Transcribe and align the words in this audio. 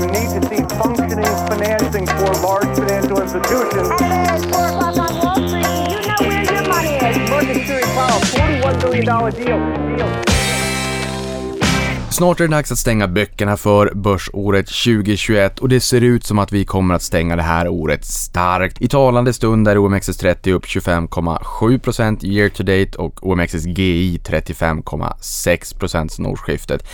You 0.00 0.06
need 0.16 0.28
to 0.34 0.40
see 0.48 0.62
functioning 0.78 1.34
financing 1.48 2.06
for 2.06 2.30
large 2.46 2.72
financial 2.78 3.20
institutions. 3.22 3.88
Hey, 4.00 4.24
it's 4.34 4.44
4 4.44 4.68
o'clock 4.68 4.96
on 4.98 5.12
Wall 5.20 5.48
Street. 5.48 5.66
You 5.92 6.00
know 6.08 6.20
where 6.28 6.44
your 6.52 6.64
money 6.68 6.94
is. 7.08 7.30
Market 7.30 7.66
Series 7.66 7.90
Powell, 7.96 8.20
$41 8.20 8.82
billion 8.82 9.04
deal. 9.04 9.96
deal. 9.96 10.24
Snart 12.10 12.40
är 12.40 12.44
det 12.44 12.54
dags 12.54 12.72
att 12.72 12.78
stänga 12.78 13.08
böckerna 13.08 13.56
för 13.56 13.94
börsåret 13.94 14.66
2021 14.66 15.58
och 15.58 15.68
det 15.68 15.80
ser 15.80 16.00
ut 16.00 16.24
som 16.24 16.38
att 16.38 16.52
vi 16.52 16.64
kommer 16.64 16.94
att 16.94 17.02
stänga 17.02 17.36
det 17.36 17.42
här 17.42 17.68
året 17.68 18.04
starkt. 18.04 18.82
I 18.82 18.88
talande 18.88 19.32
stund 19.32 19.68
är 19.68 19.76
OMXS30 19.76 20.52
upp 20.52 20.64
25,7% 20.64 22.24
year 22.24 22.48
to 22.48 22.62
date 22.62 22.98
och 22.98 23.26
OMXSGI 23.26 24.20
35,6% 24.24 26.08
sedan 26.08 26.26
årsskiftet. 26.26 26.84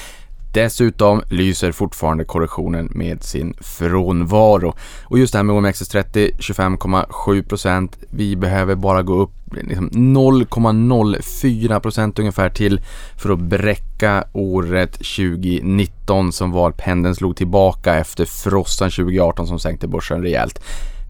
Dessutom 0.52 1.22
lyser 1.28 1.72
fortfarande 1.72 2.24
korrektionen 2.24 2.88
med 2.94 3.22
sin 3.22 3.54
frånvaro. 3.60 4.74
Och 5.04 5.18
just 5.18 5.32
det 5.32 5.38
här 5.38 5.44
med 5.44 5.56
OMXS30, 5.56 6.30
25,7%. 6.38 7.88
Vi 8.10 8.36
behöver 8.36 8.74
bara 8.74 9.02
gå 9.02 9.14
upp 9.14 9.30
liksom 9.50 9.90
0,04% 9.90 12.20
ungefär 12.20 12.50
till 12.50 12.80
för 13.16 13.30
att 13.30 13.40
bräcka 13.40 14.24
året 14.32 14.92
2019 14.92 16.32
som 16.32 16.50
var 16.50 16.70
pendeln 16.70 17.14
slog 17.14 17.36
tillbaka 17.36 17.94
efter 17.94 18.24
frossan 18.24 18.90
2018 18.90 19.46
som 19.46 19.58
sänkte 19.58 19.88
börsen 19.88 20.22
rejält. 20.22 20.60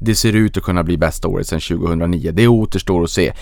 Det 0.03 0.15
ser 0.15 0.33
ut 0.33 0.57
att 0.57 0.63
kunna 0.63 0.85
bli 0.85 0.97
bästa 0.97 1.29
året 1.29 1.47
sedan 1.47 1.61
2009. 1.61 2.31
Det 2.33 2.49
återstår 2.49 3.05
att 3.05 3.11
se. 3.11 3.33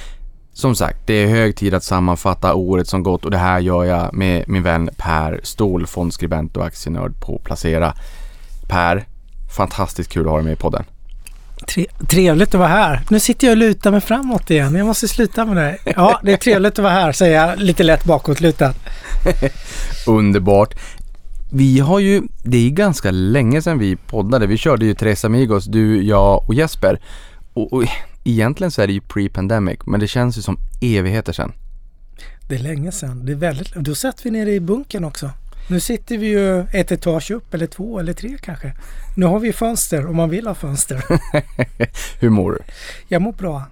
Som 0.58 0.74
sagt, 0.74 0.98
det 1.06 1.14
är 1.14 1.26
hög 1.26 1.56
tid 1.56 1.74
att 1.74 1.84
sammanfatta 1.84 2.54
året 2.54 2.88
som 2.88 3.02
gått 3.02 3.24
och 3.24 3.30
det 3.30 3.38
här 3.38 3.60
gör 3.60 3.84
jag 3.84 4.14
med 4.14 4.44
min 4.48 4.62
vän 4.62 4.90
Per 4.96 5.40
Ståhl, 5.42 5.86
fondskribent 5.86 6.56
och 6.56 6.66
aktienörd 6.66 7.20
på 7.20 7.38
Placera. 7.44 7.94
Per, 8.68 9.06
fantastiskt 9.56 10.10
kul 10.10 10.22
att 10.22 10.30
ha 10.30 10.36
dig 10.36 10.44
med 10.44 10.52
i 10.52 10.56
podden. 10.56 10.84
Tre, 11.68 11.86
trevligt 12.08 12.48
att 12.48 12.58
vara 12.58 12.68
här. 12.68 13.00
Nu 13.08 13.20
sitter 13.20 13.46
jag 13.46 13.52
och 13.52 13.56
lutar 13.56 13.90
mig 13.90 14.00
framåt 14.00 14.50
igen. 14.50 14.74
Jag 14.74 14.86
måste 14.86 15.08
sluta 15.08 15.44
med 15.44 15.56
det. 15.56 15.92
Ja, 15.96 16.20
det 16.22 16.32
är 16.32 16.36
trevligt 16.36 16.72
att 16.72 16.82
vara 16.82 16.92
här, 16.92 17.12
säger 17.12 17.46
jag 17.46 17.58
lite 17.58 17.82
lätt 17.82 18.04
bakåtlutad. 18.04 18.74
Underbart. 20.06 20.74
Vi 21.50 21.80
har 21.80 21.98
ju, 21.98 22.22
det 22.42 22.66
är 22.66 22.70
ganska 22.70 23.10
länge 23.10 23.62
sedan 23.62 23.78
vi 23.78 23.96
poddade. 23.96 24.46
Vi 24.46 24.56
körde 24.56 24.86
ju 24.86 24.94
Tres 24.94 25.24
Amigos, 25.24 25.64
du, 25.64 26.02
jag 26.02 26.48
och 26.48 26.54
Jesper. 26.54 27.00
Och, 27.54 27.72
och 27.72 27.84
egentligen 28.30 28.70
så 28.70 28.82
är 28.82 28.86
det 28.86 28.92
ju 28.92 29.00
pre-pandemic, 29.00 29.78
men 29.86 30.00
det 30.00 30.08
känns 30.08 30.38
ju 30.38 30.42
som 30.42 30.58
evigheter 30.80 31.32
sedan. 31.32 31.52
Det 32.48 32.54
är 32.54 32.58
länge 32.58 32.92
sedan. 32.92 33.26
Det 33.26 33.32
är 33.32 33.36
väldigt, 33.36 33.74
då 33.74 33.94
satt 33.94 34.26
vi 34.26 34.30
nere 34.30 34.54
i 34.54 34.60
bunkern 34.60 35.04
också. 35.04 35.30
Nu 35.70 35.80
sitter 35.80 36.18
vi 36.18 36.26
ju 36.26 36.60
ett 36.60 36.92
etage 36.92 37.30
upp 37.30 37.54
eller 37.54 37.66
två 37.66 37.98
eller 37.98 38.12
tre 38.12 38.36
kanske. 38.42 38.72
Nu 39.16 39.26
har 39.26 39.40
vi 39.40 39.52
fönster 39.52 40.06
om 40.06 40.16
man 40.16 40.30
vill 40.30 40.46
ha 40.46 40.54
fönster. 40.54 41.04
Hur 42.20 42.28
mår 42.28 42.52
du? 42.52 42.58
Jag 43.08 43.22
mår 43.22 43.32
bra. 43.32 43.62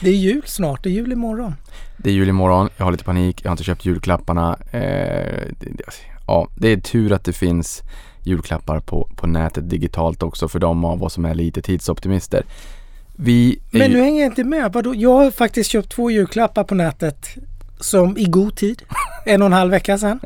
Det 0.00 0.10
är 0.10 0.14
jul 0.14 0.42
snart. 0.46 0.82
Det 0.82 0.88
är 0.88 0.92
jul 0.92 1.12
imorgon. 1.12 1.54
Det 1.96 2.10
är 2.10 2.14
jul 2.14 2.28
imorgon, 2.28 2.68
jag 2.76 2.84
har 2.84 2.92
lite 2.92 3.04
panik, 3.04 3.40
jag 3.44 3.50
har 3.50 3.52
inte 3.52 3.64
köpt 3.64 3.84
julklapparna. 3.84 4.58
Eh, 4.70 4.80
det, 5.60 5.70
det, 5.70 5.84
ja, 6.26 6.48
det 6.56 6.68
är 6.68 6.76
tur 6.76 7.12
att 7.12 7.24
det 7.24 7.32
finns 7.32 7.82
julklappar 8.22 8.80
på, 8.80 9.08
på 9.16 9.26
nätet 9.26 9.70
digitalt 9.70 10.22
också 10.22 10.48
för 10.48 10.58
de 10.58 10.84
av 10.84 11.02
oss 11.02 11.12
som 11.12 11.24
är 11.24 11.34
lite 11.34 11.62
tidsoptimister. 11.62 12.44
Vi 13.22 13.60
Men 13.70 13.90
ju- 13.90 13.96
nu 13.96 14.02
hänger 14.02 14.22
jag 14.22 14.30
inte 14.32 14.44
med. 14.44 14.72
Vadå? 14.72 14.94
Jag 14.96 15.14
har 15.14 15.30
faktiskt 15.30 15.70
köpt 15.70 15.88
två 15.92 16.10
julklappar 16.10 16.64
på 16.64 16.74
nätet 16.74 17.26
som 17.80 18.18
i 18.18 18.24
god 18.24 18.56
tid. 18.56 18.82
En 19.26 19.42
och 19.42 19.46
en 19.46 19.52
halv 19.52 19.70
vecka 19.70 19.98
sedan. 19.98 20.20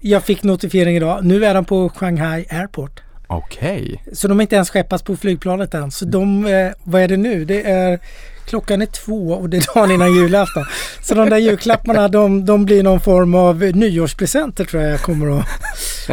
Jag 0.00 0.22
fick 0.22 0.42
notifiering 0.42 0.96
idag. 0.96 1.24
Nu 1.24 1.44
är 1.44 1.54
de 1.54 1.64
på 1.64 1.88
Shanghai 1.88 2.46
Airport. 2.50 3.00
Okej. 3.26 4.02
Så 4.12 4.28
de 4.28 4.40
är 4.40 4.42
inte 4.42 4.54
ens 4.56 4.70
skeppats 4.70 5.02
på 5.04 5.16
flygplanet 5.16 5.74
än. 5.74 5.90
Så 5.90 6.04
de, 6.04 6.46
eh, 6.46 6.68
vad 6.84 7.02
är 7.02 7.08
det 7.08 7.16
nu? 7.16 7.44
Det 7.44 7.62
är 7.70 7.98
klockan 8.46 8.82
är 8.82 8.86
två 8.86 9.32
och 9.32 9.50
det 9.50 9.56
är 9.56 9.74
dagen 9.74 9.90
innan 9.90 10.14
julafton. 10.14 10.64
Så 11.02 11.14
de 11.14 11.30
där 11.30 11.36
julklapparna 11.38 12.08
de, 12.08 12.44
de 12.44 12.64
blir 12.64 12.82
någon 12.82 13.00
form 13.00 13.34
av 13.34 13.56
nyårspresenter 13.62 14.64
tror 14.64 14.82
jag 14.82 14.92
jag 14.92 15.00
kommer 15.02 15.38
att 15.40 15.46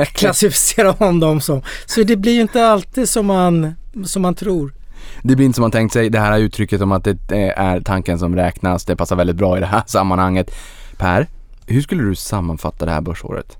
klassificera 0.13 0.91
om 0.91 1.19
dem 1.19 1.41
som. 1.41 1.61
Så 1.85 2.03
det 2.03 2.15
blir 2.15 2.33
ju 2.33 2.41
inte 2.41 2.65
alltid 2.67 3.09
som 3.09 3.25
man, 3.25 3.75
som 4.05 4.21
man 4.21 4.35
tror. 4.35 4.73
Det 5.21 5.35
blir 5.35 5.45
inte 5.45 5.55
som 5.55 5.61
man 5.61 5.71
tänkt 5.71 5.93
sig. 5.93 6.09
Det 6.09 6.19
här 6.19 6.39
uttrycket 6.39 6.81
om 6.81 6.91
att 6.91 7.03
det 7.03 7.31
eh, 7.31 7.63
är 7.63 7.81
tanken 7.81 8.19
som 8.19 8.35
räknas. 8.35 8.85
Det 8.85 8.95
passar 8.95 9.15
väldigt 9.15 9.35
bra 9.35 9.57
i 9.57 9.59
det 9.59 9.65
här 9.65 9.83
sammanhanget. 9.87 10.55
Per, 10.97 11.27
hur 11.65 11.81
skulle 11.81 12.03
du 12.03 12.15
sammanfatta 12.15 12.85
det 12.85 12.91
här 12.91 13.01
börsåret? 13.01 13.57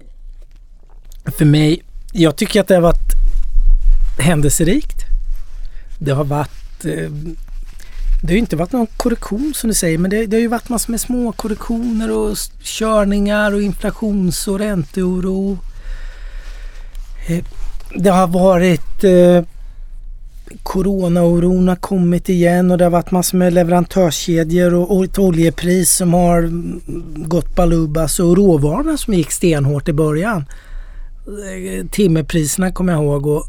För 1.38 1.46
mig, 1.46 1.84
jag 2.12 2.36
tycker 2.36 2.62
att 2.62 2.68
det 2.68 2.76
har 2.76 2.82
varit 2.82 3.14
händelserikt. 4.20 4.98
Det 6.00 6.12
har 6.12 6.24
varit 6.24 6.86
eh, 6.86 7.12
det 8.24 8.28
har 8.28 8.34
ju 8.34 8.40
inte 8.40 8.56
varit 8.56 8.72
någon 8.72 8.88
korrektion 8.98 9.54
som 9.56 9.68
du 9.68 9.74
säger 9.74 9.98
men 9.98 10.12
det, 10.12 10.26
det 10.26 10.36
har 10.36 10.42
ju 10.42 10.48
varit 10.48 10.70
massor 10.70 10.92
med 10.92 11.02
små 11.02 11.32
korrektioner 11.32 12.12
och 12.12 12.38
körningar 12.62 13.54
och 13.54 13.62
inflations 13.62 14.48
och 14.48 14.60
ränteoro. 14.60 15.58
Eh, 17.28 17.46
det 17.96 18.10
har 18.10 18.28
varit 18.28 19.04
eh, 19.04 19.44
Coronaoron 20.64 21.68
har 21.68 21.76
kommit 21.76 22.30
igen 22.30 22.72
och 22.72 22.78
det 22.78 22.84
har 22.84 22.92
varit 22.92 23.12
massor 23.12 23.38
med 23.38 23.54
leverantörskedjor 23.54 24.74
och, 24.74 25.04
ett 25.04 25.20
oljepris 25.20 25.92
som 25.92 26.14
har 26.14 26.50
gått 27.28 27.56
balubas 27.56 28.20
och 28.20 28.38
råvarorna 28.38 28.98
som 28.98 29.14
gick 29.14 29.32
stenhårt 29.32 29.90
i 29.90 29.94
början. 29.94 30.46
Eh, 31.28 31.88
timmerpriserna 31.88 32.72
kommer 32.72 32.94
jag 32.94 33.04
ihåg 33.04 33.28
och 33.28 33.48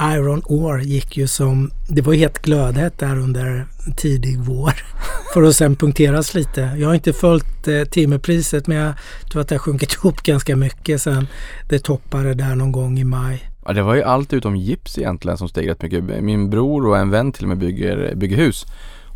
Iron 0.00 0.42
Ore 0.44 0.84
gick 0.84 1.16
ju 1.16 1.26
som, 1.26 1.70
det 1.88 2.02
var 2.02 2.12
ju 2.12 2.18
helt 2.18 2.42
glödhett 2.42 2.98
där 2.98 3.18
under 3.18 3.66
tidig 3.96 4.38
vår. 4.38 4.72
För 5.34 5.42
att 5.42 5.56
sen 5.56 5.76
punkteras 5.76 6.34
lite. 6.34 6.60
Jag 6.60 6.88
har 6.88 6.94
inte 6.94 7.12
följt 7.12 7.68
eh, 7.68 7.84
timmerpriset 7.84 8.66
men 8.66 8.76
jag 8.76 8.94
tror 9.30 9.42
att 9.42 9.48
det 9.48 9.54
har 9.54 9.60
sjunkit 9.60 9.94
ihop 10.02 10.22
ganska 10.22 10.56
mycket 10.56 11.02
sen 11.02 11.26
det 11.68 11.78
toppade 11.78 12.34
där 12.34 12.54
någon 12.54 12.72
gång 12.72 12.98
i 12.98 13.04
maj. 13.04 13.50
Ja, 13.66 13.72
det 13.72 13.82
var 13.82 13.94
ju 13.94 14.02
allt 14.02 14.32
utom 14.32 14.56
gips 14.56 14.98
egentligen 14.98 15.38
som 15.38 15.48
steg 15.48 15.68
rätt 15.68 15.82
mycket. 15.82 16.04
Min 16.04 16.50
bror 16.50 16.86
och 16.86 16.98
en 16.98 17.10
vän 17.10 17.32
till 17.32 17.44
och 17.44 17.48
med 17.48 17.58
bygger, 17.58 18.14
bygger 18.14 18.36
hus. 18.36 18.66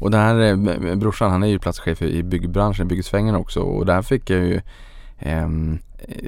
Och 0.00 0.10
den 0.10 0.20
här 0.20 0.40
eh, 0.40 0.94
brorsan 0.94 1.30
han 1.30 1.42
är 1.42 1.46
ju 1.46 1.58
platschef 1.58 2.02
i 2.02 2.22
byggbranschen, 2.22 2.86
i 2.86 2.88
byggsvängen 2.88 3.34
också. 3.34 3.60
Och 3.60 3.86
där 3.86 4.02
fick 4.02 4.30
jag 4.30 4.40
ju 4.40 4.60
eh, 5.18 5.48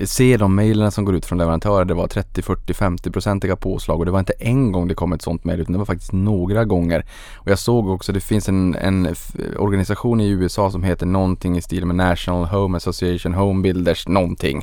se 0.04 0.36
de 0.36 0.54
mejlen 0.54 0.90
som 0.90 1.04
går 1.04 1.14
ut 1.14 1.26
från 1.26 1.38
leverantörer. 1.38 1.84
Det 1.84 1.94
var 1.94 2.06
30, 2.06 2.42
40, 2.42 2.74
50 2.74 3.10
procentiga 3.10 3.56
påslag 3.56 3.98
och 3.98 4.04
det 4.04 4.10
var 4.10 4.18
inte 4.18 4.32
en 4.38 4.72
gång 4.72 4.88
det 4.88 4.94
kom 4.94 5.12
ett 5.12 5.22
sånt 5.22 5.44
mejl 5.44 5.60
utan 5.60 5.72
det 5.72 5.78
var 5.78 5.86
faktiskt 5.86 6.12
några 6.12 6.64
gånger. 6.64 7.04
Och 7.34 7.50
jag 7.50 7.58
såg 7.58 7.88
också, 7.88 8.12
det 8.12 8.20
finns 8.20 8.48
en, 8.48 8.74
en 8.74 9.14
organisation 9.56 10.20
i 10.20 10.28
USA 10.28 10.70
som 10.70 10.82
heter 10.82 11.06
någonting 11.06 11.56
i 11.56 11.62
stil 11.62 11.86
med 11.86 11.96
National 11.96 12.44
Home 12.44 12.76
Association 12.76 13.34
Home 13.34 13.62
Builders 13.62 14.08
någonting. 14.08 14.62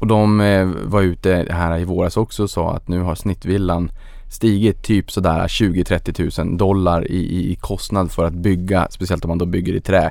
Och 0.00 0.06
de 0.06 0.40
eh, 0.40 0.66
var 0.66 1.02
ute 1.02 1.46
här 1.50 1.78
i 1.78 1.84
våras 1.84 2.16
också 2.16 2.42
och 2.42 2.50
sa 2.50 2.72
att 2.72 2.88
nu 2.88 3.00
har 3.00 3.14
snittvillan 3.14 3.90
stigit 4.30 4.82
typ 4.82 5.10
sådär 5.10 5.48
20-30 5.48 6.44
000 6.44 6.56
dollar 6.56 7.10
i, 7.10 7.16
i, 7.16 7.52
i 7.52 7.56
kostnad 7.56 8.12
för 8.12 8.24
att 8.24 8.32
bygga, 8.32 8.88
speciellt 8.90 9.24
om 9.24 9.28
man 9.28 9.38
då 9.38 9.46
bygger 9.46 9.74
i 9.74 9.80
trä. 9.80 10.10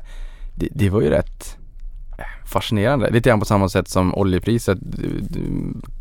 Det, 0.55 0.67
det 0.71 0.89
var 0.89 1.01
ju 1.01 1.09
rätt 1.09 1.57
eh, 2.17 2.47
fascinerande. 2.47 3.09
Lite 3.09 3.29
grann 3.29 3.39
på 3.39 3.45
samma 3.45 3.69
sätt 3.69 3.87
som 3.87 4.15
oljepriset 4.15 4.79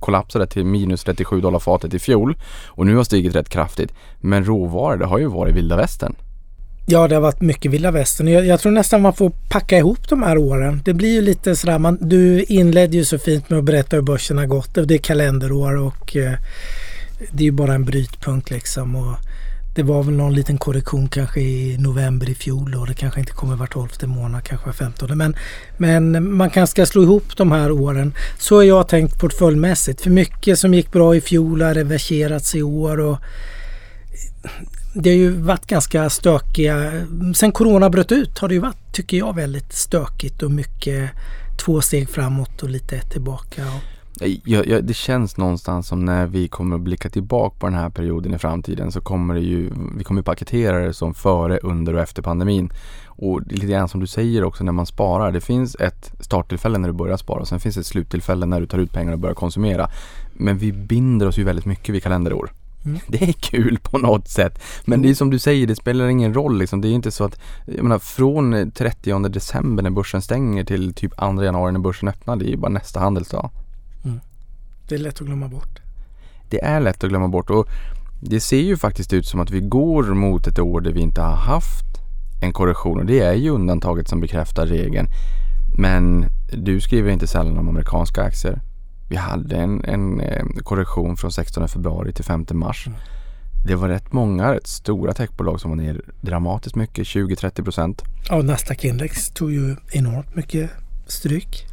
kollapsade 0.00 0.46
till 0.46 0.64
minus 0.64 1.04
37 1.04 1.40
dollar 1.40 1.58
fatet 1.58 1.94
i 1.94 1.98
fjol 1.98 2.36
och 2.66 2.86
nu 2.86 2.96
har 2.96 3.04
stigit 3.04 3.36
rätt 3.36 3.48
kraftigt. 3.48 3.94
Men 4.20 4.44
råvaror, 4.44 4.96
det 4.96 5.06
har 5.06 5.18
ju 5.18 5.26
varit 5.26 5.54
vilda 5.54 5.76
västern. 5.76 6.14
Ja, 6.90 7.08
det 7.08 7.14
har 7.14 7.22
varit 7.22 7.40
mycket 7.40 7.70
vilda 7.70 7.90
västern. 7.90 8.28
Jag, 8.28 8.46
jag 8.46 8.60
tror 8.60 8.72
nästan 8.72 9.02
man 9.02 9.14
får 9.14 9.32
packa 9.48 9.78
ihop 9.78 10.08
de 10.08 10.22
här 10.22 10.38
åren. 10.38 10.82
Det 10.84 10.94
blir 10.94 11.12
ju 11.12 11.22
lite 11.22 11.56
sådär, 11.56 11.78
man, 11.78 11.98
du 12.00 12.42
inledde 12.42 12.96
ju 12.96 13.04
så 13.04 13.18
fint 13.18 13.50
med 13.50 13.58
att 13.58 13.64
berätta 13.64 13.96
hur 13.96 14.02
börsen 14.02 14.38
har 14.38 14.46
gått. 14.46 14.74
Det 14.74 14.94
är 14.94 14.98
kalenderår 14.98 15.76
och 15.76 16.16
eh, 16.16 16.32
det 17.30 17.42
är 17.42 17.44
ju 17.44 17.50
bara 17.50 17.74
en 17.74 17.84
brytpunkt 17.84 18.50
liksom. 18.50 18.96
Och 18.96 19.14
det 19.74 19.82
var 19.82 20.02
väl 20.02 20.14
någon 20.14 20.34
liten 20.34 20.58
korrektion 20.58 21.08
kanske 21.08 21.40
i 21.40 21.76
november 21.78 22.30
i 22.30 22.34
fjol 22.34 22.74
och 22.74 22.86
det 22.86 22.94
kanske 22.94 23.20
inte 23.20 23.32
kommer 23.32 23.56
var 23.56 23.66
tolfte 23.66 24.06
månad, 24.06 24.44
kanske 24.44 24.66
var 24.66 24.72
femtonde. 24.72 25.14
Men, 25.14 25.34
men 25.76 26.32
man 26.36 26.50
kanske 26.50 26.70
ska 26.70 26.86
slå 26.86 27.02
ihop 27.02 27.36
de 27.36 27.52
här 27.52 27.70
åren. 27.70 28.14
Så 28.38 28.56
har 28.56 28.62
jag 28.62 28.88
tänkt 28.88 29.18
portföljmässigt. 29.18 30.00
För 30.00 30.10
mycket 30.10 30.58
som 30.58 30.74
gick 30.74 30.92
bra 30.92 31.16
i 31.16 31.20
fjol 31.20 31.62
har 31.62 31.74
reverserats 31.74 32.54
i 32.54 32.62
år. 32.62 33.00
och 33.00 33.18
det 35.02 35.10
har 35.10 35.16
ju 35.16 35.30
varit 35.30 35.66
ganska 35.66 36.10
stökiga. 36.10 36.92
Sen 37.34 37.52
corona 37.52 37.90
bröt 37.90 38.12
ut 38.12 38.38
har 38.38 38.48
det 38.48 38.54
ju 38.54 38.60
varit, 38.60 38.92
tycker 38.92 39.16
jag, 39.16 39.34
väldigt 39.34 39.72
stökigt 39.72 40.42
och 40.42 40.50
mycket 40.50 41.10
två 41.64 41.80
steg 41.80 42.08
framåt 42.08 42.62
och 42.62 42.70
lite 42.70 42.96
ett 42.96 43.10
tillbaka. 43.10 43.62
Och 43.62 44.28
Jag, 44.44 44.66
jag, 44.66 44.84
det 44.84 44.94
känns 44.94 45.36
någonstans 45.36 45.86
som 45.86 46.04
när 46.04 46.26
vi 46.26 46.48
kommer 46.48 46.76
att 46.76 46.82
blicka 46.82 47.08
tillbaka 47.08 47.56
på 47.58 47.66
den 47.66 47.74
här 47.74 47.90
perioden 47.90 48.34
i 48.34 48.38
framtiden 48.38 48.92
så 48.92 49.00
kommer 49.00 49.34
det 49.34 49.40
ju, 49.40 49.70
vi 49.96 50.04
kommer 50.04 50.22
paketera 50.22 50.78
det 50.78 50.94
som 50.94 51.14
före, 51.14 51.58
under 51.58 51.94
och 51.94 52.00
efter 52.00 52.22
pandemin. 52.22 52.72
Och 53.06 53.42
lite 53.46 53.66
grann 53.66 53.88
som 53.88 54.00
du 54.00 54.06
säger 54.06 54.44
också 54.44 54.64
när 54.64 54.72
man 54.72 54.86
sparar. 54.86 55.32
Det 55.32 55.40
finns 55.40 55.76
ett 55.80 56.12
starttillfälle 56.20 56.78
när 56.78 56.88
du 56.88 56.94
börjar 56.94 57.16
spara 57.16 57.40
och 57.40 57.48
sen 57.48 57.60
finns 57.60 57.76
ett 57.76 57.86
sluttillfälle 57.86 58.46
när 58.46 58.60
du 58.60 58.66
tar 58.66 58.78
ut 58.78 58.92
pengar 58.92 59.12
och 59.12 59.18
börjar 59.18 59.34
konsumera. 59.34 59.90
Men 60.32 60.58
vi 60.58 60.72
binder 60.72 61.26
oss 61.26 61.38
ju 61.38 61.44
väldigt 61.44 61.66
mycket 61.66 61.94
vid 61.94 62.02
kalenderår. 62.02 62.50
Mm. 62.84 63.00
Det 63.08 63.22
är 63.22 63.32
kul 63.32 63.78
på 63.82 63.98
något 63.98 64.28
sätt. 64.28 64.62
Men 64.84 65.02
det 65.02 65.10
är 65.10 65.14
som 65.14 65.30
du 65.30 65.38
säger, 65.38 65.66
det 65.66 65.76
spelar 65.76 66.08
ingen 66.08 66.34
roll 66.34 66.58
liksom. 66.58 66.80
Det 66.80 66.88
är 66.88 66.92
inte 66.92 67.10
så 67.10 67.24
att, 67.24 67.40
jag 67.66 67.82
menar 67.82 67.98
från 67.98 68.70
30 68.70 69.28
december 69.28 69.82
när 69.82 69.90
börsen 69.90 70.22
stänger 70.22 70.64
till 70.64 70.94
typ 70.94 71.16
2 71.16 71.42
januari 71.42 71.72
när 71.72 71.80
börsen 71.80 72.08
öppnar, 72.08 72.36
det 72.36 72.44
är 72.44 72.50
ju 72.50 72.56
bara 72.56 72.72
nästa 72.72 73.00
handelsdag. 73.00 73.50
Det 74.88 74.94
är 74.94 74.98
lätt 74.98 75.20
att 75.20 75.26
glömma 75.26 75.48
bort. 75.48 75.80
Det 76.50 76.64
är 76.64 76.80
lätt 76.80 77.04
att 77.04 77.10
glömma 77.10 77.28
bort 77.28 77.50
och 77.50 77.68
det 78.20 78.40
ser 78.40 78.60
ju 78.60 78.76
faktiskt 78.76 79.12
ut 79.12 79.26
som 79.26 79.40
att 79.40 79.50
vi 79.50 79.60
går 79.60 80.04
mot 80.04 80.46
ett 80.46 80.58
år 80.58 80.80
där 80.80 80.92
vi 80.92 81.00
inte 81.00 81.20
har 81.20 81.36
haft 81.36 81.86
en 82.42 82.52
korrektion 82.52 82.98
och 82.98 83.06
det 83.06 83.20
är 83.20 83.34
ju 83.34 83.50
undantaget 83.50 84.08
som 84.08 84.20
bekräftar 84.20 84.66
regeln. 84.66 85.08
Men 85.78 86.26
du 86.52 86.80
skriver 86.80 87.10
inte 87.10 87.26
sällan 87.26 87.58
om 87.58 87.68
amerikanska 87.68 88.22
aktier. 88.22 88.60
Vi 89.08 89.16
hade 89.16 89.56
en, 89.56 89.84
en 89.84 90.20
eh, 90.20 90.44
korrektion 90.62 91.16
från 91.16 91.32
16 91.32 91.68
februari 91.68 92.12
till 92.12 92.24
5 92.24 92.46
mars. 92.52 92.86
Mm. 92.86 92.98
Det 93.66 93.74
var 93.74 93.88
rätt 93.88 94.12
många 94.12 94.54
rätt 94.54 94.66
stora 94.66 95.12
techbolag 95.12 95.60
som 95.60 95.70
var 95.70 95.76
ner 95.76 96.00
dramatiskt 96.20 96.76
mycket, 96.76 97.06
20-30 97.06 97.64
procent. 97.64 98.02
Ja, 98.28 98.42
Nasdaq 98.42 98.84
index 98.84 99.30
tog 99.30 99.52
ju 99.52 99.76
enormt 99.92 100.34
mycket 100.34 100.70
stryk. 101.06 101.66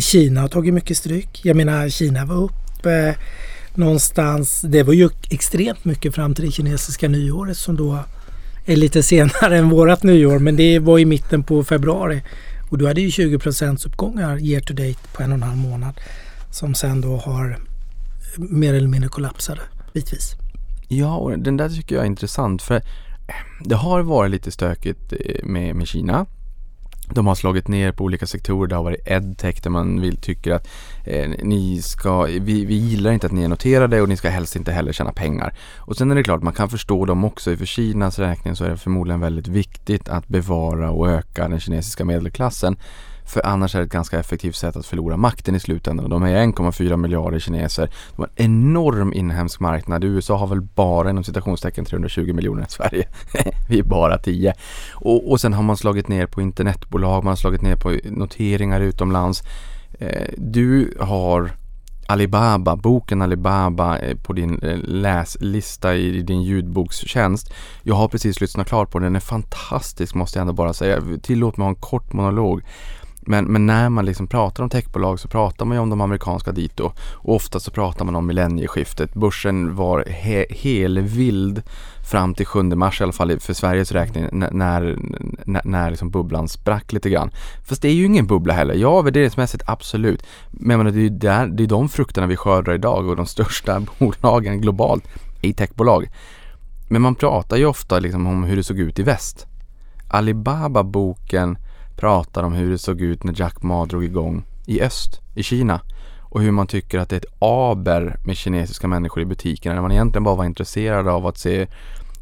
Kina 0.00 0.40
har 0.40 0.48
tagit 0.48 0.74
mycket 0.74 0.96
stryk. 0.96 1.40
Jag 1.44 1.56
menar 1.56 1.88
Kina 1.88 2.24
var 2.24 2.36
upp 2.36 2.86
eh, 2.86 3.14
någonstans. 3.74 4.60
Det 4.60 4.82
var 4.82 4.92
ju 4.92 5.08
extremt 5.30 5.84
mycket 5.84 6.14
fram 6.14 6.34
till 6.34 6.44
det 6.44 6.50
kinesiska 6.50 7.08
nyåret 7.08 7.56
som 7.56 7.76
då 7.76 7.98
är 8.66 8.76
lite 8.76 9.02
senare 9.12 9.58
än 9.58 9.68
vårat 9.68 10.02
nyår. 10.02 10.38
Men 10.38 10.56
det 10.56 10.78
var 10.78 10.98
i 10.98 11.04
mitten 11.04 11.42
på 11.42 11.64
februari. 11.64 12.22
Och 12.70 12.78
då 12.78 12.86
hade 12.86 13.00
ju 13.00 13.10
20 13.10 13.38
uppgångar 13.86 14.38
year 14.38 14.60
to 14.60 14.74
date 14.74 14.98
på 15.12 15.22
en 15.22 15.32
och 15.32 15.36
en 15.36 15.42
halv 15.42 15.56
månad. 15.56 15.94
Som 16.58 16.74
sen 16.74 17.00
då 17.00 17.16
har 17.16 17.58
mer 18.36 18.74
eller 18.74 18.88
mindre 18.88 19.08
kollapsade 19.08 19.60
bitvis. 19.92 20.34
Ja, 20.88 21.16
och 21.16 21.38
den 21.38 21.56
där 21.56 21.68
tycker 21.68 21.94
jag 21.94 22.02
är 22.02 22.06
intressant 22.06 22.62
för 22.62 22.82
det 23.64 23.74
har 23.74 24.00
varit 24.02 24.30
lite 24.30 24.50
stökigt 24.50 25.12
eh, 25.12 25.44
med, 25.44 25.76
med 25.76 25.88
Kina. 25.88 26.26
De 27.10 27.26
har 27.26 27.34
slagit 27.34 27.68
ner 27.68 27.92
på 27.92 28.04
olika 28.04 28.26
sektorer. 28.26 28.68
Det 28.68 28.76
har 28.76 28.82
varit 28.82 29.08
edtech 29.08 29.62
där 29.62 29.70
man 29.70 30.00
vill, 30.00 30.16
tycker 30.16 30.52
att 30.52 30.68
eh, 31.04 31.30
ni 31.42 31.82
ska, 31.82 32.22
vi, 32.22 32.64
vi 32.64 32.74
gillar 32.74 33.12
inte 33.12 33.26
att 33.26 33.32
ni 33.32 33.44
är 33.44 33.48
noterade 33.48 34.02
och 34.02 34.08
ni 34.08 34.16
ska 34.16 34.28
helst 34.28 34.56
inte 34.56 34.72
heller 34.72 34.92
tjäna 34.92 35.12
pengar. 35.12 35.54
Och 35.76 35.96
sen 35.96 36.10
är 36.10 36.14
det 36.14 36.22
klart, 36.22 36.42
man 36.42 36.54
kan 36.54 36.68
förstå 36.68 37.04
dem 37.04 37.24
också. 37.24 37.56
För 37.56 37.66
Kinas 37.66 38.18
räkning 38.18 38.56
så 38.56 38.64
är 38.64 38.70
det 38.70 38.76
förmodligen 38.76 39.20
väldigt 39.20 39.48
viktigt 39.48 40.08
att 40.08 40.28
bevara 40.28 40.90
och 40.90 41.10
öka 41.10 41.48
den 41.48 41.60
kinesiska 41.60 42.04
medelklassen. 42.04 42.76
För 43.28 43.46
annars 43.46 43.74
är 43.74 43.78
det 43.78 43.84
ett 43.84 43.92
ganska 43.92 44.18
effektivt 44.18 44.56
sätt 44.56 44.76
att 44.76 44.86
förlora 44.86 45.16
makten 45.16 45.54
i 45.54 45.60
slutändan. 45.60 46.10
De 46.10 46.22
är 46.22 46.46
1,4 46.46 46.96
miljarder 46.96 47.38
kineser. 47.38 47.90
De 48.16 48.22
har 48.22 48.28
en 48.36 48.44
enorm 48.44 49.12
inhemsk 49.12 49.60
marknad. 49.60 50.04
USA 50.04 50.36
har 50.36 50.46
väl 50.46 50.60
bara 50.60 51.10
inom 51.10 51.24
citationstecken 51.24 51.84
320 51.84 52.32
miljoner. 52.32 52.62
i 52.62 52.66
Sverige, 52.68 53.08
vi 53.68 53.78
är 53.78 53.82
bara 53.82 54.18
10. 54.18 54.54
Och, 54.92 55.30
och 55.30 55.40
sen 55.40 55.52
har 55.52 55.62
man 55.62 55.76
slagit 55.76 56.08
ner 56.08 56.26
på 56.26 56.42
internetbolag, 56.42 57.24
man 57.24 57.30
har 57.30 57.36
slagit 57.36 57.62
ner 57.62 57.76
på 57.76 57.96
noteringar 58.04 58.80
utomlands. 58.80 59.42
Eh, 59.98 60.28
du 60.36 60.96
har 61.00 61.50
Alibaba, 62.10 62.76
boken 62.76 63.22
Alibaba 63.22 63.98
eh, 63.98 64.16
på 64.16 64.32
din 64.32 64.58
eh, 64.62 64.78
läslista 64.78 65.94
i 65.94 66.22
din 66.22 66.42
ljudbokstjänst. 66.42 67.54
Jag 67.82 67.94
har 67.94 68.08
precis 68.08 68.40
lyssnat 68.40 68.68
klart 68.68 68.90
på 68.90 68.98
den, 68.98 69.04
den 69.04 69.16
är 69.16 69.20
fantastisk 69.20 70.14
måste 70.14 70.38
jag 70.38 70.40
ändå 70.40 70.52
bara 70.52 70.72
säga. 70.72 71.02
Tillåt 71.22 71.56
mig 71.56 71.64
ha 71.64 71.68
en 71.68 71.74
kort 71.74 72.12
monolog. 72.12 72.62
Men, 73.28 73.44
men 73.44 73.66
när 73.66 73.88
man 73.88 74.04
liksom 74.04 74.26
pratar 74.26 74.62
om 74.62 74.70
techbolag 74.70 75.20
så 75.20 75.28
pratar 75.28 75.64
man 75.64 75.76
ju 75.76 75.80
om 75.80 75.90
de 75.90 76.00
amerikanska 76.00 76.52
dito 76.52 76.92
och 77.12 77.34
ofta 77.34 77.60
så 77.60 77.70
pratar 77.70 78.04
man 78.04 78.16
om 78.16 78.26
millennieskiftet. 78.26 79.14
Börsen 79.14 79.74
var 79.74 80.04
he, 80.08 80.46
helvild 80.50 81.62
fram 82.10 82.34
till 82.34 82.46
7 82.46 82.62
mars 82.62 83.00
i 83.00 83.04
alla 83.04 83.12
fall 83.12 83.40
för 83.40 83.54
Sveriges 83.54 83.92
räkning 83.92 84.28
när, 84.32 84.50
när, 84.50 85.62
när, 85.64 85.90
liksom 85.90 86.10
bubblan 86.10 86.48
sprack 86.48 86.92
lite 86.92 87.10
grann. 87.10 87.30
Fast 87.68 87.82
det 87.82 87.88
är 87.88 87.92
ju 87.92 88.04
ingen 88.04 88.26
bubbla 88.26 88.54
heller. 88.54 88.74
Ja, 88.74 89.02
värderingsmässigt 89.02 89.64
absolut. 89.66 90.22
Men 90.50 90.78
menar, 90.78 90.90
det 90.90 90.98
är 90.98 91.02
ju 91.02 91.08
där, 91.08 91.46
det 91.46 91.62
är 91.62 91.66
de 91.66 91.88
frukterna 91.88 92.26
vi 92.26 92.36
skördar 92.36 92.74
idag 92.74 93.08
och 93.08 93.16
de 93.16 93.26
största 93.26 93.82
bolagen 93.98 94.60
globalt 94.60 95.04
i 95.40 95.52
techbolag. 95.52 96.08
Men 96.88 97.02
man 97.02 97.14
pratar 97.14 97.56
ju 97.56 97.66
ofta 97.66 97.98
liksom 97.98 98.26
om 98.26 98.44
hur 98.44 98.56
det 98.56 98.64
såg 98.64 98.78
ut 98.78 98.98
i 98.98 99.02
väst. 99.02 99.46
Alibaba-boken 100.08 101.58
pratar 101.98 102.42
om 102.42 102.52
hur 102.52 102.70
det 102.70 102.78
såg 102.78 103.00
ut 103.00 103.24
när 103.24 103.34
Jack 103.40 103.62
Ma 103.62 103.86
drog 103.86 104.04
igång 104.04 104.44
i 104.66 104.80
öst, 104.80 105.20
i 105.34 105.42
Kina. 105.42 105.80
Och 106.20 106.42
hur 106.42 106.50
man 106.50 106.66
tycker 106.66 106.98
att 106.98 107.08
det 107.08 107.16
är 107.16 107.20
ett 107.20 107.34
aber 107.38 108.16
med 108.24 108.36
kinesiska 108.36 108.88
människor 108.88 109.22
i 109.22 109.26
butikerna 109.26 109.74
när 109.74 109.82
man 109.82 109.92
egentligen 109.92 110.24
bara 110.24 110.34
var 110.34 110.44
intresserad 110.44 111.08
av 111.08 111.26
att 111.26 111.38
se 111.38 111.66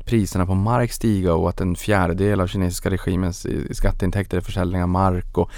priserna 0.05 0.47
på 0.47 0.55
mark 0.55 0.93
stiga 0.93 1.35
och 1.35 1.49
att 1.49 1.61
en 1.61 1.77
fjärdedel 1.77 2.41
av 2.41 2.47
kinesiska 2.47 2.91
regimens 2.91 3.47
skatteintäkter 3.73 4.37
är 4.37 4.41
försäljning 4.41 4.83
av 4.83 4.89
mark 4.89 5.39
och 5.39 5.51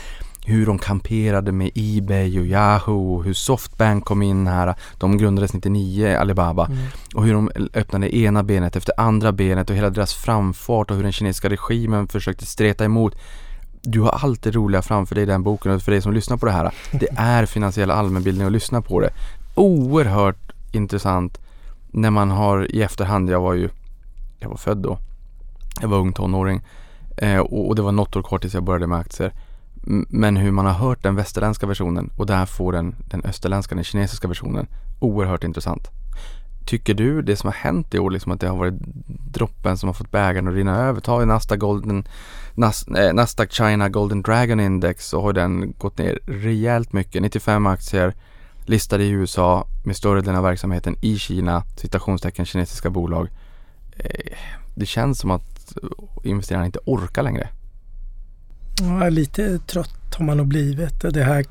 hur 0.48 0.66
de 0.66 0.78
kamperade 0.78 1.52
med 1.52 1.70
Ebay 1.74 2.40
och 2.40 2.46
Yahoo 2.46 3.14
och 3.14 3.24
hur 3.24 3.32
Softbank 3.32 4.04
kom 4.04 4.22
in 4.22 4.46
här. 4.46 4.74
De 4.98 5.18
grundades 5.18 5.52
99, 5.52 6.16
Alibaba. 6.20 6.66
Mm. 6.66 6.78
Och 7.14 7.24
hur 7.24 7.34
de 7.34 7.50
öppnade 7.74 8.16
ena 8.16 8.42
benet 8.42 8.76
efter 8.76 9.00
andra 9.00 9.32
benet 9.32 9.70
och 9.70 9.76
hela 9.76 9.90
deras 9.90 10.14
framfart 10.14 10.90
och 10.90 10.96
hur 10.96 11.02
den 11.02 11.12
kinesiska 11.12 11.48
regimen 11.48 12.08
försökte 12.08 12.46
streta 12.46 12.84
emot. 12.84 13.16
Du 13.90 14.00
har 14.00 14.10
allt 14.10 14.42
det 14.42 14.50
roliga 14.50 14.82
framför 14.82 15.14
dig 15.14 15.22
i 15.24 15.26
den 15.26 15.42
boken 15.42 15.72
och 15.72 15.82
för 15.82 15.92
dig 15.92 16.02
som 16.02 16.12
lyssnar 16.12 16.36
på 16.36 16.46
det 16.46 16.52
här. 16.52 16.74
Det 16.92 17.08
är 17.16 17.46
finansiell 17.46 17.90
allmänbildning 17.90 18.46
att 18.46 18.52
lyssna 18.52 18.82
på 18.82 19.00
det. 19.00 19.10
Oerhört 19.54 20.52
intressant 20.72 21.38
när 21.90 22.10
man 22.10 22.30
har 22.30 22.74
i 22.74 22.82
efterhand, 22.82 23.30
jag 23.30 23.40
var 23.40 23.54
ju, 23.54 23.68
jag 24.38 24.48
var 24.48 24.56
född 24.56 24.78
då. 24.78 24.98
Jag 25.80 25.88
var 25.88 25.98
ung 25.98 26.12
tonåring 26.12 26.62
eh, 27.16 27.38
och, 27.38 27.68
och 27.68 27.76
det 27.76 27.82
var 27.82 27.92
något 27.92 28.16
år 28.16 28.22
kvar 28.22 28.38
tills 28.38 28.54
jag 28.54 28.62
började 28.62 28.86
med 28.86 28.98
aktier. 28.98 29.32
Men 30.08 30.36
hur 30.36 30.50
man 30.50 30.66
har 30.66 30.72
hört 30.72 31.02
den 31.02 31.16
västerländska 31.16 31.66
versionen 31.66 32.10
och 32.16 32.26
där 32.26 32.46
får 32.46 32.72
den, 32.72 32.94
den 33.10 33.24
österländska, 33.24 33.74
den 33.74 33.84
kinesiska 33.84 34.28
versionen. 34.28 34.66
Oerhört 34.98 35.44
intressant. 35.44 35.88
Tycker 36.66 36.94
du 36.94 37.22
det 37.22 37.36
som 37.36 37.46
har 37.46 37.54
hänt 37.54 37.94
i 37.94 37.98
år, 37.98 38.10
liksom 38.10 38.32
att 38.32 38.40
det 38.40 38.48
har 38.48 38.56
varit 38.56 38.74
droppen 39.32 39.76
som 39.76 39.86
har 39.88 39.94
fått 39.94 40.10
bägaren 40.10 40.48
att 40.48 40.54
rinna 40.54 40.76
över? 40.76 41.00
Ta 41.00 41.24
Nasdaq, 41.24 41.58
Golden, 41.58 42.04
Nas, 42.58 42.88
eh, 42.88 43.14
Nasdaq 43.14 43.52
China 43.52 43.88
Golden 43.88 44.22
Dragon 44.22 44.60
Index 44.60 45.08
så 45.08 45.22
har 45.22 45.32
den 45.32 45.72
gått 45.78 45.98
ner 45.98 46.18
rejält 46.26 46.92
mycket. 46.92 47.22
95 47.22 47.66
aktier 47.66 48.14
listade 48.66 49.04
i 49.04 49.10
USA 49.10 49.66
med 49.84 49.96
större 49.96 50.20
delen 50.20 50.36
av 50.36 50.42
verksamheten 50.42 50.96
i 51.00 51.18
Kina, 51.18 51.64
citationstecken 51.76 52.44
kinesiska 52.44 52.90
bolag. 52.90 53.28
Eh, 53.96 54.36
det 54.74 54.86
känns 54.86 55.18
som 55.18 55.30
att 55.30 55.76
eh, 55.82 56.30
investerarna 56.30 56.66
inte 56.66 56.78
orkar 56.84 57.22
längre. 57.22 57.48
Ja, 58.80 59.08
lite 59.08 59.58
trött 59.58 60.14
har 60.14 60.24
man 60.24 60.36
nog 60.36 60.46
blivit. 60.46 61.00
Det 61.00 61.22
här 61.22 61.44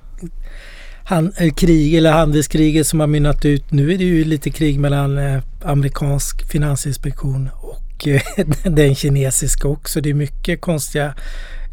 han, 1.03 1.31
eh, 1.37 1.53
krig 1.53 1.95
eller 1.95 2.11
handelskriget 2.11 2.87
som 2.87 2.99
har 2.99 3.07
mynnat 3.07 3.45
ut. 3.45 3.71
Nu 3.71 3.93
är 3.93 3.97
det 3.97 4.03
ju 4.03 4.23
lite 4.23 4.49
krig 4.49 4.79
mellan 4.79 5.17
eh, 5.17 5.41
amerikansk 5.61 6.51
finansinspektion 6.51 7.49
och 7.61 7.86
eh, 8.07 8.21
den 8.63 8.95
kinesiska 8.95 9.67
också. 9.67 10.01
Det 10.01 10.09
är 10.09 10.13
mycket 10.13 10.61
konstiga 10.61 11.13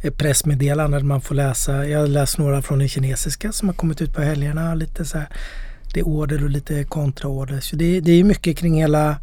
eh, 0.02 0.12
pressmeddelanden 0.12 1.06
man 1.06 1.20
får 1.20 1.34
läsa. 1.34 1.86
Jag 1.88 2.00
har 2.00 2.06
läst 2.06 2.38
några 2.38 2.62
från 2.62 2.78
den 2.78 2.88
kinesiska 2.88 3.52
som 3.52 3.68
har 3.68 3.74
kommit 3.74 4.02
ut 4.02 4.14
på 4.14 4.22
helgerna. 4.22 4.74
Lite 4.74 5.04
så 5.04 5.18
här, 5.18 5.28
det 5.94 6.00
är 6.00 6.06
order 6.06 6.44
och 6.44 6.50
lite 6.50 6.84
kontraorder. 6.84 7.60
Så 7.60 7.76
det, 7.76 8.00
det 8.00 8.12
är 8.12 8.24
mycket 8.24 8.58
kring 8.58 8.80
hela 8.80 9.16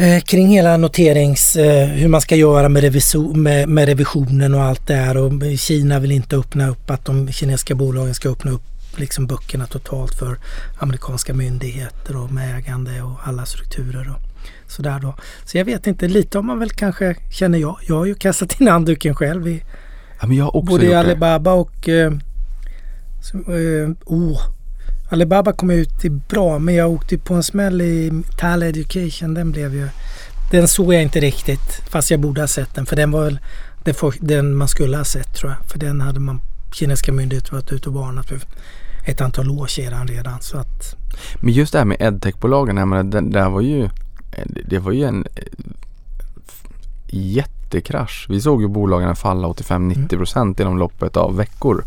Eh, 0.00 0.20
kring 0.20 0.48
hela 0.48 0.76
noterings, 0.76 1.56
eh, 1.56 1.88
hur 1.88 2.08
man 2.08 2.20
ska 2.20 2.36
göra 2.36 2.68
med, 2.68 2.82
reviso, 2.82 3.34
med, 3.34 3.68
med 3.68 3.86
revisionen 3.86 4.54
och 4.54 4.62
allt 4.62 4.86
det 4.86 4.94
här. 4.94 5.16
Och 5.16 5.32
Kina 5.58 5.98
vill 5.98 6.12
inte 6.12 6.36
öppna 6.36 6.68
upp 6.68 6.90
att 6.90 7.04
de 7.04 7.32
kinesiska 7.32 7.74
bolagen 7.74 8.14
ska 8.14 8.28
öppna 8.28 8.50
upp 8.50 8.62
liksom 8.96 9.26
böckerna 9.26 9.66
totalt 9.66 10.14
för 10.14 10.38
amerikanska 10.78 11.34
myndigheter 11.34 12.16
och 12.16 12.32
med 12.32 12.58
ägande 12.58 13.02
och 13.02 13.18
alla 13.24 13.46
strukturer 13.46 14.10
och 14.10 14.27
sådär 14.68 14.98
då. 15.02 15.14
Så 15.44 15.58
jag 15.58 15.64
vet 15.64 15.86
inte, 15.86 16.08
lite 16.08 16.38
om 16.38 16.46
man 16.46 16.58
väl 16.58 16.70
kanske 16.70 17.16
känner 17.30 17.58
jag. 17.58 17.78
Jag 17.88 17.94
har 17.94 18.06
ju 18.06 18.14
kastat 18.14 18.60
in 18.60 18.68
handduken 18.68 19.14
själv 19.14 19.48
i 19.48 19.62
Ja, 20.20 20.26
men 20.26 20.36
jag 20.36 20.44
har 20.44 20.56
också 20.56 20.70
både 20.70 20.86
gjort. 20.86 20.94
Alibaba 20.94 21.52
och 21.52 21.88
eh, 21.88 22.12
eh, 23.32 23.90
oh, 24.04 24.40
Alibaba 25.10 25.52
kom 25.52 25.70
ut 25.70 26.04
i 26.04 26.10
bra 26.10 26.58
men 26.58 26.74
jag 26.74 26.90
åkte 26.90 27.18
på 27.18 27.34
en 27.34 27.42
smäll 27.42 27.80
i 27.80 28.22
Tal 28.38 28.62
Education. 28.62 29.34
Den 29.34 29.50
blev 29.52 29.74
ju... 29.74 29.88
Den 30.50 30.68
såg 30.68 30.94
jag 30.94 31.02
inte 31.02 31.20
riktigt 31.20 31.82
fast 31.90 32.10
jag 32.10 32.20
borde 32.20 32.40
ha 32.40 32.48
sett 32.48 32.74
den 32.74 32.86
för 32.86 32.96
den 32.96 33.10
var 33.10 33.24
väl 33.24 33.38
den, 33.84 33.94
för, 33.94 34.14
den 34.20 34.56
man 34.56 34.68
skulle 34.68 34.96
ha 34.96 35.04
sett 35.04 35.34
tror 35.34 35.50
jag. 35.52 35.70
För 35.70 35.78
den 35.78 36.00
hade 36.00 36.20
man 36.20 36.40
kinesiska 36.72 37.12
myndigheter 37.12 37.52
varit 37.52 37.72
ute 37.72 37.88
och 37.88 37.94
varnat 37.94 38.26
för 38.26 38.40
ett 39.04 39.20
antal 39.20 39.50
år 39.50 39.66
sedan 39.66 40.08
redan. 40.08 40.40
Så 40.40 40.58
att, 40.58 40.96
Men 41.40 41.52
just 41.52 41.72
det 41.72 41.78
här 41.78 41.86
med 41.86 41.96
edtech-bolagen, 42.00 43.10
det 43.30 43.40
här 43.40 43.50
var 43.50 43.60
ju 43.60 43.88
det- 44.46 44.62
det 44.66 44.78
var 44.78 44.92
ju 44.92 45.04
en 45.04 45.26
eh, 45.34 45.42
jättekrasch. 47.10 48.26
Vi 48.28 48.40
såg 48.40 48.62
ju 48.62 48.68
bolagen 48.68 49.16
falla 49.16 49.48
85-90% 49.48 50.60
inom 50.60 50.78
loppet 50.78 51.16
av 51.16 51.36
veckor. 51.36 51.84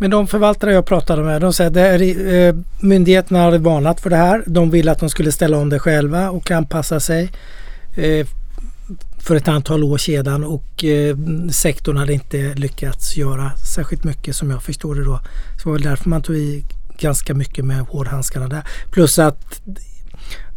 Men 0.00 0.10
de 0.10 0.26
förvaltare 0.26 0.72
jag 0.72 0.86
pratade 0.86 1.22
med, 1.22 1.40
de 1.40 1.52
säger 1.52 1.70
att 1.70 2.54
eh, 2.54 2.62
myndigheterna 2.80 3.42
hade 3.42 3.58
varnat 3.58 4.00
för 4.00 4.10
det 4.10 4.16
här. 4.16 4.42
De 4.46 4.70
ville 4.70 4.92
att 4.92 4.98
de 5.00 5.10
skulle 5.10 5.32
ställa 5.32 5.58
om 5.58 5.68
det 5.68 5.78
själva 5.78 6.30
och 6.30 6.50
anpassa 6.50 7.00
sig 7.00 7.30
eh, 7.96 8.26
för 9.18 9.36
ett 9.36 9.48
antal 9.48 9.84
år 9.84 9.98
sedan 9.98 10.44
och 10.44 10.84
eh, 10.84 11.16
sektorn 11.50 11.96
hade 11.96 12.12
inte 12.12 12.54
lyckats 12.54 13.16
göra 13.16 13.52
särskilt 13.74 14.04
mycket 14.04 14.36
som 14.36 14.50
jag 14.50 14.62
förstår 14.62 14.94
det 14.94 15.04
då. 15.04 15.20
Så 15.56 15.62
det 15.62 15.66
var 15.66 15.72
väl 15.72 15.82
därför 15.82 16.08
man 16.10 16.22
tog 16.22 16.36
i 16.36 16.64
ganska 16.98 17.34
mycket 17.34 17.64
med 17.64 17.80
hårdhandskarna 17.80 18.48
där. 18.48 18.62
Plus 18.90 19.18
att 19.18 19.60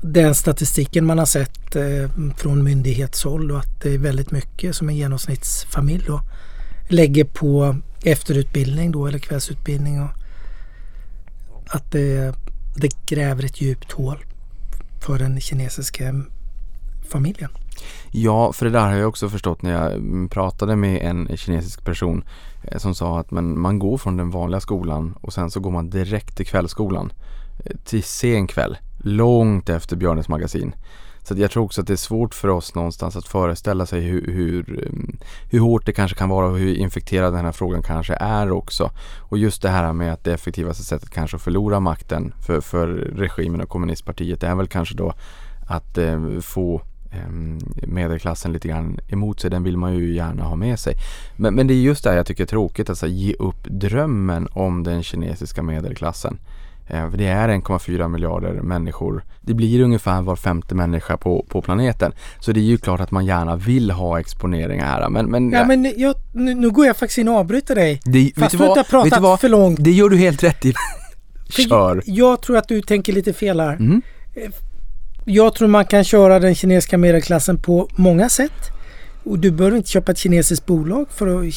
den 0.01 0.35
statistiken 0.35 1.05
man 1.05 1.17
har 1.19 1.25
sett 1.25 1.75
eh, 1.75 2.09
från 2.37 2.63
myndighetshåll 2.63 3.51
och 3.51 3.59
att 3.59 3.81
det 3.81 3.93
är 3.93 3.97
väldigt 3.97 4.31
mycket 4.31 4.75
som 4.75 4.89
en 4.89 4.95
genomsnittsfamilj 4.95 6.03
då 6.07 6.21
lägger 6.89 7.23
på 7.23 7.75
efterutbildning 8.03 8.91
då 8.91 9.07
eller 9.07 9.19
kvällsutbildning 9.19 10.01
och 10.01 10.09
att 11.67 11.91
det, 11.91 12.35
det 12.75 13.05
gräver 13.05 13.43
ett 13.43 13.61
djupt 13.61 13.91
hål 13.91 14.25
för 15.01 15.19
den 15.19 15.41
kinesiska 15.41 16.23
familjen. 17.09 17.51
Ja, 18.11 18.53
för 18.53 18.65
det 18.65 18.71
där 18.71 18.87
har 18.87 18.95
jag 18.95 19.09
också 19.09 19.29
förstått 19.29 19.61
när 19.61 19.71
jag 19.71 19.93
mm, 19.93 20.29
pratade 20.29 20.75
med 20.75 21.01
en 21.01 21.37
kinesisk 21.37 21.85
person 21.85 22.23
eh, 22.63 22.77
som 22.77 22.95
sa 22.95 23.19
att 23.19 23.31
man, 23.31 23.59
man 23.59 23.79
går 23.79 23.97
från 23.97 24.17
den 24.17 24.29
vanliga 24.29 24.59
skolan 24.59 25.15
och 25.21 25.33
sen 25.33 25.51
så 25.51 25.59
går 25.59 25.71
man 25.71 25.89
direkt 25.89 26.37
till 26.37 26.45
kvällsskolan 26.45 27.13
eh, 27.65 27.75
till 27.85 28.03
sen 28.03 28.47
kväll, 28.47 28.77
långt 29.03 29.69
efter 29.69 29.95
Björnes 29.95 30.27
magasin. 30.27 30.75
Så 31.23 31.33
jag 31.37 31.51
tror 31.51 31.63
också 31.63 31.81
att 31.81 31.87
det 31.87 31.93
är 31.93 31.97
svårt 31.97 32.33
för 32.33 32.47
oss 32.47 32.75
någonstans 32.75 33.15
att 33.15 33.27
föreställa 33.27 33.85
sig 33.85 34.01
hur, 34.01 34.27
hur, 34.31 34.69
mm, 34.69 35.17
hur 35.49 35.59
hårt 35.59 35.85
det 35.85 35.93
kanske 35.93 36.17
kan 36.17 36.29
vara 36.29 36.47
och 36.47 36.57
hur 36.57 36.75
infekterad 36.75 37.33
den 37.33 37.45
här 37.45 37.51
frågan 37.51 37.83
kanske 37.83 38.13
är 38.13 38.51
också. 38.51 38.91
Och 39.19 39.37
just 39.37 39.61
det 39.61 39.69
här 39.69 39.93
med 39.93 40.13
att 40.13 40.23
det 40.23 40.33
effektivaste 40.33 40.83
sättet 40.83 41.09
kanske 41.09 41.37
att 41.37 41.43
förlora 41.43 41.79
makten 41.79 42.33
för, 42.45 42.61
för 42.61 42.87
regimen 43.15 43.61
och 43.61 43.69
kommunistpartiet 43.69 44.43
är 44.43 44.55
väl 44.55 44.67
kanske 44.67 44.95
då 44.95 45.13
att 45.67 45.97
eh, 45.97 46.39
få 46.39 46.81
ehm, 47.11 47.59
medelklassen 47.87 48.53
lite 48.53 48.67
grann 48.67 48.99
emot 49.07 49.39
sig. 49.39 49.49
Den 49.49 49.63
vill 49.63 49.77
man 49.77 49.93
ju 49.95 50.13
gärna 50.13 50.43
ha 50.43 50.55
med 50.55 50.79
sig. 50.79 50.95
Men, 51.35 51.55
men 51.55 51.67
det 51.67 51.73
är 51.73 51.81
just 51.81 52.03
det 52.03 52.09
här 52.09 52.17
jag 52.17 52.25
tycker 52.25 52.43
är 52.43 52.47
tråkigt, 52.47 52.89
alltså 52.89 53.07
ge 53.07 53.33
upp 53.33 53.63
drömmen 53.63 54.47
om 54.51 54.83
den 54.83 55.03
kinesiska 55.03 55.63
medelklassen. 55.63 56.39
För 56.91 57.17
det 57.17 57.27
är 57.27 57.49
1,4 57.49 58.07
miljarder 58.07 58.53
människor. 58.53 59.23
Det 59.41 59.53
blir 59.53 59.81
ungefär 59.81 60.21
var 60.21 60.35
femte 60.35 60.75
människa 60.75 61.17
på, 61.17 61.45
på 61.49 61.61
planeten. 61.61 62.13
Så 62.39 62.51
det 62.51 62.59
är 62.59 62.63
ju 62.63 62.77
klart 62.77 62.99
att 62.99 63.11
man 63.11 63.25
gärna 63.25 63.55
vill 63.55 63.91
ha 63.91 64.19
exponering 64.19 64.81
här. 64.81 65.09
Men, 65.09 65.31
men, 65.31 65.51
ja, 65.51 65.65
men 65.65 65.93
jag, 65.97 66.15
nu, 66.33 66.53
nu, 66.53 66.69
går 66.69 66.85
jag 66.85 66.97
faktiskt 66.97 67.17
in 67.17 67.27
och 67.27 67.35
avbryter 67.35 67.75
dig. 67.75 67.99
Det, 68.03 68.31
Fast 68.37 68.57
du 68.57 68.65
inte 68.65 68.79
har 68.79 68.83
pratat 68.83 69.41
för 69.41 69.49
långt. 69.49 69.83
Det 69.83 69.91
gör 69.91 70.09
du 70.09 70.17
helt 70.17 70.43
rätt 70.43 70.65
i. 70.65 70.73
Kör. 71.49 72.01
Jag 72.05 72.41
tror 72.41 72.57
att 72.57 72.67
du 72.67 72.81
tänker 72.81 73.13
lite 73.13 73.33
fel 73.33 73.59
här. 73.59 73.73
Mm. 73.73 74.01
Jag 75.25 75.55
tror 75.55 75.67
man 75.67 75.85
kan 75.85 76.03
köra 76.03 76.39
den 76.39 76.55
kinesiska 76.55 76.97
medelklassen 76.97 77.57
på 77.57 77.89
många 77.95 78.29
sätt. 78.29 78.71
Och 79.23 79.39
du 79.39 79.51
behöver 79.51 79.77
inte 79.77 79.89
köpa 79.89 80.11
ett 80.11 80.17
kinesiskt 80.17 80.65
bolag 80.65 81.05
för 81.09 81.39
att, 81.39 81.53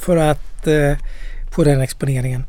för 0.00 0.16
att 0.16 0.66
eh, 0.66 0.96
få 1.50 1.64
den 1.64 1.80
exponeringen. 1.80 2.44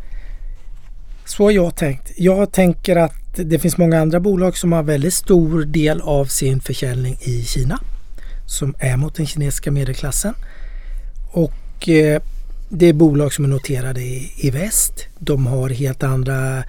Så 1.30 1.44
har 1.44 1.52
jag 1.52 1.76
tänkt. 1.76 2.12
Jag 2.16 2.52
tänker 2.52 2.96
att 2.96 3.16
det 3.36 3.60
finns 3.60 3.78
många 3.78 4.00
andra 4.00 4.20
bolag 4.20 4.58
som 4.58 4.72
har 4.72 4.84
väldigt 4.84 5.14
stor 5.14 5.66
del 5.66 6.02
av 6.02 6.26
sin 6.26 6.62
försäljning 6.62 7.18
i 7.22 7.44
Kina. 7.44 7.80
Som 8.46 8.76
är 8.80 8.98
mot 8.98 9.16
den 9.16 9.26
kinesiska 9.26 9.72
medelklassen. 9.72 10.34
Och 11.32 11.90
eh, 11.90 12.22
det 12.70 12.86
är 12.86 12.94
bolag 12.94 13.34
som 13.34 13.46
är 13.46 13.50
noterade 13.50 14.02
i, 14.02 14.32
i 14.38 14.50
väst. 14.50 15.08
De 15.20 15.48
har 15.48 15.70
helt 15.70 16.04
andra 16.04 16.64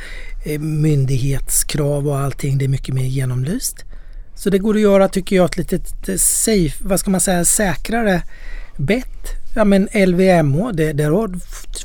eh, 0.44 0.60
myndighetskrav 0.60 2.08
och 2.08 2.18
allting. 2.18 2.58
Det 2.58 2.64
är 2.64 2.68
mycket 2.68 2.94
mer 2.94 3.04
genomlyst. 3.04 3.84
Så 4.34 4.50
det 4.50 4.58
går 4.58 4.74
att 4.74 4.80
göra, 4.80 5.08
tycker 5.08 5.36
jag, 5.36 5.44
ett 5.44 5.56
lite 5.56 5.76
eh, 6.12 6.16
safe, 6.18 6.84
vad 6.84 7.00
ska 7.00 7.10
man 7.10 7.20
säga, 7.20 7.44
säkrare 7.44 8.22
bett. 8.76 9.39
Ja 9.54 9.64
men 9.64 9.88
LVMH, 9.92 10.72
det, 10.72 10.92
där 10.92 11.30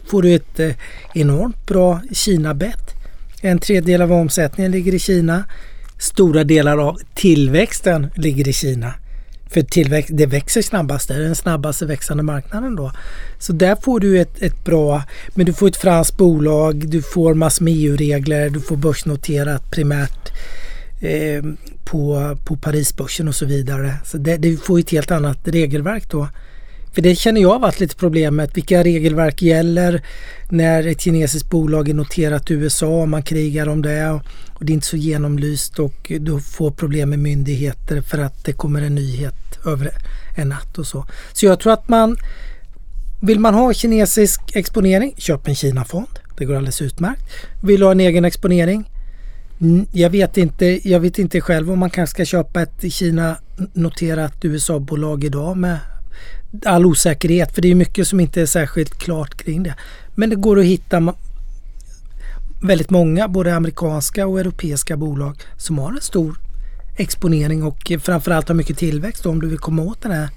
får 0.10 0.22
du 0.22 0.36
ett 0.36 0.60
eh, 0.60 0.72
enormt 1.14 1.68
bra 1.68 2.02
Kina-bett. 2.12 2.94
En 3.42 3.60
tredjedel 3.60 4.02
av 4.02 4.12
omsättningen 4.12 4.72
ligger 4.72 4.94
i 4.94 5.00
Kina. 5.00 5.44
Stora 6.00 6.44
delar 6.44 6.78
av 6.78 6.98
tillväxten 7.16 8.08
ligger 8.16 8.48
i 8.48 8.54
Kina. 8.54 8.94
För 9.50 9.62
tillväxt, 9.62 10.10
det 10.14 10.26
växer 10.26 10.62
snabbast, 10.62 11.08
det 11.08 11.14
är 11.14 11.20
den 11.20 11.36
snabbaste 11.36 11.86
växande 11.86 12.24
marknaden 12.24 12.76
då. 12.76 12.92
Så 13.40 13.54
där 13.54 13.76
får 13.76 14.00
du 14.00 14.20
ett, 14.20 14.42
ett 14.42 14.66
bra, 14.66 15.04
men 15.36 15.46
du 15.46 15.54
får 15.54 15.68
ett 15.68 15.78
franskt 15.78 16.18
bolag, 16.18 16.90
du 16.90 17.02
får 17.02 17.34
massor 17.34 17.66
med 17.66 17.74
EU-regler, 17.78 18.50
du 18.50 18.60
får 18.60 18.76
börsnoterat 18.76 19.72
primärt 19.72 20.32
eh, 21.02 21.44
på, 21.86 22.38
på 22.46 22.56
Parisbörsen 22.56 23.28
och 23.28 23.36
så 23.36 23.46
vidare. 23.46 23.94
Så 24.06 24.18
det, 24.18 24.38
du 24.38 24.58
får 24.58 24.80
ett 24.80 24.92
helt 24.92 25.12
annat 25.12 25.38
regelverk 25.44 26.12
då. 26.12 26.28
För 26.96 27.02
det 27.02 27.16
känner 27.16 27.42
jag 27.42 27.50
har 27.50 27.60
varit 27.60 27.80
lite 27.80 27.96
problemet. 27.96 28.58
Vilka 28.58 28.84
regelverk 28.84 29.42
gäller 29.42 30.02
när 30.50 30.88
ett 30.88 31.02
kinesiskt 31.02 31.50
bolag 31.50 31.90
är 31.90 31.94
noterat 31.94 32.52
i 32.52 32.54
USA 32.54 32.88
och 32.88 33.10
man 33.10 33.24
krigar 33.24 33.70
om 33.70 33.82
det 33.82 34.10
och 34.54 34.66
det 34.66 34.72
är 34.72 34.74
inte 34.74 34.88
så 34.88 34.98
genomlyst 34.98 35.80
och 35.80 36.12
du 36.20 36.40
får 36.40 36.72
problem 36.72 37.10
med 37.10 37.20
myndigheter 37.20 38.02
för 38.02 38.18
att 38.18 38.46
det 38.46 38.54
kommer 38.54 38.82
en 38.82 38.96
nyhet 38.96 39.66
över 39.66 39.92
en 40.38 40.50
natt 40.50 40.78
och 40.78 40.88
så. 40.88 41.06
Så 41.34 41.46
jag 41.46 41.60
tror 41.60 41.74
att 41.74 41.90
man 41.90 42.18
vill 43.22 43.40
man 43.40 43.54
ha 43.54 43.74
kinesisk 43.74 44.42
exponering, 44.54 45.14
köp 45.18 45.48
en 45.48 45.56
Kina-fond. 45.56 46.20
Det 46.38 46.46
går 46.46 46.56
alldeles 46.56 46.82
utmärkt. 46.82 47.24
Vill 47.64 47.80
du 47.80 47.86
ha 47.86 47.92
en 47.92 48.00
egen 48.00 48.26
exponering? 48.26 48.90
Jag 49.92 50.10
vet 50.10 50.38
inte, 50.38 50.90
jag 50.90 51.00
vet 51.00 51.20
inte 51.20 51.42
själv 51.42 51.72
om 51.72 51.80
man 51.80 51.90
kanske 51.90 52.14
ska 52.14 52.26
köpa 52.26 52.62
ett 52.62 52.94
Kina-noterat 52.94 54.46
USA-bolag 54.46 55.24
idag 55.24 55.58
med 55.58 55.78
all 56.66 56.86
osäkerhet. 56.86 57.56
För 57.56 57.62
det 57.62 57.72
är 57.72 57.76
mycket 57.76 58.08
som 58.08 58.20
inte 58.20 58.42
är 58.42 58.46
särskilt 58.46 58.98
klart 58.98 59.38
kring 59.38 59.64
det. 59.64 59.76
Men 60.16 60.30
det 60.30 60.36
går 60.36 60.60
att 60.60 60.66
hitta 60.66 61.14
väldigt 62.62 62.90
många, 62.90 63.28
både 63.28 63.56
amerikanska 63.56 64.28
och 64.28 64.40
europeiska 64.40 64.98
bolag 64.98 65.38
som 65.58 65.80
har 65.80 65.92
en 65.92 66.02
stor 66.02 66.40
exponering 66.96 67.64
och 67.64 67.92
framförallt 68.02 68.48
har 68.48 68.56
mycket 68.56 68.78
tillväxt 68.78 69.26
om 69.26 69.42
du 69.42 69.48
vill 69.48 69.60
komma 69.60 69.82
åt 69.82 70.02
den 70.02 70.12
här, 70.12 70.30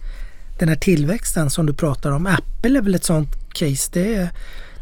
den 0.58 0.68
här 0.68 0.76
tillväxten 0.76 1.50
som 1.50 1.66
du 1.66 1.72
pratar 1.72 2.10
om. 2.10 2.26
Apple 2.26 2.78
är 2.78 2.82
väl 2.82 2.94
ett 2.94 3.04
sånt 3.04 3.52
case. 3.52 3.90
Det 3.92 4.14
är, 4.14 4.30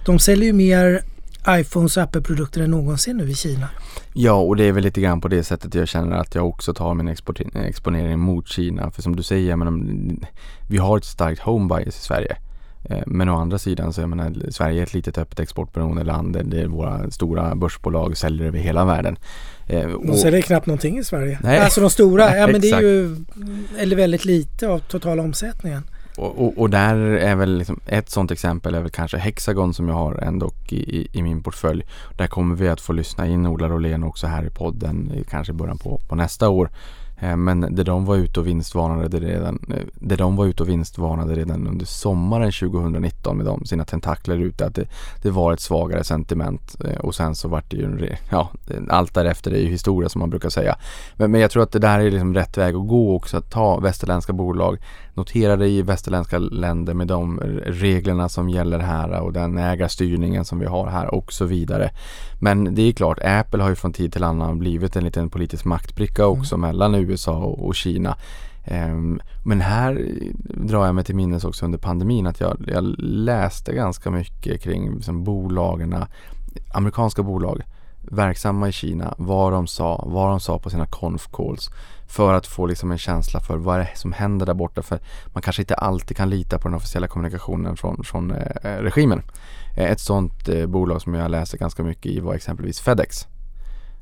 de 0.04 0.18
säljer 0.18 0.46
ju 0.46 0.52
mer 0.52 1.02
iPhones 1.48 1.96
och 1.96 2.02
Apple-produkter 2.02 2.60
än 2.60 2.70
någonsin 2.70 3.16
nu 3.16 3.30
i 3.30 3.34
Kina. 3.34 3.68
Ja, 4.12 4.32
och 4.32 4.56
det 4.56 4.64
är 4.64 4.72
väl 4.72 4.84
lite 4.84 5.00
grann 5.00 5.20
på 5.20 5.28
det 5.28 5.44
sättet 5.44 5.74
jag 5.74 5.88
känner 5.88 6.16
att 6.16 6.34
jag 6.34 6.48
också 6.48 6.74
tar 6.74 6.94
min 6.94 7.08
exponering 7.54 8.18
mot 8.18 8.48
Kina. 8.48 8.90
För 8.90 9.02
som 9.02 9.16
du 9.16 9.22
säger, 9.22 9.56
men, 9.56 10.24
vi 10.68 10.78
har 10.78 10.98
ett 10.98 11.04
starkt 11.04 11.40
home 11.40 11.76
bias 11.76 11.98
i 11.98 12.00
Sverige. 12.00 12.36
Eh, 12.84 13.02
men 13.06 13.28
å 13.28 13.36
andra 13.36 13.58
sidan 13.58 13.92
så 13.92 14.06
menar, 14.06 14.50
Sverige 14.50 14.80
är 14.80 14.82
ett 14.82 14.94
litet 14.94 15.18
öppet 15.18 15.40
exportberoende 15.40 16.04
land. 16.04 16.42
Det 16.44 16.60
är 16.60 16.66
våra 16.66 17.10
stora 17.10 17.54
börsbolag 17.54 18.16
säljer 18.16 18.46
över 18.46 18.58
hela 18.58 18.84
världen. 18.84 19.18
Eh, 19.66 19.88
de 19.88 20.16
säljer 20.16 20.40
knappt 20.40 20.66
någonting 20.66 20.98
i 20.98 21.04
Sverige. 21.04 21.38
Nej. 21.42 21.58
Alltså 21.58 21.80
de 21.80 21.90
stora, 21.90 22.36
ja 22.38 22.46
men 22.46 22.60
det 22.60 22.70
är 22.70 22.80
ju 22.80 23.16
eller 23.78 23.96
väldigt 23.96 24.24
lite 24.24 24.68
av 24.68 24.78
totala 24.78 25.22
omsättningen. 25.22 25.82
Och, 26.16 26.44
och, 26.44 26.58
och, 26.58 26.70
där 26.70 26.96
är 26.96 27.34
väl 27.34 27.58
liksom 27.58 27.80
ett 27.86 28.10
sådant 28.10 28.30
exempel 28.30 28.74
är 28.74 28.80
väl 28.80 28.90
kanske 28.90 29.18
Hexagon 29.18 29.74
som 29.74 29.88
jag 29.88 29.94
har 29.94 30.14
ändå 30.14 30.50
i, 30.68 30.76
i, 30.76 31.08
i, 31.12 31.22
min 31.22 31.42
portfölj. 31.42 31.82
Där 32.16 32.26
kommer 32.26 32.56
vi 32.56 32.68
att 32.68 32.80
få 32.80 32.92
lyssna 32.92 33.26
in 33.26 33.46
Ola 33.46 33.68
Rolén 33.68 34.04
också 34.04 34.26
här 34.26 34.46
i 34.46 34.50
podden 34.50 35.10
eh, 35.14 35.22
kanske 35.30 35.52
i 35.52 35.56
början 35.56 35.78
på, 35.78 36.00
på 36.08 36.14
nästa 36.14 36.48
år. 36.48 36.70
Eh, 37.18 37.36
men 37.36 37.60
det 37.60 37.84
de 37.84 38.04
var 38.04 38.16
ute 38.16 38.40
och 38.40 38.46
vinstvarnade 38.46 39.20
redan, 39.20 39.58
eh, 39.70 39.82
det 39.94 40.16
de 40.16 40.36
var 40.36 40.46
ute 40.46 40.62
och 40.62 40.68
vinstvarnade 40.68 41.34
redan 41.34 41.66
under 41.66 41.86
sommaren 41.86 42.52
2019 42.52 43.36
med 43.36 43.46
de, 43.46 43.64
sina 43.64 43.84
tentakler 43.84 44.36
ute 44.36 44.66
att 44.66 44.74
det, 44.74 44.88
det 45.22 45.30
var 45.30 45.52
ett 45.52 45.60
svagare 45.60 46.04
sentiment 46.04 46.76
och 47.00 47.14
sen 47.14 47.34
så 47.34 47.48
vart 47.48 47.70
det 47.70 47.76
ju 47.76 47.84
en, 47.84 48.08
ja, 48.30 48.50
allt 48.88 49.14
därefter 49.14 49.50
är 49.50 49.58
ju 49.58 49.68
historia 49.68 50.08
som 50.08 50.18
man 50.18 50.30
brukar 50.30 50.48
säga. 50.48 50.76
Men, 51.16 51.30
men 51.30 51.40
jag 51.40 51.50
tror 51.50 51.62
att 51.62 51.72
det 51.72 51.78
där 51.78 51.98
är 51.98 52.10
liksom 52.10 52.34
rätt 52.34 52.58
väg 52.58 52.74
att 52.74 52.88
gå 52.88 53.16
också 53.16 53.36
att 53.36 53.50
ta 53.50 53.80
västerländska 53.80 54.32
bolag 54.32 54.78
noterade 55.16 55.68
i 55.68 55.82
västerländska 55.82 56.38
länder 56.38 56.94
med 56.94 57.06
de 57.06 57.40
reglerna 57.66 58.28
som 58.28 58.48
gäller 58.48 58.78
här 58.78 59.20
och 59.20 59.32
den 59.32 59.58
ägarstyrningen 59.58 60.44
som 60.44 60.58
vi 60.58 60.66
har 60.66 60.86
här 60.86 61.14
och 61.14 61.32
så 61.32 61.44
vidare. 61.44 61.90
Men 62.40 62.74
det 62.74 62.82
är 62.82 62.92
klart, 62.92 63.18
Apple 63.24 63.62
har 63.62 63.70
ju 63.70 63.74
från 63.74 63.92
tid 63.92 64.12
till 64.12 64.24
annan 64.24 64.58
blivit 64.58 64.96
en 64.96 65.04
liten 65.04 65.30
politisk 65.30 65.64
maktbricka 65.64 66.22
mm. 66.22 66.40
också 66.40 66.54
mm. 66.54 66.68
mellan 66.68 66.94
USA 66.94 67.36
och, 67.36 67.74
Kina. 67.74 68.16
Um, 68.70 69.20
men 69.44 69.60
här 69.60 70.08
drar 70.54 70.86
jag 70.86 70.94
mig 70.94 71.04
till 71.04 71.16
minnes 71.16 71.44
också 71.44 71.64
under 71.64 71.78
pandemin 71.78 72.26
att 72.26 72.40
jag, 72.40 72.56
jag 72.66 72.84
läste 72.98 73.74
ganska 73.74 74.10
mycket 74.10 74.62
kring 74.62 74.94
liksom, 74.94 75.24
bolagen, 75.24 76.04
amerikanska 76.74 77.22
bolag 77.22 77.62
verksamma 78.10 78.68
i 78.68 78.72
Kina 78.72 79.14
vad 79.18 79.52
de 79.52 79.66
sa, 79.66 80.04
vad 80.06 80.30
de 80.30 80.40
sa 80.40 80.58
på 80.58 80.70
sina 80.70 80.86
conf 80.86 81.28
calls 81.32 81.70
för 82.06 82.34
att 82.34 82.46
få 82.46 82.66
liksom 82.66 82.90
en 82.92 82.98
känsla 82.98 83.40
för 83.40 83.56
vad 83.56 83.78
det 83.78 83.82
är 83.82 83.94
som 83.94 84.12
händer 84.12 84.46
där 84.46 84.54
borta 84.54 84.82
för 84.82 84.98
man 85.32 85.42
kanske 85.42 85.62
inte 85.62 85.74
alltid 85.74 86.16
kan 86.16 86.30
lita 86.30 86.58
på 86.58 86.68
den 86.68 86.74
officiella 86.76 87.08
kommunikationen 87.08 87.76
från, 87.76 88.04
från 88.04 88.30
eh, 88.30 88.70
regimen. 88.80 89.22
Eh, 89.76 89.90
ett 89.90 90.00
sådant 90.00 90.48
eh, 90.48 90.66
bolag 90.66 91.02
som 91.02 91.14
jag 91.14 91.30
läser 91.30 91.58
ganska 91.58 91.82
mycket 91.82 92.12
i 92.12 92.20
var 92.20 92.34
exempelvis 92.34 92.80
Fedex. 92.80 93.26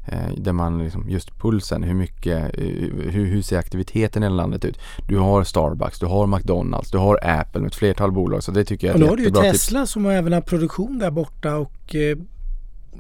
Eh, 0.07 0.35
där 0.37 0.53
man 0.53 0.79
liksom 0.79 1.11
just 1.11 1.39
pulsen, 1.39 1.83
hur 1.83 1.95
mycket, 1.95 2.59
eh, 2.59 2.65
hur, 3.11 3.27
hur 3.27 3.43
ser 3.43 3.59
aktiviteten 3.59 4.23
i 4.23 4.31
landet 4.31 4.65
ut? 4.65 4.79
Du 5.09 5.19
har 5.19 5.45
Starbucks, 5.45 5.99
du 5.99 6.07
har 6.07 6.27
McDonalds, 6.27 6.91
du 6.91 6.99
har 6.99 7.19
Apple 7.23 7.61
med 7.61 7.69
ett 7.69 7.75
flertal 7.75 8.13
bolag 8.13 8.43
så 8.43 8.53
det 8.53 8.65
tycker 8.65 8.87
jag 8.87 8.97
Och 8.97 9.01
är 9.01 9.05
ett 9.05 9.11
har 9.11 9.17
du 9.17 9.23
ju 9.23 9.31
Tesla 9.31 9.81
tips. 9.81 9.93
som 9.93 10.07
även 10.07 10.33
har 10.33 10.41
produktion 10.41 10.99
där 10.99 11.11
borta 11.11 11.57
och 11.57 11.95
eh, 11.95 12.19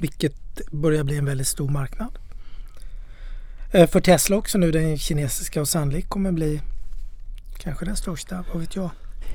vilket 0.01 0.71
börjar 0.73 1.05
bli 1.05 1.19
en 1.19 1.25
väldigt 1.25 1.47
stor 1.47 1.69
marknad. 1.69 2.19
Eh, 3.75 3.87
för 3.87 4.01
Tesla 4.01 4.37
också 4.37 4.59
nu 4.59 4.71
den 4.71 4.99
kinesiska 4.99 5.61
och 5.61 5.69
sannolikt 5.69 6.09
kommer 6.09 6.33
bli 6.33 6.61
kanske 7.59 7.85
den 7.85 7.97
största, 7.97 8.45
vad 8.53 8.61
vet 8.61 8.77
jag. 8.77 8.91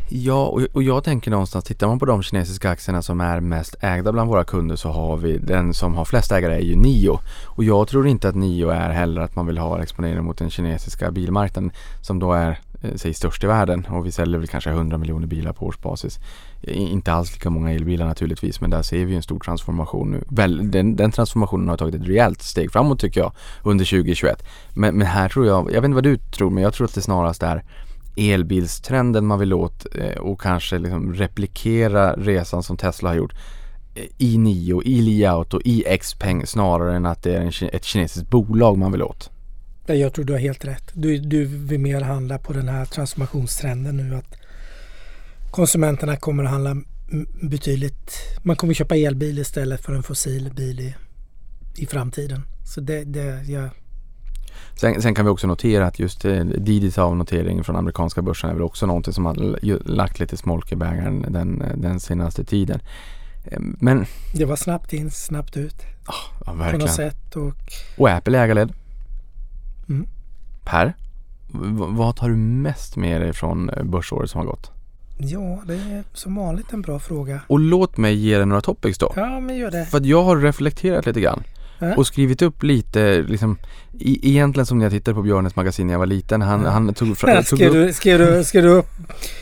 Ja, 0.09 0.45
och, 0.45 0.61
och 0.73 0.83
jag 0.83 1.03
tänker 1.03 1.31
någonstans, 1.31 1.65
tittar 1.65 1.87
man 1.87 1.99
på 1.99 2.05
de 2.05 2.23
kinesiska 2.23 2.69
aktierna 2.69 3.01
som 3.01 3.21
är 3.21 3.39
mest 3.39 3.75
ägda 3.81 4.11
bland 4.11 4.29
våra 4.29 4.43
kunder 4.43 4.75
så 4.75 4.89
har 4.89 5.17
vi 5.17 5.37
den 5.37 5.73
som 5.73 5.95
har 5.95 6.05
flest 6.05 6.31
ägare 6.31 6.55
är 6.55 6.59
ju 6.59 6.75
Nio. 6.75 7.19
Och 7.45 7.63
jag 7.63 7.87
tror 7.87 8.07
inte 8.07 8.29
att 8.29 8.35
Nio 8.35 8.69
är 8.69 8.89
heller 8.89 9.21
att 9.21 9.35
man 9.35 9.45
vill 9.45 9.57
ha 9.57 9.81
exponering 9.81 10.23
mot 10.23 10.37
den 10.37 10.49
kinesiska 10.49 11.11
bilmarknaden 11.11 11.71
som 12.01 12.19
då 12.19 12.33
är 12.33 12.59
Eh, 12.81 12.91
säg 12.95 13.13
störst 13.13 13.43
i 13.43 13.47
världen 13.47 13.85
och 13.89 14.05
vi 14.05 14.11
säljer 14.11 14.39
väl 14.39 14.47
kanske 14.47 14.69
100 14.69 14.97
miljoner 14.97 15.27
bilar 15.27 15.53
på 15.53 15.65
årsbasis. 15.65 16.19
Inte 16.61 17.13
alls 17.13 17.33
lika 17.33 17.49
många 17.49 17.71
elbilar 17.71 18.07
naturligtvis 18.07 18.61
men 18.61 18.69
där 18.69 18.81
ser 18.81 19.05
vi 19.05 19.15
en 19.15 19.23
stor 19.23 19.39
transformation 19.39 20.11
nu. 20.11 20.23
Väl, 20.29 20.71
den, 20.71 20.95
den 20.95 21.11
transformationen 21.11 21.69
har 21.69 21.77
tagit 21.77 21.95
ett 21.95 22.07
rejält 22.07 22.41
steg 22.41 22.71
framåt 22.71 22.99
tycker 22.99 23.21
jag 23.21 23.31
under 23.63 23.85
2021. 23.85 24.43
Men, 24.73 24.95
men 24.95 25.07
här 25.07 25.29
tror 25.29 25.47
jag, 25.47 25.67
jag 25.71 25.81
vet 25.81 25.85
inte 25.85 25.95
vad 25.95 26.03
du 26.03 26.17
tror 26.17 26.49
men 26.49 26.63
jag 26.63 26.73
tror 26.73 26.87
att 26.87 26.95
det 26.95 27.01
snarast 27.01 27.43
är 27.43 27.63
elbilstrenden 28.15 29.25
man 29.25 29.39
vill 29.39 29.53
åt 29.53 29.85
eh, 29.95 30.17
och 30.19 30.41
kanske 30.41 30.79
liksom 30.79 31.13
replikera 31.13 32.13
resan 32.13 32.63
som 32.63 32.77
Tesla 32.77 33.09
har 33.09 33.15
gjort 33.15 33.33
eh, 33.95 34.03
i 34.17 34.37
Nio, 34.37 34.81
i 34.83 35.01
Li 35.01 35.25
Auto, 35.25 35.61
i 35.65 35.97
Xpeng 36.01 36.47
snarare 36.47 36.95
än 36.95 37.05
att 37.05 37.23
det 37.23 37.35
är 37.35 37.75
ett 37.75 37.83
kinesiskt 37.83 38.29
bolag 38.29 38.77
man 38.77 38.91
vill 38.91 39.03
åt. 39.03 39.29
Ja, 39.89 39.95
Jag 39.95 40.13
tror 40.13 40.25
du 40.25 40.33
har 40.33 40.39
helt 40.39 40.65
rätt. 40.65 40.91
Du, 40.93 41.17
du 41.17 41.45
vill 41.45 41.79
mer 41.79 42.01
handla 42.01 42.37
på 42.37 42.53
den 42.53 42.69
här 42.69 42.85
transformationstrenden 42.85 43.97
nu 43.97 44.15
att 44.15 44.35
konsumenterna 45.51 46.15
kommer 46.15 46.43
att 46.43 46.49
handla 46.49 46.75
betydligt, 47.41 48.11
man 48.43 48.55
kommer 48.55 48.73
köpa 48.73 48.95
elbil 48.95 49.39
istället 49.39 49.81
för 49.81 49.93
en 49.93 50.03
fossil 50.03 50.51
bil 50.55 50.79
i, 50.79 50.95
i 51.75 51.85
framtiden. 51.85 52.41
Så 52.65 52.81
det, 52.81 53.03
det 53.03 53.43
jag, 53.47 53.69
Sen, 54.75 55.01
sen 55.01 55.15
kan 55.15 55.25
vi 55.25 55.31
också 55.31 55.47
notera 55.47 55.87
att 55.87 55.99
just 55.99 56.25
eh, 56.25 56.43
Didis 56.45 56.97
avnotering 56.97 57.63
från 57.63 57.75
amerikanska 57.75 58.21
börsen 58.21 58.49
är 58.49 58.53
väl 58.53 58.63
också 58.63 58.85
någonting 58.85 59.13
som 59.13 59.25
har 59.25 59.35
lagt 59.89 60.19
lite 60.19 60.37
smolk 60.37 60.71
i 60.71 60.75
bägaren 60.75 61.25
den, 61.29 61.63
den 61.75 61.99
senaste 61.99 62.43
tiden. 62.43 62.79
Eh, 63.45 63.59
Men, 63.59 64.05
det 64.35 64.45
var 64.45 64.55
snabbt 64.55 64.93
in, 64.93 65.11
snabbt 65.11 65.57
ut 65.57 65.75
ja 66.07 66.13
på 66.45 66.51
något 66.53 66.61
verkligen. 66.61 66.87
sätt. 66.93 67.35
Och, 67.35 67.53
Och 67.97 68.09
Apple 68.09 68.37
är 68.37 68.43
ägarledd. 68.43 68.73
Mm. 69.89 70.07
Per, 70.65 70.93
vad 71.97 72.15
tar 72.15 72.29
du 72.29 72.35
mest 72.35 72.95
med 72.95 73.21
dig 73.21 73.33
från 73.33 73.69
eh, 73.69 73.83
börsåret 73.83 74.29
som 74.29 74.39
har 74.39 74.45
gått? 74.45 74.71
ja, 75.21 75.61
det 75.65 75.73
är 75.73 76.03
som 76.13 76.35
vanligt 76.35 76.73
en 76.73 76.81
bra 76.81 76.99
fråga. 76.99 77.41
Och 77.47 77.59
låt 77.59 77.97
mig 77.97 78.15
ge 78.15 78.37
dig 78.37 78.45
några 78.45 78.61
topics 78.61 78.97
då. 78.97 79.13
Ja, 79.15 79.39
men 79.39 79.57
gör 79.57 79.71
det. 79.71 79.85
För 79.85 79.97
att 79.97 80.05
jag 80.05 80.23
har 80.23 80.37
reflekterat 80.37 81.05
lite 81.05 81.21
grann 81.21 81.43
Och 81.97 82.07
skrivit 82.07 82.41
upp 82.41 82.63
lite 82.63 83.21
liksom 83.21 83.57
i, 83.99 84.29
egentligen 84.29 84.65
som 84.65 84.77
när 84.77 84.85
jag 84.85 84.91
tittade 84.91 85.15
på 85.15 85.21
Björnes 85.21 85.55
magasin 85.55 85.87
när 85.87 85.93
jag 85.93 85.99
var 85.99 86.05
liten. 86.05 86.41
Han, 86.41 86.65
han 86.65 86.93
tog, 86.93 87.17
fram, 87.17 87.35
tog 87.43 87.45
Skrev 87.45 87.69
upp, 87.69 87.87
du, 87.87 87.93
skrev, 87.93 88.19
du, 88.19 88.43
skrev 88.43 88.63
du 88.63 88.69
upp 88.69 88.89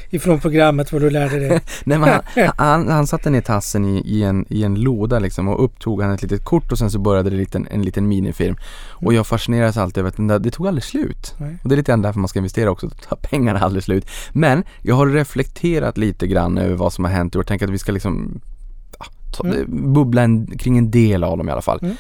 ifrån 0.10 0.40
programmet 0.40 0.92
vad 0.92 1.02
du 1.02 1.10
lärde 1.10 1.40
dig? 1.40 1.50
nej, 1.84 1.98
men 1.98 2.10
han, 2.10 2.22
han, 2.58 2.88
han 2.88 3.08
satte 3.08 3.30
ner 3.30 3.42
tassen 3.42 3.86
i, 3.86 4.02
i, 4.06 4.24
en, 4.24 4.46
i 4.50 4.64
en 4.64 4.76
låda 4.76 5.20
liksom 5.20 5.48
och 5.48 5.64
upptog 5.64 6.02
han 6.02 6.12
ett 6.12 6.22
litet 6.22 6.44
kort 6.44 6.72
och 6.72 6.78
sen 6.78 6.92
så 6.92 7.00
började 7.00 7.30
det 7.30 7.36
en 7.36 7.40
liten, 7.40 7.68
en 7.72 7.82
liten 7.82 8.08
minifilm. 8.08 8.56
Och 8.90 9.14
jag 9.14 9.28
fascineras 9.28 9.78
alltid 9.78 9.98
över 9.98 10.10
att 10.10 10.18
den 10.18 10.28
där, 10.28 10.40
det 10.40 10.52
tog 10.52 10.68
aldrig 10.68 10.84
slut. 10.84 11.36
Nej. 11.38 11.58
Och 11.64 11.70
det 11.70 11.76
är 11.76 11.78
lite 11.78 11.92
grann 11.92 12.02
därför 12.02 12.20
man 12.20 12.28
ska 12.28 12.40
investera 12.40 12.72
också, 12.72 12.88
att 12.88 13.10
ta 13.10 13.16
pengarna 13.16 13.60
aldrig 13.60 13.84
slut. 13.84 14.10
Men 14.32 14.64
jag 14.82 14.96
har 14.96 15.08
reflekterat 15.08 15.98
lite 15.98 16.28
grann 16.28 16.58
över 16.58 16.76
vad 16.76 16.94
som 16.94 17.06
har 17.06 17.12
hänt 17.12 17.36
och 17.36 17.48
tänker 17.48 17.66
att 17.66 17.74
vi 17.74 17.80
ska 17.80 17.92
liksom 17.92 18.42
ja, 19.00 19.06
ta, 19.32 19.44
bubbla 19.68 20.22
en, 20.22 20.48
kring 20.58 20.78
en 20.78 20.92
del 20.92 21.24
av 21.24 21.38
dem 21.38 21.50
i 21.50 21.52
alla 21.52 21.62
fall. 21.62 21.80
Mm. 21.82 21.96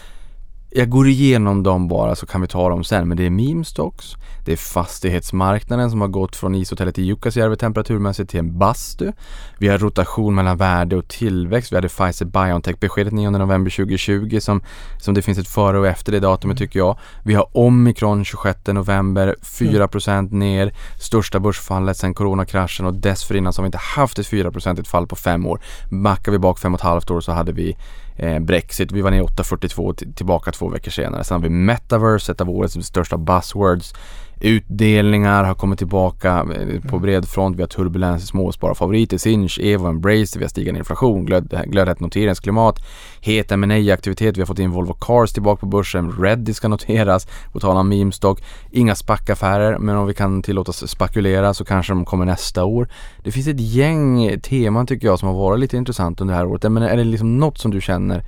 Jag 0.70 0.90
går 0.90 1.08
igenom 1.08 1.64
dem 1.64 1.88
bara 1.88 2.16
så 2.16 2.26
kan 2.26 2.42
vi 2.42 2.48
ta 2.48 2.70
dem 2.70 2.84
sen. 2.84 3.08
Men 3.08 3.18
det 3.18 3.26
är 3.26 3.30
meme 3.30 3.66
stocks, 3.66 4.16
det 4.46 4.52
är 4.52 4.58
fastighetsmarknaden 4.58 5.92
som 5.92 6.02
har 6.02 6.08
gått 6.08 6.36
från 6.36 6.56
ishotellet 6.56 7.00
i 7.00 7.04
Jukkasjärvi 7.04 7.56
temperaturmässigt 7.56 8.30
till 8.30 8.40
en 8.40 8.58
bastu. 8.58 9.12
Vi 9.58 9.68
har 9.68 9.78
rotation 9.78 10.36
mellan 10.36 10.58
värde 10.58 10.96
och 10.96 11.08
tillväxt. 11.08 11.72
Vi 11.72 11.76
hade 11.76 11.90
Pfizer 11.90 12.26
Biontech 12.26 12.80
beskedet 12.80 13.14
9 13.14 13.30
november 13.30 13.72
2020 13.72 14.40
som, 14.40 14.62
som 15.00 15.14
det 15.14 15.22
finns 15.22 15.38
ett 15.38 15.48
före 15.48 15.80
och 15.80 15.88
efter 15.88 16.12
det 16.12 16.20
datumet 16.20 16.58
tycker 16.58 16.80
jag. 16.80 17.00
Vi 17.24 17.34
har 17.34 17.58
omikron 17.58 18.26
26 18.26 18.60
november, 18.68 19.36
4% 19.42 20.34
ner, 20.34 20.74
största 21.00 21.40
börsfallet 21.40 21.98
sedan 21.98 22.14
coronakraschen 22.14 22.86
och 22.86 22.94
dessförinnan 22.94 23.54
så 23.54 23.62
har 23.62 23.64
vi 23.64 23.68
inte 23.68 23.78
haft 23.78 24.20
ett 24.20 24.28
4% 24.28 24.84
fall 24.84 25.08
på 25.08 25.16
fem 25.16 25.46
år. 25.46 25.62
Backar 25.90 26.32
vi 26.32 26.40
bak 26.40 26.60
fem 26.60 26.74
och 26.74 26.80
ett 26.80 26.84
halvt 26.84 27.12
år 27.12 27.22
så 27.22 27.32
hade 27.32 27.52
vi 27.52 27.78
Eh, 28.18 28.40
Brexit, 28.40 28.92
vi 28.92 29.02
var 29.02 29.12
ner 29.12 29.22
8,42 29.22 30.14
tillbaka 30.14 30.52
två 30.52 30.70
veckor 30.70 30.92
senare. 30.92 31.24
Sen 31.24 31.36
har 31.36 31.44
vi 31.44 31.50
Metaverse, 31.50 32.32
ett 32.32 32.42
av 32.42 32.50
årets 32.50 32.86
största 32.86 33.18
buzzwords. 33.18 33.94
Utdelningar 34.40 35.44
har 35.44 35.54
kommit 35.54 35.80
tillbaka 35.80 36.46
eh, 36.56 36.82
på 36.90 37.00
bred 37.00 37.28
front. 37.28 37.58
Vi 37.58 37.62
har 37.62 37.68
turbulens 37.68 38.24
i 38.24 38.28
småspararfavoriter, 38.28 39.18
Sinch, 39.18 39.60
Evo, 39.60 39.88
Embracer, 39.88 40.40
vi 40.40 40.44
har 40.44 40.50
stigande 40.50 40.80
inflation, 40.80 41.26
glöd, 41.26 41.64
glödhett 41.66 42.00
noteringsklimat, 42.00 42.80
het 43.22 43.58
ma 43.58 43.94
aktivitet 43.94 44.38
vi 44.38 44.42
har 44.42 44.46
fått 44.46 44.60
in 44.60 44.72
Volvo 44.72 44.94
Cars 44.94 45.34
tillbaka 45.34 45.60
på 45.60 45.66
börsen, 45.66 46.12
Reddy 46.12 46.54
ska 46.54 46.68
noteras, 46.68 47.28
på 47.54 47.60
tal 47.60 47.78
om 47.78 47.90
memestock, 47.90 48.44
Inga 48.72 48.96
SPAC-affärer, 48.96 49.78
men 49.78 49.96
om 49.96 50.08
vi 50.08 50.14
kan 50.14 50.42
tillåtas 50.42 50.90
spekulera 50.90 51.54
så 51.54 51.66
kanske 51.66 51.94
de 51.94 52.06
kommer 52.06 52.26
nästa 52.26 52.66
år. 52.66 52.88
Det 53.24 53.32
finns 53.32 53.48
ett 53.48 53.60
gäng 53.60 54.40
teman 54.40 54.88
tycker 54.88 55.08
jag 55.08 55.20
som 55.20 55.28
har 55.28 55.36
varit 55.36 55.60
lite 55.60 55.78
intressant 55.78 56.22
under 56.22 56.34
det 56.34 56.38
här 56.38 56.46
året. 56.46 56.72
Men 56.72 56.84
är 56.84 56.98
det 56.98 57.04
liksom 57.04 57.38
något 57.38 57.58
som 57.58 57.72
du 57.72 57.82
känner 57.82 58.24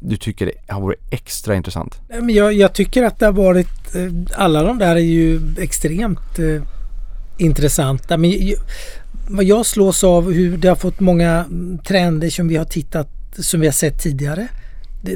du 0.00 0.16
tycker 0.16 0.46
det 0.46 0.72
har 0.72 0.80
varit 0.80 1.00
extra 1.10 1.54
intressant? 1.54 2.00
Nej, 2.08 2.20
Men 2.20 2.34
jag, 2.34 2.52
jag 2.52 2.72
tycker 2.72 3.02
att 3.02 3.18
det 3.18 3.26
har 3.26 3.32
varit, 3.32 3.94
eh, 3.94 4.12
alla 4.36 4.62
de 4.62 4.78
där 4.78 4.96
är 4.96 5.00
ju 5.00 5.40
extremt 5.58 6.38
eh, 6.38 6.62
intressanta. 7.38 8.16
Men 8.16 8.30
ju, 8.30 8.56
vad 9.28 9.44
jag 9.44 9.66
slås 9.66 10.04
av 10.04 10.32
hur 10.32 10.56
det 10.56 10.68
har 10.68 10.76
fått 10.76 11.00
många 11.00 11.30
mm, 11.30 11.78
trender 11.78 12.30
som 12.30 12.48
vi 12.48 12.56
har 12.56 12.64
tittat, 12.64 13.08
som 13.38 13.60
vi 13.60 13.66
har 13.66 13.72
sett 13.72 14.02
tidigare. 14.02 14.48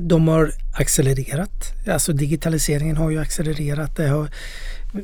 De 0.00 0.28
har 0.28 0.50
accelererat. 0.74 1.88
Alltså 1.88 2.12
digitaliseringen 2.12 2.96
har 2.96 3.10
ju 3.10 3.20
accelererat. 3.20 3.96
Det 3.96 4.08
har, 4.08 4.28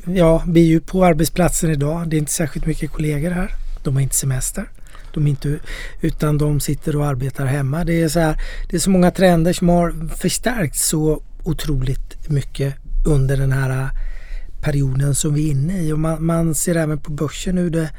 ja, 0.05 0.43
vi 0.47 0.61
är 0.61 0.67
ju 0.67 0.79
på 0.79 1.05
arbetsplatsen 1.05 1.71
idag. 1.71 2.09
Det 2.09 2.15
är 2.15 2.19
inte 2.19 2.31
särskilt 2.31 2.65
mycket 2.65 2.91
kollegor 2.91 3.31
här. 3.31 3.51
De 3.83 3.93
har 3.93 4.01
inte 4.01 4.15
semester. 4.15 4.69
De 5.13 5.27
inte, 5.27 5.59
utan 6.01 6.37
de 6.37 6.59
sitter 6.59 6.95
och 6.95 7.05
arbetar 7.05 7.45
hemma. 7.45 7.83
Det 7.83 8.01
är, 8.01 8.09
så 8.09 8.19
här, 8.19 8.41
det 8.69 8.75
är 8.75 8.79
så 8.79 8.89
många 8.89 9.11
trender 9.11 9.53
som 9.53 9.69
har 9.69 10.15
förstärkts 10.17 10.87
så 10.87 11.21
otroligt 11.43 12.29
mycket 12.29 12.75
under 13.05 13.37
den 13.37 13.51
här 13.51 13.89
perioden 14.61 15.15
som 15.15 15.33
vi 15.33 15.47
är 15.47 15.51
inne 15.51 15.81
i. 15.81 15.91
Och 15.91 15.99
man, 15.99 16.25
man 16.25 16.55
ser 16.55 16.75
även 16.75 16.97
på 16.97 17.11
börsen 17.11 17.57
hur 17.57 17.69
det, 17.69 17.89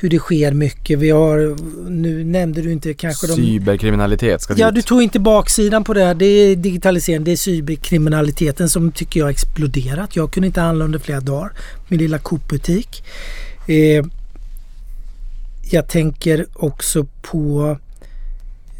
hur 0.00 0.10
det 0.10 0.18
sker 0.18 0.52
mycket. 0.52 0.98
Vi 0.98 1.10
har, 1.10 1.56
nu 1.90 2.24
nämnde 2.24 2.62
du 2.62 2.72
inte 2.72 2.94
kanske 2.94 3.26
de... 3.26 3.36
Cyberkriminalitet 3.36 4.42
ska 4.42 4.54
Ja, 4.56 4.66
dit. 4.66 4.74
du 4.74 4.82
tog 4.82 5.02
inte 5.02 5.18
baksidan 5.20 5.84
på 5.84 5.94
det. 5.94 6.14
Det 6.14 6.24
är 6.26 6.56
digitaliseringen, 6.56 7.24
det 7.24 7.32
är 7.32 7.36
cyberkriminaliteten 7.36 8.68
som 8.68 8.92
tycker 8.92 9.20
jag 9.20 9.26
har 9.26 9.30
exploderat. 9.30 10.16
Jag 10.16 10.32
kunde 10.32 10.46
inte 10.46 10.60
handla 10.60 10.84
under 10.84 10.98
flera 10.98 11.20
dagar. 11.20 11.52
Min 11.88 11.98
lilla 11.98 12.18
Coop-butik. 12.18 13.04
Eh, 13.66 14.04
jag 15.72 15.88
tänker 15.88 16.46
också 16.54 17.06
på... 17.22 17.76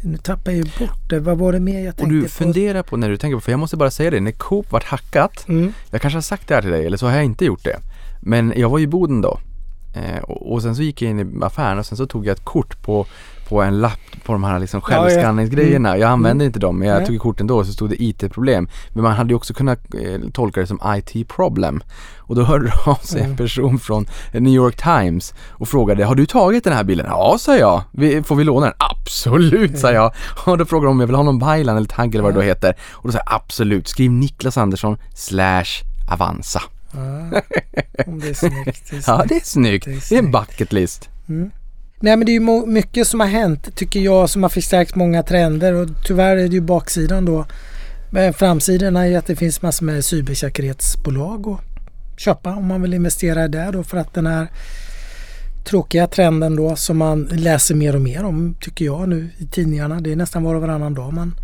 Nu 0.01 0.17
tappar 0.17 0.51
jag 0.51 0.57
ju 0.57 0.63
bort 0.79 1.09
det. 1.09 1.19
Vad 1.19 1.37
var 1.37 1.53
det 1.53 1.59
mer 1.59 1.79
jag 1.79 1.89
Och 1.91 1.97
tänkte 1.97 2.15
du 2.15 2.21
på? 2.23 2.29
funderar 2.29 2.83
på 2.83 2.97
när 2.97 3.09
du 3.09 3.17
tänker 3.17 3.35
på, 3.37 3.41
för 3.41 3.51
jag 3.51 3.59
måste 3.59 3.77
bara 3.77 3.91
säga 3.91 4.11
det, 4.11 4.19
när 4.19 4.31
Coop 4.31 4.71
vart 4.71 4.83
hackat, 4.83 5.45
Mm. 5.47 5.73
jag 5.91 6.01
kanske 6.01 6.17
har 6.17 6.21
sagt 6.21 6.47
det 6.47 6.55
här 6.55 6.61
till 6.61 6.71
dig 6.71 6.85
eller 6.85 6.97
så 6.97 7.05
har 7.07 7.15
jag 7.15 7.23
inte 7.25 7.45
gjort 7.45 7.63
det. 7.63 7.79
Men 8.21 8.53
jag 8.55 8.69
var 8.69 8.79
i 8.79 8.87
Boden 8.87 9.21
då 9.21 9.39
Eh, 9.95 10.23
och, 10.23 10.51
och 10.53 10.61
sen 10.61 10.75
så 10.75 10.81
gick 10.81 11.01
jag 11.01 11.09
in 11.11 11.19
i 11.19 11.43
affären 11.45 11.79
och 11.79 11.85
sen 11.85 11.97
så 11.97 12.05
tog 12.05 12.25
jag 12.25 12.33
ett 12.33 12.43
kort 12.45 12.81
på, 12.81 13.05
på 13.53 13.61
en 13.61 13.81
lapp 13.81 13.99
på 14.25 14.33
de 14.33 14.43
här 14.43 14.59
liksom 14.59 14.81
Ja, 14.89 14.95
ja. 14.95 15.01
självskanningsgrejerna. 15.01 15.97
Jag 15.97 16.09
använde 16.09 16.43
Mm. 16.43 16.45
inte 16.47 16.59
dem 16.59 16.79
men 16.79 16.87
jag 16.87 17.05
tog 17.05 17.19
kort 17.19 17.41
ändå 17.41 17.57
och 17.57 17.65
så 17.65 17.73
stod 17.73 17.89
det 17.89 18.03
IT-problem. 18.03 18.67
Men 18.89 19.03
man 19.03 19.11
hade 19.13 19.29
ju 19.29 19.35
också 19.35 19.53
kunnat 19.53 19.79
eh, 19.95 20.29
tolka 20.33 20.59
det 20.61 20.67
som 20.67 20.79
IT-problem. 20.97 21.83
Och 22.17 22.35
då 22.35 22.43
hörde 22.43 22.73
av 22.85 22.95
sig 22.95 23.19
en 23.19 23.25
Mm. 23.25 23.37
person 23.37 23.79
från 23.79 24.05
New 24.31 24.53
York 24.53 24.75
Times 24.83 25.33
och 25.49 25.67
frågade 25.67 26.05
Har 26.05 26.15
du 26.15 26.25
tagit 26.25 26.63
den 26.63 26.73
här 26.73 26.83
bilen? 26.83 27.05
Ja, 27.09 27.35
sa 27.39 27.55
jag. 27.57 27.81
Får 28.25 28.35
vi 28.35 28.43
låna 28.43 28.65
den? 28.65 28.75
Absolut, 28.77 29.79
sa 29.79 29.91
jag. 29.91 30.11
Och 30.45 30.57
då 30.57 30.65
frågade 30.65 30.87
de 30.87 30.91
om 30.91 30.99
jag 30.99 31.07
vill 31.07 31.15
ha 31.15 31.23
någon 31.23 31.39
byline 31.39 31.69
eller 31.77 31.87
tagg 31.87 32.15
eller 32.15 32.23
vad 32.23 32.33
det 32.33 32.39
då 32.39 32.45
heter. 32.45 32.73
Och 32.91 33.07
då 33.07 33.11
sa 33.11 33.17
jag 33.25 33.35
absolut. 33.35 33.87
Skriv 33.87 34.11
Niklas 34.11 34.57
Andersson 34.57 34.97
slash 35.15 35.65
Avanza. 36.11 36.61
Ja, 36.91 36.99
om 38.07 38.19
det 38.19 38.29
är 38.29 38.33
snyggt. 38.33 38.89
Det 38.89 38.95
är 38.95 39.03
Ja, 39.07 39.17
snyggt. 39.17 39.29
det 39.29 39.35
är 39.35 39.39
snyggt. 39.45 39.85
Det 39.85 39.91
är 39.91 39.93
Det 40.09 40.15
är 40.15 40.19
en 40.19 40.23
snyggt. 40.31 40.31
bucket 40.49 40.73
list. 40.73 41.09
Nej 42.03 42.17
men 42.17 42.25
det 42.25 42.31
är 42.31 42.39
ju 42.39 42.65
mycket 42.65 43.07
som 43.07 43.19
har 43.19 43.27
hänt 43.27 43.75
tycker 43.75 43.99
jag 43.99 44.29
som 44.29 44.43
har 44.43 44.49
förstärkt 44.49 44.95
många 44.95 45.23
trender 45.23 45.73
och 45.73 45.87
tyvärr 46.05 46.37
är 46.37 46.47
det 46.47 46.55
ju 46.55 46.61
baksidan 46.61 47.25
då. 47.25 47.45
Men 48.09 48.33
framsidan 48.33 48.95
är 48.95 49.05
ju 49.05 49.15
att 49.15 49.25
det 49.25 49.35
finns 49.35 49.61
massor 49.61 49.85
med 49.85 50.05
cybersäkerhetsbolag 50.05 51.47
att 51.47 52.19
köpa 52.19 52.55
om 52.55 52.67
man 52.67 52.81
vill 52.81 52.93
investera 52.93 53.47
där 53.47 53.71
då 53.71 53.83
för 53.83 53.97
att 53.97 54.13
den 54.13 54.27
här 54.27 54.47
tråkiga 55.65 56.07
trenden 56.07 56.55
då 56.55 56.75
som 56.75 56.97
man 56.97 57.23
läser 57.23 57.75
mer 57.75 57.95
och 57.95 58.01
mer 58.01 58.23
om 58.23 58.55
tycker 58.61 58.85
jag 58.85 59.09
nu 59.09 59.29
i 59.37 59.45
tidningarna. 59.45 59.99
Det 59.99 60.11
är 60.11 60.15
nästan 60.15 60.43
var 60.43 60.55
och 60.55 60.61
varannan 60.61 60.93
dag 60.93 61.13
man 61.13 61.35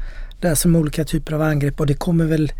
läser 0.41 0.69
om 0.69 0.76
olika 0.76 1.04
typer 1.04 1.34
av 1.34 1.41
angrepp 1.41 1.80
och 1.80 1.88
det 1.88 1.93
kommer 1.93 2.26
väl 2.26 2.52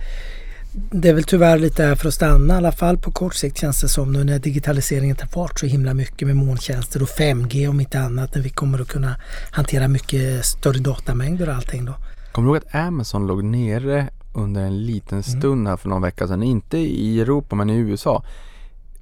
det 0.71 1.10
är 1.10 1.13
väl 1.13 1.23
tyvärr 1.23 1.60
lite 1.60 1.84
här 1.84 1.95
för 1.95 2.08
att 2.08 2.13
stanna 2.13 2.53
i 2.53 2.58
alla 2.58 2.71
fall 2.71 2.97
på 2.97 3.12
kort 3.12 3.36
sikt 3.36 3.58
känns 3.58 3.82
det 3.82 3.88
som 3.88 4.13
nu 4.13 4.23
när 4.23 4.39
digitaliseringen 4.39 5.15
tar 5.15 5.27
fart 5.27 5.60
så 5.60 5.65
himla 5.65 5.93
mycket 5.93 6.27
med 6.27 6.36
molntjänster 6.36 7.01
och 7.01 7.08
5G 7.08 7.67
om 7.67 7.79
inte 7.79 7.99
annat 7.99 8.36
när 8.36 8.41
vi 8.41 8.49
kommer 8.49 8.82
att 8.82 8.88
kunna 8.88 9.15
hantera 9.51 9.88
mycket 9.88 10.45
större 10.45 10.79
datamängder 10.79 11.49
och 11.49 11.55
allting 11.55 11.86
då. 11.86 11.93
Kommer 12.32 12.47
du 12.47 12.55
ihåg 12.55 12.63
att 12.67 12.75
Amazon 12.75 13.27
låg 13.27 13.43
nere 13.43 14.10
under 14.34 14.62
en 14.62 14.86
liten 14.86 15.23
stund 15.23 15.67
här 15.67 15.77
för 15.77 15.89
någon 15.89 16.01
vecka 16.01 16.27
sedan? 16.27 16.43
Inte 16.43 16.77
i 16.77 17.21
Europa 17.21 17.55
men 17.55 17.69
i 17.69 17.77
USA. 17.77 18.23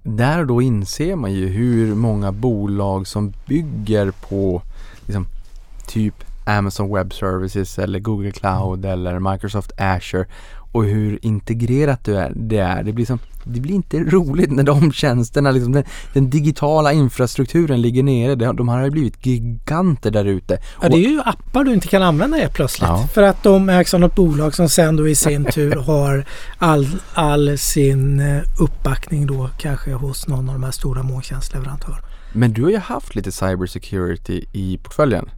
Där 0.04 0.40
och 0.40 0.48
då 0.48 0.62
inser 0.62 1.16
man 1.16 1.34
ju 1.34 1.48
hur 1.48 1.96
många 1.96 2.32
bolag 2.32 3.08
som 3.08 3.34
bygger 3.46 4.12
på 4.12 4.62
liksom, 5.06 5.28
typ 5.88 6.24
Amazon 6.48 6.94
Web 6.94 7.14
Services 7.14 7.80
eller 7.80 8.00
Google 8.00 8.32
Cloud 8.32 8.86
eller 8.86 9.20
Microsoft 9.20 9.72
Azure 9.78 10.26
och 10.78 10.86
hur 10.86 11.20
integrerat 11.22 12.04
det 12.04 12.20
är. 12.20 12.32
Det, 12.36 12.58
är. 12.58 12.84
det, 12.84 12.94
blir, 12.94 13.06
som, 13.06 13.20
det 13.44 13.60
blir 13.60 13.76
inte 13.76 14.00
roligt 14.00 14.52
när 14.52 14.64
de 14.64 14.92
tjänsterna, 14.92 15.52
liksom, 15.52 15.72
den, 15.74 15.84
den 16.14 16.30
digitala 16.30 16.94
infrastrukturen 16.94 17.82
ligger 17.82 18.04
nere. 18.04 18.36
De, 18.36 18.68
har 18.68 18.90
blivit 18.90 19.26
giganter 19.26 20.12
där 20.12 20.26
ute. 20.26 20.60
Ja, 20.82 20.90
det 20.90 20.96
är 20.96 21.10
ju 21.10 21.22
appar 21.26 21.64
du 21.64 21.74
inte 21.74 21.88
kan 21.88 22.04
använda 22.04 22.38
helt 22.38 22.54
plötsligt. 22.54 22.90
Ja. 22.90 23.08
För 23.14 23.24
att 23.24 23.44
de 23.44 23.70
ägs 23.70 23.94
av 23.94 24.00
något 24.00 24.16
bolag 24.16 24.56
som 24.56 24.70
sen 24.70 24.96
då 24.96 25.08
i 25.08 25.16
sin 25.16 25.46
tur 25.46 25.76
har 25.86 26.26
all, 26.58 26.88
all 27.14 27.58
sin 27.58 28.20
eh, 28.20 28.42
uppbackning 28.60 29.28
då 29.28 29.50
kanske 29.58 29.94
hos 29.94 30.28
någon 30.28 30.50
av 30.50 30.56
de 30.56 30.64
här 30.64 30.72
stora 30.72 31.04
molntjänstleverantörerna. 31.04 32.08
Men 32.34 32.54
du 32.54 32.64
har 32.64 32.70
ju 32.70 32.78
haft 32.78 33.16
lite 33.16 33.32
cybersecurity 33.32 34.46
i 34.52 34.78
portföljen. 34.78 35.30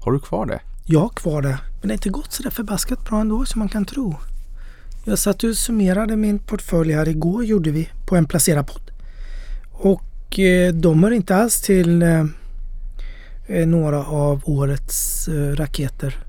Har 0.00 0.12
du 0.12 0.20
kvar 0.20 0.46
det? 0.46 0.60
Jag 0.84 1.00
har 1.00 1.08
kvar 1.08 1.42
det. 1.42 1.58
Men 1.80 1.80
det 1.80 1.88
har 1.88 1.92
inte 1.92 2.08
gått 2.08 2.32
så 2.32 2.42
där 2.42 2.50
förbaskat 2.50 3.08
bra 3.08 3.20
ändå 3.20 3.44
som 3.44 3.58
man 3.58 3.68
kan 3.68 3.84
tro. 3.84 4.16
Jag 5.04 5.18
satt 5.18 5.44
och 5.44 5.56
summerade 5.56 6.16
min 6.16 6.38
portfölj 6.38 6.92
här 6.92 7.08
igår 7.08 7.44
gjorde 7.44 7.70
vi 7.70 7.88
på 8.06 8.16
en 8.16 8.26
placerarpodd. 8.26 8.90
Och 9.72 10.38
eh, 10.38 10.72
de 10.72 11.02
hör 11.02 11.10
inte 11.10 11.36
alls 11.36 11.60
till 11.60 12.02
eh, 12.02 12.24
eh, 13.46 13.66
några 13.66 14.04
av 14.04 14.42
årets 14.44 15.28
raketer 15.54 16.24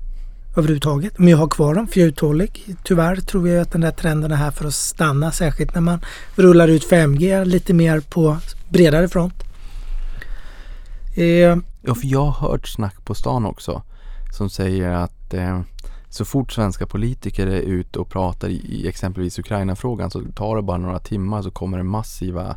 överhuvudtaget. 0.56 1.18
Men 1.18 1.28
jag 1.28 1.38
har 1.38 1.48
kvar 1.48 1.74
dem 1.74 1.86
för 1.86 2.00
jag 2.00 2.04
är 2.06 2.08
uthållig. 2.08 2.76
Tyvärr 2.84 3.16
tror 3.16 3.48
jag 3.48 3.62
att 3.62 3.72
den 3.72 3.80
där 3.80 3.90
trenden 3.90 4.32
är 4.32 4.36
här 4.36 4.50
för 4.50 4.66
att 4.66 4.74
stanna. 4.74 5.32
Särskilt 5.32 5.74
när 5.74 5.80
man 5.80 6.00
rullar 6.34 6.68
ut 6.68 6.90
5G 6.90 7.44
lite 7.44 7.74
mer 7.74 8.00
på 8.00 8.38
bredare 8.68 9.08
front. 9.08 9.34
Eh, 11.16 11.56
Ja, 11.86 11.94
för 11.94 12.06
jag 12.06 12.24
har 12.24 12.48
hört 12.48 12.68
snack 12.68 13.04
på 13.04 13.14
stan 13.14 13.46
också 13.46 13.82
som 14.36 14.50
säger 14.50 14.90
att 14.92 15.34
eh, 15.34 15.60
så 16.14 16.24
fort 16.24 16.52
svenska 16.52 16.86
politiker 16.86 17.46
är 17.46 17.60
ute 17.60 17.98
och 17.98 18.08
pratar 18.08 18.48
i, 18.48 18.88
exempelvis 18.88 19.38
Ukraina-frågan 19.38 20.10
så 20.10 20.22
tar 20.34 20.56
det 20.56 20.62
bara 20.62 20.78
några 20.78 20.98
timmar 20.98 21.42
så 21.42 21.50
kommer 21.50 21.78
det 21.78 21.84
massiva 21.84 22.56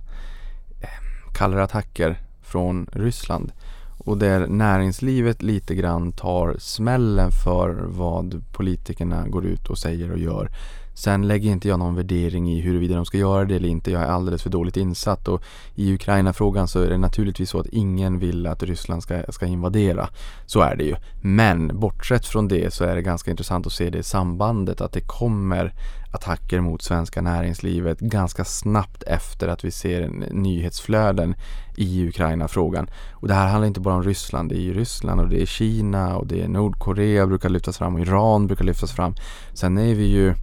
eh, 0.81 1.33
kallare 1.33 1.63
attacker 1.63 2.21
från 2.41 2.87
Ryssland. 2.91 3.51
Och 3.97 4.17
där 4.17 4.47
näringslivet 4.47 5.41
lite 5.41 5.75
grann 5.75 6.11
tar 6.11 6.55
smällen 6.59 7.31
för 7.31 7.83
vad 7.87 8.43
politikerna 8.51 9.27
går 9.27 9.45
ut 9.45 9.67
och 9.67 9.77
säger 9.77 10.11
och 10.11 10.19
gör. 10.19 10.49
Sen 10.97 11.27
lägger 11.27 11.51
inte 11.51 11.67
jag 11.67 11.79
någon 11.79 11.95
värdering 11.95 12.51
i 12.51 12.61
huruvida 12.61 12.95
de 12.95 13.05
ska 13.05 13.17
göra 13.17 13.45
det 13.45 13.55
eller 13.55 13.69
inte. 13.69 13.91
Jag 13.91 14.01
är 14.01 14.07
alldeles 14.07 14.43
för 14.43 14.49
dåligt 14.49 14.77
insatt 14.77 15.27
och 15.27 15.43
i 15.75 15.93
Ukraina-frågan 15.93 16.67
så 16.67 16.81
är 16.81 16.89
det 16.89 16.97
naturligtvis 16.97 17.49
så 17.49 17.59
att 17.59 17.67
ingen 17.67 18.19
vill 18.19 18.47
att 18.47 18.63
Ryssland 18.63 19.03
ska, 19.03 19.23
ska 19.29 19.45
invadera. 19.45 20.09
Så 20.45 20.61
är 20.61 20.75
det 20.75 20.83
ju. 20.83 20.95
Men 21.21 21.79
bortsett 21.79 22.25
från 22.25 22.47
det 22.47 22.73
så 22.73 22.83
är 22.83 22.95
det 22.95 23.01
ganska 23.01 23.31
intressant 23.31 23.67
att 23.67 23.73
se 23.73 23.89
det 23.89 24.03
sambandet 24.03 24.81
att 24.81 24.91
det 24.91 25.01
kommer 25.01 25.73
attacker 26.13 26.59
mot 26.59 26.81
svenska 26.81 27.21
näringslivet 27.21 27.99
ganska 27.99 28.45
snabbt 28.45 29.03
efter 29.03 29.47
att 29.47 29.63
vi 29.63 29.71
ser 29.71 30.09
nyhetsflöden 30.31 31.35
i 31.75 32.07
Ukraina-frågan. 32.07 32.89
Och 33.11 33.27
det 33.27 33.33
här 33.33 33.47
handlar 33.47 33.67
inte 33.67 33.79
bara 33.79 33.95
om 33.95 34.03
Ryssland. 34.03 34.49
Det 34.49 34.55
är 34.55 34.61
ju 34.61 34.73
Ryssland 34.73 35.21
och 35.21 35.29
det 35.29 35.41
är 35.41 35.45
Kina 35.45 36.17
och 36.17 36.27
det 36.27 36.41
är 36.41 36.47
Nordkorea 36.47 37.27
brukar 37.27 37.49
lyftas 37.49 37.77
fram 37.77 37.95
och 37.95 38.01
Iran 38.01 38.47
brukar 38.47 38.65
lyftas 38.65 38.91
fram. 38.91 39.15
Sen 39.53 39.77
är 39.77 39.95
vi 39.95 40.05
ju 40.05 40.33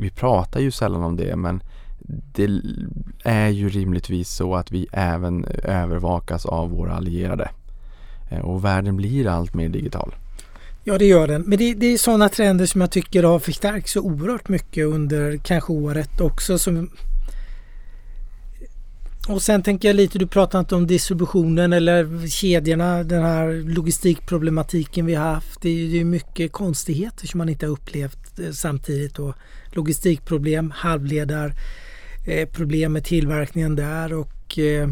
vi 0.00 0.10
pratar 0.10 0.60
ju 0.60 0.70
sällan 0.70 1.02
om 1.02 1.16
det 1.16 1.36
men 1.36 1.62
det 2.34 2.48
är 3.24 3.48
ju 3.48 3.68
rimligtvis 3.68 4.30
så 4.30 4.54
att 4.54 4.70
vi 4.70 4.86
även 4.92 5.44
övervakas 5.64 6.46
av 6.46 6.70
våra 6.70 6.92
allierade. 6.92 7.50
Eh, 8.30 8.40
och 8.40 8.64
världen 8.64 8.96
blir 8.96 9.26
allt 9.26 9.54
mer 9.54 9.68
digital. 9.68 10.14
Ja 10.84 10.98
det 10.98 11.04
gör 11.04 11.28
den. 11.28 11.42
Men 11.42 11.58
det, 11.58 11.74
det 11.74 11.86
är 11.86 11.98
sådana 11.98 12.28
trender 12.28 12.66
som 12.66 12.80
jag 12.80 12.90
tycker 12.90 13.22
har 13.22 13.38
förstärkts 13.38 13.92
så 13.92 14.00
oerhört 14.00 14.48
mycket 14.48 14.86
under 14.86 15.36
kanske 15.36 15.72
året 15.72 16.20
också. 16.20 16.58
Som... 16.58 16.90
Och 19.30 19.42
sen 19.42 19.62
tänker 19.62 19.88
jag 19.88 19.96
lite, 19.96 20.18
du 20.18 20.26
pratar 20.26 20.60
inte 20.60 20.74
om 20.74 20.86
distributionen 20.86 21.72
eller 21.72 22.28
kedjorna, 22.28 23.04
den 23.04 23.22
här 23.22 23.74
logistikproblematiken 23.74 25.06
vi 25.06 25.14
har 25.14 25.24
haft. 25.24 25.62
Det 25.62 25.68
är 25.68 25.74
ju 25.74 26.04
mycket 26.04 26.52
konstigheter 26.52 27.26
som 27.26 27.38
man 27.38 27.48
inte 27.48 27.66
har 27.66 27.72
upplevt 27.72 28.38
eh, 28.38 28.50
samtidigt. 28.50 29.18
Och 29.18 29.34
logistikproblem, 29.72 30.70
halvledarproblem 30.70 32.82
eh, 32.82 32.88
med 32.88 33.04
tillverkningen 33.04 33.76
där 33.76 34.12
och 34.12 34.58
eh, 34.58 34.88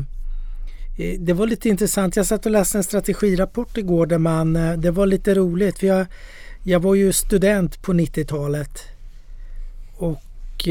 Det 1.18 1.32
var 1.32 1.46
lite 1.46 1.68
intressant. 1.68 2.16
Jag 2.16 2.26
satt 2.26 2.46
och 2.46 2.52
läste 2.52 2.78
en 2.78 2.84
strategirapport 2.84 3.76
igår 3.76 4.06
där 4.06 4.18
man, 4.18 4.52
det 4.76 4.90
var 4.90 5.06
lite 5.06 5.34
roligt. 5.34 5.78
För 5.78 5.86
jag, 5.86 6.06
jag 6.62 6.80
var 6.80 6.94
ju 6.94 7.12
student 7.12 7.82
på 7.82 7.92
90-talet 7.92 8.82
och 9.96 10.68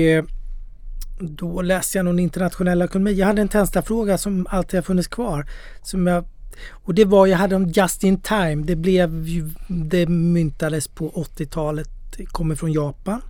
då 1.19 1.61
läste 1.61 1.97
jag 1.97 2.05
någon 2.05 2.19
internationell 2.19 2.81
ekonomi. 2.81 3.11
Jag 3.11 3.27
hade 3.27 3.41
en 3.41 3.47
Tensta-fråga 3.47 4.17
som 4.17 4.47
alltid 4.49 4.77
har 4.77 4.83
funnits 4.83 5.07
kvar. 5.07 5.45
Som 5.81 6.07
jag, 6.07 6.25
och 6.69 6.93
det 6.93 7.05
var, 7.05 7.27
jag 7.27 7.37
hade 7.37 7.55
om 7.55 7.67
just 7.67 8.03
in 8.03 8.21
time. 8.21 8.55
Det, 8.55 8.75
blev 8.75 9.27
ju, 9.27 9.49
det 9.67 10.07
myntades 10.07 10.87
på 10.87 11.11
80-talet, 11.11 11.89
kommer 12.27 12.55
från 12.55 12.71
Japan. 12.71 13.21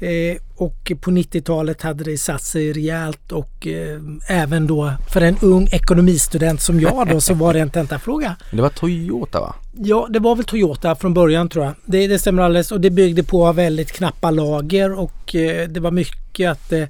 Eh, 0.00 0.36
och 0.56 0.92
på 1.00 1.10
90-talet 1.10 1.82
hade 1.82 2.04
det 2.04 2.18
satt 2.18 2.42
sig 2.42 2.72
rejält 2.72 3.32
och 3.32 3.66
eh, 3.66 4.00
även 4.28 4.66
då 4.66 4.92
för 5.12 5.20
en 5.20 5.36
ung 5.40 5.68
ekonomistudent 5.72 6.60
som 6.60 6.80
jag 6.80 7.08
då 7.08 7.20
så 7.20 7.34
var 7.34 7.54
det 7.54 7.60
en 7.60 7.70
tentafråga. 7.70 8.36
Det 8.50 8.62
var 8.62 8.68
Toyota 8.68 9.40
va? 9.40 9.54
Ja, 9.76 10.06
det 10.10 10.18
var 10.18 10.36
väl 10.36 10.44
Toyota 10.44 10.94
från 10.94 11.14
början 11.14 11.48
tror 11.48 11.64
jag. 11.64 11.74
Det, 11.84 12.06
det 12.06 12.18
stämmer 12.18 12.42
alldeles 12.42 12.72
och 12.72 12.80
det 12.80 12.90
byggde 12.90 13.22
på 13.22 13.52
väldigt 13.52 13.92
knappa 13.92 14.30
lager 14.30 14.92
och 14.98 15.34
eh, 15.34 15.68
det 15.68 15.80
var 15.80 15.90
mycket 15.90 16.50
att 16.50 16.72
eh, 16.72 16.84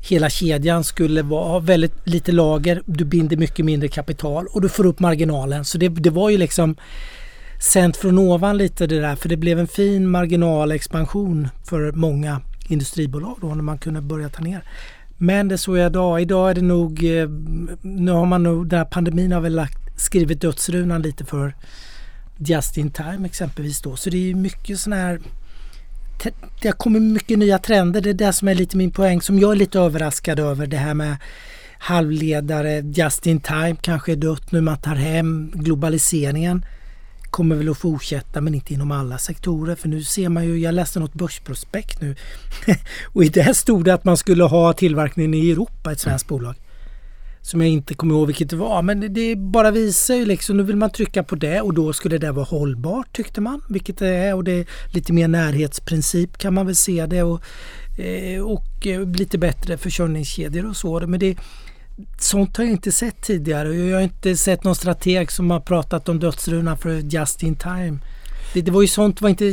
hela 0.00 0.30
kedjan 0.30 0.84
skulle 0.84 1.22
vara, 1.22 1.48
ha 1.48 1.58
väldigt 1.58 1.94
lite 2.04 2.32
lager. 2.32 2.82
Du 2.86 3.04
binder 3.04 3.36
mycket 3.36 3.64
mindre 3.64 3.88
kapital 3.88 4.46
och 4.46 4.60
du 4.60 4.68
får 4.68 4.86
upp 4.86 5.00
marginalen. 5.00 5.64
Så 5.64 5.78
det, 5.78 5.88
det 5.88 6.10
var 6.10 6.30
ju 6.30 6.38
liksom 6.38 6.76
sänt 7.60 7.96
från 7.96 8.18
ovan 8.18 8.58
lite 8.58 8.86
det 8.86 9.00
där 9.00 9.16
för 9.16 9.28
det 9.28 9.36
blev 9.36 9.58
en 9.58 9.68
fin 9.68 10.10
marginalexpansion 10.10 11.48
för 11.64 11.92
många 11.92 12.40
industribolag 12.70 13.38
då 13.40 13.46
när 13.46 13.62
man 13.62 13.78
kunde 13.78 14.00
börja 14.00 14.28
ta 14.28 14.42
ner. 14.42 14.62
Men 15.16 15.48
det 15.48 15.58
såg 15.58 15.78
jag 15.78 15.86
idag. 15.86 16.22
Idag 16.22 16.50
är 16.50 16.54
det 16.54 16.62
nog, 16.62 17.04
eh, 17.04 17.28
nu 17.82 18.12
har 18.12 18.26
man 18.26 18.42
nog, 18.42 18.66
den 18.66 18.78
här 18.78 18.86
pandemin 18.86 19.32
har 19.32 19.40
väl 19.40 19.54
lagt, 19.54 20.00
skrivit 20.00 20.40
dödsrunan 20.40 21.02
lite 21.02 21.24
för 21.24 21.54
just 22.36 22.78
in 22.78 22.90
time 22.90 23.26
exempelvis 23.26 23.80
då. 23.80 23.96
Så 23.96 24.10
det 24.10 24.16
är 24.16 24.26
ju 24.26 24.34
mycket 24.34 24.78
sådana 24.78 25.02
här 25.02 25.20
det 26.62 26.68
har 26.68 26.72
kommit 26.72 27.02
mycket 27.02 27.38
nya 27.38 27.58
trender. 27.58 28.00
Det 28.00 28.10
är 28.10 28.14
det 28.14 28.32
som 28.32 28.48
är 28.48 28.54
lite 28.54 28.76
min 28.76 28.90
poäng 28.90 29.22
som 29.22 29.38
jag 29.38 29.52
är 29.52 29.56
lite 29.56 29.78
överraskad 29.78 30.38
över. 30.38 30.66
Det 30.66 30.76
här 30.76 30.94
med 30.94 31.16
halvledare, 31.78 32.82
just 32.94 33.26
in 33.26 33.40
time 33.40 33.76
kanske 33.80 34.12
är 34.12 34.16
dött 34.16 34.52
nu. 34.52 34.60
Man 34.60 34.76
tar 34.76 34.94
hem 34.94 35.52
globaliseringen 35.54 36.64
kommer 37.32 37.56
väl 37.56 37.68
att 37.68 37.78
fortsätta 37.78 38.40
men 38.40 38.54
inte 38.54 38.74
inom 38.74 38.90
alla 38.90 39.18
sektorer. 39.18 39.74
För 39.74 39.88
nu 39.88 40.02
ser 40.02 40.28
man 40.28 40.44
ju, 40.44 40.58
jag 40.58 40.74
läste 40.74 41.00
något 41.00 41.14
börsprospekt 41.14 42.00
nu 42.00 42.16
och 43.12 43.24
i 43.24 43.28
det 43.28 43.54
stod 43.54 43.84
det 43.84 43.94
att 43.94 44.04
man 44.04 44.16
skulle 44.16 44.44
ha 44.44 44.72
tillverkningen 44.72 45.34
i 45.34 45.50
Europa, 45.50 45.92
ett 45.92 46.00
svenskt 46.00 46.28
bolag. 46.28 46.54
Som 47.42 47.60
jag 47.60 47.70
inte 47.70 47.94
kommer 47.94 48.14
ihåg 48.14 48.26
vilket 48.26 48.50
det 48.50 48.56
var 48.56 48.82
men 48.82 49.14
det 49.14 49.36
bara 49.36 49.70
visar 49.70 50.14
ju 50.14 50.24
liksom, 50.24 50.56
nu 50.56 50.62
vill 50.62 50.76
man 50.76 50.90
trycka 50.90 51.22
på 51.22 51.34
det 51.34 51.60
och 51.60 51.74
då 51.74 51.92
skulle 51.92 52.18
det 52.18 52.32
vara 52.32 52.44
hållbart 52.44 53.16
tyckte 53.16 53.40
man. 53.40 53.62
Vilket 53.68 53.98
det 53.98 54.08
är 54.08 54.34
och 54.34 54.44
det 54.44 54.52
är 54.52 54.66
lite 54.94 55.12
mer 55.12 55.28
närhetsprincip 55.28 56.38
kan 56.38 56.54
man 56.54 56.66
väl 56.66 56.76
se 56.76 57.06
det 57.06 57.22
och, 57.22 57.40
eh, 57.98 58.42
och 58.42 58.86
eh, 58.86 59.08
lite 59.08 59.38
bättre 59.38 59.78
försörjningskedjor 59.78 60.68
och 60.68 60.76
så. 60.76 61.06
Men 61.06 61.20
det, 61.20 61.36
Sånt 62.18 62.56
har 62.56 62.64
jag 62.64 62.72
inte 62.72 62.92
sett 62.92 63.22
tidigare. 63.22 63.74
Jag 63.74 63.96
har 63.96 64.02
inte 64.02 64.36
sett 64.36 64.64
någon 64.64 64.74
strateg 64.74 65.32
som 65.32 65.50
har 65.50 65.60
pratat 65.60 66.08
om 66.08 66.18
dödsrunan 66.18 66.78
för 66.78 66.90
just 66.90 67.42
in 67.42 67.56
time. 67.56 67.98
Det, 68.54 68.62
det, 68.62 68.70
var 68.70 68.82
ju 68.82 68.88
sånt 68.88 69.20
var 69.20 69.28
inte... 69.28 69.44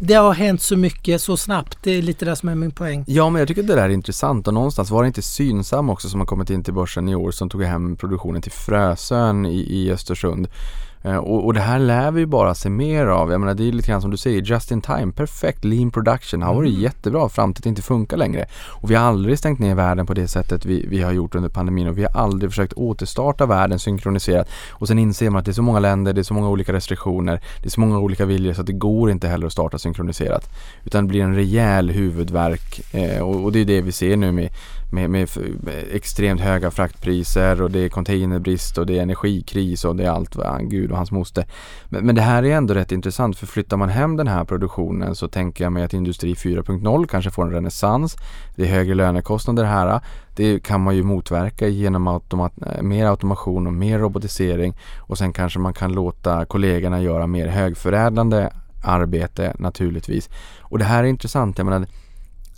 Det 0.00 0.14
har 0.14 0.34
hänt 0.34 0.62
så 0.62 0.76
mycket 0.76 1.20
så 1.20 1.36
snabbt. 1.36 1.78
Det 1.82 1.90
är 1.90 2.02
lite 2.02 2.24
det 2.24 2.36
som 2.36 2.48
är 2.48 2.54
min 2.54 2.70
poäng. 2.70 3.04
Ja 3.06 3.30
men 3.30 3.38
jag 3.38 3.48
tycker 3.48 3.62
det 3.62 3.74
där 3.74 3.82
är 3.82 3.88
intressant 3.88 4.48
och 4.48 4.54
någonstans 4.54 4.90
var 4.90 5.02
det 5.02 5.06
inte 5.06 5.22
Synsam 5.22 5.90
också 5.90 6.08
som 6.08 6.20
har 6.20 6.26
kommit 6.26 6.50
in 6.50 6.64
till 6.64 6.74
börsen 6.74 7.08
i 7.08 7.14
år 7.14 7.30
som 7.30 7.48
tog 7.48 7.62
hem 7.62 7.96
produktionen 7.96 8.42
till 8.42 8.52
Frösön 8.52 9.46
i, 9.46 9.58
i 9.58 9.90
Östersund. 9.90 10.48
Eh, 11.06 11.16
och, 11.16 11.44
och, 11.44 11.54
det 11.54 11.60
här 11.60 11.78
lär 11.78 12.10
vi 12.10 12.20
ju 12.20 12.26
bara 12.26 12.54
se 12.54 12.68
mer 12.68 13.06
av. 13.06 13.30
Jag 13.30 13.40
menar 13.40 13.54
det 13.54 13.68
är 13.68 13.72
lite 13.72 13.88
grann 13.88 14.02
som 14.02 14.10
du 14.10 14.16
säger, 14.16 14.42
just 14.42 14.70
in 14.70 14.80
time, 14.80 15.12
perfekt, 15.12 15.64
lean 15.64 15.90
production 15.90 16.42
har 16.42 16.54
varit 16.54 16.70
mm. 16.70 16.82
jättebra 16.82 17.28
fram 17.28 17.54
till 17.54 17.62
det 17.62 17.68
inte 17.68 17.82
funkar 17.82 18.16
längre. 18.16 18.46
Och 18.66 18.90
vi 18.90 18.94
har 18.94 19.06
aldrig 19.06 19.38
stängt 19.38 19.58
ner 19.58 19.74
världen 19.74 20.06
på 20.06 20.14
det 20.14 20.28
sättet 20.28 20.64
vi, 20.64 20.86
vi 20.86 21.02
har 21.02 21.12
gjort 21.12 21.34
under 21.34 21.48
pandemin 21.48 21.88
och 21.88 21.98
vi 21.98 22.02
har 22.02 22.20
aldrig 22.20 22.50
försökt 22.50 22.72
återstarta 22.72 23.46
världen 23.46 23.78
synkroniserat. 23.78 24.48
Och 24.70 24.88
sen 24.88 24.98
inser 24.98 25.30
man 25.30 25.38
att 25.38 25.44
det 25.44 25.50
är 25.50 25.52
så 25.52 25.62
många 25.62 25.78
länder, 25.78 26.12
det 26.12 26.20
är 26.20 26.22
så 26.22 26.34
många 26.34 26.48
olika 26.48 26.72
restriktioner, 26.72 27.40
det 27.62 27.68
är 27.68 27.70
så 27.70 27.80
många 27.80 27.98
olika 27.98 28.24
viljor 28.24 28.52
så 28.52 28.60
att 28.60 28.66
det 28.66 28.72
går 28.72 29.10
inte 29.10 29.28
heller 29.28 29.46
att 29.46 29.52
starta 29.52 29.78
synkroniserat. 29.78 30.50
Utan 30.84 31.04
det 31.04 31.08
blir 31.08 31.22
en 31.22 31.34
rejäl 31.34 31.90
huvudvärk 31.90 32.94
eh, 32.94 33.22
och, 33.22 33.44
och, 33.44 33.52
det 33.52 33.60
är 33.60 33.64
det 33.64 33.80
vi 33.80 33.92
ser 33.92 34.16
nu 34.16 34.32
med 34.32 34.48
med, 34.90 35.10
med, 35.10 35.28
extremt 35.92 36.40
höga 36.40 36.70
fraktpriser 36.70 37.62
och 37.62 37.70
det 37.70 37.78
är 37.78 37.88
containerbrist 37.88 38.78
och 38.78 38.86
det 38.86 38.98
är 38.98 39.02
energikris 39.02 39.84
och 39.84 39.96
det 39.96 40.04
är 40.04 40.10
allt 40.10 40.36
vad 40.36 40.70
gud 40.70 40.90
och 40.90 40.96
hans 40.96 41.10
moster. 41.10 41.46
Men, 41.88 42.06
men, 42.06 42.14
det 42.14 42.22
här 42.22 42.42
är 42.42 42.56
ändå 42.56 42.74
rätt 42.74 42.92
intressant 42.92 43.36
för 43.38 43.46
flyttar 43.46 43.76
man 43.76 43.88
hem 43.88 44.16
den 44.16 44.28
här 44.28 44.44
produktionen 44.44 45.14
så 45.14 45.28
tänker 45.28 45.64
jag 45.64 45.72
mig 45.72 45.82
att 45.82 45.94
Industri 45.94 46.34
4.0 46.34 47.06
kanske 47.06 47.30
får 47.30 47.44
en 47.44 47.50
renässans. 47.50 48.16
Det 48.56 48.62
är 48.62 48.66
högre 48.66 48.94
lönekostnader 48.94 49.64
här. 49.64 50.00
Det 50.36 50.62
kan 50.62 50.80
man 50.80 50.96
ju 50.96 51.02
motverka 51.02 51.68
genom 51.68 52.08
automat 52.08 52.52
mer 52.82 53.06
automation 53.06 53.66
och 53.66 53.72
mer 53.72 53.98
robotisering 53.98 54.76
och 54.98 55.18
sen 55.18 55.32
kanske 55.32 55.58
man 55.58 55.74
kan 55.74 55.92
låta 55.92 56.44
kollegorna 56.44 57.02
göra 57.02 57.26
mer 57.26 57.46
högförädlande 57.46 58.52
arbete 58.84 59.56
naturligtvis. 59.58 60.30
Och 60.60 60.78
det 60.78 60.84
här 60.84 61.04
är 61.04 61.08
intressant. 61.08 61.58
Jag 61.58 61.64
menar, 61.64 61.86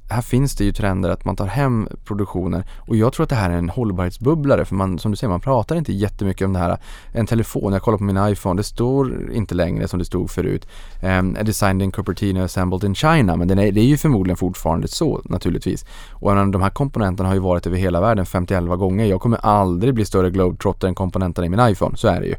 här 0.09 0.23
finns 0.23 0.57
det 0.57 0.65
ju 0.65 0.73
trender 0.73 1.11
att 1.11 1.25
man 1.25 1.37
tar 1.37 1.47
hem 1.47 1.89
produktioner 2.05 2.65
och 2.77 2.97
jag 2.97 3.13
tror 3.13 3.25
att 3.25 3.31
det 3.31 3.37
här 3.37 3.51
är 3.51 3.55
en 3.55 3.69
hållbarhetsbubblare 3.69 4.65
för 4.65 4.75
man, 4.75 4.99
som 4.99 5.11
du 5.11 5.17
säger, 5.17 5.31
man 5.31 5.41
pratar 5.41 5.77
inte 5.77 5.93
jättemycket 5.93 6.45
om 6.45 6.53
det 6.53 6.59
här. 6.59 6.79
En 7.13 7.27
telefon, 7.27 7.73
jag 7.73 7.83
kollar 7.83 7.99
på 7.99 8.05
min 8.05 8.29
iPhone, 8.29 8.61
det 8.61 8.65
står 8.65 9.33
inte 9.33 9.55
längre 9.55 9.89
som 9.89 9.99
det 9.99 10.05
stod 10.05 10.31
förut. 10.31 10.69
Um, 11.03 11.37
designed 11.43 11.83
in 11.83 11.93
Cupertino, 11.93 12.43
assembled 12.43 12.85
in 12.85 12.95
China, 12.95 13.37
men 13.37 13.51
är, 13.51 13.73
det 13.73 13.81
är 13.81 13.85
ju 13.85 13.97
förmodligen 13.97 14.37
fortfarande 14.37 14.89
så 14.89 15.21
naturligtvis. 15.25 15.85
Och 16.11 16.35
de 16.35 16.63
här 16.63 16.71
komponenterna 16.71 17.29
har 17.29 17.35
ju 17.35 17.41
varit 17.41 17.67
över 17.67 17.77
hela 17.77 18.01
världen 18.01 18.27
51 18.27 18.65
gånger. 18.65 19.07
Jag 19.07 19.21
kommer 19.21 19.39
aldrig 19.43 19.95
bli 19.95 20.05
större 20.05 20.31
globetrotter 20.31 20.89
än 20.89 20.95
komponenterna 20.95 21.47
i 21.47 21.49
min 21.49 21.61
iPhone, 21.61 21.97
så 21.97 22.09
är 22.09 22.21
det 22.21 22.27
ju. 22.27 22.35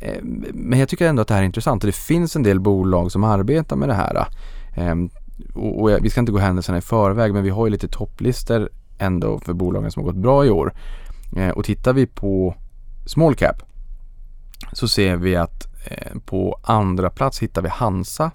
Ehm, 0.00 0.44
men 0.52 0.78
jag 0.78 0.88
tycker 0.88 1.08
ändå 1.08 1.22
att 1.22 1.28
det 1.28 1.34
här 1.34 1.42
är 1.42 1.46
intressant 1.46 1.84
och 1.84 1.86
det 1.86 1.96
finns 1.96 2.36
en 2.36 2.42
del 2.42 2.60
bolag 2.60 3.12
som 3.12 3.24
arbetar 3.24 3.76
med 3.76 3.88
det 3.88 3.94
här. 3.94 4.26
Ehm, 4.76 5.10
och, 5.54 5.82
och, 5.82 6.04
vi 6.04 6.10
ska 6.10 6.20
inte 6.20 6.32
gå 6.32 6.38
händelserna 6.38 6.78
i 6.78 6.80
förväg 6.80 7.34
men 7.34 7.42
vi 7.42 7.50
har 7.50 7.66
ju 7.66 7.70
lite 7.72 7.88
topplistor 7.88 8.70
ändå 8.98 9.40
för 9.40 9.52
bolagen 9.52 9.90
som 9.90 10.02
har 10.02 10.12
gått 10.12 10.22
bra 10.22 10.46
i 10.46 10.50
år. 10.50 10.72
Eh, 11.36 11.48
och 11.48 11.64
tittar 11.64 11.92
vi 11.92 12.06
på 12.06 12.54
small 13.06 13.34
cap 13.34 13.62
så 14.72 14.88
ser 14.88 15.16
vi 15.16 15.36
att 15.36 15.66
eh, 15.84 16.18
på 16.24 16.58
andra 16.62 17.10
plats 17.10 17.42
hittar 17.42 17.62
vi 17.62 17.68
Hansa 17.68 18.30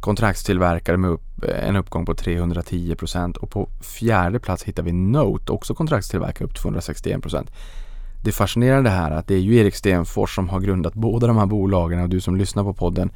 kontraktstillverkare 0.00 0.96
med 0.96 1.10
upp, 1.10 1.44
eh, 1.44 1.68
en 1.68 1.76
uppgång 1.76 2.06
på 2.06 2.14
310 2.14 2.94
procent 2.94 3.36
och 3.36 3.50
på 3.50 3.68
fjärde 3.80 4.38
plats 4.38 4.64
hittar 4.64 4.82
vi 4.82 4.92
Note, 4.92 5.52
också 5.52 5.74
kontraktstillverkare 5.74 6.48
upp 6.48 6.54
261 6.54 7.22
procent. 7.22 7.50
Det 8.24 8.32
fascinerande 8.32 8.90
här 8.90 9.10
är 9.10 9.16
att 9.16 9.26
det 9.26 9.34
är 9.34 9.38
ju 9.38 9.56
Erik 9.56 9.74
Stenfors 9.74 10.34
som 10.34 10.48
har 10.48 10.60
grundat 10.60 10.94
båda 10.94 11.26
de 11.26 11.36
här 11.36 11.46
bolagen 11.46 12.02
och 12.02 12.08
du 12.08 12.20
som 12.20 12.36
lyssnar 12.36 12.64
på 12.64 12.74
podden 12.74 13.10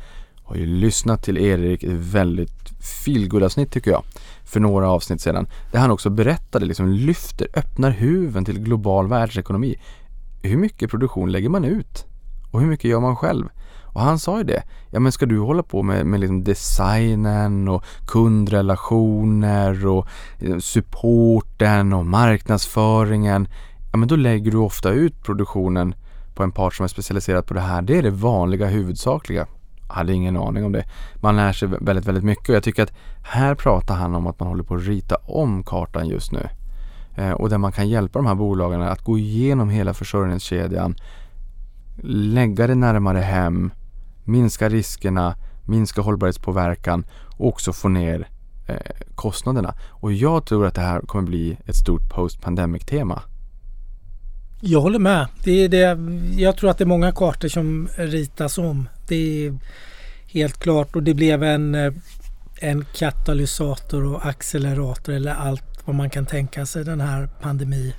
har 0.44 0.57
ju 0.57 0.66
lyssnat 0.66 1.22
till 1.22 1.38
Erik 1.38 1.83
ett 1.83 1.90
väldigt 1.90 2.70
feelgood-avsnitt 3.04 3.70
tycker 3.70 3.90
jag 3.90 4.02
för 4.44 4.61
några 4.61 4.90
avsnitt 4.90 5.20
sedan 5.20 5.46
där 5.72 5.78
han 5.78 5.90
också 5.90 6.11
berättade, 6.11 6.66
liksom 6.66 6.88
lyfter, 6.88 7.48
öppnar 7.54 7.90
huven 7.90 8.44
till 8.44 8.59
global 8.59 9.09
världsekonomi. 9.09 9.76
Hur 10.42 10.57
mycket 10.57 10.90
produktion 10.90 11.33
lägger 11.33 11.48
man 11.48 11.64
ut? 11.64 12.07
Och 12.50 12.61
hur 12.61 12.66
mycket 12.66 12.90
gör 12.90 13.00
man 13.00 13.16
själv? 13.16 13.48
Och 13.94 14.00
han 14.00 14.18
sa 14.18 14.38
ju 14.38 14.44
det, 14.44 14.62
ja 14.90 15.00
men 15.00 15.12
ska 15.12 15.26
du 15.26 15.38
hålla 15.38 15.62
på 15.62 15.83
med, 15.83 16.07
med 16.07 16.20
liksom 16.20 16.44
designen 16.44 17.68
och 17.68 17.85
kundrelationer 18.07 19.87
och 19.87 20.07
eh, 20.38 20.59
supporten 20.59 21.92
och 21.92 22.07
marknadsföringen, 22.07 23.48
ja 23.92 23.98
men 23.98 24.09
då 24.09 24.16
lägger 24.16 24.50
du 24.50 24.57
ofta 24.57 24.90
ut 24.90 25.22
produktionen 25.22 25.94
på 26.35 26.42
en 26.42 26.52
part 26.52 26.74
som 26.74 26.85
är 26.85 26.88
specialiserad 26.88 27.46
på 27.46 27.54
det 27.54 27.61
här. 27.61 27.83
Det 27.83 27.98
är 27.98 28.02
det 28.02 28.11
vanliga 28.11 28.66
huvudsakliga 28.66 29.46
hade 29.94 30.12
ingen 30.12 30.37
aning 30.37 30.64
om 30.64 30.72
det. 30.72 30.85
Man 31.16 31.37
lär 31.37 31.52
sig 31.52 31.68
väldigt, 31.80 32.07
väldigt 32.07 32.24
mycket 32.24 32.48
och 32.48 32.54
jag 32.54 32.62
tycker 32.62 32.83
att 32.83 32.92
här 33.22 33.54
pratar 33.54 33.94
han 33.94 34.14
om 34.14 34.26
att 34.26 34.40
man 34.40 34.48
håller 34.48 34.64
på 34.64 34.74
att 34.74 34.87
rita 34.87 35.16
om 35.16 35.62
kartan 35.62 36.09
just 36.09 36.33
nu. 36.33 36.48
Eh, 37.16 37.30
och 37.30 37.48
där 37.48 37.59
man 37.59 37.72
kan 37.72 37.88
hjälpa 37.88 38.18
de 38.18 38.26
här 38.26 38.35
bolagen 38.35 38.83
att 38.83 39.02
gå 39.02 39.18
igenom 39.18 39.70
hela 39.70 39.94
försörjningskedjan, 39.94 40.94
lägga 42.02 42.66
det 42.66 42.74
närmare 42.74 43.18
hem, 43.18 43.70
minska 44.24 44.68
riskerna, 44.68 45.37
minska 45.64 46.02
hållbarhetspåverkan 46.02 47.07
och 47.37 47.48
också 47.48 47.72
få 47.72 47.88
ner 47.88 48.28
eh, 48.66 48.76
kostnaderna. 49.14 49.74
Och 49.88 50.12
jag 50.12 50.46
tror 50.46 50.66
att 50.66 50.74
det 50.74 50.80
här 50.80 51.00
kommer 51.00 51.24
bli 51.24 51.57
ett 51.66 51.76
stort 51.76 52.09
post 52.09 52.40
pandemic 52.40 52.85
tema. 52.85 53.22
Jag 54.61 54.80
håller 54.80 54.98
med. 54.98 55.26
Det 55.44 55.64
är 55.64 55.68
det, 55.68 55.98
jag 56.42 56.57
tror 56.57 56.70
att 56.70 56.78
det 56.78 56.85
är 56.85 56.87
många 56.87 57.12
kartor 57.12 57.48
som 57.48 57.88
ritas 57.96 58.59
om. 58.59 58.88
Det 59.08 59.46
är 59.46 59.58
helt 60.26 60.58
klart 60.58 60.96
och 60.96 61.02
det 61.02 61.14
blev 61.14 61.42
en, 61.42 61.74
eh, 61.74 61.92
en 62.60 62.84
katalysator 62.94 64.04
och 64.04 64.26
accelerator 64.26 65.12
eller 65.12 65.34
allt 65.34 65.64
vad 65.84 65.96
man 65.96 66.10
kan 66.10 66.26
tänka 66.26 66.66
sig 66.66 66.84
den 66.84 67.00
här 67.00 67.26
pandemi 67.40 67.94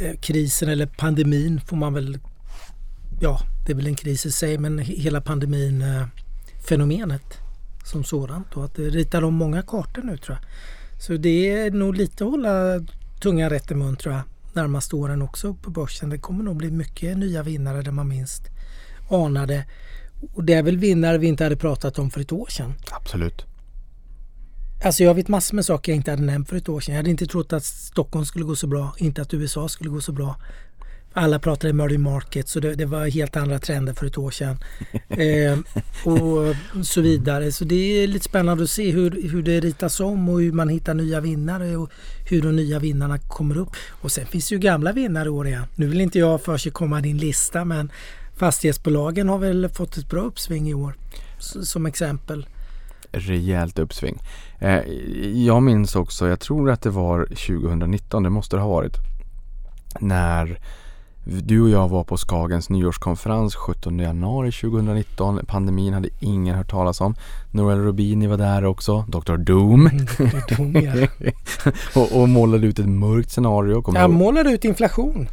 eh, 0.00 0.20
krisen 0.20 0.68
eller 0.68 0.86
pandemin 0.86 1.60
får 1.60 1.76
man 1.76 1.94
väl 1.94 2.18
ja 3.20 3.40
det 3.66 3.72
är 3.72 3.76
väl 3.76 3.86
en 3.86 3.96
kris 3.96 4.26
i 4.26 4.30
sig 4.30 4.58
men 4.58 4.78
hela 4.78 5.20
pandemin 5.20 5.82
eh, 5.82 6.06
fenomenet 6.68 7.38
som 7.84 8.04
sådant 8.04 8.56
och 8.56 8.64
att 8.64 8.74
det 8.74 8.90
ritar 8.90 9.24
om 9.24 9.34
många 9.34 9.62
kartor 9.62 10.02
nu 10.02 10.16
tror 10.16 10.38
jag. 10.40 10.48
Så 11.02 11.16
det 11.16 11.50
är 11.50 11.70
nog 11.70 11.94
lite 11.94 12.24
att 12.24 12.30
hålla 12.30 12.80
tungan 13.20 13.50
rätt 13.50 13.70
i 13.70 13.74
mun 13.74 13.96
tror 13.96 14.14
jag 14.14 14.22
närmaste 14.52 14.96
åren 14.96 15.22
också 15.22 15.54
på 15.54 15.70
börsen. 15.70 16.10
Det 16.10 16.18
kommer 16.18 16.44
nog 16.44 16.56
bli 16.56 16.70
mycket 16.70 17.18
nya 17.18 17.42
vinnare 17.42 17.82
där 17.82 17.92
man 17.92 18.08
minst 18.08 18.42
anade. 19.12 19.64
Och 20.34 20.44
det 20.44 20.54
är 20.54 20.62
väl 20.62 20.76
vinnare 20.76 21.18
vi 21.18 21.26
inte 21.26 21.44
hade 21.44 21.56
pratat 21.56 21.98
om 21.98 22.10
för 22.10 22.20
ett 22.20 22.32
år 22.32 22.46
sedan. 22.46 22.74
Absolut. 22.90 23.44
Alltså 24.84 25.02
jag 25.04 25.14
vet 25.14 25.28
massor 25.28 25.56
med 25.56 25.64
saker 25.64 25.92
jag 25.92 25.96
inte 25.96 26.10
hade 26.10 26.22
nämnt 26.22 26.48
för 26.48 26.56
ett 26.56 26.68
år 26.68 26.80
sedan. 26.80 26.94
Jag 26.94 26.98
hade 26.98 27.10
inte 27.10 27.26
trott 27.26 27.52
att 27.52 27.64
Stockholm 27.64 28.24
skulle 28.24 28.44
gå 28.44 28.56
så 28.56 28.66
bra, 28.66 28.94
inte 28.98 29.22
att 29.22 29.34
USA 29.34 29.68
skulle 29.68 29.90
gå 29.90 30.00
så 30.00 30.12
bra. 30.12 30.36
Alla 31.14 31.38
pratade 31.38 31.70
emerging 31.70 32.00
market 32.00 32.48
så 32.48 32.60
det, 32.60 32.74
det, 32.74 32.84
var 32.84 33.06
helt 33.06 33.36
andra 33.36 33.58
trender 33.58 33.92
för 33.92 34.06
ett 34.06 34.18
år 34.18 34.30
sedan. 34.30 34.58
eh, 35.08 35.58
och 36.04 36.86
så 36.86 37.00
vidare. 37.00 37.52
Så 37.52 37.64
det 37.64 37.74
är 37.74 38.06
lite 38.06 38.24
spännande 38.24 38.64
att 38.64 38.70
se 38.70 38.90
hur, 38.90 39.30
hur 39.30 39.42
det 39.42 39.60
ritas 39.60 40.00
om 40.00 40.28
och 40.28 40.40
hur 40.40 40.52
man 40.52 40.68
hittar 40.68 40.94
nya 40.94 41.20
vinnare 41.20 41.76
och 41.76 41.90
hur 42.28 42.42
de 42.42 42.56
nya 42.56 42.78
vinnarna 42.78 43.18
kommer 43.18 43.56
upp. 43.56 43.70
Och 43.88 44.12
sen 44.12 44.26
finns 44.26 44.48
det 44.48 44.54
ju 44.54 44.58
gamla 44.58 44.92
vinnare 44.92 45.26
i 45.26 45.30
år 45.30 45.46
igen. 45.46 45.64
Nu 45.74 45.86
vill 45.86 46.00
inte 46.00 46.18
jag 46.18 46.42
för 46.42 46.56
sig 46.56 46.72
komma 46.72 47.00
din 47.00 47.18
lista 47.18 47.64
men 47.64 47.90
fastighetsbolagen 48.42 49.28
har 49.28 49.38
väl 49.38 49.68
fått 49.68 49.96
ett 49.96 50.08
bra 50.08 50.20
uppsving 50.20 50.68
i 50.68 50.74
år 50.74 50.94
som 51.38 51.86
exempel. 51.86 52.46
Rejält 53.12 53.78
uppsving. 53.78 54.18
Eh, 54.58 54.80
jag 55.46 55.62
minns 55.62 55.96
också, 55.96 56.28
jag 56.28 56.40
tror 56.40 56.70
att 56.70 56.82
det 56.82 56.90
var 56.90 57.24
2019, 57.26 58.22
det 58.22 58.30
måste 58.30 58.56
det 58.56 58.62
ha 58.62 58.68
varit, 58.68 58.96
när 60.00 60.58
Du 61.24 61.60
och 61.60 61.70
jag 61.70 61.88
var 61.88 62.04
på 62.04 62.16
Skagens 62.16 62.70
nyårskonferens 62.70 63.54
17 63.54 63.98
januari 63.98 64.52
2019. 64.52 65.40
Pandemin 65.46 65.94
hade 65.94 66.08
ingen 66.20 66.56
hört 66.56 66.70
talas 66.70 67.00
om. 67.00 67.14
Noel 67.50 67.78
Rubini 67.78 68.26
var 68.26 68.36
där 68.36 68.64
också, 68.64 69.04
Dr. 69.08 69.36
Doom. 69.36 69.86
Mm, 69.86 70.06
är 70.18 70.56
dum, 70.56 70.82
ja. 70.82 71.30
och, 72.00 72.20
och 72.20 72.28
målade 72.28 72.66
ut 72.66 72.78
ett 72.78 72.88
mörkt 72.88 73.30
scenario. 73.30 73.82
Kommer 73.82 74.00
ihåg? 74.00 74.10
målade 74.10 74.50
ut 74.50 74.64
inflation. 74.64 75.28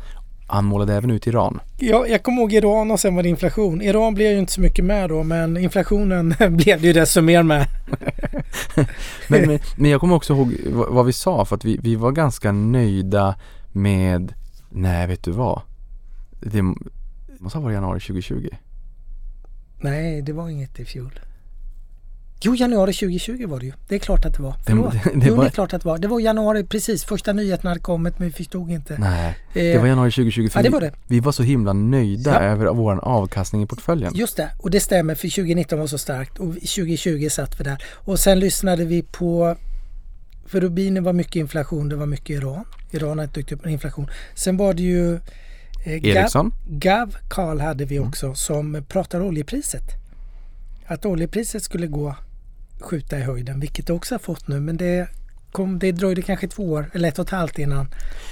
Han 0.52 0.66
målade 0.66 0.94
även 0.94 1.12
ut 1.12 1.28
Iran. 1.28 1.60
Jag, 1.78 2.10
jag 2.10 2.24
kommer 2.24 2.42
ihåg 2.42 2.54
Iran 2.54 2.92
och 2.92 3.00
sen 3.00 3.16
var 3.16 3.24
det 3.24 3.30
inflation. 3.30 3.82
Iran 3.82 4.14
blev 4.14 4.32
ju 4.32 4.40
inte 4.40 4.52
så 4.52 4.62
mycket 4.62 4.86
med 4.86 5.10
då 5.10 5.24
men 5.24 5.58
inflationen 5.58 6.30
blev 6.50 6.82
det 6.82 6.88
ju 6.88 6.94
desto 6.94 7.22
mer 7.22 7.44
med. 7.44 7.68
Men, 9.28 9.48
men, 9.48 9.60
men 9.76 9.92
jag 9.92 10.00
kommer 10.00 10.16
också 10.16 10.34
ihåg 10.34 10.56
vad, 10.66 10.90
vad 10.90 11.06
vi 11.06 11.14
sa 11.14 11.46
för 11.46 11.56
att 11.56 11.66
vi, 11.66 11.78
vi 11.78 11.96
var 11.96 12.12
ganska 12.12 12.52
nöjda 12.52 13.36
med, 13.72 14.34
nej 14.70 15.08
vet 15.08 15.24
du 15.24 15.32
vad? 15.32 15.62
Det 16.40 16.62
måste 17.40 17.58
ha 17.58 17.64
varit 17.64 17.74
januari 17.74 18.00
2020. 18.00 18.50
Nej, 19.82 20.22
det 20.22 20.34
var 20.34 20.50
inget 20.50 20.80
i 20.80 20.86
fjol. 20.86 21.20
Jo, 22.42 22.56
januari 22.56 22.94
2020 22.94 23.46
var 23.48 23.60
det 23.60 23.66
ju. 23.66 23.74
Det 23.88 23.96
är 23.96 24.00
klart 24.00 24.26
att 24.26 24.34
det 24.38 24.44
var. 24.44 24.56
Förlåt. 24.66 24.94
det 24.94 25.00
jo, 25.28 25.36
var- 25.36 25.44
det 25.44 25.50
är 25.50 25.52
klart 25.52 25.74
att 25.74 25.82
det 25.82 25.88
var. 25.88 25.98
Det 25.98 26.08
var 26.08 26.20
januari 26.20 26.64
precis. 26.64 27.04
Första 27.04 27.34
nyheterna 27.34 27.70
hade 27.70 27.80
kommit 27.82 28.20
men 28.20 28.28
vi 28.28 28.34
förstod 28.34 28.72
inte. 28.72 28.98
Nej, 28.98 29.38
det 29.54 29.74
Eh, 29.74 29.80
var 29.82 29.88
januari 29.88 30.12
2020 30.12 30.50
för 30.50 30.60
ja, 30.60 30.64
det 30.64 30.70
var 30.70 30.82
det. 30.82 30.92
vi 31.08 31.20
var 31.20 31.32
så 31.32 31.44
himla 31.44 31.74
nöjda 31.74 32.32
Ja. 32.34 32.40
över 32.40 32.66
vår 32.66 33.00
avkastning 33.06 33.64
i 33.64 33.66
portföljen. 33.66 34.12
Just 34.16 34.38
det, 34.38 34.50
och 34.60 34.72
det 34.72 34.80
stämmer 34.80 35.16
för 35.16 35.28
2019 35.30 35.80
var 35.80 35.88
så 35.88 35.98
starkt 35.98 36.40
och 36.40 36.54
2020 36.54 37.28
satt 37.32 37.60
vi 37.60 37.64
där. 37.64 37.84
Och 37.94 38.20
sen 38.20 38.40
lyssnade 38.40 38.86
vi 38.86 39.02
på, 39.02 39.56
för 40.46 40.62
Rubini 40.62 41.00
var 41.00 41.14
mycket 41.14 41.36
inflation, 41.36 41.90
det 41.90 41.96
var 41.96 42.06
mycket 42.06 42.30
Iran. 42.30 42.66
Iran 42.92 43.18
har 43.18 43.24
inte 43.26 43.40
dykt 43.40 43.52
upp 43.52 43.64
med 43.64 43.74
inflation. 43.74 44.10
Sen 44.36 44.58
var 44.58 44.74
det 44.74 44.84
ju 44.84 45.14
eh, 45.86 46.06
Ericsson, 46.06 46.52
Gav 46.70 47.16
Karl 47.30 47.60
hade 47.60 47.86
vi 47.86 48.00
också 48.00 48.36
som 48.36 48.86
pratar 48.88 49.22
oljepriset. 49.22 49.84
Att 50.88 51.06
oljepriset 51.06 51.64
skulle 51.64 51.88
gå 51.88 52.16
skjuta 52.82 53.18
i 53.18 53.22
höjden, 53.22 53.60
vilket 53.60 53.88
det 53.88 53.94
också 53.94 54.14
har 54.14 54.20
fått 54.20 54.48
nu. 54.48 54.60
Men 54.60 54.78
det, 54.78 55.08
kom, 55.52 55.80
det 55.80 55.92
dröjde 55.92 56.22
kanske 56.22 56.48
två 56.48 56.72
år 56.72 56.92
eller 56.94 57.10
ett 57.10 57.20
och 57.20 57.26
ett 57.26 57.32
halvt 57.32 57.60
innan 57.60 57.88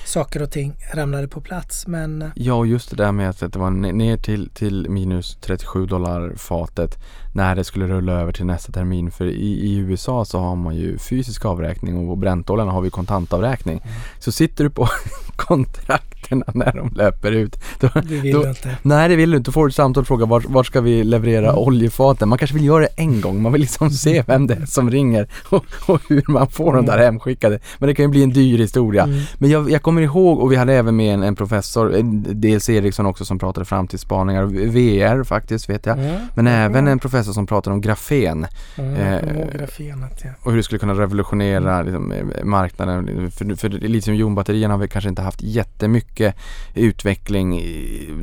saker 0.05 0.41
och 0.41 0.51
ting 0.51 0.73
ramlade 0.93 1.27
på 1.27 1.41
plats. 1.41 1.87
Men 1.87 2.21
eh, 2.21 2.29
ja 2.35 2.65
just 2.65 2.89
det 2.89 2.95
där 2.95 3.11
med 3.11 3.29
att 3.29 3.39
det 3.39 3.59
var 3.59 3.71
ner 3.71 4.17
till, 4.17 4.49
till 4.49 4.89
minus 4.89 5.37
37 5.41 5.85
dollar 5.85 6.33
fatet 6.35 6.97
när 7.37 7.55
det 7.55 7.63
skulle 7.63 7.87
rulla 7.87 8.11
över 8.11 8.31
till 8.31 8.45
nästa 8.45 8.71
termin. 8.71 9.11
För 9.11 9.25
i, 9.25 9.49
i 9.69 9.75
USA 9.77 10.25
så 10.25 10.39
har 10.39 10.55
man 10.55 10.75
ju 10.75 10.97
fysisk 10.97 11.45
avräkning 11.45 11.97
och 11.97 12.07
på 12.07 12.15
Brentoljan 12.15 12.67
har 12.67 12.81
vi 12.81 12.89
kontantavräkning. 12.89 13.81
Mm. 13.83 13.95
Så 14.19 14.31
sitter 14.31 14.63
du 14.63 14.69
på 14.69 14.87
kontrakterna 15.35 16.45
när 16.53 16.73
de 16.75 16.89
löper 16.95 17.31
ut. 17.31 17.55
Då, 17.79 17.89
det 17.93 18.01
vill 18.01 18.33
då, 18.33 18.43
du 18.43 18.49
inte. 18.49 18.77
Nej 18.81 19.09
det 19.09 19.15
vill 19.15 19.31
du 19.31 19.37
inte. 19.37 19.47
Då 19.47 19.51
får 19.53 19.65
du 19.65 19.69
ett 19.69 19.75
samtal 19.75 20.01
och 20.01 20.07
fråga 20.07 20.25
var, 20.25 20.43
var 20.47 20.63
ska 20.63 20.81
vi 20.81 21.03
leverera 21.03 21.47
Mm. 21.47 21.57
oljefaten? 21.57 22.29
Man 22.29 22.37
kanske 22.37 22.53
vill 22.55 22.65
göra 22.65 22.79
det 22.79 22.89
en 22.95 23.21
gång. 23.21 23.41
Man 23.41 23.51
vill 23.51 23.61
liksom 23.61 23.89
se 23.89 24.23
vem 24.27 24.47
det 24.47 24.53
är 24.53 24.65
som 24.65 24.91
ringer 24.91 25.27
och, 25.49 25.65
och 25.87 26.01
hur 26.09 26.23
man 26.27 26.47
får 26.47 26.73
dem 26.73 26.85
där 26.85 26.97
hemskickade. 26.97 27.59
Men 27.77 27.87
det 27.87 27.95
kan 27.95 28.05
ju 28.05 28.09
bli 28.09 28.23
en 28.23 28.29
dyr 28.33 28.57
historia. 28.57 29.03
Mm. 29.03 29.19
Men 29.37 29.49
jag, 29.49 29.71
jag 29.71 29.81
kommer 29.81 30.01
ihåg 30.01 30.39
och 30.39 30.51
vi 30.51 30.55
hade 30.55 30.73
även 30.73 30.95
med 30.95 31.13
en, 31.13 31.23
en 31.23 31.35
professor, 31.35 31.93
dels 32.33 32.69
Eriksson 32.69 33.05
också 33.05 33.25
som 33.25 33.39
pratade 33.39 33.65
framtidsspaningar 33.65 34.43
VR 34.45 35.23
faktiskt 35.23 35.69
vet 35.69 35.85
jag. 35.85 35.99
Mm. 35.99 36.15
Men 36.35 36.47
även 36.47 36.87
en 36.87 36.99
professor 36.99 37.26
som 37.33 37.47
pratade 37.47 37.73
om 37.73 37.81
grafen 37.81 38.47
Mm, 38.77 38.95
Eh, 38.95 39.57
grafenet, 39.57 40.21
ja. 40.23 40.29
och 40.41 40.51
hur 40.51 40.57
det 40.57 40.63
skulle 40.63 40.79
kunna 40.79 40.93
revolutionera 40.93 41.81
liksom, 41.81 42.11
eh, 42.11 42.43
marknaden. 42.43 43.31
För, 43.31 43.55
för 43.55 43.69
litiumjonbatterierna 43.69 44.73
har 44.73 44.81
vi 44.81 44.87
kanske 44.87 45.09
inte 45.09 45.21
haft 45.21 45.41
jättemycket 45.41 46.35
utveckling 46.73 47.61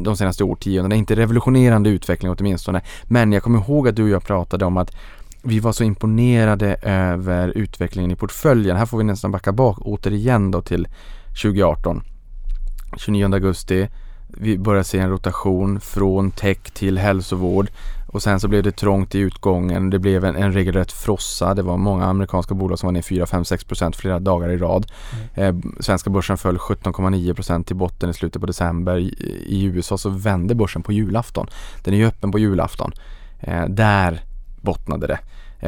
de 0.05 0.17
senaste 0.17 0.45
årtiondena. 0.45 0.95
Inte 0.95 1.17
revolutionerande 1.17 1.91
utveckling 1.91 2.35
åtminstone. 2.39 2.81
Men 3.05 3.33
jag 3.33 3.43
kommer 3.43 3.59
ihåg 3.59 3.89
att 3.89 3.97
du 3.97 4.03
och 4.03 4.09
jag 4.09 4.25
pratade 4.25 4.65
om 4.65 4.77
att 4.77 4.91
vi 5.43 5.61
var 5.61 5.73
så 5.73 5.85
imponerade 5.85 6.77
över 6.83 7.49
utvecklingen 7.49 8.11
i 8.11 8.17
portföljen. 8.17 8.77
Här 8.77 8.87
får 8.87 8.99
vi 8.99 9.05
nästan 9.05 9.31
backa 9.31 9.53
bak 9.53 9.79
återigen 9.81 10.51
då 10.51 10.63
till 10.63 10.89
2018. 11.43 12.03
29 12.97 13.35
augusti. 13.35 13.89
Vi 14.29 14.59
började 14.59 14.85
se 14.85 14.99
en 14.99 15.11
rotation 15.11 15.81
från 15.81 16.31
tech 16.31 16.59
till 16.59 16.99
hälsovård 16.99 17.69
och 18.15 18.23
sen 18.23 18.41
så 18.41 18.49
blev 18.49 18.63
det 18.63 18.73
trångt 18.73 19.15
i 19.15 19.19
utgången. 19.19 19.91
Det 19.91 19.99
blev 19.99 20.25
en, 20.25 20.37
en 20.37 20.53
regelrätt 20.53 20.93
frossa. 20.93 21.55
Det 21.55 21.63
var 21.63 21.77
många 21.77 22.05
amerikanska 22.05 22.55
bolag 22.55 22.79
som 22.79 22.87
var 22.87 22.93
ner 22.93 23.03
4, 23.03 23.27
5, 23.27 23.45
6 23.45 23.65
procent 23.65 23.97
flera 23.97 24.19
dagar 24.19 24.49
i 24.49 24.57
rad. 24.57 24.87
Eh, 25.35 25.55
svenska 25.81 26.11
börsen 26.11 26.37
föll 26.37 26.57
17,9 26.57 27.35
procent 27.35 27.67
till 27.67 27.77
botten 27.77 28.11
i 28.11 28.15
slutet 28.15 28.41
på 28.41 28.47
december. 28.47 28.99
I, 28.99 29.09
I 29.47 29.65
USA 29.65 29.99
så 29.99 30.09
vände 30.09 30.55
börsen 30.55 30.83
på 30.83 30.93
julafton. 30.93 31.47
Den 31.85 31.95
är 31.95 31.99
ju 31.99 32.07
öppen 32.07 32.33
på 32.33 32.39
julafton. 32.39 32.93
Eh, 33.41 33.65
där 33.69 34.23
bottnade 34.61 35.07
det. 35.07 35.19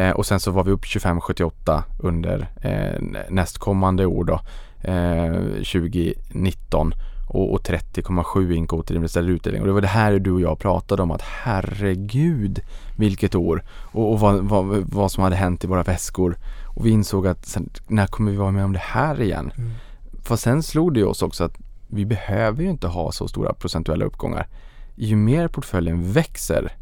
Eh, 0.00 0.10
och 0.10 0.26
sen 0.26 0.40
så 0.40 0.50
var 0.50 0.64
vi 0.64 0.70
upp 0.70 0.84
25,78 0.84 1.82
under 1.98 2.48
eh, 2.60 3.20
nästkommande 3.30 4.06
år 4.06 4.24
då, 4.24 4.40
eh, 4.90 5.34
2019 5.52 6.94
och, 7.26 7.52
och 7.52 7.62
30,7 7.62 8.52
inkvoter 8.52 8.94
i 8.94 8.96
investerad 8.96 9.28
utdelning. 9.28 9.62
Och 9.62 9.66
det 9.66 9.72
var 9.72 9.80
det 9.80 9.86
här 9.86 10.18
du 10.18 10.32
och 10.32 10.40
jag 10.40 10.58
pratade 10.58 11.02
om 11.02 11.10
att 11.10 11.22
herregud 11.22 12.60
vilket 12.96 13.34
år 13.34 13.64
och, 13.68 14.12
och 14.12 14.20
vad, 14.20 14.44
vad, 14.44 14.66
vad 14.66 15.12
som 15.12 15.22
hade 15.22 15.36
hänt 15.36 15.64
i 15.64 15.66
våra 15.66 15.82
väskor. 15.82 16.38
Och 16.76 16.86
vi 16.86 16.90
insåg 16.90 17.26
att 17.26 17.46
sen, 17.46 17.70
när 17.86 18.06
kommer 18.06 18.30
vi 18.30 18.36
vara 18.36 18.50
med 18.50 18.64
om 18.64 18.72
det 18.72 18.78
här 18.78 19.22
igen? 19.22 19.52
Mm. 19.56 19.70
Fast 20.22 20.42
sen 20.42 20.62
slog 20.62 20.94
det 20.94 21.04
oss 21.04 21.22
också 21.22 21.44
att 21.44 21.58
vi 21.88 22.06
behöver 22.06 22.62
ju 22.62 22.70
inte 22.70 22.86
ha 22.86 23.12
så 23.12 23.28
stora 23.28 23.52
procentuella 23.52 24.04
uppgångar. 24.04 24.46
Ju 24.94 25.16
mer 25.16 25.48
portföljen 25.48 26.12
växer 26.12 26.72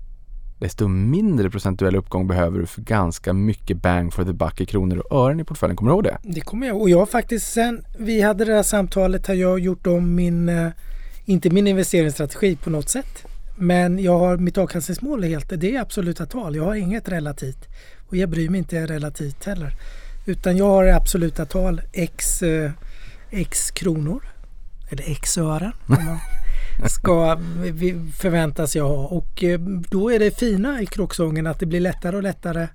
desto 0.58 0.88
mindre 0.88 1.50
procentuell 1.50 1.96
uppgång 1.96 2.26
behöver 2.26 2.58
du 2.58 2.66
för 2.66 2.82
ganska 2.82 3.32
mycket 3.32 3.82
bang 3.82 4.12
for 4.12 4.24
the 4.24 4.32
buck 4.32 4.60
i 4.60 4.66
kronor 4.66 4.98
och 4.98 5.26
ören 5.26 5.40
i 5.40 5.44
portföljen. 5.44 5.76
Kommer 5.76 5.90
du 5.90 5.94
ihåg 5.94 6.04
det? 6.04 6.18
Det 6.22 6.40
kommer 6.40 6.66
jag 6.66 6.80
Och 6.80 6.90
jag 6.90 6.98
har 6.98 7.06
faktiskt 7.06 7.52
sen 7.52 7.84
vi 7.98 8.22
hade 8.22 8.44
det 8.44 8.54
här 8.54 8.62
samtalet 8.62 9.26
har 9.26 9.34
jag 9.34 9.60
gjort 9.60 9.86
om 9.86 10.14
min, 10.14 10.48
eh, 10.48 10.68
inte 11.24 11.50
min 11.50 11.66
investeringsstrategi 11.66 12.56
på 12.56 12.70
något 12.70 12.88
sätt. 12.88 13.26
Men 13.56 13.98
jag 13.98 14.18
har 14.18 14.36
mitt 14.36 14.58
avkastningsmål 14.58 15.24
är 15.24 15.28
helt, 15.28 15.60
det 15.60 15.76
är 15.76 15.80
absoluta 15.80 16.26
tal. 16.26 16.56
Jag 16.56 16.64
har 16.64 16.74
inget 16.74 17.08
relativt. 17.08 17.68
Och 18.08 18.16
jag 18.16 18.28
bryr 18.28 18.48
mig 18.48 18.58
inte 18.58 18.86
relativt 18.86 19.44
heller. 19.44 19.72
Utan 20.26 20.56
jag 20.56 20.66
har 20.66 20.86
absoluta 20.86 21.46
tal 21.46 21.80
x, 21.92 22.42
eh, 22.42 22.70
x 23.30 23.70
kronor. 23.70 24.24
Eller 24.90 25.10
x 25.10 25.38
ören. 25.38 25.72
Ska 26.86 27.38
förväntas 28.16 28.76
jag 28.76 28.88
ha. 28.88 29.06
Och 29.06 29.44
eh, 29.44 29.60
då 29.90 30.12
är 30.12 30.18
det 30.18 30.38
fina 30.38 30.82
i 30.82 30.86
kråksången 30.86 31.46
att 31.46 31.60
det 31.60 31.66
blir 31.66 31.80
lättare 31.80 32.16
och 32.16 32.22
lättare 32.22 32.68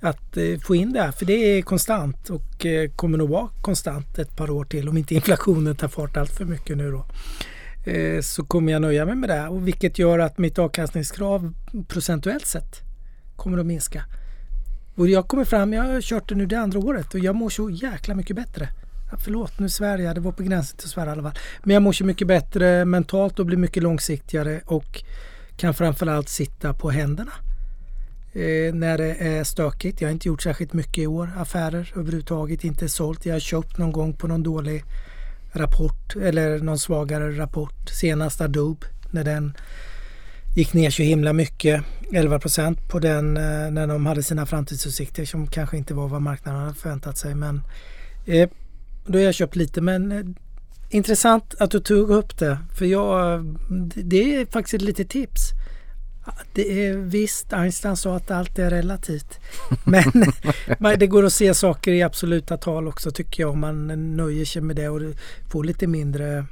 att 0.00 0.36
eh, 0.36 0.58
få 0.66 0.74
in 0.74 0.92
det 0.92 1.02
här. 1.02 1.12
För 1.12 1.26
det 1.26 1.32
är 1.32 1.62
konstant 1.62 2.30
och 2.30 2.66
eh, 2.66 2.90
kommer 2.90 3.18
nog 3.18 3.28
vara 3.28 3.48
konstant 3.62 4.18
ett 4.18 4.36
par 4.36 4.50
år 4.50 4.64
till 4.64 4.88
om 4.88 4.96
inte 4.96 5.14
inflationen 5.14 5.76
tar 5.76 5.88
fart 5.88 6.16
allt 6.16 6.30
för 6.30 6.44
mycket 6.44 6.76
nu 6.76 6.90
då. 6.90 7.06
Så 8.22 8.44
kommer 8.44 8.72
jag 8.72 8.82
nöja 8.82 9.06
mig 9.06 9.14
med 9.14 9.28
det. 9.28 9.48
Och 9.48 9.68
vilket 9.68 9.98
gör 9.98 10.18
att 10.18 10.38
mitt 10.38 10.58
avkastningskrav 10.58 11.54
procentuellt 11.88 12.46
sett 12.46 12.80
kommer 13.36 13.58
att 13.58 13.66
minska. 13.66 14.04
Och 14.94 15.08
jag 15.08 15.28
kommer 15.28 15.44
fram, 15.44 15.72
jag 15.72 15.82
har 15.82 16.00
kört 16.00 16.28
det 16.28 16.34
nu 16.34 16.46
det 16.46 16.56
andra 16.56 16.78
året 16.78 17.14
och 17.14 17.20
jag 17.20 17.34
mår 17.34 17.50
så 17.50 17.70
jäkla 17.70 18.14
mycket 18.14 18.36
bättre. 18.36 18.68
Förlåt, 19.18 19.58
nu 19.58 19.68
svär 19.68 19.98
jag. 19.98 20.14
Det 20.14 20.20
var 20.20 20.32
på 20.32 20.42
gränsen 20.42 20.76
till 20.76 20.86
att 20.86 20.90
svära 20.90 21.08
i 21.08 21.12
alla 21.12 21.22
fall. 21.22 21.38
Men 21.62 21.74
jag 21.74 21.82
mår 21.82 21.92
så 21.92 22.04
mycket 22.04 22.28
bättre 22.28 22.84
mentalt 22.84 23.38
och 23.38 23.46
blir 23.46 23.56
mycket 23.56 23.82
långsiktigare 23.82 24.60
och 24.66 25.04
kan 25.56 25.74
framförallt 25.74 26.28
sitta 26.28 26.74
på 26.74 26.90
händerna 26.90 27.32
eh, 28.32 28.74
när 28.74 28.98
det 28.98 29.14
är 29.14 29.44
stökigt. 29.44 30.00
Jag 30.00 30.08
har 30.08 30.12
inte 30.12 30.28
gjort 30.28 30.42
särskilt 30.42 30.72
mycket 30.72 30.98
i 30.98 31.06
år 31.06 31.30
affärer 31.36 31.92
överhuvudtaget. 31.96 32.64
Inte 32.64 32.88
sålt. 32.88 33.26
Jag 33.26 33.34
har 33.34 33.40
köpt 33.40 33.78
någon 33.78 33.92
gång 33.92 34.14
på 34.14 34.26
någon 34.26 34.42
dålig 34.42 34.84
rapport 35.52 36.16
eller 36.16 36.58
någon 36.58 36.78
svagare 36.78 37.38
rapport. 37.38 37.88
Senast 37.88 38.40
Adobe 38.40 38.86
när 39.10 39.24
den 39.24 39.56
gick 40.54 40.72
ner 40.72 40.90
så 40.90 41.02
himla 41.02 41.32
mycket. 41.32 41.84
11 42.12 42.38
procent 42.38 42.88
på 42.88 42.98
den 42.98 43.36
eh, 43.36 43.70
när 43.70 43.86
de 43.86 44.06
hade 44.06 44.22
sina 44.22 44.46
framtidsutsikter 44.46 45.24
som 45.24 45.46
kanske 45.46 45.76
inte 45.76 45.94
var 45.94 46.08
vad 46.08 46.22
marknaden 46.22 46.60
hade 46.60 46.74
förväntat 46.74 47.18
sig. 47.18 47.34
Men 47.34 47.62
eh, 48.26 48.48
då 49.06 49.18
har 49.18 49.24
jag 49.24 49.34
köpt 49.34 49.56
lite 49.56 49.80
men 49.80 50.12
eh, 50.12 50.24
intressant 50.90 51.54
att 51.58 51.70
du 51.70 51.80
tog 51.80 52.10
upp 52.10 52.38
det. 52.38 52.58
För 52.78 52.84
jag, 52.84 53.44
det- 53.94 54.34
är 54.36 54.46
faktiskt 54.46 54.74
ett 54.74 54.82
litet 54.82 55.10
tips. 55.10 55.40
Det 56.54 56.86
är 56.86 56.96
visst, 56.96 57.52
Einstein 57.52 57.96
sa 57.96 58.16
att 58.16 58.30
allt 58.30 58.58
är 58.58 58.70
relativt. 58.70 59.38
Men 60.78 60.98
det 60.98 61.06
går 61.06 61.24
att 61.24 61.32
se 61.32 61.54
saker 61.54 61.92
i 61.92 62.02
absoluta 62.02 62.56
tal 62.56 62.88
också 62.88 63.10
tycker 63.10 63.42
jag 63.42 63.50
om 63.50 63.60
man 63.60 63.86
nöjer 64.16 64.44
sig 64.44 64.62
med 64.62 64.76
det 64.76 64.88
och 64.88 65.00
får 65.50 65.64
lite 65.64 65.86
mindre 65.86 66.46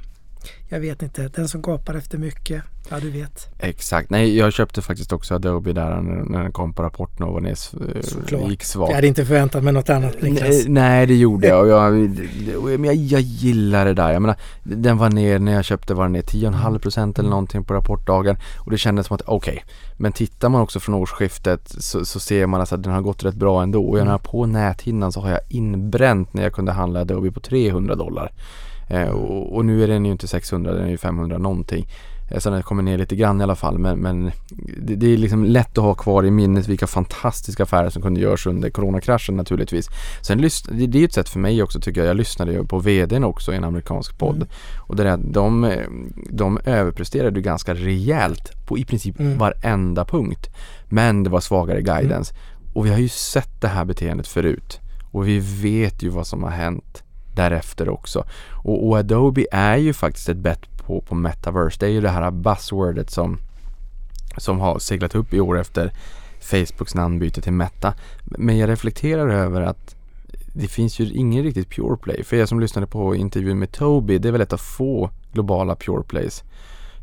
jag 0.67 0.79
vet 0.79 1.01
inte, 1.01 1.27
den 1.27 1.47
som 1.47 1.61
gapar 1.61 1.95
efter 1.95 2.17
mycket, 2.17 2.63
ja 2.89 2.99
du 2.99 3.09
vet. 3.09 3.49
Exakt, 3.59 4.09
nej 4.09 4.37
jag 4.37 4.53
köpte 4.53 4.81
faktiskt 4.81 5.13
också 5.13 5.35
Adobe 5.35 5.73
där 5.73 6.01
när, 6.01 6.43
den 6.43 6.51
kom 6.51 6.73
på 6.73 6.83
rapporten 6.83 7.25
och 7.25 7.33
var 7.33 7.41
ner, 7.41 7.55
Såklart. 8.01 8.49
gick 8.49 8.63
svagt. 8.63 8.89
Jag 8.89 8.95
hade 8.95 9.07
inte 9.07 9.25
förväntat 9.25 9.63
mig 9.63 9.73
något 9.73 9.89
annat 9.89 10.21
Niklas. 10.21 10.49
Nej, 10.49 10.65
nej 10.69 11.07
det 11.07 11.15
gjorde 11.15 11.47
jag 11.47 11.61
och 11.61 11.67
jag, 11.67 11.93
men 12.79 12.83
jag, 12.83 12.95
jag 12.95 13.21
gillar 13.21 13.85
det 13.85 13.93
där. 13.93 14.11
Jag 14.11 14.21
menar, 14.21 14.35
den 14.63 14.97
var 14.97 15.09
ner 15.09 15.39
när 15.39 15.53
jag 15.53 15.65
köpte 15.65 15.93
var 15.93 16.03
den 16.03 16.13
ner 16.13 16.21
10,5% 16.21 16.79
procent 16.79 17.19
eller 17.19 17.29
någonting 17.29 17.63
på 17.63 17.73
rapportdagen 17.73 18.37
och 18.57 18.71
det 18.71 18.77
kändes 18.77 19.07
som 19.07 19.15
att 19.15 19.21
okej, 19.25 19.53
okay. 19.53 19.75
men 19.97 20.11
tittar 20.11 20.49
man 20.49 20.61
också 20.61 20.79
från 20.79 20.95
årsskiftet 20.95 21.75
så, 21.77 22.05
så 22.05 22.19
ser 22.19 22.47
man 22.47 22.59
alltså 22.59 22.75
att 22.75 22.83
den 22.83 22.93
har 22.93 23.01
gått 23.01 23.23
rätt 23.23 23.35
bra 23.35 23.63
ändå 23.63 23.85
och 23.85 23.99
jag 23.99 24.05
menar 24.05 24.17
på 24.17 24.45
näthinnan 24.45 25.11
så 25.11 25.21
har 25.21 25.29
jag 25.29 25.41
inbränt 25.49 26.33
när 26.33 26.43
jag 26.43 26.53
kunde 26.53 26.71
handla 26.71 27.01
Adobe 27.01 27.31
på 27.31 27.39
300 27.39 27.95
dollar. 27.95 28.31
Eh, 28.87 29.09
och, 29.09 29.55
och, 29.55 29.65
nu 29.65 29.83
är 29.83 29.87
den 29.87 30.05
ju 30.05 30.11
inte 30.11 30.27
600, 30.27 30.73
den 30.73 30.85
är 30.85 30.89
ju 30.89 30.97
500 30.97 31.37
någonting. 31.37 31.87
Eh, 32.31 32.39
så 32.39 32.49
den 32.49 32.63
kommer 32.63 32.83
ner 32.83 32.97
lite 32.97 33.15
grann 33.15 33.41
i 33.41 33.43
alla 33.43 33.55
fall 33.55 33.77
men, 33.77 33.99
men 33.99 34.31
det, 34.77 34.95
det, 34.95 35.13
är 35.13 35.17
liksom 35.17 35.45
lätt 35.45 35.77
att 35.77 35.83
ha 35.83 35.93
kvar 35.93 36.25
i 36.25 36.31
minnet 36.31 36.67
vilka 36.67 36.87
fantastiska 36.87 37.63
affärer 37.63 37.89
som 37.89 38.01
kunde 38.01 38.19
göras 38.19 38.45
under 38.45 38.69
coronakraschen 38.69 39.35
naturligtvis. 39.35 39.89
Sen 40.21 40.37
det, 40.37 40.87
det 40.87 40.99
är 40.99 41.05
ett 41.05 41.13
sätt 41.13 41.29
för 41.29 41.39
mig 41.39 41.63
också 41.63 41.79
tycker 41.79 42.01
jag. 42.01 42.09
Jag 42.09 42.17
lyssnade 42.17 42.51
ju 42.51 42.65
på 42.65 42.79
VDn 42.79 43.23
också 43.23 43.53
i 43.53 43.55
en 43.55 43.63
amerikansk 43.63 44.17
podd 44.17 44.35
mm. 44.35 44.47
och 44.77 44.95
det 44.95 45.03
är 45.03 45.07
att 45.07 45.33
de, 45.33 45.73
de 46.29 46.59
överpresterade 46.65 47.41
ganska 47.41 47.73
rejält 47.73 48.67
på 48.67 48.77
i 48.77 48.85
princip 48.85 49.19
mm. 49.19 49.37
varenda 49.37 50.05
punkt. 50.05 50.49
Men 50.89 51.23
det 51.23 51.29
var 51.29 51.39
svagare 51.39 51.81
guidance 51.81 52.33
mm. 52.33 52.73
och 52.73 52.85
vi 52.85 52.89
har 52.89 52.99
ju 52.99 53.09
sett 53.09 53.61
det 53.61 53.67
här 53.67 53.85
beteendet 53.85 54.27
förut 54.27 54.79
och 55.11 55.27
vi 55.27 55.39
vet 55.39 56.03
ju 56.03 56.09
vad 56.09 56.27
som 56.27 56.43
har 56.43 56.51
hänt 56.51 57.03
därefter 57.35 57.89
också. 57.89 58.25
Och, 58.51 58.87
och 58.87 58.97
Adobe 58.97 59.45
är 59.51 59.77
ju 59.77 59.93
faktiskt 59.93 60.29
ett 60.29 60.37
bett 60.37 60.77
på, 60.77 61.01
på 61.01 61.15
metaverse. 61.15 61.77
Det 61.79 61.85
är 61.85 61.89
ju 61.89 62.01
det 62.01 62.09
här 62.09 62.31
buzzwordet 62.31 63.09
som, 63.09 63.37
som 64.37 64.59
har 64.59 64.79
seglat 64.79 65.15
upp 65.15 65.33
i 65.33 65.39
år 65.39 65.59
efter 65.59 65.91
Facebooks 66.39 66.95
namnbyte 66.95 67.41
till 67.41 67.53
Meta. 67.53 67.93
Men 68.23 68.57
jag 68.57 68.69
reflekterar 68.69 69.29
över 69.29 69.61
att 69.61 69.95
det 70.53 70.67
finns 70.67 70.99
ju 70.99 71.09
ingen 71.09 71.43
riktigt 71.43 71.69
pure 71.69 71.97
play. 71.97 72.23
För 72.23 72.37
er 72.37 72.45
som 72.45 72.59
lyssnade 72.59 72.87
på 72.87 73.15
intervjun 73.15 73.59
med 73.59 73.71
Toby, 73.71 74.17
det 74.17 74.27
är 74.27 74.31
väl 74.31 74.41
ett 74.41 74.53
av 74.53 74.57
få 74.57 75.09
globala 75.31 75.75
pure 75.75 76.03
plays. 76.03 76.43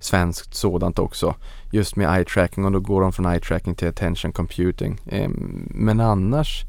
Svenskt 0.01 0.55
sådant 0.55 0.99
också. 0.99 1.35
Just 1.71 1.97
med 1.97 2.17
eye 2.17 2.25
tracking 2.25 2.65
och 2.65 2.73
då 2.73 2.81
går 2.81 3.01
de 3.01 3.13
från 3.13 3.27
eye 3.27 3.41
tracking 3.41 3.75
till 3.75 3.89
attention 3.89 4.33
computing. 4.33 5.01
Ehm, 5.11 5.69
men 5.71 6.01
annars 6.01 6.65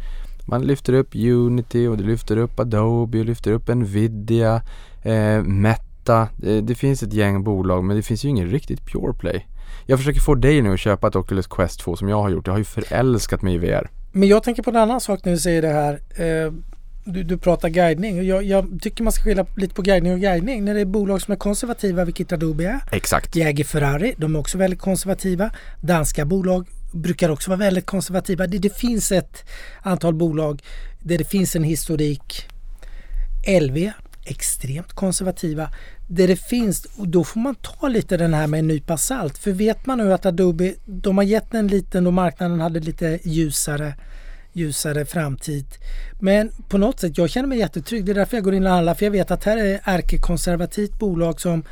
man 0.51 0.61
lyfter 0.61 0.93
upp 0.93 1.15
Unity 1.15 1.87
och 1.87 1.97
det 1.97 2.03
lyfter 2.03 2.37
upp 2.37 2.59
Adobe 2.59 3.19
och 3.19 3.25
lyfter 3.25 3.51
upp 3.51 3.67
Nvidia, 3.67 4.61
eh, 5.03 5.43
Meta. 5.43 6.27
Det, 6.37 6.61
det, 6.61 6.75
finns 6.75 7.03
ett 7.03 7.13
gäng 7.13 7.43
bolag 7.43 7.83
men 7.83 7.95
det 7.95 8.03
finns 8.03 8.25
ju 8.25 8.29
ingen 8.29 8.49
riktigt 8.49 8.85
pure 8.85 9.13
play. 9.13 9.47
Jag 9.85 9.99
försöker 9.99 10.19
få 10.19 10.35
dig 10.35 10.61
nu 10.61 10.73
att 10.73 10.79
köpa 10.79 11.07
ett 11.07 11.15
Oculus 11.15 11.47
Quest 11.47 11.79
2 11.79 11.95
som 11.95 12.09
jag 12.09 12.21
har 12.21 12.29
gjort. 12.29 12.47
Jag 12.47 12.53
har 12.53 12.57
ju 12.57 12.63
förälskat 12.63 13.41
mig 13.41 13.55
i 13.55 13.57
VR. 13.57 13.89
Men 14.11 14.29
jag 14.29 14.43
tänker 14.43 14.63
på 14.63 14.69
en 14.69 14.75
annan 14.75 15.01
sak 15.01 15.25
när 15.25 15.31
du 15.31 15.37
säger 15.37 15.61
det 15.61 15.67
här. 15.67 15.93
Eh, 15.93 16.53
du, 17.03 17.23
du 17.23 17.37
pratar 17.37 17.69
guidning. 17.69 18.23
Jag, 18.25 18.43
jag, 18.43 18.79
tycker 18.81 19.03
man 19.03 19.13
ska 19.13 19.23
skilja 19.23 19.45
lite 19.57 19.75
på 19.75 19.81
guidning 19.81 20.13
och 20.13 20.19
guidning. 20.19 20.65
När 20.65 20.73
det 20.73 20.81
är 20.81 20.85
bolag 20.85 21.21
som 21.21 21.31
är 21.31 21.35
konservativa, 21.35 22.05
vilket 22.05 22.31
Adobe 22.31 22.65
är. 22.65 22.79
Exakt. 22.91 23.35
Jäger 23.35 23.63
Ferrari, 23.63 24.13
de 24.17 24.35
är 24.35 24.39
också 24.39 24.57
väldigt 24.57 24.79
konservativa. 24.79 25.51
Danska 25.81 26.25
bolag 26.25 26.67
brukar 26.91 27.29
också 27.29 27.49
vara 27.49 27.59
väldigt 27.59 27.85
konservativa. 27.85 28.47
Det, 28.47 28.57
det 28.57 28.77
finns 28.77 29.11
ett 29.11 29.45
antal 29.81 30.13
bolag 30.13 30.61
där 30.99 31.17
det 31.17 31.29
finns 31.29 31.55
en 31.55 31.63
historik. 31.63 32.47
LV, 33.61 33.91
extremt 34.25 34.93
konservativa. 34.93 35.69
Där 36.07 36.27
det 36.27 36.35
finns, 36.35 36.85
och 36.97 37.07
då 37.07 37.23
får 37.23 37.39
man 37.39 37.55
ta 37.55 37.87
lite 37.87 38.17
den 38.17 38.33
här 38.33 38.47
med 38.47 38.59
en 38.59 38.67
nypa 38.67 38.97
salt. 38.97 39.37
För 39.37 39.51
vet 39.51 39.85
man 39.85 39.97
nu 39.97 40.13
att 40.13 40.25
Adobe, 40.25 40.73
de 40.85 41.17
har 41.17 41.23
gett 41.23 41.53
en 41.53 41.67
liten 41.67 42.07
och 42.07 42.13
marknaden 42.13 42.59
hade 42.59 42.79
lite 42.79 43.19
ljusare 43.23 43.93
ljusare 44.53 45.05
framtid. 45.05 45.65
Men 46.19 46.51
på 46.69 46.77
något 46.77 46.99
sätt, 46.99 47.17
jag 47.17 47.29
känner 47.29 47.47
mig 47.47 47.59
jättetrygg. 47.59 48.05
Det 48.05 48.11
är 48.11 48.15
därför 48.15 48.37
jag 48.37 48.43
går 48.43 48.53
in 48.53 48.65
och 48.65 48.71
handlar. 48.71 48.93
För 48.93 49.05
jag 49.05 49.11
vet 49.11 49.31
att 49.31 49.43
här 49.43 49.57
är 49.57 49.81
ärkekonservativt 49.83 50.99
bolag 50.99 51.41
som 51.41 51.63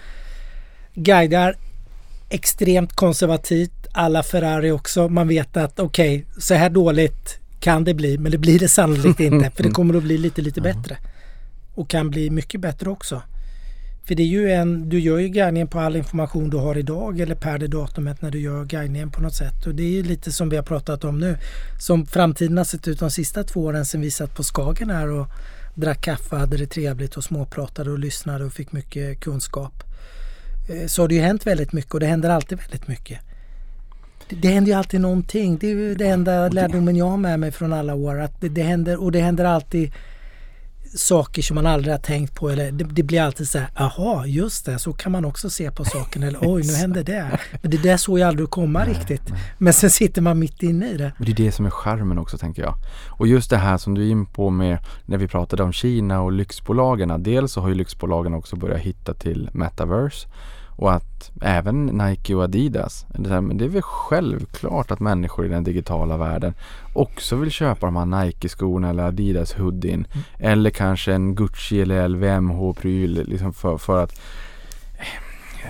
guidar 0.93 1.55
extremt 2.29 2.93
konservativt. 2.93 3.78
Alla 3.91 4.23
Ferrari 4.23 4.71
också. 4.71 5.09
Man 5.09 5.27
vet 5.27 5.57
att 5.57 5.79
okej, 5.79 6.19
okay, 6.19 6.41
så 6.41 6.53
här 6.53 6.69
dåligt 6.69 7.39
kan 7.59 7.83
det 7.83 7.93
bli. 7.93 8.17
Men 8.17 8.31
det 8.31 8.37
blir 8.37 8.59
det 8.59 8.67
sannolikt 8.67 9.19
inte. 9.19 9.51
För 9.55 9.63
det 9.63 9.69
kommer 9.69 9.93
att 9.93 10.03
bli 10.03 10.17
lite, 10.17 10.41
lite 10.41 10.61
bättre. 10.61 10.97
Och 11.75 11.89
kan 11.89 12.09
bli 12.09 12.29
mycket 12.29 12.61
bättre 12.61 12.89
också. 12.89 13.21
För 14.09 14.15
det 14.15 14.23
är 14.23 14.27
ju 14.27 14.51
en, 14.51 14.89
du 14.89 14.99
gör 14.99 15.17
ju 15.17 15.29
guidningen 15.29 15.67
på 15.67 15.79
all 15.79 15.95
information 15.95 16.49
du 16.49 16.57
har 16.57 16.77
idag 16.77 17.19
eller 17.19 17.35
per 17.35 17.57
det 17.57 17.67
datumet 17.67 18.21
när 18.21 18.31
du 18.31 18.39
gör 18.39 18.65
guidningen 18.65 19.11
på 19.11 19.21
något 19.21 19.35
sätt. 19.35 19.65
Och 19.67 19.75
det 19.75 19.83
är 19.83 19.89
ju 19.89 20.03
lite 20.03 20.31
som 20.31 20.49
vi 20.49 20.55
har 20.55 20.63
pratat 20.63 21.03
om 21.03 21.19
nu. 21.19 21.37
Som 21.79 22.05
framtiden 22.05 22.57
har 22.57 22.65
sett 22.65 22.87
ut 22.87 22.99
de 22.99 23.11
sista 23.11 23.43
två 23.43 23.61
åren 23.61 23.85
sedan 23.85 24.01
vi 24.01 24.11
satt 24.11 24.35
på 24.35 24.43
Skagen 24.43 24.89
här 24.89 25.07
och 25.07 25.27
drack 25.75 26.01
kaffe, 26.01 26.35
hade 26.35 26.57
det 26.57 26.65
trevligt 26.65 27.17
och 27.17 27.23
småpratade 27.23 27.91
och 27.91 27.99
lyssnade 27.99 28.45
och 28.45 28.53
fick 28.53 28.71
mycket 28.71 29.19
kunskap. 29.19 29.83
Eh, 30.69 30.87
så 30.87 31.01
har 31.01 31.07
det 31.07 31.15
ju 31.15 31.21
hänt 31.21 31.47
väldigt 31.47 31.73
mycket 31.73 31.93
och 31.93 31.99
det 31.99 32.05
händer 32.05 32.29
alltid 32.29 32.57
väldigt 32.57 32.87
mycket. 32.87 33.19
Det, 34.29 34.35
det 34.35 34.47
händer 34.47 34.71
ju 34.71 34.77
alltid 34.77 35.01
någonting. 35.01 35.57
Det 35.57 35.67
är 35.67 35.75
ju 35.75 35.95
det 35.95 36.07
enda 36.07 36.49
lärdomen 36.49 36.95
jag 36.95 37.05
har 37.05 37.17
med 37.17 37.39
mig 37.39 37.51
från 37.51 37.73
alla 37.73 37.95
år. 37.95 38.19
Att 38.21 38.41
det, 38.41 38.49
det 38.49 38.63
händer, 38.63 39.03
och 39.03 39.11
det 39.11 39.19
händer 39.19 39.45
alltid 39.45 39.91
saker 40.95 41.41
som 41.41 41.55
man 41.55 41.65
aldrig 41.65 41.93
har 41.93 41.99
tänkt 41.99 42.35
på. 42.35 42.49
Eller 42.49 42.71
det, 42.71 42.83
det, 42.83 43.03
blir 43.03 43.21
alltid 43.21 43.47
så 43.47 43.59
här, 43.59 43.69
aha, 43.75 44.25
just 44.25 44.65
det, 44.65 44.79
så 44.79 44.93
kan 44.93 45.11
man 45.11 45.25
också 45.25 45.49
se 45.49 45.71
på 45.71 45.85
saken. 45.85 46.23
Eller 46.23 46.39
oj, 46.41 46.63
nu 46.67 46.73
hände 46.81 47.03
det. 47.03 47.39
Men 47.61 47.71
det 47.71 47.77
där 47.77 47.97
såg 47.97 48.19
jag 48.19 48.27
aldrig 48.27 48.49
komma 48.49 48.79
nej, 48.79 48.89
riktigt. 48.89 49.29
Nej. 49.29 49.39
Men 49.57 49.73
sen 49.73 49.89
sitter 49.89 50.21
man 50.21 50.39
mitt 50.39 50.63
inne 50.63 50.89
i 50.89 50.97
det. 50.97 51.11
Det 51.19 51.31
är 51.31 51.35
det 51.35 51.51
som 51.51 51.65
är 51.65 51.69
skärmen 51.69 52.17
också, 52.17 52.37
tänker 52.37 52.61
jag. 52.61 52.75
Och 53.09 53.27
just 53.27 53.49
det 53.49 53.57
här 53.57 53.77
som 53.77 53.95
du 53.95 54.07
är 54.07 54.11
in 54.11 54.25
på 54.25 54.49
med 54.49 54.77
när 55.05 55.17
vi 55.17 55.27
pratade 55.27 55.63
om 55.63 55.73
Kina 55.73 56.21
och 56.21 56.31
lyxbolagen. 56.31 57.23
Dels 57.23 57.51
så 57.51 57.61
har 57.61 57.69
ju 57.69 57.75
lyxbolagen 57.75 58.33
också 58.33 58.55
börjat 58.55 58.79
hitta 58.79 59.13
till 59.13 59.49
metaverse. 59.53 60.27
Och 60.79 60.93
att 60.93 61.31
även 61.41 61.85
Nike 61.85 62.35
och 62.35 62.43
Adidas, 62.43 63.05
men 63.09 63.57
det 63.57 63.65
är 63.65 63.69
väl 63.69 63.81
självklart 63.81 64.91
att 64.91 64.99
människor 64.99 65.45
i 65.45 65.49
den 65.49 65.63
digitala 65.63 66.17
världen 66.17 66.53
också 66.93 67.35
vill 67.35 67.51
köpa 67.51 67.85
de 67.85 67.95
här 67.95 68.25
Nike-skorna 68.25 68.89
eller 68.89 69.03
Adidas 69.03 69.53
hoodien. 69.53 70.07
Mm. 70.11 70.51
Eller 70.53 70.69
kanske 70.69 71.13
en 71.13 71.35
Gucci 71.35 71.81
eller 71.81 72.07
LVMH-pryl 72.07 73.23
liksom 73.27 73.53
för, 73.53 73.77
för 73.77 74.03
att 74.03 74.21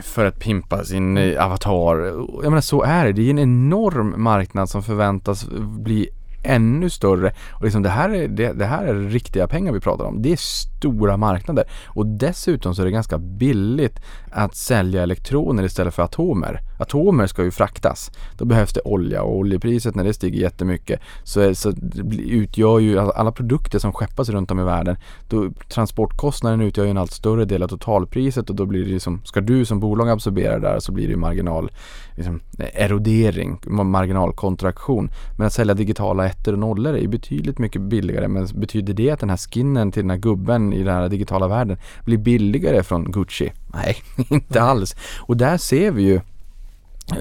för 0.03 0.25
att 0.25 0.39
pimpa 0.39 0.83
sin 0.83 1.17
avatar. 1.37 1.97
Jag 2.43 2.43
menar 2.43 2.61
så 2.61 2.83
är 2.83 3.05
det. 3.05 3.13
Det 3.13 3.21
är 3.21 3.29
en 3.29 3.39
enorm 3.39 4.23
marknad 4.23 4.69
som 4.69 4.83
förväntas 4.83 5.47
bli 5.79 6.09
ännu 6.43 6.89
större. 6.89 7.33
Och 7.49 7.63
liksom 7.63 7.83
det, 7.83 7.89
här 7.89 8.09
är, 8.09 8.27
det, 8.27 8.53
det, 8.53 8.65
här 8.65 8.85
är 8.85 8.93
riktiga 8.93 9.47
pengar 9.47 9.73
vi 9.73 9.79
pratar 9.79 10.05
om. 10.05 10.21
Det 10.21 10.31
är 10.31 10.37
stora 10.79 11.17
marknader. 11.17 11.63
Och 11.87 12.05
dessutom 12.05 12.75
så 12.75 12.81
är 12.81 12.85
det 12.85 12.91
ganska 12.91 13.17
billigt 13.17 13.99
att 14.31 14.55
sälja 14.55 15.03
elektroner 15.03 15.63
istället 15.63 15.93
för 15.93 16.03
atomer. 16.03 16.61
Atomer 16.79 17.27
ska 17.27 17.43
ju 17.43 17.51
fraktas. 17.51 18.11
Då 18.37 18.45
behövs 18.45 18.73
det 18.73 18.81
olja 18.81 19.23
och 19.23 19.37
oljepriset 19.37 19.95
när 19.95 20.03
det 20.03 20.13
stiger 20.13 20.41
jättemycket 20.41 20.99
så, 21.23 21.55
så 21.55 21.73
utgör 22.19 22.79
ju 22.79 22.99
alla 22.99 23.31
produkter 23.31 23.79
som 23.79 23.93
skeppas 23.93 24.29
runt 24.29 24.51
om 24.51 24.59
i 24.59 24.63
världen. 24.63 24.97
Då, 25.29 25.49
transportkostnaden 25.69 26.61
utgör 26.61 26.85
ju 26.85 26.91
en 26.91 26.97
allt 26.97 27.11
större 27.11 27.45
del 27.45 27.63
av 27.63 27.67
totalpriset 27.67 28.49
och 28.49 28.55
då 28.55 28.65
blir 28.65 28.85
det 28.85 28.91
ju 28.91 28.99
som, 28.99 29.21
ska 29.25 29.41
du 29.41 29.65
som 29.65 29.79
bolag 29.79 30.09
absorbera 30.09 30.59
det 30.59 30.67
där 30.67 30.79
så 30.79 30.91
blir 30.91 31.05
det 31.05 31.11
ju 31.11 31.17
marginal 31.17 31.71
liksom, 32.15 32.39
erodering, 32.73 33.59
marginalkontraktion. 33.67 35.09
Men 35.37 35.47
att 35.47 35.53
sälja 35.53 35.73
digitala 35.73 36.25
ettor 36.25 36.53
och 36.53 36.59
nollor 36.59 36.93
är 36.93 37.01
ju 37.01 37.07
betydligt 37.07 37.59
mycket 37.59 37.81
billigare. 37.81 38.27
Men 38.27 38.47
betyder 38.55 38.93
det 38.93 39.11
att 39.11 39.19
den 39.19 39.29
här 39.29 39.37
skinnen 39.37 39.91
till 39.91 40.03
den 40.03 40.09
här 40.09 40.17
gubben 40.17 40.68
i 40.73 40.83
den 40.83 40.95
här 40.95 41.09
digitala 41.09 41.47
världen 41.47 41.77
blir 42.05 42.17
billigare 42.17 42.83
från 42.83 43.11
Gucci? 43.11 43.51
Nej, 43.73 43.95
inte 44.29 44.61
alls. 44.61 44.95
Och 45.19 45.37
där 45.37 45.57
ser 45.57 45.91
vi 45.91 46.03
ju, 46.03 46.21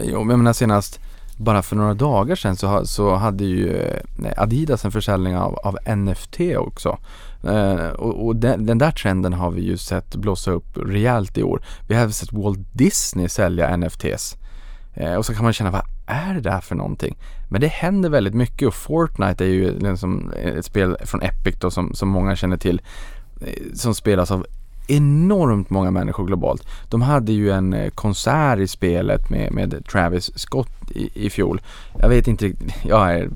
jag 0.05 0.26
menar 0.26 0.53
senast 0.53 1.01
bara 1.38 1.62
för 1.62 1.76
några 1.76 1.94
dagar 1.94 2.36
sedan 2.36 2.57
så, 2.57 2.86
så 2.86 3.14
hade 3.14 3.44
ju 3.44 3.76
eh, 3.76 4.32
Adidas 4.36 4.84
en 4.84 4.92
försäljning 4.92 5.36
av, 5.36 5.55
av 5.55 5.96
NFT 5.96 6.40
också. 6.57 6.99
Eh, 7.44 7.86
och, 7.86 8.26
och 8.26 8.36
den, 8.36 8.66
den, 8.66 8.78
där 8.78 8.90
trenden 8.90 9.32
har 9.32 9.51
vi 9.51 9.62
ju 9.62 9.76
sett 9.76 10.16
blåsa 10.16 10.51
upp 10.51 10.76
rejält 10.76 11.38
i 11.38 11.42
år. 11.42 11.62
Vi 11.88 11.94
har 11.94 12.09
sett 12.09 12.32
Walt 12.32 12.59
Disney 12.72 13.28
sälja 13.28 13.76
NFTs. 13.76 14.36
Eh, 14.94 15.14
och 15.14 15.26
så 15.26 15.34
kan 15.34 15.44
man 15.44 15.53
känna, 15.53 15.70
vad 15.70 15.82
är 16.07 16.34
det 16.34 16.40
där 16.40 16.61
för 16.61 16.74
någonting? 16.74 17.16
Men 17.49 17.61
det 17.61 17.68
händer 17.68 18.11
väldigt 18.11 18.34
mycket 18.34 18.68
och 18.68 18.74
Fortnite 18.74 19.44
är 19.44 19.49
ju 19.49 19.78
liksom 19.78 20.32
ett 20.32 20.64
spel 20.64 20.96
från 21.05 21.22
Epic 21.22 21.57
då 21.61 21.70
som, 21.70 21.94
som 21.94 22.09
många 22.09 22.36
känner 22.36 22.57
till. 22.57 22.80
Eh, 23.41 23.74
som 23.74 23.95
spelas 23.95 24.30
av 24.30 24.47
enormt 24.89 25.70
många 25.70 25.91
människor 25.91 26.26
globalt. 26.26 26.66
De 26.89 27.03
hade 27.03 27.32
ju 27.32 27.51
en 27.51 27.72
eh, 27.72 27.91
konsert 27.91 28.59
i 28.59 28.68
spelet 28.68 29.30
med, 29.30 29.53
med 29.53 29.84
Travis 29.86 30.39
Scott 30.39 30.91
i, 30.91 31.26
i 31.26 31.30
fjol. 31.30 31.61
Jag 31.99 32.09
vet 32.09 32.28
inte, 32.28 32.53
jag 32.84 33.14
är 33.14 33.30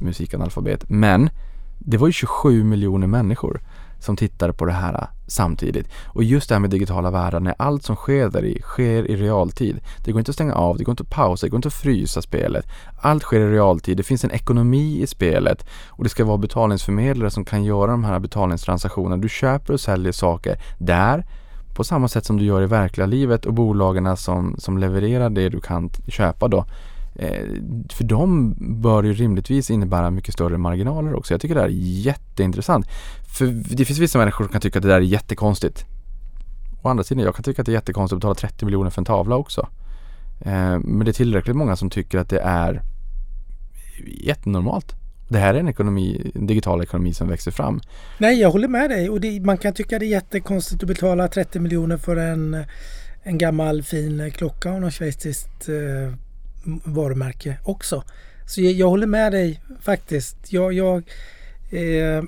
musikanalfabet, 0.00 0.90
men 0.90 1.30
det 1.78 1.96
var 1.96 2.06
ju 2.06 2.12
27 2.12 2.64
miljoner 2.64 3.06
människor 3.06 3.60
som 4.00 4.16
tittade 4.16 4.52
på 4.52 4.64
det 4.64 4.72
här 4.72 5.08
samtidigt. 5.26 5.88
Och 6.06 6.24
just 6.24 6.48
det 6.48 6.54
här 6.54 6.60
med 6.60 6.70
digitala 6.70 7.10
världar, 7.10 7.40
när 7.40 7.54
allt 7.58 7.82
som 7.82 7.96
sker 7.96 8.28
där 8.28 8.44
i 8.44 8.60
sker 8.62 9.10
i 9.10 9.16
realtid. 9.16 9.80
Det 10.04 10.12
går 10.12 10.18
inte 10.18 10.30
att 10.30 10.34
stänga 10.34 10.54
av, 10.54 10.78
det 10.78 10.84
går 10.84 10.92
inte 10.92 11.02
att 11.02 11.10
pausa, 11.10 11.46
det 11.46 11.50
går 11.50 11.58
inte 11.58 11.68
att 11.68 11.74
frysa 11.74 12.22
spelet. 12.22 12.66
Allt 13.00 13.22
sker 13.22 13.40
i 13.40 13.52
realtid, 13.52 13.96
det 13.96 14.02
finns 14.02 14.24
en 14.24 14.30
ekonomi 14.30 15.02
i 15.02 15.06
spelet 15.06 15.66
och 15.88 16.04
det 16.04 16.10
ska 16.10 16.24
vara 16.24 16.38
betalningsförmedlare 16.38 17.30
som 17.30 17.44
kan 17.44 17.64
göra 17.64 17.90
de 17.90 18.04
här 18.04 18.18
betalningstransaktionerna. 18.18 19.16
Du 19.16 19.28
köper 19.28 19.72
och 19.72 19.80
säljer 19.80 20.12
saker 20.12 20.56
där 20.78 21.26
på 21.74 21.84
samma 21.84 22.08
sätt 22.08 22.24
som 22.24 22.36
du 22.36 22.44
gör 22.44 22.62
i 22.62 22.66
verkliga 22.66 23.06
livet 23.06 23.46
och 23.46 23.54
bolagen 23.54 24.16
som, 24.16 24.54
som 24.58 24.78
levererar 24.78 25.30
det 25.30 25.48
du 25.48 25.60
kan 25.60 25.90
köpa 26.08 26.48
då 26.48 26.64
Eh, 27.14 27.44
för 27.90 28.04
de 28.04 28.54
bör 28.82 29.02
ju 29.02 29.12
rimligtvis 29.12 29.70
innebära 29.70 30.10
mycket 30.10 30.34
större 30.34 30.58
marginaler 30.58 31.14
också. 31.14 31.34
Jag 31.34 31.40
tycker 31.40 31.54
det 31.54 31.60
här 31.60 31.68
är 31.68 31.72
jätteintressant. 31.72 32.86
För 33.38 33.46
det 33.46 33.84
finns 33.84 33.98
vissa 33.98 34.18
människor 34.18 34.44
som 34.44 34.52
kan 34.52 34.60
tycka 34.60 34.78
att 34.78 34.82
det 34.82 34.88
där 34.88 34.96
är 34.96 35.00
jättekonstigt. 35.00 35.84
Å 36.82 36.88
andra 36.88 37.04
sidan, 37.04 37.24
jag 37.24 37.34
kan 37.34 37.42
tycka 37.42 37.62
att 37.62 37.66
det 37.66 37.72
är 37.72 37.74
jättekonstigt 37.74 38.14
att 38.14 38.20
betala 38.20 38.34
30 38.34 38.64
miljoner 38.64 38.90
för 38.90 39.00
en 39.00 39.04
tavla 39.04 39.36
också. 39.36 39.68
Eh, 40.40 40.78
men 40.78 41.04
det 41.04 41.10
är 41.10 41.12
tillräckligt 41.12 41.56
många 41.56 41.76
som 41.76 41.90
tycker 41.90 42.18
att 42.18 42.28
det 42.28 42.40
är 42.40 42.82
jättenormalt. 44.06 44.94
Det 45.28 45.38
här 45.38 45.54
är 45.54 45.58
en 45.58 45.68
ekonomi, 45.68 46.32
en 46.34 46.46
digital 46.46 46.82
ekonomi 46.82 47.14
som 47.14 47.28
växer 47.28 47.50
fram. 47.50 47.80
Nej, 48.18 48.40
jag 48.40 48.50
håller 48.50 48.68
med 48.68 48.90
dig 48.90 49.10
och 49.10 49.20
det, 49.20 49.40
man 49.40 49.58
kan 49.58 49.74
tycka 49.74 49.98
det 49.98 50.06
är 50.06 50.08
jättekonstigt 50.08 50.82
att 50.82 50.88
betala 50.88 51.28
30 51.28 51.60
miljoner 51.60 51.96
för 51.96 52.16
en, 52.16 52.64
en 53.22 53.38
gammal 53.38 53.82
fin 53.82 54.30
klocka 54.30 54.70
av 54.70 54.80
något 54.80 54.94
schweiziskt 54.94 55.68
eh, 55.68 56.14
varumärke 56.84 57.58
också. 57.64 58.04
Så 58.46 58.60
jag, 58.60 58.72
jag 58.72 58.88
håller 58.88 59.06
med 59.06 59.32
dig 59.32 59.60
faktiskt. 59.80 60.52
Jag, 60.52 60.72
jag 60.72 61.02
eh, 61.70 62.22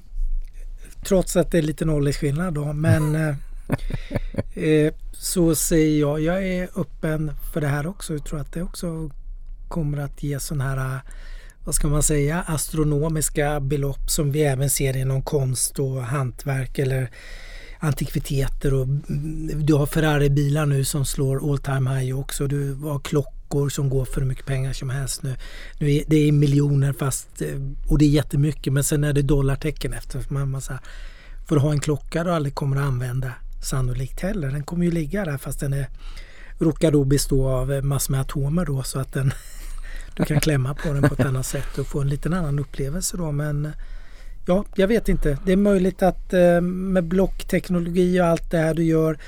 trots 1.06 1.36
att 1.36 1.50
det 1.50 1.58
är 1.58 1.62
lite 1.62 1.84
nollskillnad 1.84 2.54
då 2.54 2.72
men 2.72 3.14
eh, 4.54 4.64
eh, 4.64 4.94
så 5.12 5.54
säger 5.54 6.00
jag, 6.00 6.20
jag 6.20 6.46
är 6.46 6.68
öppen 6.76 7.32
för 7.52 7.60
det 7.60 7.66
här 7.66 7.86
också. 7.86 8.12
Jag 8.12 8.24
tror 8.24 8.40
att 8.40 8.52
det 8.52 8.62
också 8.62 9.10
kommer 9.68 9.98
att 9.98 10.22
ge 10.22 10.40
sådana 10.40 10.64
här 10.64 11.00
vad 11.64 11.74
ska 11.74 11.88
man 11.88 12.02
säga, 12.02 12.44
astronomiska 12.46 13.60
belopp 13.60 14.10
som 14.10 14.32
vi 14.32 14.42
även 14.42 14.70
ser 14.70 14.96
inom 14.96 15.22
konst 15.22 15.78
och 15.78 16.02
hantverk 16.02 16.78
eller 16.78 17.10
antikviteter 17.78 18.74
och 18.74 18.86
du 19.56 19.74
har 19.74 19.86
Ferrari-bilar 19.86 20.66
nu 20.66 20.84
som 20.84 21.04
slår 21.04 21.50
all 21.50 21.58
time 21.58 21.90
high 21.90 22.18
också. 22.18 22.46
Du 22.46 22.74
har 22.74 22.98
klockor 23.48 23.68
som 23.68 23.88
går 23.88 24.04
för 24.04 24.20
hur 24.20 24.28
mycket 24.28 24.46
pengar 24.46 24.72
som 24.72 24.90
helst 24.90 25.22
nu. 25.22 25.36
nu 25.78 25.94
är, 25.94 26.04
det 26.06 26.16
är 26.16 26.32
miljoner 26.32 26.92
fast 26.92 27.42
eh, 27.42 27.48
och 27.88 27.98
det 27.98 28.04
är 28.04 28.08
jättemycket 28.08 28.72
men 28.72 28.84
sen 28.84 29.04
är 29.04 29.12
det 29.12 29.22
dollartecken 29.22 29.92
efter. 29.92 30.24
Man, 30.28 30.50
man, 30.50 30.60
så 30.60 30.72
här, 30.72 30.80
för 31.48 31.56
att 31.56 31.62
ha 31.62 31.72
en 31.72 31.80
klocka 31.80 32.24
du 32.24 32.30
aldrig 32.30 32.54
kommer 32.54 32.76
att 32.76 32.82
använda 32.82 33.32
sannolikt 33.62 34.20
heller. 34.20 34.50
Den 34.50 34.64
kommer 34.64 34.84
ju 34.84 34.90
ligga 34.90 35.24
där 35.24 35.38
fast 35.38 35.60
den 35.60 35.72
är, 35.72 35.86
råkar 36.58 36.92
då 36.92 37.04
bestå 37.04 37.48
av 37.48 37.72
eh, 37.72 37.82
massor 37.82 38.12
med 38.12 38.20
atomer 38.20 38.64
då 38.64 38.82
så 38.82 38.98
att 38.98 39.12
den 39.12 39.32
du 40.16 40.24
kan 40.24 40.40
klämma 40.40 40.74
på 40.74 40.92
den 40.92 41.02
på 41.02 41.14
ett 41.14 41.26
annat 41.26 41.46
sätt 41.46 41.78
och 41.78 41.86
få 41.86 42.00
en 42.00 42.08
liten 42.08 42.32
annan 42.32 42.58
upplevelse 42.58 43.16
då 43.16 43.32
men 43.32 43.66
eh, 43.66 43.72
Ja, 44.48 44.64
jag 44.76 44.88
vet 44.88 45.08
inte. 45.08 45.38
Det 45.44 45.52
är 45.52 45.56
möjligt 45.56 46.02
att 46.02 46.32
eh, 46.32 46.60
med 46.60 47.04
blockteknologi 47.04 48.20
och 48.20 48.26
allt 48.26 48.50
det 48.50 48.58
här 48.58 48.74
du 48.74 48.84
gör 48.84 49.18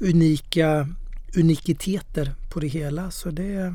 unika 0.00 0.88
unikiteter 1.36 2.34
på 2.52 2.60
det 2.60 2.66
hela. 2.66 3.10
Så 3.10 3.30
det, 3.30 3.52
ja. 3.52 3.72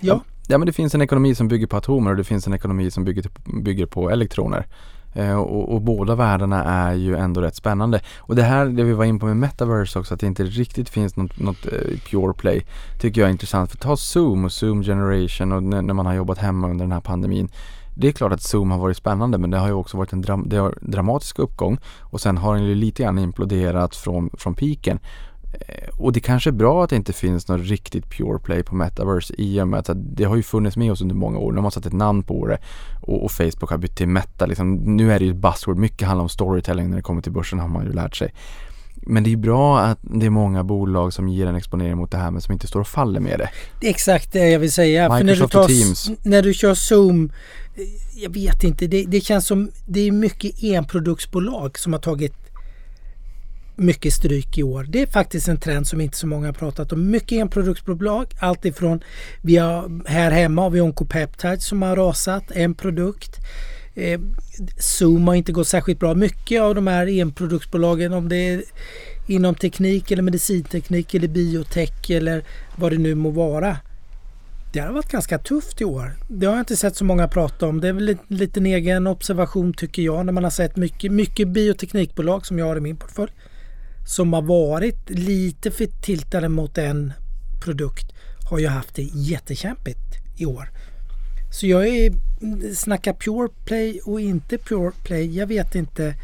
ja. 0.00 0.20
Ja, 0.46 0.58
men 0.58 0.66
det 0.66 0.72
finns 0.72 0.94
en 0.94 1.02
ekonomi 1.02 1.34
som 1.34 1.48
bygger 1.48 1.66
på 1.66 1.76
atomer 1.76 2.10
och 2.10 2.16
det 2.16 2.24
finns 2.24 2.46
en 2.46 2.54
ekonomi 2.54 2.90
som 2.90 3.04
bygger, 3.04 3.24
bygger 3.62 3.86
på 3.86 4.10
elektroner. 4.10 4.66
Eh, 5.14 5.34
och, 5.34 5.74
och, 5.74 5.82
båda 5.82 6.14
världarna 6.14 6.64
är 6.64 6.94
ju 6.94 7.16
ändå 7.16 7.40
rätt 7.40 7.56
spännande. 7.56 8.00
Och 8.18 8.36
det 8.36 8.42
här, 8.42 8.66
det 8.66 8.84
vi 8.84 8.92
var 8.92 9.04
in 9.04 9.18
på 9.18 9.26
med 9.26 9.36
metaverse 9.36 9.98
också, 9.98 10.14
att 10.14 10.20
det 10.20 10.26
inte 10.26 10.44
riktigt 10.44 10.88
finns 10.88 11.16
något, 11.16 11.38
något 11.38 11.66
uh, 11.66 11.98
pure 12.10 12.34
play, 12.34 12.66
tycker 13.00 13.20
jag 13.20 13.28
är 13.28 13.32
intressant. 13.32 13.70
För 13.70 13.78
ta 13.78 13.96
Zoom 13.96 14.44
och 14.44 14.52
Zoom 14.52 14.82
Generation 14.82 15.52
och 15.52 15.62
när, 15.62 15.82
när 15.82 15.94
man 15.94 16.06
har 16.06 16.14
jobbat 16.14 16.38
hemma 16.38 16.70
under 16.70 16.84
den 16.84 16.92
här 16.92 17.00
pandemin 17.00 17.48
det 17.96 18.08
är 18.08 18.12
klart 18.12 18.32
att 18.32 18.42
Zoom 18.42 18.70
har 18.70 18.78
varit 18.78 18.96
spännande 18.96 19.38
men 19.38 19.50
det 19.50 19.58
har 19.58 19.66
ju 19.66 19.72
också 19.72 19.96
varit 19.96 20.12
en 20.12 20.22
dram 20.22 20.48
dramatisk 20.80 21.38
uppgång 21.38 21.78
och 22.00 22.20
sen 22.20 22.36
har 22.38 22.54
den 22.54 22.64
ju 22.64 22.74
lite 22.74 23.02
grann 23.02 23.18
imploderat 23.18 23.96
från, 23.96 24.30
från 24.38 24.54
piken. 24.54 24.98
Eh, 25.60 25.88
och 25.98 26.12
det 26.12 26.20
kanske 26.20 26.50
är 26.50 26.52
bra 26.52 26.84
att 26.84 26.90
det 26.90 26.96
inte 26.96 27.12
finns 27.12 27.48
något 27.48 27.66
riktigt 27.66 28.10
pure 28.10 28.38
play 28.38 28.62
på 28.62 28.74
metaverse 28.74 29.34
i 29.38 29.60
och 29.60 29.68
med 29.68 29.80
att 29.80 29.90
det 29.94 30.24
har 30.24 30.36
ju 30.36 30.42
funnits 30.42 30.76
med 30.76 30.92
oss 30.92 31.00
under 31.00 31.14
många 31.14 31.38
år. 31.38 31.52
Nu 31.52 31.56
har 31.58 31.62
man 31.62 31.70
satt 31.70 31.86
ett 31.86 31.92
namn 31.92 32.22
på 32.22 32.46
det 32.46 32.58
och, 33.02 33.24
och 33.24 33.32
Facebook 33.32 33.70
har 33.70 33.78
bytt 33.78 33.96
till 33.96 34.08
Meta. 34.08 34.46
Liksom, 34.46 34.74
nu 34.74 35.12
är 35.12 35.18
det 35.18 35.24
ju 35.24 35.30
ett 35.30 35.36
buzzword. 35.36 35.76
Mycket 35.76 36.08
handlar 36.08 36.22
om 36.22 36.28
storytelling 36.28 36.90
när 36.90 36.96
det 36.96 37.02
kommer 37.02 37.22
till 37.22 37.32
börsen 37.32 37.58
har 37.58 37.68
man 37.68 37.86
ju 37.86 37.92
lärt 37.92 38.16
sig. 38.16 38.32
Men 39.06 39.24
det 39.24 39.32
är 39.32 39.36
bra 39.36 39.78
att 39.78 39.98
det 40.02 40.26
är 40.26 40.30
många 40.30 40.64
bolag 40.64 41.12
som 41.12 41.28
ger 41.28 41.46
en 41.46 41.54
exponering 41.54 41.96
mot 41.96 42.10
det 42.10 42.16
här 42.16 42.30
men 42.30 42.40
som 42.40 42.52
inte 42.52 42.66
står 42.66 42.80
och 42.80 42.88
faller 42.88 43.20
med 43.20 43.38
det. 43.38 43.50
Det 43.80 43.86
är 43.86 43.90
exakt 43.90 44.32
det 44.32 44.48
jag 44.48 44.58
vill 44.58 44.72
säga. 44.72 45.14
Microsoft 45.14 45.52
För 45.52 45.58
när 45.58 45.66
du, 45.66 45.74
tar, 45.74 45.84
Teams. 45.84 46.10
när 46.22 46.42
du 46.42 46.54
kör 46.54 46.74
Zoom, 46.74 47.32
jag 48.14 48.30
vet 48.30 48.64
inte, 48.64 48.86
det, 48.86 49.04
det 49.04 49.20
känns 49.20 49.46
som 49.46 49.70
det 49.86 50.00
är 50.00 50.12
mycket 50.12 50.62
enproduktsbolag 50.62 51.78
som 51.78 51.92
har 51.92 52.00
tagit 52.00 52.43
mycket 53.76 54.12
stryk 54.12 54.58
i 54.58 54.62
år. 54.62 54.86
Det 54.88 55.02
är 55.02 55.06
faktiskt 55.06 55.48
en 55.48 55.60
trend 55.60 55.86
som 55.86 56.00
inte 56.00 56.16
så 56.16 56.26
många 56.26 56.46
har 56.46 56.52
pratat 56.52 56.92
om. 56.92 57.10
Mycket 57.10 57.32
enproduktsbolag, 57.32 58.26
alltifrån 58.38 59.00
vi 59.42 59.56
har, 59.56 60.08
här 60.08 60.30
hemma 60.30 60.62
har 60.62 60.70
vi 60.70 60.80
Oncopeptides 60.80 61.66
som 61.66 61.82
har 61.82 61.96
rasat, 61.96 62.50
en 62.50 62.74
produkt. 62.74 63.36
Eh, 63.94 64.20
Zoom 64.78 65.28
har 65.28 65.34
inte 65.34 65.52
gått 65.52 65.68
särskilt 65.68 66.00
bra. 66.00 66.14
Mycket 66.14 66.62
av 66.62 66.74
de 66.74 66.86
här 66.86 67.06
enproduktsbolagen 67.06 68.12
om 68.12 68.28
det 68.28 68.36
är 68.36 68.62
inom 69.26 69.54
teknik 69.54 70.10
eller 70.10 70.22
medicinteknik 70.22 71.14
eller 71.14 71.28
biotech 71.28 72.10
eller 72.10 72.44
vad 72.76 72.92
det 72.92 72.98
nu 72.98 73.14
må 73.14 73.30
vara. 73.30 73.76
Det 74.72 74.80
har 74.80 74.92
varit 74.92 75.10
ganska 75.10 75.38
tufft 75.38 75.80
i 75.80 75.84
år. 75.84 76.16
Det 76.28 76.46
har 76.46 76.52
jag 76.52 76.60
inte 76.60 76.76
sett 76.76 76.96
så 76.96 77.04
många 77.04 77.28
prata 77.28 77.66
om. 77.66 77.80
Det 77.80 77.88
är 77.88 77.92
väl 77.92 78.08
en 78.08 78.18
liten 78.28 78.66
egen 78.66 79.06
observation 79.06 79.72
tycker 79.72 80.02
jag 80.02 80.26
när 80.26 80.32
man 80.32 80.44
har 80.44 80.50
sett 80.50 80.76
mycket, 80.76 81.12
mycket 81.12 81.48
bioteknikbolag 81.48 82.46
som 82.46 82.58
jag 82.58 82.66
har 82.66 82.76
i 82.76 82.80
min 82.80 82.96
portfölj 82.96 83.32
som 84.04 84.32
har 84.32 84.42
varit 84.42 85.10
lite 85.10 85.70
för 85.70 85.86
tiltade 85.86 86.48
mot 86.48 86.78
en 86.78 87.12
produkt 87.64 88.12
har 88.50 88.58
ju 88.58 88.66
haft 88.66 88.94
det 88.94 89.02
jättekämpigt 89.02 89.98
i 90.36 90.46
år. 90.46 90.70
Så 91.52 91.66
jag 91.66 91.88
är, 91.88 92.12
snackar 92.74 93.12
Pure 93.12 93.48
Play 93.64 94.00
och 94.04 94.20
inte 94.20 94.58
Pure 94.58 94.92
Play. 95.04 95.36
Jag 95.36 95.46
vet 95.46 95.74
inte. 95.74 96.14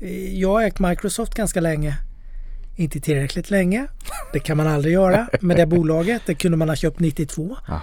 Eh, 0.00 0.40
jag 0.40 0.48
har 0.48 0.62
ägt 0.62 0.78
Microsoft 0.78 1.34
ganska 1.34 1.60
länge. 1.60 1.96
Inte 2.76 3.00
tillräckligt 3.00 3.50
länge. 3.50 3.86
Det 4.32 4.40
kan 4.40 4.56
man 4.56 4.66
aldrig 4.66 4.94
göra 4.94 5.28
med 5.40 5.56
det 5.56 5.66
bolaget. 5.66 6.22
Det 6.26 6.34
kunde 6.34 6.56
man 6.56 6.68
ha 6.68 6.76
köpt 6.76 7.00
92. 7.00 7.56
Ah. 7.66 7.80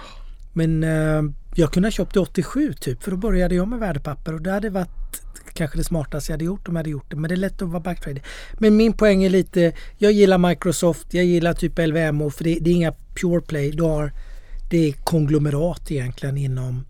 Men 0.52 0.84
eh, 0.84 1.22
jag 1.54 1.72
kunde 1.72 1.86
ha 1.86 1.90
köpt 1.90 2.14
det 2.14 2.20
87 2.20 2.72
typ 2.72 3.02
för 3.02 3.10
då 3.10 3.16
började 3.16 3.54
jag 3.54 3.68
med 3.68 3.78
värdepapper 3.78 4.34
och 4.34 4.42
det 4.42 4.50
hade 4.50 4.70
varit 4.70 5.03
kanske 5.52 5.78
det 5.78 5.84
smartaste 5.84 6.32
jag 6.32 6.34
hade 6.34 6.44
gjort 6.44 6.68
om 6.68 6.74
jag 6.74 6.78
hade 6.78 6.90
gjort 6.90 7.10
det. 7.10 7.16
Men 7.16 7.28
det 7.28 7.34
är 7.34 7.36
lätt 7.36 7.62
att 7.62 7.68
vara 7.68 7.80
backtrader. 7.80 8.22
Men 8.58 8.76
min 8.76 8.92
poäng 8.92 9.24
är 9.24 9.30
lite, 9.30 9.72
jag 9.98 10.12
gillar 10.12 10.38
Microsoft, 10.38 11.14
jag 11.14 11.24
gillar 11.24 11.54
typ 11.54 11.78
LVMH 11.78 12.30
för 12.30 12.44
det, 12.44 12.58
det 12.60 12.70
är 12.70 12.74
inga 12.74 12.94
pure 13.14 13.40
play. 13.40 13.70
Du 13.70 13.82
har 13.82 14.12
det 14.70 14.88
är 14.88 14.92
konglomerat 14.92 15.90
egentligen 15.90 16.36
inom 16.36 16.84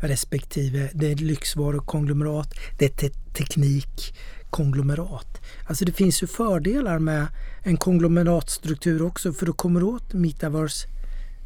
respektive. 0.00 0.90
Det 0.94 1.12
är 1.12 1.16
lyxvarukonglomerat, 1.16 2.54
det 2.78 2.84
är 2.84 2.88
te 2.88 3.10
teknikkonglomerat. 3.32 5.40
Alltså 5.66 5.84
det 5.84 5.92
finns 5.92 6.22
ju 6.22 6.26
fördelar 6.26 6.98
med 6.98 7.26
en 7.62 7.76
konglomeratstruktur 7.76 9.02
också 9.02 9.32
för 9.32 9.46
du 9.46 9.52
kommer 9.52 9.82
åt 9.82 10.12
metaverse 10.12 10.88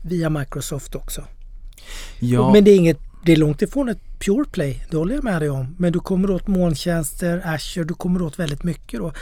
via 0.02 0.30
Microsoft 0.30 0.94
också. 0.94 1.24
Ja. 2.18 2.52
Men 2.52 2.64
det 2.64 2.70
är, 2.70 2.76
inget, 2.76 3.00
det 3.24 3.32
är 3.32 3.36
långt 3.36 3.62
ifrån 3.62 3.88
ett 3.88 4.18
pure 4.18 4.44
play, 4.44 4.84
det 4.90 4.96
håller 4.96 5.14
jag 5.14 5.24
med 5.24 5.42
dig 5.42 5.50
om. 5.50 5.76
Men 5.78 5.92
du 5.92 6.00
kommer 6.00 6.30
åt 6.30 6.46
molntjänster, 6.46 7.42
Azure, 7.44 7.84
du 7.84 7.94
kommer 7.94 8.22
åt 8.22 8.38
väldigt 8.38 8.62
mycket 8.62 9.00
då. 9.00 9.12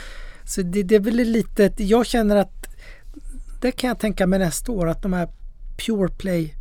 Så 0.43 0.61
det, 0.61 0.83
det 0.83 0.95
är 0.95 0.99
väl 0.99 1.15
lite, 1.15 1.73
jag 1.77 2.05
känner 2.05 2.35
att 2.35 2.65
det 3.61 3.71
kan 3.71 3.87
jag 3.87 3.99
tänka 3.99 4.27
mig 4.27 4.39
nästa 4.39 4.71
år 4.71 4.87
att 4.87 5.01
de 5.01 5.13
här 5.13 5.29
pure 5.85 6.09
play 6.09 6.53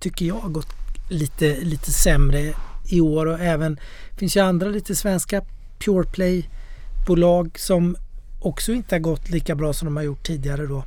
tycker 0.00 0.26
jag 0.26 0.34
har 0.34 0.48
gått 0.48 0.68
lite, 1.10 1.60
lite 1.60 1.90
sämre 1.90 2.54
i 2.90 3.00
år 3.00 3.26
och 3.26 3.40
även 3.40 3.78
finns 4.18 4.36
ju 4.36 4.40
andra 4.40 4.68
lite 4.68 4.94
svenska 4.96 5.42
Pure 5.78 6.04
Play 6.04 6.48
bolag 7.06 7.58
som 7.58 7.96
också 8.40 8.72
inte 8.72 8.94
har 8.94 9.00
gått 9.00 9.30
lika 9.30 9.54
bra 9.54 9.72
som 9.72 9.86
de 9.86 9.96
har 9.96 10.04
gjort 10.04 10.26
tidigare 10.26 10.66
då. 10.66 10.84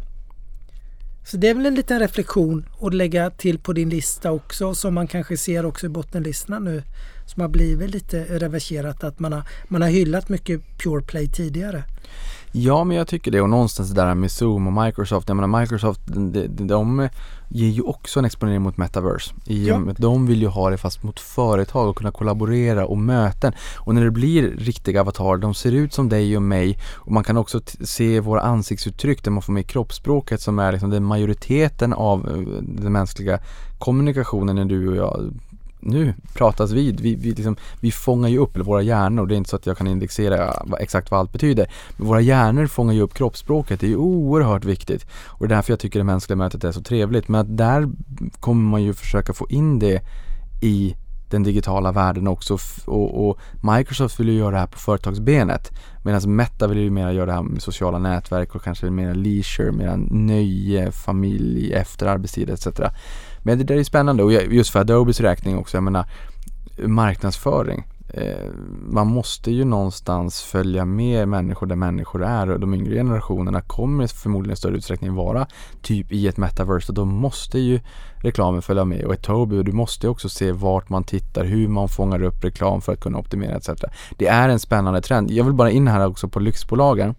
Så 1.25 1.37
det 1.37 1.47
är 1.47 1.53
väl 1.53 1.65
en 1.65 1.75
liten 1.75 1.99
reflektion 1.99 2.65
att 2.81 2.93
lägga 2.93 3.29
till 3.29 3.59
på 3.59 3.73
din 3.73 3.89
lista 3.89 4.31
också 4.31 4.75
som 4.75 4.93
man 4.93 5.07
kanske 5.07 5.37
ser 5.37 5.65
också 5.65 5.85
i 5.85 5.89
bottenlistorna 5.89 6.59
nu 6.59 6.83
som 7.25 7.41
har 7.41 7.49
blivit 7.49 7.89
lite 7.89 8.23
reverserat 8.23 9.03
att 9.03 9.19
man 9.19 9.33
har, 9.33 9.43
man 9.67 9.81
har 9.81 9.89
hyllat 9.89 10.29
mycket 10.29 10.61
Pure 10.83 11.01
Play 11.01 11.27
tidigare. 11.27 11.83
Ja, 12.57 12.83
men 12.83 12.97
jag 12.97 13.07
tycker 13.07 13.31
det 13.31 13.41
och 13.41 13.49
någonstans 13.49 13.89
det 13.89 14.01
där 14.01 14.15
med 14.15 14.31
Zoom 14.31 14.67
och 14.67 14.85
Microsoft. 14.85 15.29
Jag 15.29 15.35
menar 15.35 15.59
Microsoft, 15.59 16.01
de, 16.05 16.31
de, 16.31 16.67
de 16.67 17.09
ger 17.49 17.69
ju 17.69 17.81
också 17.81 18.19
en 18.19 18.25
exponering 18.25 18.61
mot 18.61 18.77
metaverse. 18.77 19.33
I, 19.45 19.67
Ja. 19.67 19.81
De 19.97 20.27
vill 20.27 20.41
ju 20.41 20.47
ha 20.47 20.69
det 20.69 20.77
fast 20.77 21.03
mot 21.03 21.19
företag 21.19 21.89
och 21.89 21.95
kunna 21.95 22.11
kollaborera 22.11 22.85
och 22.85 22.97
möten. 22.97 23.53
Och 23.75 23.95
när 23.95 24.03
det 24.03 24.11
blir 24.11 24.43
riktiga 24.57 25.01
avatarer, 25.01 25.37
de 25.37 25.53
ser 25.53 25.71
ut 25.71 25.93
som 25.93 26.09
dig 26.09 26.35
och 26.35 26.43
mig 26.43 26.77
och 26.93 27.11
man 27.11 27.23
kan 27.23 27.37
också 27.37 27.61
se 27.81 28.19
våra 28.19 28.41
ansiktsuttryck 28.41 29.23
där 29.23 29.31
man 29.31 29.41
får 29.41 29.53
med 29.53 29.67
kroppsspråket 29.67 30.41
som 30.41 30.59
är 30.59 30.71
liksom 30.71 30.89
den 30.89 31.03
majoriteten 31.03 31.93
av 31.93 32.29
eh, 32.29 32.61
den 32.61 32.93
mänskliga 32.93 33.39
kommunikationen 33.79 34.55
när 34.55 34.65
du 34.65 34.89
och 34.89 34.95
jag 34.95 35.33
nu 35.85 36.13
pratas 36.33 36.71
vid. 36.71 36.99
Vi, 36.99 37.15
vi, 37.15 37.31
liksom, 37.31 37.55
vi 37.79 37.91
fångar 37.91 38.29
ju 38.29 38.37
upp 38.37 38.57
våra 38.57 38.81
hjärnor. 38.81 39.25
Det 39.25 39.35
är 39.35 39.37
inte 39.37 39.49
så 39.49 39.55
att 39.55 39.65
jag 39.65 39.77
kan 39.77 39.87
indexera 39.87 40.63
vad, 40.65 40.81
exakt 40.81 41.11
vad 41.11 41.19
allt 41.19 41.31
betyder. 41.31 41.71
Men 41.97 42.07
våra 42.07 42.21
hjärnor 42.21 42.67
fångar 42.67 42.93
ju 42.93 43.01
upp 43.01 43.13
kroppsspråket. 43.13 43.79
Det 43.79 43.85
är 43.85 43.89
ju 43.89 43.97
oerhört 43.97 44.65
viktigt. 44.65 45.05
Och 45.25 45.47
det 45.47 45.53
är 45.53 45.55
därför 45.55 45.71
jag 45.71 45.79
tycker 45.79 45.99
det 45.99 46.05
mänskliga 46.05 46.37
mötet 46.37 46.63
är 46.63 46.71
så 46.71 46.81
trevligt. 46.81 47.27
Men 47.27 47.41
att 47.41 47.57
där 47.57 47.89
kommer 48.39 48.69
man 48.69 48.83
ju 48.83 48.93
försöka 48.93 49.33
få 49.33 49.47
in 49.49 49.79
det 49.79 50.01
i 50.61 50.95
den 51.29 51.43
digitala 51.43 51.91
världen 51.91 52.27
också 52.27 52.57
och, 52.85 53.29
och 53.29 53.39
Microsoft 53.61 54.19
vill 54.19 54.29
ju 54.29 54.35
göra 54.35 54.51
det 54.51 54.57
här 54.57 54.67
på 54.67 54.77
företagsbenet 54.77 55.71
medan 56.03 56.35
Meta 56.35 56.67
vill 56.67 56.77
ju 56.77 56.89
mer 56.89 57.11
göra 57.11 57.25
det 57.25 57.33
här 57.33 57.41
med 57.41 57.61
sociala 57.61 57.99
nätverk 57.99 58.55
och 58.55 58.63
kanske 58.63 58.89
mer 58.89 59.13
leisure, 59.13 59.71
mer 59.71 59.97
nöje, 60.11 60.91
familj, 60.91 61.73
efter 61.73 62.05
arbetstid 62.05 62.49
etc. 62.49 62.67
Men 63.45 63.57
det 63.57 63.63
där 63.63 63.77
är 63.77 63.83
spännande 63.83 64.23
och 64.23 64.31
just 64.33 64.69
för 64.69 64.79
Adobes 64.79 65.19
räkning 65.19 65.57
också, 65.57 65.77
jag 65.77 65.83
menar 65.83 66.05
marknadsföring. 66.77 67.83
Eh, 68.07 68.49
man 68.89 69.07
måste 69.07 69.51
ju 69.51 69.65
någonstans 69.65 70.41
följa 70.41 70.85
med 70.85 71.27
människor 71.27 71.67
där 71.67 71.75
människor 71.75 72.23
är 72.23 72.49
och 72.49 72.59
de 72.59 72.73
yngre 72.73 72.93
generationerna 72.93 73.61
kommer 73.61 74.07
förmodligen 74.07 74.53
i 74.53 74.57
större 74.57 74.75
utsträckning 74.75 75.15
vara 75.15 75.47
typ 75.81 76.11
i 76.11 76.27
ett 76.27 76.37
metaverse 76.37 76.91
och 76.91 76.93
då 76.93 77.05
måste 77.05 77.59
ju 77.59 77.79
reklamen 78.17 78.61
följa 78.61 78.85
med 78.85 79.05
och 79.05 79.13
ett 79.13 79.23
Tobii 79.23 79.59
och 79.59 79.65
du 79.65 79.71
måste 79.71 80.07
också 80.07 80.29
se 80.29 80.51
vart 80.51 80.89
man 80.89 81.03
tittar, 81.03 81.45
hur 81.45 81.67
man 81.67 81.89
fångar 81.89 82.23
upp 82.23 82.43
reklam 82.43 82.81
för 82.81 82.93
att 82.93 82.99
kunna 82.99 83.17
optimera 83.17 83.55
etc. 83.55 83.69
Det 84.17 84.27
är 84.27 84.49
en 84.49 84.59
spännande 84.59 85.01
trend. 85.01 85.31
Jag 85.31 85.43
vill 85.43 85.53
bara 85.53 85.71
in 85.71 85.87
här 85.87 86.07
också 86.07 86.27
på 86.27 86.39
lyxbolagen 86.39 87.15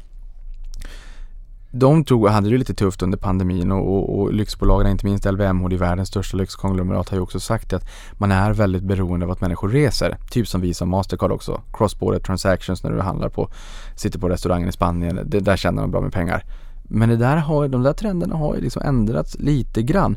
de 1.79 2.05
tog, 2.05 2.29
hade 2.29 2.51
det 2.51 2.59
lite 2.59 2.75
tufft 2.75 3.03
under 3.03 3.19
pandemin 3.19 3.73
och, 3.73 3.95
och, 3.95 4.19
och 4.19 4.33
lyxbolagen, 4.33 4.91
inte 4.91 5.07
minst 5.07 5.25
LVMH, 5.25 5.77
världens 5.77 6.09
största 6.09 6.37
lyxkonglomerat, 6.37 7.09
har 7.09 7.17
ju 7.17 7.23
också 7.23 7.41
sagt 7.41 7.73
att 7.73 7.89
man 8.13 8.33
är 8.33 8.53
väldigt 8.53 8.83
beroende 8.83 9.27
av 9.27 9.33
att 9.33 9.41
människor 9.41 9.69
reser. 9.69 10.17
Typ 10.31 10.49
som 10.49 10.61
vi 10.61 10.75
som 10.75 10.89
Mastercard 10.89 11.33
också. 11.33 11.61
Cross-border 11.73 12.19
transactions 12.19 12.83
när 12.83 12.93
du 12.93 13.01
handlar 13.01 13.29
på, 13.29 13.51
sitter 13.97 14.19
på 14.19 14.29
restaurangen 14.29 14.69
i 14.69 14.73
Spanien, 14.73 15.21
det, 15.25 15.41
där 15.41 15.57
tjänar 15.57 15.83
de 15.83 15.91
bra 15.91 16.01
med 16.01 16.13
pengar. 16.13 16.45
Men 16.89 17.09
det 17.09 17.17
där 17.17 17.37
har, 17.37 17.69
de 17.69 17.83
där 17.83 17.93
trenderna 17.93 18.37
har 18.37 18.55
ju 18.55 18.61
liksom 18.61 18.83
ändrats 18.83 19.37
lite 19.39 19.83
grann. 19.83 20.17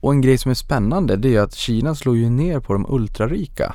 Och 0.00 0.12
en 0.12 0.20
grej 0.20 0.38
som 0.38 0.50
är 0.50 0.54
spännande 0.54 1.16
det 1.16 1.36
är 1.36 1.40
att 1.40 1.54
Kina 1.54 1.94
slår 1.94 2.16
ju 2.16 2.30
ner 2.30 2.60
på 2.60 2.72
de 2.72 2.86
ultrarika. 2.88 3.74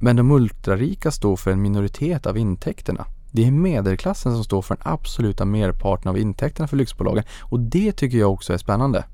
Men 0.00 0.16
de 0.16 0.30
ultrarika 0.30 1.10
står 1.10 1.36
för 1.36 1.50
en 1.50 1.62
minoritet 1.62 2.26
av 2.26 2.38
intäkterna. 2.38 3.06
Det 3.30 3.46
är 3.46 3.50
medelklassen 3.50 4.34
som 4.34 4.44
står 4.44 4.62
för 4.62 4.74
den 4.74 4.92
absoluta 4.92 5.44
merparten 5.44 6.08
av 6.08 6.18
intäkterna 6.18 6.68
för 6.68 6.76
lyxbolagen 6.76 7.24
och 7.40 7.60
det 7.60 7.92
tycker 7.92 8.18
jag 8.18 8.32
också 8.32 8.52
är 8.52 8.58
spännande. 8.58 9.04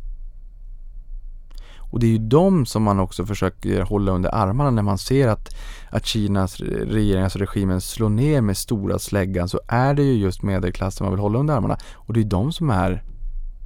Och 1.93 2.01
det 2.01 2.07
är 2.07 2.11
ju 2.11 2.19
de 2.19 2.67
som 2.67 2.83
man 2.83 3.01
också 3.01 3.27
försöker 3.27 3.81
hålla 3.81 4.13
under 4.13 4.35
armarna 4.35 4.71
när 4.71 4.83
man 4.83 4.99
ser 4.99 5.29
att, 5.29 5.55
att 5.91 6.07
Kinas 6.07 6.61
regering, 6.61 7.23
alltså 7.23 7.39
regimen 7.39 7.81
slår 7.81 8.09
ner 8.09 8.41
med 8.41 8.57
stora 8.57 8.99
släggan 8.99 9.49
så 9.49 9.61
är 9.69 9.95
det 9.95 10.03
ju 10.03 10.13
just 10.13 10.43
medelklassen 10.43 11.05
man 11.05 11.13
vill 11.13 11.21
hålla 11.21 11.39
under 11.39 11.55
armarna. 11.55 11.79
Och 11.93 12.15
det 12.15 12.21
är 12.21 12.25
de 12.25 12.53
som 12.53 12.71
är 12.71 13.03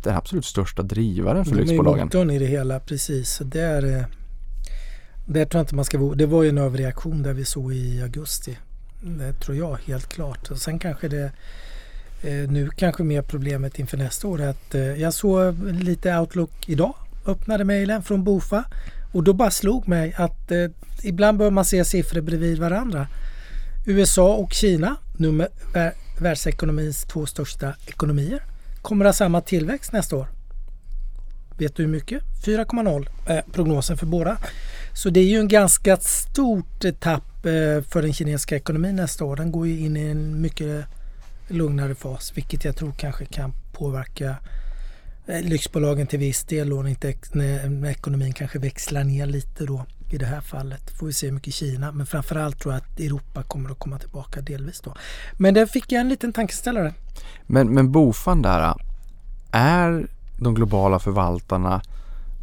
den 0.02 0.16
absolut 0.16 0.44
största 0.44 0.82
drivaren 0.82 1.44
för 1.44 1.52
De 1.54 1.60
är 1.60 1.64
lyxbolagen. 1.64 2.06
motorn 2.06 2.30
i 2.30 2.38
det 2.38 2.46
hela, 2.46 2.80
precis. 2.80 3.30
Så 3.30 3.44
där, 3.44 3.98
eh, 3.98 4.04
där 5.26 5.44
tror 5.44 5.58
jag 5.58 5.62
inte 5.62 5.74
man 5.74 5.84
ska. 5.84 5.98
Det 5.98 6.26
var 6.26 6.42
ju 6.42 6.48
en 6.48 6.58
överreaktion 6.58 7.22
där 7.22 7.32
vi 7.34 7.44
såg 7.44 7.72
i 7.72 8.02
augusti. 8.02 8.58
Det 9.06 9.32
tror 9.32 9.56
jag 9.56 9.78
helt 9.86 10.08
klart. 10.08 10.50
Och 10.50 10.58
sen 10.58 10.78
kanske 10.78 11.08
det 11.08 11.32
eh, 12.22 12.50
nu 12.50 12.70
kanske 12.76 13.02
mer 13.02 13.22
problemet 13.22 13.78
inför 13.78 13.96
nästa 13.96 14.28
år 14.28 14.40
är 14.40 14.48
att 14.48 14.74
eh, 14.74 14.80
jag 14.80 15.14
såg 15.14 15.72
lite 15.72 16.18
Outlook 16.18 16.68
idag. 16.68 16.94
Öppnade 17.26 17.64
mejlen 17.64 18.02
från 18.02 18.24
Bofa 18.24 18.64
och 19.12 19.24
då 19.24 19.32
bara 19.32 19.50
slog 19.50 19.88
mig 19.88 20.14
att 20.16 20.50
eh, 20.50 20.66
ibland 21.02 21.38
bör 21.38 21.50
man 21.50 21.64
se 21.64 21.84
siffror 21.84 22.20
bredvid 22.20 22.58
varandra. 22.58 23.06
USA 23.86 24.34
och 24.34 24.52
Kina, 24.52 24.96
nummer, 25.16 25.48
världsekonomins 26.20 27.02
två 27.04 27.26
största 27.26 27.74
ekonomier, 27.86 28.42
kommer 28.82 29.04
att 29.04 29.08
ha 29.08 29.12
samma 29.12 29.40
tillväxt 29.40 29.92
nästa 29.92 30.16
år. 30.16 30.26
Vet 31.58 31.76
du 31.76 31.82
hur 31.82 31.90
mycket? 31.90 32.22
4,0 32.44 33.06
är 33.26 33.42
prognosen 33.52 33.96
för 33.96 34.06
båda. 34.06 34.36
Så 34.96 35.10
det 35.10 35.20
är 35.20 35.24
ju 35.24 35.40
en 35.40 35.48
ganska 35.48 35.96
stort 35.96 36.84
tapp 37.00 37.46
eh, 37.46 37.82
för 37.88 38.02
den 38.02 38.12
kinesiska 38.12 38.56
ekonomin 38.56 38.96
nästa 38.96 39.24
år. 39.24 39.36
Den 39.36 39.52
går 39.52 39.66
ju 39.66 39.78
in 39.78 39.96
i 39.96 40.00
en 40.00 40.40
mycket 40.40 40.84
lugnare 41.48 41.94
fas 41.94 42.32
vilket 42.34 42.64
jag 42.64 42.76
tror 42.76 42.92
kanske 42.92 43.24
kan 43.24 43.52
påverka 43.72 44.36
eh, 45.26 45.42
lyxbolagen 45.42 46.06
till 46.06 46.18
viss 46.18 46.44
del 46.44 46.72
och 46.72 46.88
inte, 46.88 47.14
när 47.32 47.68
när 47.68 47.90
ekonomin 47.90 48.32
kanske 48.32 48.58
växlar 48.58 49.04
ner 49.04 49.26
lite 49.26 49.64
då 49.64 49.84
i 50.10 50.18
det 50.18 50.26
här 50.26 50.40
fallet. 50.40 50.90
Får 50.98 51.06
vi 51.06 51.12
se 51.12 51.26
hur 51.26 51.34
mycket 51.34 51.54
Kina 51.54 51.92
men 51.92 52.06
framförallt 52.06 52.60
tror 52.60 52.74
jag 52.74 52.82
att 52.82 53.00
Europa 53.00 53.42
kommer 53.42 53.70
att 53.70 53.78
komma 53.78 53.98
tillbaka 53.98 54.40
delvis 54.40 54.80
då. 54.80 54.94
Men 55.32 55.54
där 55.54 55.66
fick 55.66 55.92
jag 55.92 56.00
en 56.00 56.08
liten 56.08 56.32
tankeställare. 56.32 56.94
Men, 57.46 57.74
men 57.74 57.92
Bofan 57.92 58.42
där, 58.42 58.74
är 59.50 60.06
de 60.38 60.54
globala 60.54 60.98
förvaltarna 60.98 61.82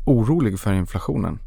oroliga 0.06 0.58
för 0.58 0.74
inflationen? 0.74 1.40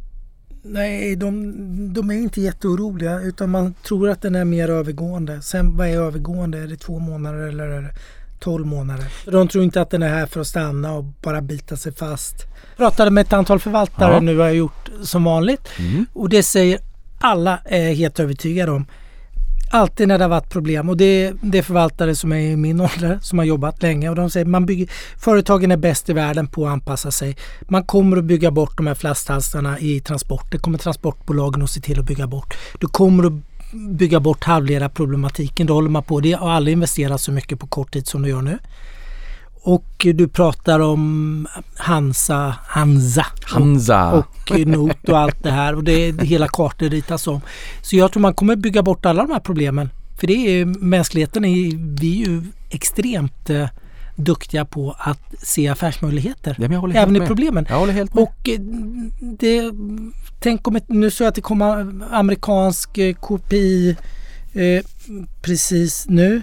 Nej, 0.69 1.17
de, 1.17 1.53
de 1.95 2.11
är 2.11 2.14
inte 2.14 2.41
jätteoroliga 2.41 3.21
utan 3.21 3.51
man 3.51 3.75
tror 3.75 4.09
att 4.11 4.23
den 4.23 4.35
är 4.35 4.45
mer 4.45 4.69
övergående. 4.71 5.43
Sen 5.43 5.77
vad 5.77 5.89
är 5.89 6.01
övergående? 6.01 6.59
Är 6.59 6.67
det 6.67 6.77
två 6.77 6.99
månader 6.99 7.39
eller 7.39 7.64
är 7.69 7.83
det 7.83 7.95
12 8.41 8.67
månader? 8.67 9.05
De 9.31 9.49
tror 9.49 9.64
inte 9.64 9.81
att 9.81 9.91
den 9.91 10.03
är 10.03 10.09
här 10.09 10.27
för 10.27 10.41
att 10.41 10.47
stanna 10.47 10.93
och 10.93 11.05
bara 11.05 11.41
bita 11.43 11.77
sig 11.77 11.93
fast. 11.95 12.35
Jag 12.69 12.77
pratade 12.77 13.11
med 13.11 13.23
ett 13.27 13.33
antal 13.33 13.59
förvaltare 13.59 14.12
Ja. 14.14 14.21
nu 14.21 14.39
har 14.39 14.45
jag 14.47 14.55
gjort 14.55 14.91
som 15.03 15.25
vanligt 15.25 15.69
Mm. 15.79 16.07
och 16.12 16.29
det 16.29 16.43
säger 16.43 16.79
alla 17.21 17.59
är 17.64 17.93
helt 17.95 18.21
övertygade 18.21 18.73
om. 18.73 18.87
Alltid 19.71 20.09
när 20.09 20.19
det 20.19 20.25
har 20.25 20.29
varit 20.29 20.51
problem 20.51 20.89
och 20.89 20.97
det, 20.97 21.33
det 21.43 21.59
är 21.59 21.62
förvaltare 21.62 22.14
som 22.14 22.33
är 22.33 22.37
i 22.37 22.57
min 22.57 22.81
ålder 22.81 23.19
som 23.23 23.39
har 23.39 23.47
jobbat 23.47 23.83
länge 23.83 24.09
och 24.09 24.17
de 24.17 24.31
säger 24.31 24.47
man 24.47 24.67
bygger, 24.67 24.89
företagen 25.19 25.73
är 25.73 25.77
bäst 25.77 26.09
i 26.09 26.12
världen 26.12 26.47
på 26.47 26.67
att 26.67 26.73
anpassa 26.73 27.11
sig. 27.11 27.37
Man 27.61 27.85
kommer 27.85 28.17
att 28.17 28.25
bygga 28.25 28.51
bort 28.51 28.77
de 28.77 28.87
här 28.87 28.95
flaskhalsarna 28.95 29.79
i 29.79 30.01
transport. 30.01 30.53
Det 30.53 30.59
kommer 30.59 30.79
transportbolagen 30.79 31.62
att 31.62 31.71
se 31.71 31.81
till 31.81 32.01
att 32.01 32.07
bygga 32.07 32.27
bort. 32.27 32.57
Du 32.81 32.87
kommer 32.87 33.27
att 33.27 33.33
bygga 33.73 34.21
bort 34.21 34.45
halvledarproblematiken. 34.45 35.67
Det 35.67 35.73
håller 35.73 35.91
man 35.91 36.03
på. 36.03 36.21
Det 36.21 36.33
har 36.33 36.51
aldrig 36.51 36.73
investerat 36.73 37.21
så 37.21 37.33
mycket 37.33 37.61
på 37.61 37.67
kort 37.67 37.93
tid 37.93 38.07
som 38.07 38.23
du 38.23 38.29
gör 38.29 38.43
nu. 38.43 38.59
Och 39.67 40.07
du 40.14 40.29
pratar 40.29 40.81
om 40.81 41.47
Hansa, 41.77 42.57
Hansa 42.67 43.27
Hansa! 43.45 44.12
och 44.12 44.67
not 44.67 45.09
och 45.09 45.19
allt 45.19 45.43
det 45.43 45.51
här 45.51 45.75
och 45.75 45.85
det, 45.85 46.23
hela 46.23 46.49
kartor 46.49 46.89
ritas 46.89 47.27
om. 47.27 47.41
Så 47.83 47.97
jag 47.97 48.12
tror 48.12 48.21
man 48.21 48.35
kommer 48.35 48.57
bygga 48.57 48.83
bort 48.83 49.07
alla 49.07 49.23
de 49.23 49.33
här 49.33 49.41
problemen. 49.41 49.91
För 50.19 50.27
det 50.27 50.33
är 50.33 50.64
mänskligheten, 50.64 51.45
är, 51.45 51.99
vi 52.01 52.23
är 52.23 52.27
ju 52.27 52.43
extremt 52.71 53.51
eh, 53.51 53.69
duktiga 54.17 54.64
på 54.64 54.97
att 54.99 55.35
se 55.39 55.69
affärsmöjligheter. 55.69 56.57
Ja, 56.59 56.73
jag 56.73 56.97
Även 56.97 57.17
i 57.17 57.27
problemen. 57.27 57.67
Jag 57.69 57.79
håller 57.79 57.93
helt 57.93 58.14
med. 58.14 58.23
Och 58.23 58.49
eh, 58.49 58.61
det, 59.21 59.73
tänk 60.41 60.69
om 60.69 60.77
ett, 60.77 60.89
nu 60.89 61.11
så 61.11 61.25
att 61.25 61.35
det 61.35 61.41
kommer 61.41 62.03
amerikansk 62.11 62.99
eh, 62.99 63.14
kopi 63.14 63.97
eh, 64.55 64.85
precis 65.43 66.07
nu. 66.09 66.43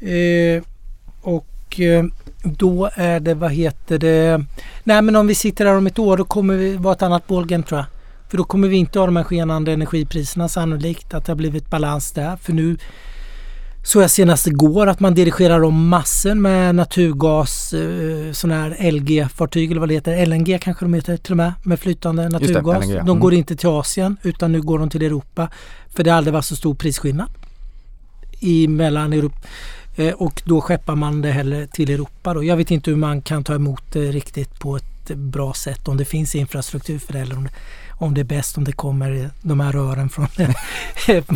Eh, 0.00 0.62
och 1.74 1.80
eh, 1.80 2.04
då 2.42 2.90
är 2.94 3.20
det, 3.20 3.34
vad 3.34 3.52
heter 3.52 3.98
det? 3.98 4.44
Nej 4.84 5.02
men 5.02 5.16
om 5.16 5.26
vi 5.26 5.34
sitter 5.34 5.66
här 5.66 5.76
om 5.76 5.86
ett 5.86 5.98
år 5.98 6.16
då 6.16 6.24
kommer 6.24 6.54
vi 6.54 6.76
vara 6.76 6.94
ett 6.94 7.02
annat 7.02 7.26
bollgame 7.26 7.64
tror 7.64 7.78
jag. 7.78 7.86
För 8.28 8.36
då 8.36 8.44
kommer 8.44 8.68
vi 8.68 8.76
inte 8.76 8.98
ha 8.98 9.06
de 9.06 9.16
här 9.16 9.24
skenande 9.24 9.72
energipriserna 9.72 10.48
sannolikt. 10.48 11.14
Att 11.14 11.26
det 11.26 11.32
har 11.32 11.36
blivit 11.36 11.70
balans 11.70 12.12
där. 12.12 12.36
För 12.36 12.52
nu 12.52 12.76
så 13.84 14.00
jag 14.00 14.10
senast 14.10 14.46
igår 14.46 14.86
att 14.86 15.00
man 15.00 15.14
dirigerar 15.14 15.64
om 15.64 15.88
massor 15.88 16.34
med 16.34 16.74
naturgas, 16.74 17.72
eh, 17.72 18.32
sådana 18.32 18.62
här 18.62 18.90
LG-fartyg 18.92 19.70
eller 19.70 19.80
vad 19.80 19.88
det 19.88 19.94
heter. 19.94 20.26
LNG 20.26 20.58
kanske 20.58 20.84
de 20.84 20.94
heter 20.94 21.16
till 21.16 21.32
och 21.32 21.36
med, 21.36 21.52
med 21.62 21.80
flytande 21.80 22.22
det, 22.22 22.28
naturgas. 22.28 22.84
LNG, 22.84 22.94
De 22.94 23.00
mm. 23.00 23.20
går 23.20 23.34
inte 23.34 23.56
till 23.56 23.68
Asien 23.68 24.16
utan 24.22 24.52
nu 24.52 24.62
går 24.62 24.78
de 24.78 24.90
till 24.90 25.02
Europa. 25.02 25.48
För 25.88 26.04
det 26.04 26.10
har 26.10 26.18
aldrig 26.18 26.34
varit 26.34 26.44
så 26.44 26.56
stor 26.56 26.74
prisskillnad 26.74 27.28
i 28.40 28.68
mellan 28.68 29.12
Europa. 29.12 29.38
Eh, 29.96 30.14
och 30.14 30.42
då 30.44 30.60
skeppar 30.60 30.94
man 30.96 31.22
det 31.22 31.30
heller 31.30 31.66
till 31.66 31.90
Europa 31.90 32.34
då. 32.34 32.44
Jag 32.44 32.56
vet 32.56 32.70
inte 32.70 32.90
hur 32.90 32.96
man 32.96 33.22
kan 33.22 33.44
ta 33.44 33.54
emot 33.54 33.82
det 33.92 34.12
riktigt 34.12 34.60
på 34.60 34.76
ett 34.76 35.08
bra 35.08 35.52
sätt. 35.52 35.88
Om 35.88 35.96
det 35.96 36.04
finns 36.04 36.34
infrastruktur 36.34 36.98
för 36.98 37.12
det 37.12 37.20
eller 37.20 37.36
om 37.36 37.44
det, 37.44 37.50
om 38.04 38.14
det 38.14 38.20
är 38.20 38.24
bäst 38.24 38.58
om 38.58 38.64
det 38.64 38.72
kommer 38.72 39.30
de 39.42 39.60
här 39.60 39.72
rören 39.72 40.08
från, 40.08 40.26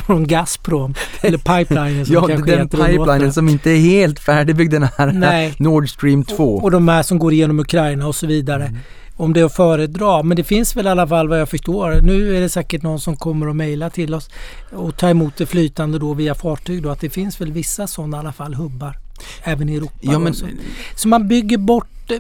från 0.07 0.27
Gazprom 0.27 0.95
eller 1.21 1.39
pipelinen 1.39 2.07
som 2.07 2.15
Ja, 2.15 2.27
kanske 2.27 2.57
den 2.57 2.67
och 2.67 2.71
pipelinen 2.71 3.33
som 3.33 3.49
inte 3.49 3.71
är 3.71 3.79
helt 3.79 4.19
färdigbyggd 4.19 4.73
den 4.73 4.83
här 4.83 5.13
Nej. 5.13 5.55
Nord 5.59 5.89
Stream 5.91 6.25
2. 6.25 6.55
Och, 6.55 6.65
och 6.65 6.71
de 6.71 6.89
här 6.89 7.03
som 7.03 7.19
går 7.19 7.33
igenom 7.33 7.61
Ukraina 7.61 8.07
och 8.07 8.15
så 8.15 8.27
vidare. 8.27 8.65
Mm. 8.65 8.79
Om 9.17 9.33
det 9.33 9.41
är 9.41 9.45
att 9.45 9.57
föredra. 9.57 10.23
Men 10.23 10.37
det 10.37 10.45
finns 10.45 10.77
väl 10.77 10.87
i 10.87 10.89
alla 10.89 11.07
fall 11.07 11.29
vad 11.29 11.41
jag 11.41 11.49
förstår. 11.49 12.01
Nu 12.03 12.37
är 12.37 12.41
det 12.41 12.49
säkert 12.49 12.83
någon 12.83 13.01
som 13.01 13.17
kommer 13.17 13.47
att 13.47 13.57
mejla 13.57 13.91
till 13.91 14.15
oss 14.15 14.31
och 14.73 14.97
ta 14.97 15.09
emot 15.09 15.37
det 15.37 15.47
flytande 15.47 15.99
då 15.99 16.15
via 16.15 16.35
fartyg. 16.35 16.83
Då, 16.83 16.91
att 16.91 17.01
det 17.01 17.11
finns 17.11 17.41
väl 17.41 17.53
vissa 17.53 17.87
sådana 17.87 18.17
i 18.17 18.21
alla 18.21 18.33
fall 18.33 18.55
hubbar. 18.55 18.99
Även 19.43 19.69
i 19.69 19.77
Europa. 19.77 19.95
Ja, 20.01 20.19
men, 20.19 20.35
så. 20.35 20.47
så 20.95 21.09
man 21.09 21.29
bygger 21.29 21.59
bort 21.59 22.11
eh, 22.11 22.17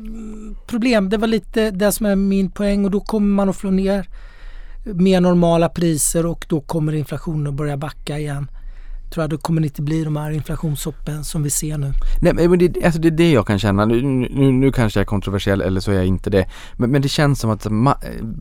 problem. 0.66 1.11
Det 1.11 1.16
var 1.16 1.28
lite 1.28 1.70
det 1.70 1.92
som 1.92 2.07
är 2.07 2.16
min 2.16 2.51
poäng 2.51 2.84
och 2.84 2.90
då 2.90 3.01
kommer 3.01 3.34
man 3.34 3.49
att 3.49 3.57
få 3.57 3.70
ner 3.70 4.07
mer 4.95 5.20
normala 5.20 5.68
priser 5.68 6.26
och 6.26 6.47
då 6.49 6.61
kommer 6.61 6.93
inflationen 6.93 7.47
att 7.47 7.55
börja 7.55 7.76
backa 7.76 8.18
igen. 8.18 8.51
Tror 9.11 9.22
jag, 9.22 9.30
då 9.30 9.39
kommer 9.39 9.61
det 9.61 9.66
inte 9.66 9.82
bli 9.82 10.05
de 10.05 10.16
här 10.16 10.30
inflationshoppen 10.30 11.24
som 11.24 11.43
vi 11.43 11.51
ser 11.51 11.78
nu. 11.78 11.93
Nej 12.20 12.49
men 12.49 12.59
det, 12.59 12.84
alltså 12.84 13.01
det 13.01 13.09
är 13.09 13.11
det 13.11 13.30
jag 13.30 13.47
kan 13.47 13.59
känna. 13.59 13.84
Nu, 13.84 14.03
nu, 14.03 14.53
nu 14.53 14.72
kanske 14.72 15.01
jag 15.01 15.03
är 15.03 15.07
kontroversiell 15.07 15.61
eller 15.61 15.80
så 15.80 15.91
är 15.91 15.95
jag 15.95 16.07
inte 16.07 16.30
det. 16.30 16.47
Men, 16.76 16.91
men 16.91 17.03
det 17.03 17.09
känns 17.09 17.41
som 17.41 17.51
att 17.51 17.66
ma- 17.66 17.97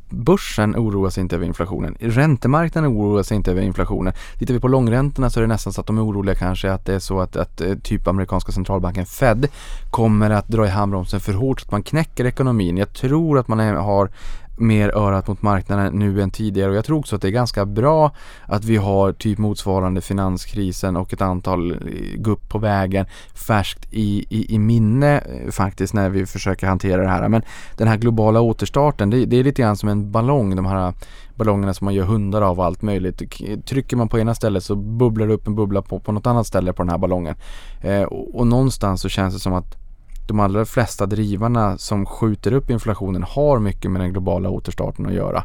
börsen 0.10 0.76
oroar 0.76 1.10
sig 1.10 1.22
inte 1.22 1.36
över 1.36 1.46
inflationen. 1.46 1.98
Räntemarknaden 2.00 2.92
oroar 2.92 3.24
sig 3.24 3.38
inte 3.38 3.52
över 3.52 3.62
inflationen. 3.62 4.14
Tittar 4.40 4.54
vi 4.54 4.60
på 4.60 4.68
långräntorna 4.68 5.30
så 5.30 5.40
är 5.40 5.42
det 5.42 5.48
nästan 5.48 5.74
så 5.74 5.82
att 5.82 5.88
de 5.88 5.98
är 5.98 6.06
oroliga 6.06 6.36
kanske 6.36 6.72
att 6.72 6.86
det 6.86 6.94
är 6.94 7.00
så 7.00 7.20
att, 7.20 7.36
att 7.36 7.62
eh, 7.62 7.76
typ 7.84 8.08
amerikanska 8.08 8.52
centralbanken 8.52 9.06
Fed 9.06 9.48
kommer 9.92 10.30
att 10.30 10.48
dra 10.48 10.66
i 10.66 10.70
handbromsen 10.70 11.20
för 11.20 11.34
hårt 11.34 11.60
så 11.60 11.66
att 11.66 11.72
man 11.72 11.84
knäcker 11.84 12.26
ekonomin. 12.26 12.78
Jag 12.78 12.94
tror 12.94 13.40
att 13.40 13.48
man 13.48 13.60
är, 13.60 13.74
har 13.74 14.10
mer 14.58 14.98
örat 14.98 15.28
mot 15.28 15.42
marknaden 15.42 16.00
nu 16.00 16.22
än 16.22 16.32
tidigare 16.32 16.70
och 16.70 16.76
jag 16.76 16.86
tror 16.86 17.00
också 17.00 17.16
att 17.16 17.22
det 17.22 17.28
är 17.28 17.32
ganska 17.32 17.66
bra 17.66 18.12
att 18.46 18.66
vi 18.66 18.78
har 18.78 19.14
typ 19.14 19.38
motsvarande 19.38 20.02
finanskrisen 20.02 20.98
och 20.98 21.14
ett 21.14 21.22
antal 21.22 21.72
eh, 21.72 21.78
gupp 22.18 22.50
på 22.50 22.60
vägen 22.60 23.06
färskt 23.34 23.88
i, 23.92 24.26
i, 24.30 24.56
i 24.56 24.60
minne 24.60 25.18
eh, 25.18 25.52
faktiskt 25.52 25.94
när 25.94 26.10
vi 26.10 26.26
försöker 26.26 26.68
hantera 26.68 27.02
det 27.02 27.10
här. 27.10 27.30
Men 27.30 27.42
den 27.78 27.88
här 27.88 27.98
globala 27.98 28.42
återstarten 28.42 29.10
det, 29.10 29.26
det 29.26 29.40
är 29.40 29.44
lite 29.44 29.62
grann 29.62 29.78
som 29.78 29.90
en 29.90 30.12
ballong, 30.12 30.56
de 30.56 30.66
här 30.66 30.94
ballongerna 31.36 31.74
som 31.74 31.86
man 31.86 31.94
gör 31.94 32.06
hundar 32.06 32.42
av 32.42 32.60
och 32.60 32.66
allt 32.66 32.82
möjligt. 32.82 33.22
Trycker 33.66 33.98
man 33.98 34.10
på 34.10 34.20
ena 34.20 34.36
stället 34.36 34.64
så 34.64 34.76
bubblar 34.76 35.28
det 35.28 35.34
upp 35.34 35.48
en 35.48 35.56
bubbla 35.56 35.82
på, 35.82 36.00
på 36.00 36.12
något 36.12 36.28
annat 36.28 36.48
ställe 36.48 36.74
på 36.74 36.84
den 36.84 36.90
här 36.90 36.98
ballongen. 36.98 37.36
Eh, 37.82 38.04
och, 38.04 38.40
och 38.40 38.48
någonstans 38.48 39.02
så 39.02 39.10
känns 39.10 39.34
det 39.34 39.40
som 39.40 39.54
att 39.54 39.87
de 40.28 40.40
allra 40.40 40.66
flesta 40.66 41.06
drivarna 41.06 41.78
som 41.78 42.06
skjuter 42.06 42.54
upp 42.54 42.70
inflationen 42.70 43.24
har 43.24 43.60
mycket 43.60 43.92
med 43.92 44.02
den 44.02 44.12
globala 44.12 44.50
återstarten 44.50 45.06
att 45.06 45.14
göra. 45.14 45.44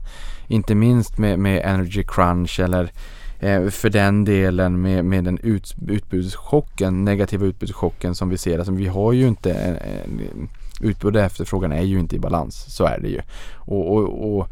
Inte 0.48 0.74
minst 0.74 1.18
med, 1.18 1.38
med 1.38 1.62
energy 1.64 2.04
crunch 2.08 2.60
eller 2.60 2.92
eh, 3.40 3.68
för 3.68 3.90
den 3.90 4.24
delen 4.24 4.80
med, 4.80 5.04
med 5.04 5.24
den 5.24 5.38
ut, 5.38 5.74
utbudschocken, 5.88 7.04
negativa 7.04 7.46
utbudschocken 7.46 8.14
som 8.14 8.28
vi 8.28 8.38
ser. 8.38 8.58
Alltså, 8.58 8.72
vi 8.72 8.86
har 8.86 9.12
ju 9.12 9.28
inte 9.28 9.52
en, 9.52 9.76
en, 9.76 10.48
utbud 10.80 11.16
och 11.16 11.22
efterfrågan 11.22 11.72
är 11.72 11.82
ju 11.82 11.98
inte 11.98 12.16
i 12.16 12.18
balans. 12.18 12.74
Så 12.76 12.84
är 12.84 12.98
det 13.00 13.08
ju. 13.08 13.20
Och, 13.56 13.96
och, 13.96 14.38
och 14.38 14.48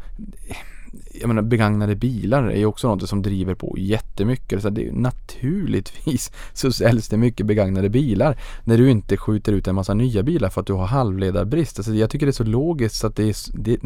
jag 1.13 1.27
menar 1.27 1.41
begagnade 1.41 1.95
bilar 1.95 2.43
är 2.43 2.57
ju 2.57 2.65
också 2.65 2.87
något 2.87 3.09
som 3.09 3.21
driver 3.21 3.55
på 3.55 3.75
jättemycket. 3.77 4.61
Så 4.61 4.69
det 4.69 4.87
är 4.87 4.91
naturligtvis 4.91 6.31
så 6.53 6.71
säljs 6.71 7.07
det 7.07 7.17
mycket 7.17 7.45
begagnade 7.45 7.89
bilar 7.89 8.37
när 8.63 8.77
du 8.77 8.91
inte 8.91 9.17
skjuter 9.17 9.53
ut 9.53 9.67
en 9.67 9.75
massa 9.75 9.93
nya 9.93 10.23
bilar 10.23 10.49
för 10.49 10.61
att 10.61 10.67
du 10.67 10.73
har 10.73 10.85
halvledarbrist. 10.85 11.79
Alltså 11.79 11.93
jag 11.93 12.09
tycker 12.09 12.25
det 12.25 12.29
är 12.29 12.31
så 12.31 12.43
logiskt 12.43 12.95
så 12.95 13.07
att 13.07 13.15
det 13.15 13.23
är, 13.23 13.35
det, 13.53 13.77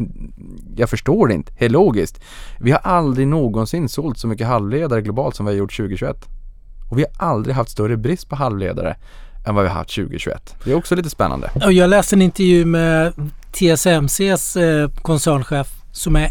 jag 0.76 0.90
förstår 0.90 1.28
det 1.28 1.34
inte. 1.34 1.52
Det 1.58 1.64
är 1.64 1.68
logiskt. 1.68 2.20
Vi 2.60 2.70
har 2.70 2.78
aldrig 2.78 3.28
någonsin 3.28 3.88
sålt 3.88 4.18
så 4.18 4.28
mycket 4.28 4.46
halvledare 4.46 5.02
globalt 5.02 5.36
som 5.36 5.46
vi 5.46 5.52
har 5.52 5.58
gjort 5.58 5.76
2021. 5.76 6.16
Och 6.90 6.98
vi 6.98 7.02
har 7.02 7.26
aldrig 7.28 7.56
haft 7.56 7.70
större 7.70 7.96
brist 7.96 8.28
på 8.28 8.36
halvledare 8.36 8.96
än 9.46 9.54
vad 9.54 9.64
vi 9.64 9.68
har 9.68 9.76
haft 9.76 9.94
2021. 9.94 10.54
Det 10.64 10.70
är 10.70 10.74
också 10.74 10.94
lite 10.94 11.10
spännande. 11.10 11.50
Jag 11.54 11.90
läste 11.90 12.16
en 12.16 12.22
intervju 12.22 12.64
med 12.64 13.12
TSMCs 13.52 14.56
eh, 14.56 14.90
koncernchef 14.90 15.68
som 15.92 16.16
är 16.16 16.30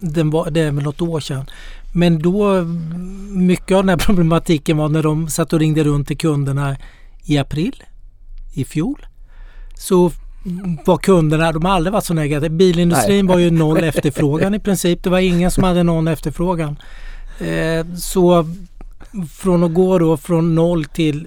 den 0.00 0.30
var, 0.30 0.50
det 0.50 0.60
är 0.60 0.72
väl 0.72 0.84
något 0.84 1.02
år 1.02 1.20
sedan. 1.20 1.46
Men 1.92 2.18
då, 2.18 2.62
mycket 3.30 3.76
av 3.76 3.82
den 3.82 3.88
här 3.88 3.96
problematiken 4.06 4.76
var 4.76 4.88
när 4.88 5.02
de 5.02 5.28
satt 5.28 5.52
och 5.52 5.58
ringde 5.58 5.84
runt 5.84 6.08
till 6.08 6.18
kunderna 6.18 6.76
i 7.24 7.38
april 7.38 7.82
i 8.54 8.64
fjol. 8.64 9.06
Så 9.74 10.10
var 10.84 10.96
kunderna, 10.98 11.52
de 11.52 11.64
har 11.64 11.72
aldrig 11.72 11.92
varit 11.92 12.04
så 12.04 12.14
negativa. 12.14 12.54
Bilindustrin 12.54 13.26
Nej. 13.26 13.34
var 13.34 13.40
ju 13.40 13.50
noll 13.50 13.84
efterfrågan 13.84 14.54
i 14.54 14.58
princip. 14.58 15.02
Det 15.02 15.10
var 15.10 15.18
ingen 15.18 15.50
som 15.50 15.64
hade 15.64 15.82
någon 15.82 16.08
efterfrågan. 16.08 16.76
Eh, 17.40 17.94
så 17.96 18.46
från 19.32 19.64
att 19.64 19.74
gå 19.74 19.98
då 19.98 20.16
från 20.16 20.54
noll 20.54 20.84
till 20.84 21.26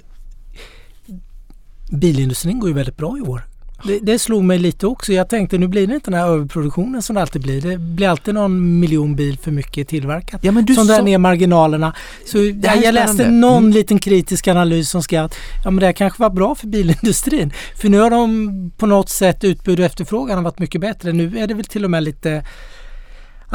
Bilindustrin 1.90 2.60
går 2.60 2.68
ju 2.68 2.74
väldigt 2.74 2.96
bra 2.96 3.18
i 3.18 3.20
år. 3.20 3.42
Det, 3.86 3.98
det 3.98 4.18
slog 4.18 4.44
mig 4.44 4.58
lite 4.58 4.86
också. 4.86 5.12
Jag 5.12 5.28
tänkte 5.28 5.58
nu 5.58 5.68
blir 5.68 5.86
det 5.86 5.94
inte 5.94 6.10
den 6.10 6.20
här 6.20 6.26
överproduktionen 6.28 7.02
som 7.02 7.14
det 7.14 7.20
alltid 7.22 7.42
blir. 7.42 7.60
Det 7.60 7.78
blir 7.78 8.08
alltid 8.08 8.34
någon 8.34 8.80
miljon 8.80 9.16
bil 9.16 9.38
för 9.38 9.50
mycket 9.50 9.88
tillverkat. 9.88 10.40
Ja, 10.44 10.52
men 10.52 10.64
du 10.64 10.74
som 10.74 10.86
drar 10.86 10.96
sa- 10.96 11.02
ner 11.02 11.18
marginalerna. 11.18 11.94
Så 12.26 12.38
jag, 12.38 12.82
jag 12.84 12.94
läste 12.94 13.30
någon 13.30 13.58
Mm. 13.64 13.70
liten 13.72 13.98
kritisk 13.98 14.48
analys 14.48 14.90
som 14.90 15.02
skrev 15.02 15.24
att 15.24 15.34
ja, 15.64 15.70
men 15.70 15.80
det 15.80 15.86
här 15.86 15.92
kanske 15.92 16.22
var 16.22 16.30
bra 16.30 16.54
för 16.54 16.66
bilindustrin. 16.66 17.52
För 17.80 17.88
nu 17.88 17.98
har 17.98 18.10
de 18.10 18.70
på 18.78 18.86
något 18.86 19.08
sätt 19.08 19.44
utbud 19.44 19.78
och 19.80 19.84
efterfrågan 19.86 20.36
har 20.36 20.44
varit 20.44 20.58
mycket 20.58 20.80
bättre. 20.80 21.12
Nu 21.12 21.38
är 21.38 21.46
det 21.46 21.54
väl 21.54 21.64
till 21.64 21.84
och 21.84 21.90
med 21.90 22.02
lite 22.02 22.44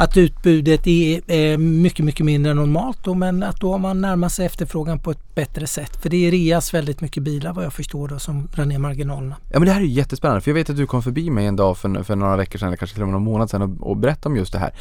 att 0.00 0.16
utbudet 0.16 0.86
är 0.86 1.56
mycket, 1.56 2.04
mycket 2.04 2.26
mindre 2.26 2.50
än 2.50 2.56
normalt 2.56 2.98
då, 3.04 3.14
men 3.14 3.42
att 3.42 3.60
då 3.60 3.72
har 3.72 3.78
man 3.78 4.00
närmat 4.00 4.32
sig 4.32 4.46
efterfrågan 4.46 4.98
på 4.98 5.10
ett 5.10 5.34
bättre 5.34 5.66
sätt. 5.66 6.02
För 6.02 6.08
det 6.08 6.30
reas 6.30 6.74
väldigt 6.74 7.00
mycket 7.00 7.22
bilar 7.22 7.52
vad 7.52 7.64
jag 7.64 7.72
förstår 7.72 8.08
då 8.08 8.18
som 8.18 8.48
drar 8.54 8.64
ner 8.64 8.78
marginalerna. 8.78 9.36
Ja 9.52 9.58
men 9.58 9.66
det 9.66 9.72
här 9.72 9.80
är 9.80 9.84
ju 9.84 9.90
jättespännande 9.90 10.40
för 10.40 10.50
jag 10.50 10.54
vet 10.54 10.70
att 10.70 10.76
du 10.76 10.86
kom 10.86 11.02
förbi 11.02 11.30
mig 11.30 11.46
en 11.46 11.56
dag 11.56 11.78
för, 11.78 12.02
för 12.02 12.16
några 12.16 12.36
veckor 12.36 12.58
sedan 12.58 12.68
eller 12.68 12.76
kanske 12.76 12.94
till 12.94 13.02
och 13.02 13.08
med 13.08 13.12
någon 13.12 13.24
månad 13.24 13.50
sedan 13.50 13.62
och, 13.62 13.90
och 13.90 13.96
berättade 13.96 14.32
om 14.32 14.36
just 14.36 14.52
det 14.52 14.58
här. 14.58 14.72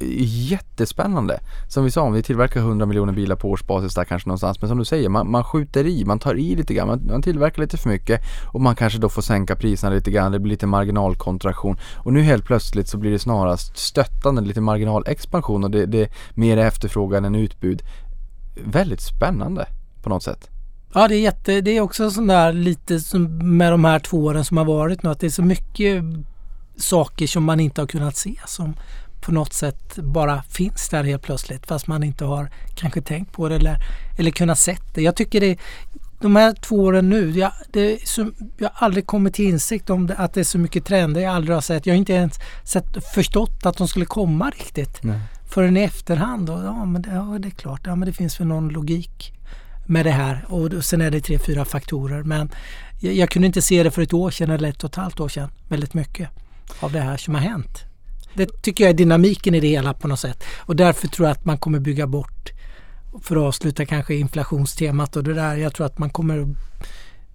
Jättespännande! 0.00 1.40
Som 1.68 1.84
vi 1.84 1.90
sa, 1.90 2.02
om 2.02 2.12
vi 2.12 2.22
tillverkar 2.22 2.60
100 2.60 2.86
miljoner 2.86 3.12
bilar 3.12 3.36
på 3.36 3.50
årsbasis 3.50 3.94
där 3.94 4.04
kanske 4.04 4.28
någonstans. 4.28 4.60
Men 4.60 4.68
som 4.68 4.78
du 4.78 4.84
säger, 4.84 5.08
man, 5.08 5.30
man 5.30 5.44
skjuter 5.44 5.86
i, 5.86 6.04
man 6.04 6.18
tar 6.18 6.34
i 6.34 6.56
lite 6.56 6.74
grann, 6.74 6.88
man, 6.88 7.06
man 7.06 7.22
tillverkar 7.22 7.62
lite 7.62 7.76
för 7.76 7.88
mycket 7.88 8.20
och 8.46 8.60
man 8.60 8.76
kanske 8.76 8.98
då 8.98 9.08
får 9.08 9.22
sänka 9.22 9.56
priserna 9.56 9.94
lite 9.94 10.10
grann, 10.10 10.32
det 10.32 10.38
blir 10.38 10.50
lite 10.50 10.66
marginalkontraktion. 10.66 11.76
Och 11.96 12.12
nu 12.12 12.22
helt 12.22 12.44
plötsligt 12.44 12.88
så 12.88 12.98
blir 12.98 13.10
det 13.10 13.18
snarast 13.18 13.76
stöttande, 13.76 14.42
lite 14.42 14.60
marginalexpansion 14.60 15.64
och 15.64 15.70
det, 15.70 15.86
det 15.86 16.02
är 16.02 16.08
mer 16.34 16.56
efterfrågan 16.56 17.24
än 17.24 17.34
utbud. 17.34 17.82
Väldigt 18.64 19.00
spännande 19.00 19.66
på 20.02 20.08
något 20.08 20.22
sätt. 20.22 20.50
Ja 20.94 21.08
det 21.08 21.16
är 21.16 21.20
jätte, 21.20 21.60
det 21.60 21.76
är 21.76 21.80
också 21.80 22.10
sån 22.10 22.26
där 22.26 22.52
lite 22.52 23.00
som 23.00 23.56
med 23.56 23.72
de 23.72 23.84
här 23.84 23.98
två 23.98 24.24
åren 24.24 24.44
som 24.44 24.56
har 24.56 24.64
varit 24.64 25.02
nu 25.02 25.10
att 25.10 25.20
det 25.20 25.26
är 25.26 25.30
så 25.30 25.42
mycket 25.42 26.04
saker 26.76 27.26
som 27.26 27.44
man 27.44 27.60
inte 27.60 27.80
har 27.80 27.86
kunnat 27.86 28.16
se 28.16 28.34
som 28.46 28.74
på 29.24 29.32
något 29.32 29.52
sätt 29.52 29.96
bara 29.96 30.42
finns 30.42 30.88
där 30.88 31.04
helt 31.04 31.22
plötsligt 31.22 31.66
fast 31.66 31.86
man 31.86 32.02
inte 32.02 32.24
har 32.24 32.50
kanske 32.74 33.02
tänkt 33.02 33.32
på 33.32 33.48
det 33.48 33.54
eller, 33.54 33.76
eller 34.18 34.30
kunnat 34.30 34.58
sett 34.58 34.94
det. 34.94 35.02
Jag 35.02 35.16
tycker 35.16 35.40
det 35.40 35.58
de 36.20 36.36
här 36.36 36.52
två 36.52 36.76
åren 36.76 37.08
nu, 37.08 37.30
jag, 37.30 37.52
så, 38.04 38.30
jag 38.58 38.70
har 38.72 38.86
aldrig 38.86 39.06
kommit 39.06 39.34
till 39.34 39.44
insikt 39.44 39.90
om 39.90 40.06
det, 40.06 40.14
att 40.14 40.34
det 40.34 40.40
är 40.40 40.44
så 40.44 40.58
mycket 40.58 40.84
trender 40.84 41.20
jag 41.20 41.34
aldrig 41.34 41.56
har 41.56 41.60
sett. 41.60 41.86
Jag 41.86 41.94
har 41.94 41.98
inte 41.98 42.12
ens 42.12 42.38
sett, 42.64 43.14
förstått 43.14 43.66
att 43.66 43.76
de 43.76 43.88
skulle 43.88 44.06
komma 44.06 44.50
riktigt 44.50 45.02
Nej. 45.02 45.20
förrän 45.48 45.76
i 45.76 45.82
efterhand. 45.82 46.50
Och, 46.50 46.64
ja, 46.64 46.84
men 46.84 47.02
det, 47.02 47.10
ja, 47.10 47.38
det 47.38 47.48
är 47.48 47.50
klart, 47.50 47.80
ja, 47.84 47.96
men 47.96 48.06
det 48.06 48.12
finns 48.12 48.40
väl 48.40 48.46
någon 48.46 48.68
logik 48.68 49.32
med 49.86 50.06
det 50.06 50.10
här. 50.10 50.44
Och, 50.48 50.72
och 50.72 50.84
sen 50.84 51.00
är 51.00 51.10
det 51.10 51.20
tre, 51.20 51.38
fyra 51.38 51.64
faktorer. 51.64 52.22
Men 52.22 52.50
jag, 53.00 53.14
jag 53.14 53.30
kunde 53.30 53.46
inte 53.46 53.62
se 53.62 53.82
det 53.82 53.90
för 53.90 54.02
ett 54.02 54.12
år 54.12 54.30
sedan 54.30 54.50
eller 54.50 54.68
ett 54.68 54.84
och 54.84 54.90
ett 54.90 54.96
halvt 54.96 55.20
år 55.20 55.28
sedan. 55.28 55.50
Väldigt 55.68 55.94
mycket 55.94 56.28
av 56.80 56.92
det 56.92 57.00
här 57.00 57.16
som 57.16 57.34
har 57.34 57.42
hänt. 57.42 57.84
Det 58.34 58.62
tycker 58.62 58.84
jag 58.84 58.90
är 58.90 58.94
dynamiken 58.94 59.54
i 59.54 59.60
det 59.60 59.68
hela 59.68 59.94
på 59.94 60.08
något 60.08 60.20
sätt. 60.20 60.44
Och 60.58 60.76
därför 60.76 61.08
tror 61.08 61.28
jag 61.28 61.32
att 61.32 61.44
man 61.44 61.58
kommer 61.58 61.78
bygga 61.78 62.06
bort, 62.06 62.52
för 63.22 63.36
att 63.36 63.42
avsluta 63.42 63.86
kanske 63.86 64.14
inflationstemat 64.14 65.16
och 65.16 65.24
det 65.24 65.34
där. 65.34 65.56
Jag 65.56 65.74
tror 65.74 65.86
att 65.86 65.98
man 65.98 66.10
kommer 66.10 66.54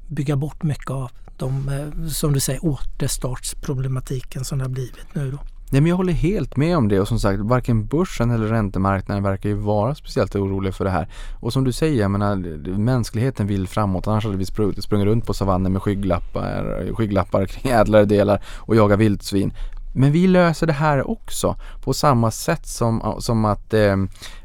bygga 0.08 0.36
bort 0.36 0.64
mycket 0.64 0.90
av 0.90 1.12
de, 1.38 1.70
eh, 1.70 2.08
som 2.08 2.34
du 2.34 2.40
säger, 2.40 2.66
återstartsproblematiken 2.66 4.46
som 4.46 4.58
det 4.58 4.64
har 4.64 4.70
blivit 4.70 5.16
nu 5.16 5.32
då. 5.32 5.38
Nej 5.72 5.82
men 5.82 5.90
jag 5.90 5.98
håller 5.98 6.14
helt 6.14 6.58
med 6.58 6.78
om 6.78 6.88
det 6.88 7.00
och 7.00 7.08
som 7.08 7.20
sagt 7.20 7.40
varken 7.40 7.86
börsen 7.86 8.32
eller 8.32 8.48
räntemarknaden 8.48 9.24
verkar 9.24 9.50
ju 9.50 9.56
vara 9.56 9.96
speciellt 9.96 10.36
oroliga 10.36 10.74
för 10.74 10.86
det 10.86 10.92
här. 10.92 11.08
Och 11.40 11.54
som 11.54 11.64
du 11.64 11.72
säger, 11.72 12.02
jag 12.02 12.12
menar 12.12 12.36
mänskligheten 12.78 13.48
vill 13.48 13.68
framåt 13.68 14.08
annars 14.08 14.26
hade 14.26 14.38
vi 14.38 14.46
sprungit, 14.46 14.84
sprungit 14.84 15.06
runt 15.06 15.26
på 15.26 15.34
savannen 15.34 15.74
med 15.74 15.82
skygglappar, 15.82 16.94
skygglappar 16.94 17.46
kring 17.46 17.72
ädlare 17.72 18.06
delar 18.06 18.44
och 18.46 18.76
jagat 18.76 19.00
vildsvin. 19.00 19.54
Men 19.94 20.12
vi 20.12 20.28
löser 20.28 20.68
det 20.68 20.74
här 20.74 21.10
också 21.10 21.56
på 21.82 21.94
samma 21.94 22.32
sätt 22.32 22.68
som, 22.68 23.16
som 23.20 23.46
att 23.46 23.74
eh, 23.74 23.96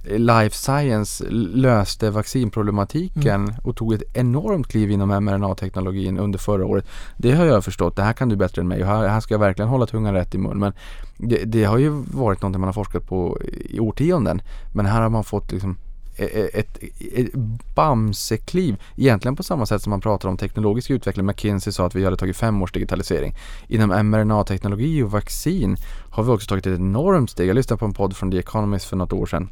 Life 0.04 0.56
Science 0.56 1.24
löste 1.30 2.10
vaccinproblematiken 2.10 3.44
mm. 3.44 3.54
och 3.62 3.76
tog 3.76 3.94
ett 3.94 4.02
enormt 4.14 4.68
kliv 4.68 4.90
inom 4.90 5.08
mRNA-teknologin 5.08 6.18
under 6.18 6.38
förra 6.38 6.66
året. 6.66 6.86
Det 7.16 7.32
har 7.32 7.44
jag 7.44 7.64
förstått, 7.64 7.96
det 7.96 8.02
här 8.02 8.12
kan 8.12 8.28
du 8.28 8.36
bättre 8.36 8.62
än 8.62 8.68
mig 8.68 8.82
och 8.82 8.88
här, 8.88 9.08
här 9.08 9.20
ska 9.20 9.34
jag 9.34 9.38
verkligen 9.38 9.68
hålla 9.68 9.86
tungan 9.86 10.14
rätt 10.14 10.34
i 10.34 10.38
mun. 10.38 10.58
Men 10.58 10.72
det, 11.16 11.44
det, 11.44 11.64
har 11.64 11.78
ju 11.78 11.88
varit 12.14 12.42
något 12.42 12.52
man 12.52 12.64
har 12.64 12.72
forskat 12.72 13.06
på 13.06 13.38
i 13.70 13.80
årtionden. 13.80 14.42
Men 14.74 14.86
här 14.86 15.02
har 15.02 15.08
man 15.08 15.24
fått 15.24 15.52
liksom 15.52 15.76
Eh, 16.16 16.26
eh, 16.26 16.44
ett, 16.44 16.78
ett, 16.82 16.92
ett 17.12 17.34
bamsekliv. 17.74 18.76
Egentligen 18.96 19.36
på 19.36 19.42
samma 19.42 19.66
sätt 19.66 19.82
som 19.82 19.90
man 19.90 20.00
pratar 20.00 20.28
om 20.28 20.36
teknologisk 20.36 20.90
utveckling. 20.90 21.26
McKinsey 21.26 21.72
sa 21.72 21.86
att 21.86 21.94
vi 21.94 22.04
hade 22.04 22.16
tagit 22.16 22.36
fem 22.36 22.62
års 22.62 22.72
digitalisering. 22.72 23.34
Inom 23.68 24.08
mRNA-teknologi 24.08 25.02
och 25.02 25.10
vaccin 25.10 25.76
har 26.10 26.22
vi 26.22 26.30
också 26.30 26.48
tagit 26.48 26.66
ett 26.66 26.78
enormt 26.78 27.30
steg. 27.30 27.48
Jag 27.48 27.54
lyssnade 27.54 27.78
på 27.78 27.84
en 27.84 27.92
podd 27.92 28.16
från 28.16 28.30
The 28.30 28.38
Economist 28.38 28.86
för 28.86 28.96
något 28.96 29.12
år 29.12 29.26
sedan. 29.26 29.48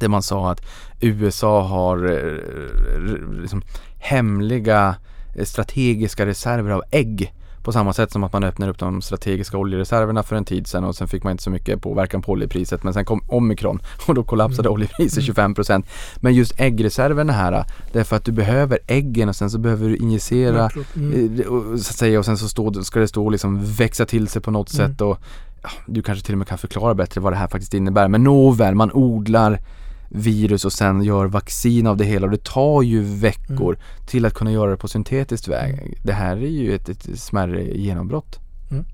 Där 0.00 0.08
man 0.08 0.22
sa 0.22 0.50
att 0.50 0.60
USA 1.00 1.62
har 1.62 1.98
liksom, 3.40 3.62
hemliga 3.98 4.96
strategiska 5.44 6.26
reserver 6.26 6.70
av 6.70 6.82
ägg 6.90 7.32
på 7.62 7.72
samma 7.72 7.92
sätt 7.92 8.12
som 8.12 8.24
att 8.24 8.32
man 8.32 8.44
öppnar 8.44 8.68
upp 8.68 8.78
de 8.78 9.02
strategiska 9.02 9.58
oljereserverna 9.58 10.22
för 10.22 10.36
en 10.36 10.44
tid 10.44 10.66
sedan 10.66 10.84
och 10.84 10.96
sen 10.96 11.08
fick 11.08 11.24
man 11.24 11.30
inte 11.30 11.42
så 11.42 11.50
mycket 11.50 11.82
påverkan 11.82 12.22
på 12.22 12.32
oljepriset. 12.32 12.82
Men 12.82 12.94
sen 12.94 13.04
kom 13.04 13.22
omikron 13.28 13.82
och 14.06 14.14
då 14.14 14.22
kollapsade 14.22 14.68
mm. 14.68 14.74
oljepriset 14.74 15.24
25% 15.24 15.84
Men 16.16 16.34
just 16.34 16.60
äggreserverna 16.60 17.32
här, 17.32 17.64
det 17.92 18.00
är 18.00 18.04
för 18.04 18.16
att 18.16 18.24
du 18.24 18.32
behöver 18.32 18.78
äggen 18.86 19.28
och 19.28 19.36
sen 19.36 19.50
så 19.50 19.58
behöver 19.58 19.88
du 19.88 19.96
injicera 19.96 20.70
mm. 20.96 21.40
Eh, 21.40 21.46
så 21.76 21.90
att 21.90 21.98
säga 21.98 22.18
och 22.18 22.24
sen 22.24 22.38
så 22.38 22.48
stå, 22.48 22.82
ska 22.82 23.00
det 23.00 23.08
stå 23.08 23.24
och 23.24 23.32
liksom 23.32 23.64
växa 23.64 24.04
till 24.04 24.28
sig 24.28 24.42
på 24.42 24.50
något 24.50 24.74
mm. 24.74 24.88
sätt 24.88 25.00
och 25.00 25.18
ja, 25.62 25.70
du 25.86 26.02
kanske 26.02 26.24
till 26.24 26.34
och 26.34 26.38
med 26.38 26.48
kan 26.48 26.58
förklara 26.58 26.94
bättre 26.94 27.20
vad 27.20 27.32
det 27.32 27.36
här 27.36 27.48
faktiskt 27.48 27.74
innebär. 27.74 28.08
Men 28.08 28.24
nåväl, 28.24 28.74
man 28.74 28.92
odlar 28.92 29.60
virus 30.14 30.64
och 30.64 30.72
sen 30.72 31.02
gör 31.02 31.26
vaccin 31.26 31.86
av 31.86 31.96
det 31.96 32.04
hela 32.04 32.26
och 32.26 32.30
det 32.30 32.44
tar 32.44 32.82
ju 32.82 33.02
veckor 33.02 33.74
mm. 33.74 34.06
till 34.06 34.26
att 34.26 34.34
kunna 34.34 34.52
göra 34.52 34.70
det 34.70 34.76
på 34.76 34.88
syntetisk 34.88 35.48
väg. 35.48 35.72
Mm. 35.72 35.94
Det 36.02 36.12
här 36.12 36.36
är 36.36 36.50
ju 36.50 36.74
ett, 36.74 36.88
ett 36.88 37.20
smärre 37.20 37.64
genombrott. 37.64 38.38
Mm. 38.70 38.84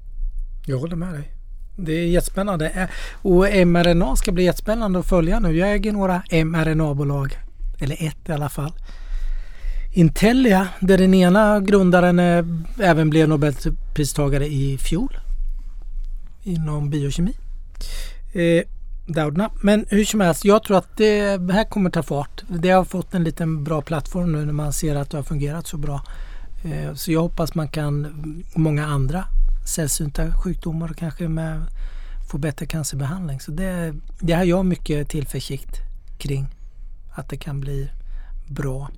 Jag 0.67 0.79
håller 0.79 0.97
med 0.97 1.15
dig. 1.15 1.31
Det 1.77 1.93
är 1.93 2.07
jättespännande 2.07 2.89
och 3.13 3.45
mRNA 3.67 4.17
ska 4.17 4.33
bli 4.33 4.45
jättespännande 4.45 4.99
att 4.99 5.09
följa 5.09 5.41
nu. 5.41 5.57
Jag 5.57 5.73
äger 5.73 5.93
några 5.93 6.23
mRNA-bolag, 6.31 7.39
eller 7.79 8.07
ett 8.07 8.29
i 8.29 8.33
alla 8.33 8.49
fall. 8.49 8.73
Intellia, 9.93 10.69
där 10.81 10.99
den 10.99 11.15
ena 11.15 11.61
grundaren 11.61 12.19
även 12.81 13.11
blev 13.11 13.29
Nobelpristagare 13.29 14.47
i 14.47 14.79
fjol 14.79 15.19
inom 16.43 16.91
biokemi. 16.91 17.33
Eh, 18.33 18.63
Doudna. 19.09 19.51
Men 19.61 19.87
hur 19.89 20.05
som 20.05 20.21
helst, 20.21 20.45
jag 20.45 20.63
tror 20.63 20.77
att 20.77 20.97
det 20.97 21.53
här 21.53 21.65
kommer 21.65 21.91
ta 21.91 22.03
fart. 22.03 22.43
Det 22.49 22.71
har 22.71 22.85
fått 22.85 23.15
en 23.15 23.25
liten 23.25 23.65
bra 23.65 23.83
plattform 23.83 24.33
nu 24.33 24.45
när 24.45 24.53
man 24.53 24.73
ser 24.73 24.97
att 24.97 25.11
det 25.11 25.17
har 25.17 25.25
fungerat 25.25 25.67
så 25.67 25.77
bra. 25.77 26.03
Eh, 26.65 26.95
så 26.95 27.13
jag 27.13 27.21
hoppas 27.21 27.55
man 27.55 27.69
kan, 27.69 28.45
många 28.55 28.87
andra 28.87 29.25
sällsynta 29.75 30.33
sjukdomar 30.33 30.89
kanske 30.89 31.29
med, 31.29 31.63
få 32.31 32.39
bättre 32.39 32.67
cancerbehandling. 32.67 33.41
Så 33.41 33.51
det, 33.51 33.95
det 34.21 34.33
har 34.33 34.45
jag 34.45 34.67
mycket 34.67 35.09
tillförsikt 35.09 35.77
kring. 36.19 36.47
Att 37.15 37.29
det 37.29 37.37
kan 37.37 37.61
bli 37.61 37.91
bra 38.49 38.91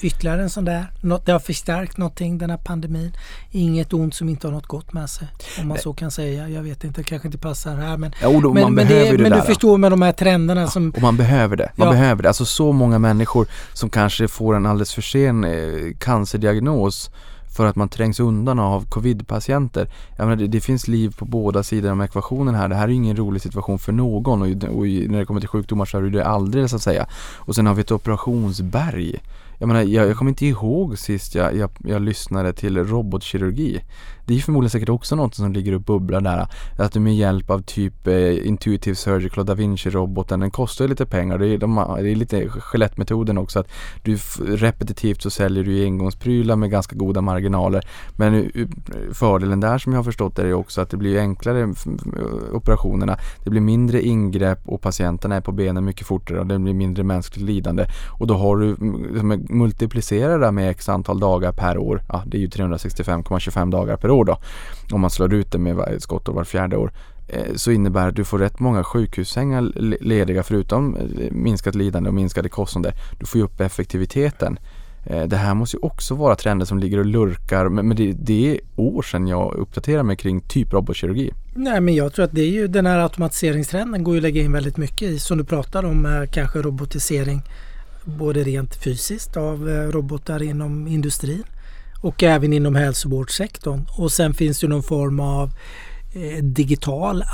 ytterligare 0.00 0.42
en 0.42 0.50
sån 0.50 0.64
där. 0.64 0.86
det 1.24 1.32
har 1.32 1.38
förstärkt 1.38 1.96
någonting 1.96 2.38
den 2.38 2.50
här 2.50 2.56
pandemin. 2.56 3.12
Inget 3.50 3.92
ont 3.92 4.14
som 4.14 4.28
inte 4.28 4.46
har 4.46 4.52
något 4.52 4.66
gott 4.66 4.92
med 4.92 5.10
sig. 5.10 5.28
Om 5.60 5.68
man 5.68 5.78
så 5.78 5.92
kan 5.92 6.10
säga. 6.10 6.48
Jag 6.48 6.62
vet 6.62 6.84
inte, 6.84 7.00
det 7.00 7.04
kanske 7.04 7.28
inte 7.28 7.38
passar 7.38 7.76
här. 7.76 7.96
Men, 7.96 8.12
ja, 8.22 8.40
då, 8.40 8.52
men, 8.52 8.74
men, 8.74 8.88
det, 8.88 9.18
men 9.18 9.32
du 9.32 9.42
förstår 9.42 9.78
med 9.78 9.92
de 9.92 10.02
här 10.02 10.12
trenderna 10.12 10.66
som... 10.66 10.90
Och 10.96 11.02
man 11.02 11.16
behöver 11.16 11.56
det. 11.56 11.72
Man 11.76 11.86
ja. 11.86 11.92
behöver 11.92 12.22
det. 12.22 12.28
Alltså 12.28 12.44
så 12.44 12.72
många 12.72 12.98
människor 12.98 13.46
som 13.72 13.90
kanske 13.90 14.28
får 14.28 14.56
en 14.56 14.66
alldeles 14.66 14.94
för 14.94 15.02
sen 15.02 15.44
eh, 15.44 15.96
cancerdiagnos 15.98 17.10
för 17.56 17.66
att 17.66 17.76
man 17.76 17.88
trängs 17.88 18.20
undan 18.20 18.58
av 18.58 18.84
covid-patienter. 18.88 19.88
Jag 20.16 20.24
menar, 20.24 20.36
det, 20.36 20.46
det, 20.46 20.60
finns 20.60 20.88
liv 20.88 21.14
på 21.18 21.24
båda 21.24 21.62
sidor 21.62 21.92
om 21.92 22.00
ekvationen 22.00 22.54
här. 22.54 22.68
Det 22.68 22.74
här 22.74 22.88
är 22.88 22.92
ingen 22.92 23.16
rolig 23.16 23.42
situation 23.42 23.78
för 23.78 23.92
någon 23.92 24.42
och, 24.42 24.48
och 24.48 24.86
när 24.86 25.18
det 25.18 25.24
kommer 25.24 25.40
till 25.40 25.48
sjukdomar 25.48 25.84
så 25.84 25.98
är 25.98 26.02
det 26.02 26.26
aldrig 26.26 26.70
så 26.70 26.76
att 26.76 26.82
säga. 26.82 27.06
Och 27.36 27.54
sen 27.54 27.66
har 27.66 27.74
vi 27.74 27.80
ett 27.80 27.90
operationsberg 27.90 29.20
jag 29.58 29.68
menar, 29.68 29.82
jag, 29.82 30.08
jag 30.08 30.16
kommer 30.16 30.30
inte 30.30 30.46
ihåg 30.46 30.98
sist 30.98 31.34
jag, 31.34 31.56
jag, 31.56 31.70
jag 31.84 32.02
lyssnade 32.02 32.52
till 32.52 32.84
robotkirurgi. 32.84 33.80
Det 34.26 34.34
är 34.34 34.38
förmodligen 34.38 34.70
säkert 34.70 34.88
också 34.88 35.16
något 35.16 35.34
som 35.34 35.52
ligger 35.52 35.74
och 35.74 35.80
bubblar 35.80 36.20
där. 36.20 36.48
Att 36.78 36.92
du 36.92 37.00
med 37.00 37.16
hjälp 37.16 37.50
av 37.50 37.62
typ 37.62 38.06
eh, 38.06 38.46
Intuitive 38.46 38.96
Surgical 38.96 39.40
och 39.40 39.46
Da 39.46 39.54
Vinci-roboten, 39.54 40.40
den 40.40 40.50
kostar 40.50 40.84
ju 40.84 40.88
lite 40.88 41.06
pengar. 41.06 41.38
Det 41.38 41.46
är, 41.46 41.58
de, 41.58 41.96
det 42.02 42.10
är 42.10 42.14
lite 42.14 42.48
skelettmetoden 42.48 43.38
också. 43.38 43.60
Att 43.60 43.68
du 44.02 44.18
repetitivt 44.38 45.22
så 45.22 45.30
säljer 45.30 45.64
du 45.64 45.84
engångsprylar 45.84 46.56
med 46.56 46.70
ganska 46.70 46.96
goda 46.96 47.20
marginaler. 47.20 47.86
Men 48.16 48.34
eh, 48.34 48.66
fördelen 49.12 49.60
där 49.60 49.78
som 49.78 49.92
jag 49.92 49.98
har 49.98 50.04
förstått 50.04 50.36
det 50.36 50.42
är 50.42 50.52
också 50.52 50.80
att 50.80 50.90
det 50.90 50.96
blir 50.96 51.18
enklare 51.18 51.74
operationerna. 52.52 53.18
Det 53.44 53.50
blir 53.50 53.60
mindre 53.60 54.02
ingrepp 54.02 54.60
och 54.64 54.80
patienterna 54.80 55.36
är 55.36 55.40
på 55.40 55.52
benen 55.52 55.84
mycket 55.84 56.06
fortare 56.06 56.40
och 56.40 56.46
det 56.46 56.58
blir 56.58 56.74
mindre 56.74 57.04
mänskligt 57.04 57.44
lidande. 57.44 57.86
Och 58.20 58.26
då 58.26 58.34
har 58.34 58.56
du 58.56 58.68
liksom, 58.68 59.72
det 59.80 60.52
med 60.52 60.70
x 60.70 60.88
antal 60.88 61.20
dagar 61.20 61.52
per 61.52 61.78
år. 61.78 62.02
Ja, 62.08 62.22
det 62.26 62.36
är 62.36 62.40
ju 62.40 62.48
365,25 62.48 63.70
dagar 63.70 63.96
per 63.96 64.10
år 64.10 64.15
år 64.16 64.24
då, 64.24 64.38
om 64.92 65.00
man 65.00 65.10
slår 65.10 65.34
ut 65.34 65.52
det 65.52 65.58
med 65.58 65.78
ett 65.78 66.02
skottår 66.02 66.32
var 66.32 66.44
fjärde 66.44 66.76
år, 66.76 66.92
eh, 67.28 67.54
så 67.54 67.70
innebär 67.70 68.08
att 68.08 68.16
du 68.16 68.24
får 68.24 68.38
rätt 68.38 68.60
många 68.60 68.84
sjukhussängar 68.84 69.62
lediga 70.04 70.42
förutom 70.42 70.96
eh, 70.96 71.30
minskat 71.30 71.74
lidande 71.74 72.08
och 72.08 72.14
minskade 72.14 72.48
kostnader. 72.48 72.92
Du 73.18 73.26
får 73.26 73.38
ju 73.38 73.44
upp 73.44 73.60
effektiviteten. 73.60 74.58
Eh, 75.06 75.22
det 75.22 75.36
här 75.36 75.54
måste 75.54 75.76
ju 75.76 75.80
också 75.82 76.14
vara 76.14 76.36
trender 76.36 76.66
som 76.66 76.78
ligger 76.78 76.98
och 76.98 77.06
lurkar 77.06 77.68
men 77.68 77.96
det, 77.96 78.12
det 78.12 78.50
är 78.50 78.60
år 78.76 79.02
sedan 79.02 79.26
jag 79.26 79.54
uppdaterade 79.54 80.02
mig 80.02 80.16
kring 80.16 80.40
typ 80.40 80.72
robotkirurgi. 80.72 81.32
Nej 81.54 81.80
men 81.80 81.94
jag 81.94 82.12
tror 82.12 82.24
att 82.24 82.32
det 82.32 82.40
är 82.40 82.50
ju 82.50 82.68
den 82.68 82.86
här 82.86 82.98
automatiseringstrenden 82.98 84.04
går 84.04 84.14
ju 84.14 84.18
att 84.18 84.22
lägga 84.22 84.42
in 84.42 84.52
väldigt 84.52 84.76
mycket 84.76 85.02
i 85.02 85.18
som 85.18 85.38
du 85.38 85.44
pratar 85.44 85.84
om 85.84 86.26
kanske 86.32 86.62
robotisering 86.62 87.42
både 88.04 88.42
rent 88.42 88.76
fysiskt 88.76 89.36
av 89.36 89.68
robotar 89.68 90.42
inom 90.42 90.86
industrin 90.86 91.44
och 92.06 92.22
även 92.22 92.52
inom 92.52 92.74
hälsovårdssektorn. 92.74 93.86
Och 93.90 94.12
sen 94.12 94.34
finns 94.34 94.60
det 94.60 94.68
någon 94.68 94.82
form 94.82 95.20
av 95.20 95.50
eh, 96.14 96.44
digital 96.44 97.24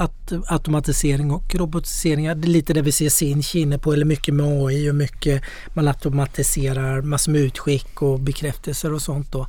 automatisering 0.46 1.30
och 1.30 1.54
robotisering. 1.54 2.24
Det 2.24 2.30
är 2.30 2.50
lite 2.50 2.72
det 2.72 2.82
vi 2.82 2.92
ser 2.92 3.08
Sinch 3.08 3.56
inne 3.56 3.78
på, 3.78 3.92
eller 3.92 4.04
mycket 4.04 4.34
med 4.34 4.46
AI 4.46 4.90
och 4.90 4.94
mycket 4.94 5.42
man 5.74 5.88
automatiserar 5.88 7.02
massor 7.02 7.32
med 7.32 7.40
utskick 7.40 8.02
och 8.02 8.20
bekräftelser 8.20 8.92
och 8.92 9.02
sånt. 9.02 9.32
Då. 9.32 9.46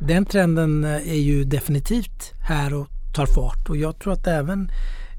Den 0.00 0.24
trenden 0.24 0.84
eh, 0.84 1.10
är 1.10 1.20
ju 1.20 1.44
definitivt 1.44 2.32
här 2.48 2.74
och 2.74 2.88
tar 3.14 3.26
fart 3.26 3.68
och 3.68 3.76
jag 3.76 3.98
tror 3.98 4.12
att 4.12 4.26
även 4.26 4.70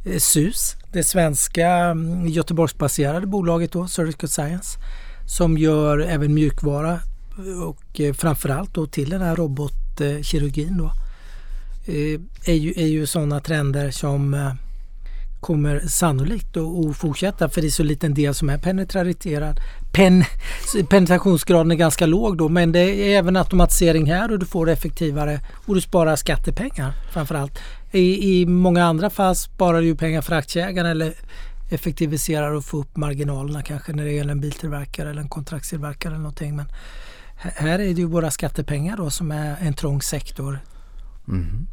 eh, 0.06 0.18
SUS, 0.18 0.76
det 0.91 1.04
svenska 1.04 1.68
mm, 1.68 2.28
Göteborgsbaserade 2.28 3.28
bolaget 3.28 3.72
då, 3.72 3.88
Surgical 3.88 4.30
Science, 4.30 4.80
som 5.26 5.58
gör 5.58 5.99
även 5.99 6.34
mjukvara 6.34 6.99
och 7.67 7.99
eh, 7.99 8.13
framförallt 8.13 8.73
då 8.73 8.88
till 8.88 9.09
den 9.09 9.21
här 9.21 9.36
robotkirurgin 9.36 10.77
då 10.77 10.86
eh, 11.86 12.19
är 12.45 12.53
ju, 12.53 12.73
är 12.75 12.88
ju 12.88 13.05
sådana 13.05 13.39
trender 13.39 13.91
som 13.91 14.34
eh, 14.34 14.53
kommer 15.39 15.79
sannolikt 15.79 16.57
att 16.57 16.97
fortsätta 16.97 17.49
för 17.49 17.61
det 17.61 17.67
är 17.67 17.71
så 17.71 17.84
liten 17.84 18.13
del 18.13 18.34
som 18.34 18.49
är 18.49 18.57
penetrerad. 18.57 19.59
Pen, 19.93 20.23
penetrationsgraden 20.89 21.71
är 21.71 21.75
ganska 21.75 22.05
låg 22.05 22.38
då 22.38 22.49
men 22.49 22.71
det 22.71 22.79
är 22.79 23.17
även 23.17 23.36
automatisering 23.36 24.11
här 24.11 24.32
och 24.32 24.39
du 24.39 24.45
får 24.45 24.69
effektivare 24.69 25.39
och 25.65 25.75
du 25.75 25.82
sparar 25.82 26.15
skattepengar 26.15 26.93
framförallt. 27.11 27.59
I, 27.91 28.41
I 28.41 28.45
många 28.45 28.86
andra 28.86 29.09
fall 29.09 29.36
sparar 29.36 29.82
du 29.82 29.95
pengar 29.95 30.21
för 30.21 30.36
aktieägarna 30.36 30.89
eller 30.89 31.13
effektiviserar 31.71 32.51
och 32.51 32.65
får 32.65 32.79
upp 32.79 32.97
marginalerna 32.97 33.61
kanske 33.61 33.93
när 33.93 34.05
det 34.05 34.11
gäller 34.11 34.32
en 34.32 34.41
biltillverkare 34.41 35.09
eller 35.09 35.21
en 35.21 35.29
kontraktstillverkare 35.29 36.11
eller 36.11 36.21
någonting. 36.21 36.55
Men 36.55 36.65
här 37.41 37.79
är 37.79 37.93
det 37.93 38.01
ju 38.01 38.05
våra 38.05 38.31
skattepengar 38.31 38.97
då 38.97 39.09
som 39.09 39.31
är 39.31 39.55
en 39.59 39.73
trång 39.73 40.01
sektor. 40.01 40.59
Mm. 41.27 41.67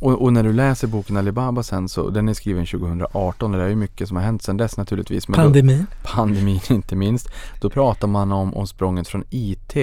Och, 0.00 0.22
och, 0.22 0.32
när 0.32 0.42
du 0.42 0.52
läser 0.52 0.88
boken 0.88 1.16
Alibaba 1.16 1.62
sen 1.62 1.88
så, 1.88 2.10
den 2.10 2.28
är 2.28 2.34
skriven 2.34 2.66
2018 2.66 3.52
och 3.52 3.58
det 3.58 3.64
är 3.64 3.68
ju 3.68 3.76
mycket 3.76 4.08
som 4.08 4.16
har 4.16 4.24
hänt 4.24 4.42
sen 4.42 4.56
dess 4.56 4.76
naturligtvis. 4.76 5.28
Men 5.28 5.36
pandemin. 5.36 5.86
Då, 5.90 6.08
pandemin 6.08 6.60
inte 6.70 6.96
minst. 6.96 7.28
Då 7.60 7.70
pratar 7.70 8.08
man 8.08 8.32
om, 8.32 8.54
om 8.54 8.66
språnget 8.66 9.08
från 9.08 9.24
IT 9.30 9.74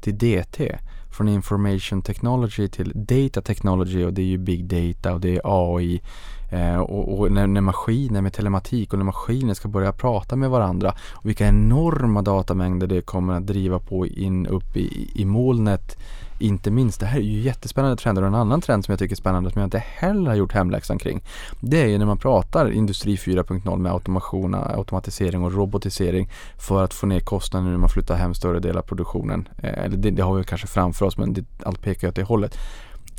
till 0.00 0.18
DT. 0.18 0.78
Från 1.10 1.28
information 1.28 2.02
technology 2.02 2.68
till 2.68 2.92
data 2.94 3.42
technology 3.42 4.04
och 4.04 4.12
det 4.12 4.22
är 4.22 4.26
ju 4.26 4.38
big 4.38 4.64
data 4.64 5.14
och 5.14 5.20
det 5.20 5.36
är 5.36 5.40
AI. 5.44 6.02
Eh, 6.50 6.76
och, 6.76 7.18
och 7.18 7.32
när, 7.32 7.46
när, 7.46 7.60
maskiner 7.60 8.22
med 8.22 8.32
telematik 8.32 8.92
och 8.92 8.98
när 8.98 9.04
maskiner 9.04 9.54
ska 9.54 9.68
börja 9.68 9.92
prata 9.92 10.36
med 10.36 10.50
varandra 10.50 10.94
och 11.10 11.28
vilka 11.28 11.46
enorma 11.46 12.22
datamängder 12.22 12.86
det 12.86 13.00
kommer 13.00 13.34
att 13.34 13.46
driva 13.46 13.78
på 13.78 14.06
in 14.06 14.46
upp 14.46 14.76
i, 14.76 15.10
i 15.14 15.24
molnet 15.24 15.96
inte 16.38 16.70
minst, 16.70 17.00
det 17.00 17.06
här 17.06 17.18
är 17.18 17.22
ju 17.22 17.40
jättespännande 17.40 17.96
trender 17.96 18.22
och 18.22 18.28
en 18.28 18.34
annan 18.34 18.60
trend 18.60 18.84
som 18.84 18.92
jag 18.92 18.98
tycker 18.98 19.14
är 19.14 19.16
spännande 19.16 19.50
som 19.50 19.60
jag 19.60 19.66
inte 19.66 19.78
heller 19.78 20.30
har 20.30 20.36
gjort 20.36 20.52
hemläxan 20.52 20.98
kring. 20.98 21.22
Det 21.60 21.82
är 21.82 21.86
ju 21.86 21.98
när 21.98 22.06
man 22.06 22.18
pratar 22.18 22.70
industri 22.70 23.16
4.0 23.16 23.78
med 23.78 23.92
automation, 23.92 24.54
automatisering 24.54 25.44
och 25.44 25.52
robotisering 25.52 26.30
för 26.58 26.84
att 26.84 26.94
få 26.94 27.06
ner 27.06 27.20
kostnaderna 27.20 27.70
när 27.70 27.78
man 27.78 27.88
flyttar 27.88 28.16
hem 28.16 28.34
större 28.34 28.60
delar 28.60 28.80
av 28.80 28.84
produktionen. 28.84 29.48
Eh, 29.62 29.84
eller 29.84 29.96
det, 29.96 30.10
det 30.10 30.22
har 30.22 30.34
vi 30.34 30.44
kanske 30.44 30.66
framför 30.66 31.06
oss 31.06 31.18
men 31.18 31.32
det, 31.32 31.44
allt 31.62 31.82
pekar 31.82 32.06
ju 32.06 32.08
åt 32.08 32.16
det 32.16 32.22
hållet. 32.22 32.58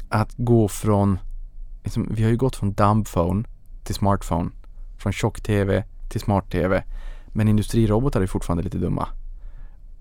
Att 0.10 0.34
gå 0.38 0.68
från, 0.68 1.20
liksom, 1.90 2.16
vi 2.16 2.24
har 2.24 2.30
ju 2.30 2.38
gått 2.38 2.56
från 2.56 2.74
dumbphone 2.74 3.44
till 3.84 3.96
smartphone, 3.96 4.50
från 4.98 5.14
tjock-tv 5.14 5.84
till 6.10 6.22
smart-tv. 6.22 6.84
Men 7.28 7.48
industrirobotar 7.48 8.22
är 8.22 8.28
fortfarande 8.28 8.64
lite 8.64 8.78
dumma. 8.78 9.08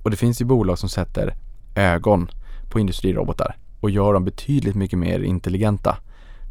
Och 0.03 0.11
det 0.11 0.17
finns 0.17 0.41
ju 0.41 0.45
bolag 0.45 0.79
som 0.79 0.89
sätter 0.89 1.35
ögon 1.75 2.31
på 2.71 2.81
industrirobotar 2.81 3.57
och 3.81 3.91
gör 3.91 4.15
dem 4.15 4.25
betydligt 4.25 4.75
mycket 4.75 4.99
mer 4.99 5.21
intelligenta. 5.21 5.99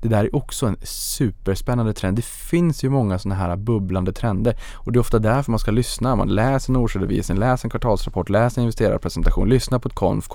Det 0.02 0.08
där 0.08 0.24
är 0.24 0.36
också 0.36 0.66
en 0.66 0.78
superspännande 0.84 1.94
trend. 1.94 2.16
Det 2.18 2.26
finns 2.26 2.84
ju 2.84 2.90
många 2.90 3.20
sådana 3.20 3.36
här 3.42 3.56
bubblande 3.56 4.14
trender 4.14 4.58
och 4.74 4.92
det 4.92 4.98
är 4.98 5.02
ofta 5.02 5.20
därför 5.20 5.52
man 5.52 5.60
ska 5.60 5.72
lyssna. 5.72 6.16
Man 6.16 6.36
läser 6.36 6.74
en 6.74 6.76
årsredovisning, 6.76 7.38
läser 7.38 7.66
en 7.66 7.70
kvartalsrapport, 7.70 8.30
läser 8.30 8.62
en 8.62 8.64
investerarpresentation, 8.64 9.50
lyssnar 9.50 9.80
på 9.80 9.88
ett 9.88 9.96
konf 9.96 10.28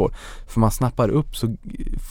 För 0.47 0.61
man 0.61 0.71
snappar 0.71 1.09
upp 1.09 1.37
så 1.37 1.57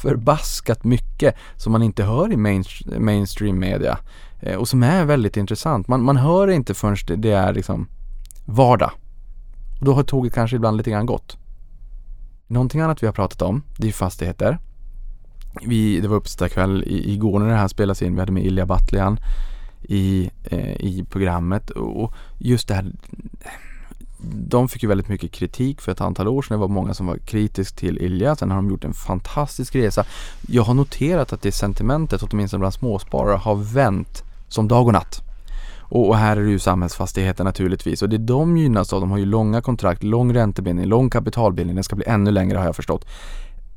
förbaskat 0.02 0.84
mycket 0.84 1.36
som 1.56 1.72
man 1.72 1.84
inte 1.84 2.04
hör 2.04 2.32
i 2.32 2.38
main, 2.38 2.64
mainstream 2.99 3.60
media 3.60 3.97
eh, 4.39 4.56
och 4.56 4.68
som 4.68 4.84
är 4.84 5.06
väldigt 5.06 5.38
intressant. 5.38 5.88
Man, 5.88 6.04
man 6.04 6.18
hör 6.18 6.47
inte 6.47 6.74
förrän 6.74 7.22
det 7.22 7.32
är 7.32 7.54
liksom 7.54 7.88
vardag. 8.45 8.91
Och 9.80 9.86
då 9.86 9.93
har 9.93 10.04
tåget 10.04 10.34
kanske 10.34 10.56
ibland 10.56 10.78
lite 10.78 10.91
grann 10.91 11.06
gått. 11.06 11.38
Någonting 12.47 12.82
annat 12.82 13.04
vi 13.04 13.08
har 13.08 13.14
pratat 13.14 13.41
om, 13.41 13.64
det 13.78 13.88
är 13.88 13.91
fastigheter. 13.91 14.58
Vi, 15.62 15.99
det 15.99 16.08
var 16.08 16.18
uppesittarkväll 16.18 16.84
igår 16.88 17.39
när 17.39 17.47
det 17.47 17.56
här 17.56 17.68
spelas 17.68 18.02
in. 18.02 18.14
Vi 18.14 18.20
hade 18.20 18.32
med 18.32 18.45
Ilja 18.45 18.66
Batljan 18.66 19.20
i, 19.82 20.30
eh, 20.43 20.76
i 20.76 21.06
programmet 21.10 21.70
och 21.70 22.14
just 22.38 22.68
det 22.68 22.74
här 22.74 22.91
de 24.24 24.70
fick 24.70 24.84
ju 24.84 24.89
väldigt 24.89 25.08
mycket 25.08 25.32
kritik 25.32 25.82
för 25.82 25.91
ett 25.91 26.02
antal 26.02 26.28
år 26.28 26.41
sedan. 26.41 26.56
Det 26.56 26.62
var 26.62 26.68
många 26.68 26.93
som 26.93 27.08
var 27.08 27.18
kritiska 27.18 27.80
till 27.80 27.97
Ilja. 27.97 28.36
Sen 28.36 28.52
har 28.52 28.58
de 28.58 28.70
gjort 28.70 28.84
en 28.84 28.93
fantastisk 28.93 29.76
resa. 29.76 30.06
Jag 30.47 30.64
har 30.64 30.74
noterat 30.74 31.34
att 31.34 31.41
det 31.41 31.52
sentimentet, 31.52 32.24
åtminstone 32.24 32.60
bland 32.60 32.74
småsparare, 32.74 33.38
har 33.38 33.56
vänt 33.56 34.24
som 34.47 34.68
dag 34.68 34.88
och 34.88 34.93
natt. 34.93 35.22
Och, 35.80 36.10
och, 36.10 36.18
här 36.18 36.38
är 36.38 36.41
det 36.41 36.49
ju 36.49 36.60
samhällsfastigheter 36.60 37.43
naturligtvis 37.43 38.02
och 38.02 38.10
det 38.10 38.18
de 38.18 38.58
gynnas 38.58 38.93
av, 38.93 39.02
de 39.02 39.12
har 39.12 39.18
ju 39.18 39.26
långa 39.26 39.62
kontrakt, 39.62 40.04
lång 40.04 40.34
räntebindning, 40.34 40.86
lång 40.86 41.10
kapitalbildning, 41.10 41.76
den 41.76 41.84
ska 41.84 41.95
bli 41.95 42.06
ännu 42.08 42.32
längre 42.32 42.58
har 42.58 42.66
jag 42.66 42.76
förstått. 42.76 43.06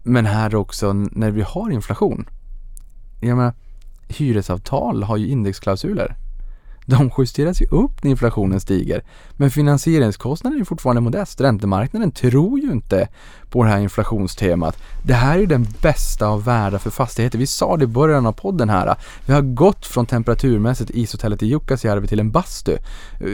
Men 0.05 0.27
här 0.27 0.55
också 0.55 0.93
när 0.93 1.31
vi 1.31 1.43
har 1.43 1.71
inflation. 1.71 2.29
Jag 3.21 3.37
menar, 3.37 3.53
hyresavtal 4.09 5.03
har 5.03 5.17
ju 5.17 5.29
indexklausuler 5.29 6.17
de 6.87 7.11
justeras 7.19 7.63
ju 7.63 7.67
upp 7.67 8.05
när 8.05 8.11
inflationen 8.11 8.61
stiger. 8.61 9.05
Men 9.33 9.51
finansieringskostnaden 9.51 10.61
är 10.61 10.65
fortfarande 10.65 11.01
modest. 11.01 11.41
Räntemarknaden 11.41 12.11
tror 12.11 12.61
ju 12.61 12.73
inte 12.73 13.09
på 13.55 13.65
det 13.65 13.71
här 13.71 13.79
inflationstemat. 13.79 14.79
Det 15.03 15.15
här 15.15 15.39
är 15.39 15.47
den 15.47 15.67
bästa 15.83 16.27
av 16.27 16.45
världar 16.45 16.79
för 16.79 16.91
fastigheter. 16.91 17.39
Vi 17.39 17.47
sa 17.47 17.77
det 17.77 17.85
i 17.85 17.87
början 17.87 18.27
av 18.27 18.33
podden 18.33 18.69
här. 18.69 18.97
Vi 19.27 19.33
har 19.33 19.43
gått 19.43 19.87
från 19.87 20.07
temperaturmässigt 20.07 20.91
ishotellet 20.91 21.43
i 21.43 21.47
Jukkasjärvi 21.47 22.07
till 22.07 22.21
en 22.21 22.31
bastu. 22.31 22.73
Eh, 23.21 23.27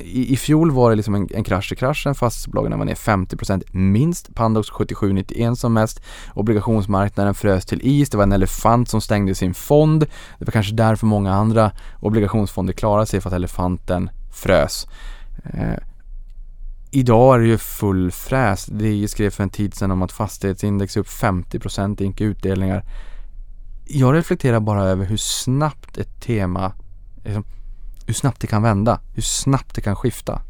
I, 0.00 0.32
I 0.32 0.36
fjol 0.36 0.70
var 0.70 0.90
det 0.90 0.96
liksom 0.96 1.14
en, 1.14 1.28
en 1.34 1.44
krasch 1.44 1.72
i 1.72 1.76
kraschen. 1.76 2.14
Fastighetsbolagen 2.14 2.78
var 2.78 2.86
ner 2.86 2.94
50% 2.94 3.62
minst. 3.72 4.34
Pandox 4.34 4.70
77,91 4.70 5.54
som 5.54 5.72
mest. 5.72 6.02
Obligationsmarknaden 6.34 7.34
frös 7.34 7.66
till 7.66 7.80
is. 7.82 8.10
Det 8.10 8.16
var 8.16 8.24
en 8.24 8.32
elefant 8.32 8.88
som 8.88 9.00
stängde 9.00 9.34
sin 9.34 9.54
fond. 9.54 10.06
Det 10.38 10.44
var 10.44 10.52
kanske 10.52 10.74
därför 10.74 11.06
många 11.06 11.34
andra 11.34 11.72
obligationsfonder 12.00 12.72
klarade 12.72 13.06
sig 13.06 13.20
för 13.20 13.28
att 13.28 13.34
elefanten 13.34 14.10
frös. 14.32 14.86
Eh, 15.44 15.89
Idag 16.92 17.34
är 17.34 17.38
det 17.38 17.46
ju 17.46 17.58
full 17.58 18.10
fräs. 18.10 18.66
Det 18.66 19.08
skrev 19.08 19.30
för 19.30 19.42
en 19.42 19.50
tid 19.50 19.74
sedan 19.74 19.90
om 19.90 20.02
att 20.02 20.12
fastighetsindex 20.12 20.96
är 20.96 21.00
upp 21.00 21.06
50% 21.06 22.22
i 22.22 22.24
utdelningar. 22.24 22.84
Jag 23.86 24.14
reflekterar 24.14 24.60
bara 24.60 24.84
över 24.84 25.04
hur 25.04 25.16
snabbt 25.16 25.98
ett 25.98 26.20
tema, 26.20 26.72
liksom, 27.24 27.44
hur 28.06 28.14
snabbt 28.14 28.40
det 28.40 28.46
kan 28.46 28.62
vända, 28.62 29.00
hur 29.14 29.22
snabbt 29.22 29.74
det 29.74 29.80
kan 29.80 29.96
skifta. 29.96 30.42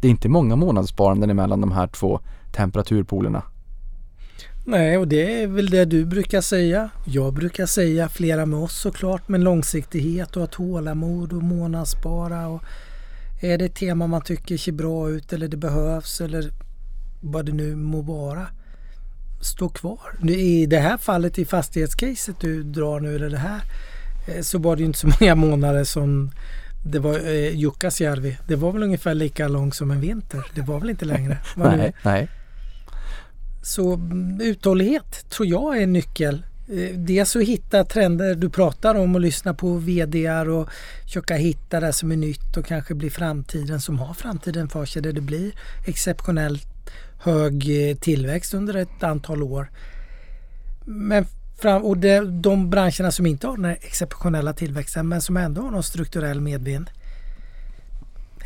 Det 0.00 0.08
är 0.08 0.10
inte 0.10 0.28
många 0.28 0.56
månadssparanden 0.56 1.30
emellan 1.30 1.60
de 1.60 1.72
här 1.72 1.86
två 1.86 2.20
temperaturpolerna. 2.52 3.42
Nej, 4.64 4.98
och 4.98 5.08
det 5.08 5.42
är 5.42 5.46
väl 5.46 5.70
det 5.70 5.84
du 5.84 6.04
brukar 6.04 6.40
säga. 6.40 6.90
Jag 7.04 7.34
brukar 7.34 7.66
säga, 7.66 8.08
flera 8.08 8.46
med 8.46 8.58
oss 8.58 8.80
såklart, 8.80 9.28
men 9.28 9.44
långsiktighet 9.44 10.36
och 10.36 10.44
att 10.44 10.52
tålamod 10.52 11.32
och 11.32 11.42
månadsspara. 11.42 12.48
Och 12.48 12.62
är 13.40 13.58
det 13.58 13.64
ett 13.64 13.74
tema 13.74 14.06
man 14.06 14.22
tycker 14.22 14.56
ser 14.56 14.72
bra 14.72 15.10
ut 15.10 15.32
eller 15.32 15.48
det 15.48 15.56
behövs 15.56 16.20
eller 16.20 16.50
vad 17.20 17.46
det 17.46 17.52
nu 17.52 17.76
må 17.76 18.02
vara. 18.02 18.46
Stå 19.40 19.68
kvar. 19.68 20.30
I 20.30 20.66
det 20.66 20.78
här 20.78 20.96
fallet 20.96 21.38
i 21.38 21.44
fastighetscaset 21.44 22.40
du 22.40 22.62
drar 22.62 23.00
nu 23.00 23.14
eller 23.16 23.30
det 23.30 23.38
här 23.38 23.60
eh, 24.28 24.42
så 24.42 24.58
var 24.58 24.76
det 24.76 24.82
inte 24.82 24.98
så 24.98 25.08
många 25.20 25.34
månader 25.34 25.84
som 25.84 26.30
det 26.84 26.98
var 26.98 27.18
eh, 27.18 27.56
Jukkasjärvi. 27.56 28.38
Det 28.48 28.56
var 28.56 28.72
väl 28.72 28.82
ungefär 28.82 29.14
lika 29.14 29.48
långt 29.48 29.74
som 29.74 29.90
en 29.90 30.00
vinter. 30.00 30.46
Det 30.54 30.60
var 30.60 30.80
väl 30.80 30.90
inte 30.90 31.04
längre? 31.04 31.38
nej, 31.56 31.94
nej. 32.02 32.28
Så 33.62 33.94
mm, 33.94 34.40
uthållighet 34.40 35.30
tror 35.30 35.48
jag 35.48 35.78
är 35.78 35.82
en 35.82 35.92
nyckel. 35.92 36.46
Eh, 36.68 36.96
dels 36.96 37.36
att 37.36 37.42
hitta 37.42 37.84
trender 37.84 38.34
du 38.34 38.50
pratar 38.50 38.94
om 38.94 39.14
och 39.14 39.20
lyssna 39.20 39.54
på 39.54 39.74
VDar 39.74 40.48
och 40.48 40.68
försöka 41.04 41.34
hitta 41.34 41.80
det 41.80 41.92
som 41.92 42.12
är 42.12 42.16
nytt 42.16 42.56
och 42.56 42.66
kanske 42.66 42.94
bli 42.94 43.10
framtiden 43.10 43.80
som 43.80 43.98
har 43.98 44.14
framtiden 44.14 44.68
för 44.68 44.84
sig 44.84 45.02
där 45.02 45.12
det 45.12 45.20
blir 45.20 45.52
exceptionellt 45.86 46.66
hög 47.18 47.88
eh, 47.90 47.96
tillväxt 47.96 48.54
under 48.54 48.74
ett 48.74 49.02
antal 49.02 49.42
år. 49.42 49.70
Men 50.84 51.26
fram, 51.58 51.82
och 51.82 51.98
det, 51.98 52.20
de 52.20 52.70
branscherna 52.70 53.10
som 53.10 53.26
inte 53.26 53.46
har 53.46 53.56
den 53.56 53.64
här 53.64 53.78
exceptionella 53.80 54.52
tillväxten 54.52 55.08
men 55.08 55.22
som 55.22 55.36
ändå 55.36 55.62
har 55.62 55.70
någon 55.70 55.82
strukturell 55.82 56.40
medvind 56.40 56.90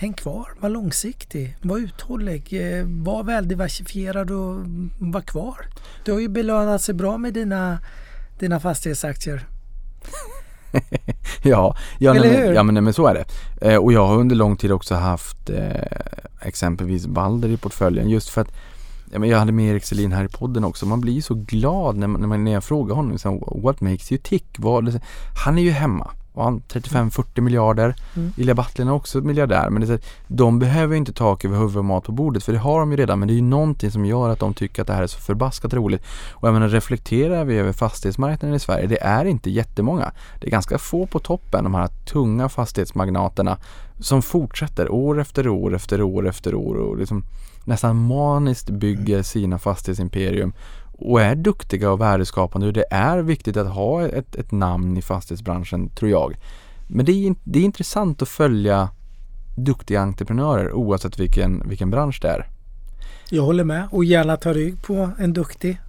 häng 0.01 0.13
kvar, 0.13 0.49
var 0.61 0.69
långsiktig, 0.69 1.57
var 1.63 1.79
uthållig, 1.79 2.53
eh, 2.53 2.85
var 2.87 3.25
väldiversifierad 3.25 4.31
och 4.31 4.61
var 4.99 5.21
kvar. 5.21 5.67
Du 6.05 6.13
har 6.13 6.21
ju 6.21 6.29
belönat 6.29 6.83
sig 6.83 6.95
bra 6.95 7.19
med 7.19 7.35
dina, 7.35 7.79
dina 8.41 8.61
fastighetsaktier. 8.61 9.47
ja, 11.43 11.77
ja, 11.99 12.15
Eller 12.15 12.29
nej, 12.31 12.47
hur? 12.47 12.55
ja 12.55 12.63
men, 12.63 12.85
men 12.85 12.93
så 12.93 13.07
är 13.07 13.15
det. 13.15 13.25
Eh, 13.71 13.77
och 13.77 13.93
jag 13.93 14.07
har 14.07 14.17
under 14.17 14.37
lång 14.37 14.57
tid 14.57 14.73
också 14.73 14.95
haft 14.95 15.51
eh, 15.51 15.81
exempelvis 16.41 17.07
Balder 17.07 17.49
i 17.49 17.57
portföljen 17.57 18.11
just 18.11 18.29
för 18.29 18.41
att 18.41 18.53
jag 19.13 19.39
hade 19.39 19.53
med 19.53 19.71
Erik 19.71 19.85
Selin 19.85 20.13
här 20.13 20.25
i 20.25 20.29
podden 20.29 20.65
också. 20.65 20.87
Man 20.87 21.01
blir 21.01 21.21
så 21.21 21.35
glad 21.35 21.97
när, 21.97 22.07
man, 22.07 22.45
när, 22.45 22.53
jag 22.53 22.65
frågar 22.65 22.95
honom 22.95 23.11
liksom, 23.13 23.45
What 23.63 23.81
makes 23.81 24.13
you 24.13 24.21
tick? 24.25 24.47
Vad, 24.59 25.01
han 25.45 25.59
är 25.59 25.63
ju 25.63 25.71
hemma 25.71 26.11
han 26.45 26.63
35-40 26.69 27.41
miljarder. 27.41 27.95
Mm. 28.17 28.33
Ilja 28.37 28.55
Batlin 28.55 28.89
är 28.89 28.93
också 28.93 29.21
miljardär 29.21 29.71
men 29.71 29.87
det 29.87 29.95
är, 29.95 30.01
de 30.27 30.59
behöver 30.59 30.97
inte 30.97 31.13
tak 31.13 31.45
över 31.45 31.57
huvudet 31.57 31.77
och 31.77 31.85
mat 31.85 32.05
på 32.05 32.13
bordet 32.13 32.45
för 32.45 32.53
det 32.53 32.59
har 32.59 32.81
de 32.81 32.91
ju 32.91 32.97
redan 32.97 33.19
men 33.19 33.29
det 33.29 33.35
är 33.35 33.37
ju 33.37 33.43
någonting 33.43 33.91
som 33.91 34.05
gör 34.05 34.29
att 34.29 34.39
de 34.39 34.55
tycker 34.55 34.83
att 34.83 34.89
det 34.89 34.95
här 34.95 35.03
är 35.03 35.07
så 35.07 35.19
förbaskat 35.19 35.75
roligt. 35.75 36.03
Och 36.31 36.49
jag 36.49 36.53
menar 36.53 36.69
reflekterar 36.69 37.45
vi 37.45 37.57
över 37.57 37.73
fastighetsmarknaden 37.73 38.57
i 38.57 38.61
Sverige, 38.61 38.87
det 38.87 39.03
är 39.03 39.25
inte 39.25 39.51
jättemånga. 39.51 40.13
Det 40.41 40.47
är 40.47 40.51
ganska 40.51 40.79
få 40.79 41.07
på 41.07 41.19
toppen, 41.19 41.65
de 41.65 41.75
här 41.75 41.89
tunga 41.89 42.49
fastighetsmagnaterna 42.49 43.59
som 44.01 44.23
fortsätter 44.23 44.93
år 44.93 45.21
efter 45.21 45.49
år 45.49 45.75
efter 45.75 46.03
år 46.03 46.29
efter 46.29 46.55
år 46.55 46.75
och 46.75 46.97
liksom 46.99 47.25
nästan 47.65 48.07
maniskt 48.07 48.71
bygger 48.71 49.23
sina 49.23 49.59
fastighetsimperium 49.59 50.53
och 51.01 51.21
är 51.21 51.35
duktiga 51.35 51.91
och 51.91 52.01
värdeskapande. 52.01 52.73
Det 52.73 52.85
är 52.91 53.19
viktigt 53.19 53.57
att 53.57 53.69
ha 53.69 54.07
ett, 54.07 54.37
ett 54.37 54.53
namn 54.53 54.97
i 54.97 55.03
fastighetsbranschen 55.03 55.89
tror 55.89 56.11
jag. 56.11 56.37
Men 56.89 57.07
det 57.07 57.13
är, 57.13 57.35
det 57.45 57.59
är 57.59 57.63
intressant 57.63 58.23
att 58.23 58.29
följa 58.29 58.89
duktiga 59.57 60.01
entreprenörer 60.01 60.73
oavsett 60.73 61.21
vilken, 61.21 61.69
vilken 61.69 61.91
bransch 61.91 62.19
det 62.23 62.29
är. 62.29 62.47
Jag 63.31 63.43
håller 63.43 63.65
med 63.65 63.89
och 63.91 64.05
gärna 64.05 64.37
ta 64.37 64.53
rygg 64.53 64.83
på 64.83 65.11
en 65.19 65.33
duktig 65.33 65.81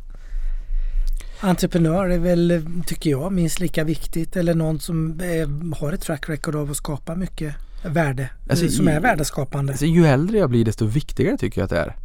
entreprenör 1.41 2.09
är 2.09 2.19
väl, 2.19 2.65
tycker 2.85 3.09
jag, 3.09 3.31
minst 3.31 3.59
lika 3.59 3.83
viktigt. 3.83 4.35
Eller 4.35 4.53
någon 4.53 4.79
som 4.79 5.19
är, 5.19 5.75
har 5.75 5.93
ett 5.93 6.01
track 6.01 6.29
record 6.29 6.55
av 6.55 6.71
att 6.71 6.77
skapa 6.77 7.15
mycket 7.15 7.55
värde. 7.85 8.29
Alltså, 8.49 8.67
som 8.67 8.87
är 8.87 8.99
värdeskapande. 8.99 9.73
Alltså, 9.73 9.85
ju 9.85 10.05
äldre 10.05 10.37
jag 10.37 10.49
blir 10.49 10.65
desto 10.65 10.85
viktigare 10.85 11.37
tycker 11.37 11.61
jag 11.61 11.65
att 11.65 11.69
det 11.69 11.79
är. 11.79 11.95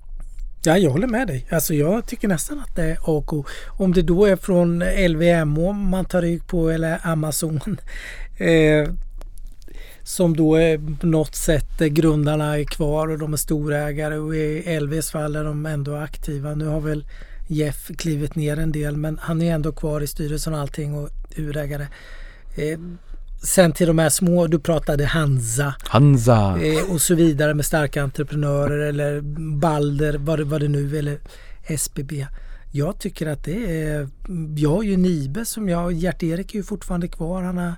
Ja, 0.66 0.78
jag 0.78 0.90
håller 0.90 1.06
med 1.06 1.26
dig. 1.26 1.46
Alltså 1.50 1.74
jag 1.74 2.06
tycker 2.06 2.28
nästan 2.28 2.58
att 2.60 2.76
det 2.76 2.82
är 2.82 3.18
AK. 3.18 3.46
Om 3.66 3.92
det 3.92 4.02
då 4.02 4.24
är 4.24 4.36
från 4.36 4.78
LVMH 5.08 5.72
man 5.72 6.04
tar 6.04 6.22
rygg 6.22 6.46
på 6.46 6.70
eller 6.70 6.98
Amazon. 7.02 7.60
Eh, 8.38 8.88
som 10.02 10.36
då 10.36 10.54
är 10.54 10.96
på 11.00 11.06
något 11.06 11.34
sätt 11.34 11.78
grundarna 11.78 12.58
är 12.58 12.64
kvar 12.64 13.08
och 13.08 13.18
de 13.18 13.32
är 13.32 13.36
storägare 13.36 14.18
och 14.18 14.36
i 14.36 14.80
LVs 14.80 15.10
fall 15.10 15.36
är 15.36 15.44
de 15.44 15.66
ändå 15.66 15.96
aktiva. 15.96 16.54
Nu 16.54 16.66
har 16.66 16.80
väl 16.80 17.06
Jeff 17.46 17.90
klivit 17.98 18.34
ner 18.34 18.58
en 18.58 18.72
del 18.72 18.96
men 18.96 19.18
han 19.22 19.42
är 19.42 19.54
ändå 19.54 19.72
kvar 19.72 20.00
i 20.00 20.06
styrelsen 20.06 20.54
och 20.54 20.60
allting 20.60 20.94
och 20.94 21.08
urägare. 21.36 21.86
Eh, 22.56 22.78
sen 23.43 23.72
till 23.72 23.87
de 23.87 23.99
här 23.99 24.09
små, 24.09 24.47
du 24.47 24.59
pratade 24.59 25.05
Hansa 25.05 25.74
Hansa. 25.84 26.59
eh, 26.62 26.93
och 26.93 27.01
så 27.01 27.14
vidare 27.14 27.55
med 27.55 27.64
starka 27.64 28.03
entreprenörer 28.03 28.78
eller 28.78 29.20
Balder, 29.57 30.14
vad 30.18 30.39
det, 30.39 30.45
vad 30.45 30.61
det 30.61 30.68
nu 30.68 30.99
eller 30.99 31.18
SBB. 31.66 32.26
Jag 32.72 32.99
tycker 32.99 33.26
att 33.26 33.45
det 33.45 33.82
är, 33.82 34.09
jag 34.57 34.70
har 34.70 34.82
ju 34.82 34.97
Nibe 34.97 35.45
som 35.45 35.68
jag, 35.68 35.93
Gert-Erik 35.93 36.55
är 36.55 36.57
ju 36.59 36.62
fortfarande 36.62 37.09
kvar. 37.09 37.43
Han 37.43 37.59
har, 37.59 37.72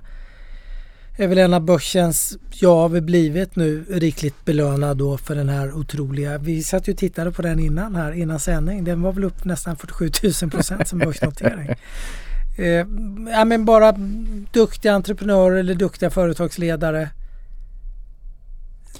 är 1.17 1.27
väl 1.27 1.37
en 1.37 1.53
av 1.53 1.61
börsens, 1.61 2.37
jag 2.61 2.75
har 2.75 2.89
väl 2.89 3.01
blivit 3.01 3.55
nu 3.55 3.85
rikligt 3.89 4.45
belönad 4.45 4.97
då 4.97 5.17
för 5.17 5.35
den 5.35 5.49
här 5.49 5.73
otroliga, 5.73 6.37
vi 6.37 6.63
satt 6.63 6.87
ju 6.87 6.91
och 6.91 6.97
tittade 6.97 7.31
på 7.31 7.41
den 7.41 7.59
innan 7.59 7.95
här, 7.95 8.11
innan 8.11 8.39
sändning. 8.39 8.83
Den 8.83 9.01
var 9.01 9.13
väl 9.13 9.23
upp 9.23 9.45
nästan 9.45 9.77
47 9.77 10.09
000 10.41 10.51
procent 10.51 10.87
som 10.87 10.99
börsnotering. 10.99 11.69
Eh, 12.59 12.85
ja 13.31 13.45
men 13.45 13.65
bara 13.65 13.91
duktiga 14.51 14.93
entreprenörer 14.93 15.57
eller 15.57 15.75
duktiga 15.75 16.09
företagsledare. 16.09 17.09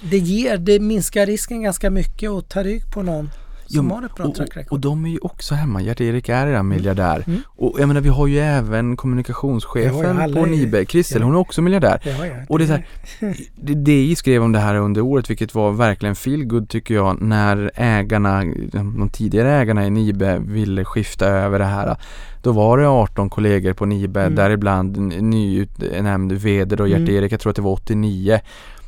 Det 0.01 0.17
ger, 0.17 0.57
det 0.57 0.79
minskar 0.79 1.25
risken 1.25 1.61
ganska 1.61 1.89
mycket 1.89 2.29
att 2.29 2.49
ta 2.49 2.63
rygg 2.63 2.91
på 2.91 3.03
någon 3.03 3.29
som 3.69 3.87
Jo, 3.89 3.95
har 3.95 4.03
ett 4.05 4.15
bra 4.15 4.25
och, 4.25 4.35
track 4.35 4.49
och, 4.49 4.55
och 4.55 4.57
record. 4.57 4.79
de 4.81 5.05
är 5.05 5.09
ju 5.09 5.17
också 5.21 5.55
hemma. 5.55 5.81
Gert-Erik 5.81 6.29
är 6.29 6.47
redan 6.47 6.67
miljardär. 6.67 7.23
Mm. 7.27 7.39
Och 7.47 7.75
jag 7.79 7.87
menar 7.87 8.01
vi 8.01 8.09
har 8.09 8.27
ju 8.27 8.39
även 8.39 8.97
kommunikationschefen 8.97 10.33
på 10.33 10.45
Nibe, 10.45 10.85
Kristel, 10.85 11.21
ja. 11.21 11.25
hon 11.25 11.35
är 11.35 11.39
också 11.39 11.61
miljardär. 11.61 12.01
Ja, 12.03 12.25
ja, 12.25 12.33
Och 12.49 12.59
det 12.59 12.65
är 12.65 12.67
så 12.67 12.73
här, 12.73 12.85
DI 13.75 14.15
skrev 14.15 14.43
om 14.43 14.51
det 14.51 14.59
här 14.59 14.75
under 14.75 15.01
året 15.01 15.29
vilket 15.29 15.55
var 15.55 15.71
verkligen 15.71 16.15
feel 16.15 16.45
good 16.45 16.69
tycker 16.69 16.93
jag 16.93 17.21
när 17.21 17.71
ägarna, 17.75 18.43
de 18.71 19.09
tidigare 19.13 19.51
ägarna 19.51 19.85
i 19.87 19.89
Nibe 19.89 20.39
ville 20.45 20.85
skifta 20.85 21.25
över 21.27 21.59
det 21.59 21.65
här. 21.65 21.97
Då 22.43 22.51
var 22.51 22.77
det 22.77 22.87
18 22.87 23.29
kollegor 23.29 23.73
på 23.73 23.85
Nibe, 23.85 24.21
Mm. 24.21 24.35
däribland 24.35 24.97
nyutnämnd 25.21 26.31
VD 26.31 26.75
då, 26.75 26.85
Mm. 26.85 26.99
Gert-Erik, 27.05 27.31
jag 27.31 27.39
tror 27.39 27.49
att 27.49 27.55
det 27.55 27.61
var 27.61 27.71
89. 27.71 28.39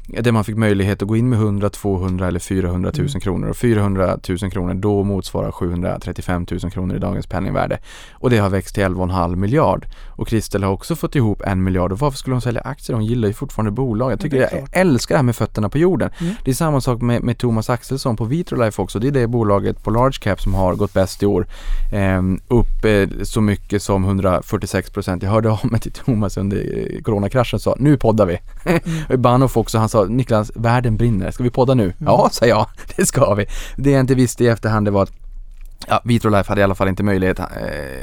Där 0.07 0.31
man 0.31 0.43
fick 0.43 0.55
möjlighet 0.57 1.01
att 1.01 1.07
gå 1.07 1.15
in 1.17 1.29
med 1.29 1.39
100, 1.39 1.69
200 1.69 2.27
eller 2.27 2.39
400 2.39 2.91
000 2.97 3.07
Mm. 3.07 3.21
kronor 3.21 3.47
och 3.49 3.57
400 3.57 4.17
000 4.41 4.51
kronor 4.51 4.73
då 4.73 5.03
motsvarar 5.03 5.51
735 5.51 6.45
000 6.63 6.71
kronor 6.71 6.95
i 6.95 6.99
dagens 6.99 7.27
penningvärde. 7.27 7.79
Och 8.13 8.29
det 8.29 8.37
har 8.37 8.49
växt 8.49 8.75
till 8.75 8.83
11,5 8.83 9.35
miljard. 9.35 9.85
Och 10.09 10.27
Kristel 10.27 10.63
har 10.63 10.71
också 10.71 10.95
fått 10.95 11.15
ihop 11.15 11.41
en 11.45 11.63
miljard 11.63 11.91
och 11.91 11.99
varför 11.99 12.17
skulle 12.17 12.33
hon 12.33 12.41
sälja 12.41 12.61
aktier? 12.61 12.95
Hon 12.95 13.05
gillar 13.05 13.27
ju 13.27 13.33
fortfarande 13.33 13.71
bolag. 13.71 14.11
Jag 14.11 14.19
tycker 14.19 14.37
jag 14.37 14.67
älskar 14.71 15.15
det 15.15 15.17
här 15.17 15.23
med 15.23 15.35
fötterna 15.35 15.69
på 15.69 15.77
jorden. 15.77 16.09
Mm. 16.21 16.33
Det 16.45 16.51
är 16.51 16.55
samma 16.55 16.81
sak 16.81 17.01
med, 17.01 17.23
med 17.23 17.37
Thomas 17.37 17.69
Axelsson 17.69 18.15
på 18.15 18.25
Vitrolife 18.25 18.81
också. 18.81 18.99
Det 18.99 19.07
är 19.07 19.11
det 19.11 19.27
bolaget 19.27 19.83
på 19.83 19.91
Large 19.91 20.17
Cap 20.21 20.41
som 20.41 20.53
har 20.53 20.75
gått 20.75 20.93
bäst 20.93 21.23
i 21.23 21.25
år. 21.25 21.47
Ehm, 21.93 22.39
upp 22.47 22.85
eh, 22.85 23.23
så 23.23 23.41
mycket 23.41 23.83
som 23.83 24.03
146 24.03 24.89
procent. 24.89 25.23
Jag 25.23 25.29
hörde 25.29 25.49
av 25.51 25.59
mig 25.71 25.79
till 25.79 25.91
Thomas 25.91 26.37
under 26.37 26.57
eh, 26.57 27.01
coronakraschen 27.01 27.57
och 27.57 27.61
sa 27.61 27.75
nu 27.79 27.97
poddar 27.97 28.25
vi. 28.25 28.37
Och 29.13 29.19
Bahnhof 29.19 29.57
också, 29.57 29.77
han 29.77 29.89
sa 29.91 30.05
Niklas, 30.05 30.51
världen 30.55 30.97
brinner. 30.97 31.31
Ska 31.31 31.43
vi 31.43 31.49
podda 31.49 31.73
nu? 31.73 31.93
Ja, 31.97 32.29
sa 32.31 32.45
jag. 32.45 32.67
Det 32.95 33.05
ska 33.05 33.33
vi. 33.33 33.45
Det 33.75 33.91
jag 33.91 33.99
inte 33.99 34.15
visste 34.15 34.43
i 34.43 34.47
efterhand 34.47 34.87
det 34.87 34.91
var 34.91 35.03
att 35.03 35.11
Ja, 35.87 36.01
Vitrolife 36.03 36.49
hade 36.51 36.61
i 36.61 36.63
alla 36.63 36.75
fall 36.75 36.87
inte 36.87 37.03
möjlighet 37.03 37.39
eh, 37.39 37.45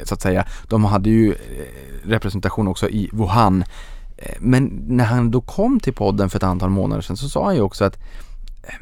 så 0.03 0.13
att 0.13 0.21
säga. 0.21 0.45
De 0.67 0.85
hade 0.85 1.09
ju 1.09 1.31
eh, 1.31 2.07
representation 2.09 2.67
också 2.67 2.89
i 2.89 3.09
Wuhan. 3.13 3.63
Eh, 4.17 4.35
Men 4.39 4.83
när 4.87 5.05
han 5.05 5.31
då 5.31 5.41
kom 5.41 5.79
till 5.79 5.93
podden 5.93 6.29
för 6.29 6.37
ett 6.37 6.43
antal 6.43 6.69
månader 6.69 7.01
sedan 7.01 7.17
så 7.17 7.29
sa 7.29 7.45
han 7.45 7.55
ju 7.55 7.61
också 7.61 7.85
att 7.85 7.95
eh, 8.63 8.73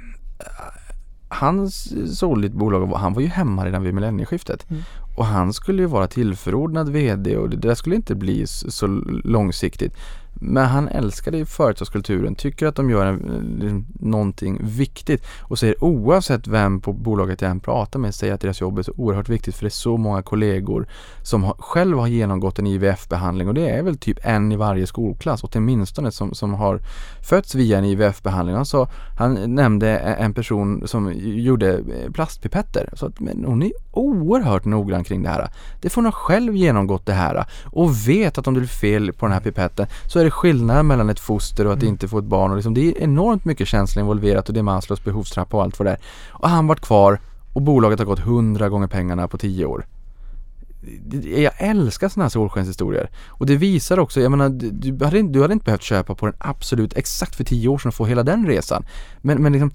han 1.28 1.70
sålde 2.14 2.48
ett 2.48 2.54
bolag 2.54 2.92
och 2.92 3.00
han 3.00 3.14
var 3.14 3.22
ju 3.22 3.28
hemma 3.28 3.66
redan 3.66 3.84
vid 3.84 3.94
millennieskiftet. 3.94 4.70
Mm. 4.70 4.84
Och 5.18 5.26
han 5.26 5.54
skulle 5.54 5.82
ju 5.82 5.88
vara 5.88 6.08
tillförordnad 6.08 6.90
VD 6.90 7.38
och 7.38 7.50
det 7.50 7.58
där 7.58 7.76
skulle 7.76 7.96
inte 7.96 8.16
bli 8.16 8.48
så 8.48 8.88
långsiktigt. 9.24 9.94
Men 10.42 10.66
han 10.66 10.88
älskade 10.88 11.38
ju 11.38 11.46
företagskulturen, 11.46 12.36
tycker 12.36 12.68
att 12.68 12.76
de 12.76 12.90
gör 12.90 13.06
en, 13.06 13.58
liksom, 13.60 13.86
någonting 14.00 14.60
viktigt 14.64 15.26
och 15.42 15.60
säger 15.60 15.84
oavsett 15.84 16.48
vem 16.48 16.82
på 16.82 16.94
bolaget 16.94 17.42
jag 17.42 17.52
än 17.52 17.60
pratar 17.60 18.00
med 18.00 18.16
säger 18.16 18.34
att 18.34 18.42
deras 18.42 18.62
jobb 18.62 18.80
är 18.80 18.84
så 18.84 18.94
oerhört 18.98 19.30
viktigt 19.30 19.56
för 19.56 19.64
det 19.64 19.68
är 19.68 19.70
så 19.70 19.98
många 19.98 20.22
kollegor 20.22 20.88
som 21.22 21.44
har, 21.44 21.56
själv 21.60 21.98
har 21.98 22.08
genomgått 22.08 22.60
en 22.60 22.68
IVF-behandling 22.68 23.48
och 23.48 23.54
det 23.54 23.70
är 23.70 23.84
väl 23.84 23.98
typ 23.98 24.20
en 24.22 24.52
i 24.52 24.56
varje 24.56 24.88
skolklass 24.88 25.44
åtminstone 25.44 26.12
som, 26.12 26.34
som 26.34 26.54
har 26.54 26.80
fötts 27.30 27.56
via 27.56 27.78
en 27.78 27.86
IVF-behandling. 27.86 28.56
Han, 28.56 28.66
sa, 28.66 28.90
han 29.18 29.56
nämnde 29.56 29.98
en 29.98 30.34
person 30.34 30.88
som 30.88 31.14
gjorde 31.16 31.84
plastpipetter. 32.14 32.90
Så 32.94 33.06
att, 33.06 33.20
men 33.20 33.46
hon 33.46 33.64
är 33.64 33.72
oerhört 33.98 34.66
noggrann 34.66 35.04
kring 35.04 35.24
det 35.24 35.30
här. 35.30 35.50
Det 35.82 35.90
får 35.90 36.02
ha 36.04 36.12
själv 36.12 36.56
genomgått 36.56 37.06
det 37.06 37.14
här 37.14 37.46
och 37.66 38.08
vet 38.08 38.38
att 38.38 38.48
om 38.48 38.54
det 38.54 38.60
blir 38.60 38.68
fel 38.68 39.14
på 39.14 39.26
den 39.26 39.34
här 39.34 39.40
pipetten 39.42 39.88
så 40.08 40.20
är 40.20 40.24
det 40.24 40.32
skillnad 40.32 40.86
mellan 40.86 41.10
ett 41.10 41.20
foster 41.20 41.68
och 41.68 41.74
att 41.74 41.84
inte 41.84 42.08
få 42.08 42.18
ett 42.20 42.26
barn. 42.26 42.50
Och 42.52 42.58
liksom, 42.58 42.74
det 42.74 42.82
är 42.82 42.98
enormt 43.04 43.46
mycket 43.46 43.68
känsla 43.68 44.02
involverat 44.02 44.48
och 44.48 44.54
det 44.54 44.60
är 44.60 44.64
Maslows 44.64 45.04
behovstrappa 45.04 45.58
och 45.58 45.64
allt 45.64 45.80
vad 45.80 45.86
det 45.86 45.92
är. 45.92 46.00
Och 46.30 46.50
han 46.50 46.68
vart 46.68 46.80
kvar 46.82 47.20
och 47.54 47.62
bolaget 47.62 48.00
har 48.00 48.06
gått 48.06 48.20
hundra 48.20 48.70
gånger 48.70 48.88
pengarna 48.88 49.28
på 49.28 49.38
tio 49.38 49.66
år. 49.66 49.86
Jag 51.36 51.52
älskar 51.58 52.10
sådana 52.10 52.26
här 52.26 52.30
solskenshistorier. 52.30 53.10
Och 53.28 53.46
det 53.46 53.56
visar 53.56 54.00
också, 54.00 54.22
jag 54.22 54.32
menar, 54.32 54.50
du- 54.50 54.72
du 54.92 55.06
hade, 55.06 55.20
inte- 55.20 55.34
du 55.34 55.42
hade 55.42 55.54
inte 55.54 55.66
behövt 55.66 55.82
köpa 55.84 56.16
på 56.16 56.26
den 56.26 56.36
absolut 56.38 56.98
exakt 56.98 57.36
för 57.36 57.44
tio 57.44 57.68
år 57.68 57.78
sedan 57.78 57.90
och 57.90 57.94
få 57.96 58.06
hela 58.06 58.24
den 58.24 58.48
resan. 58.48 58.86
Men, 59.22 59.42
men 59.44 59.52
liksom, 59.54 59.72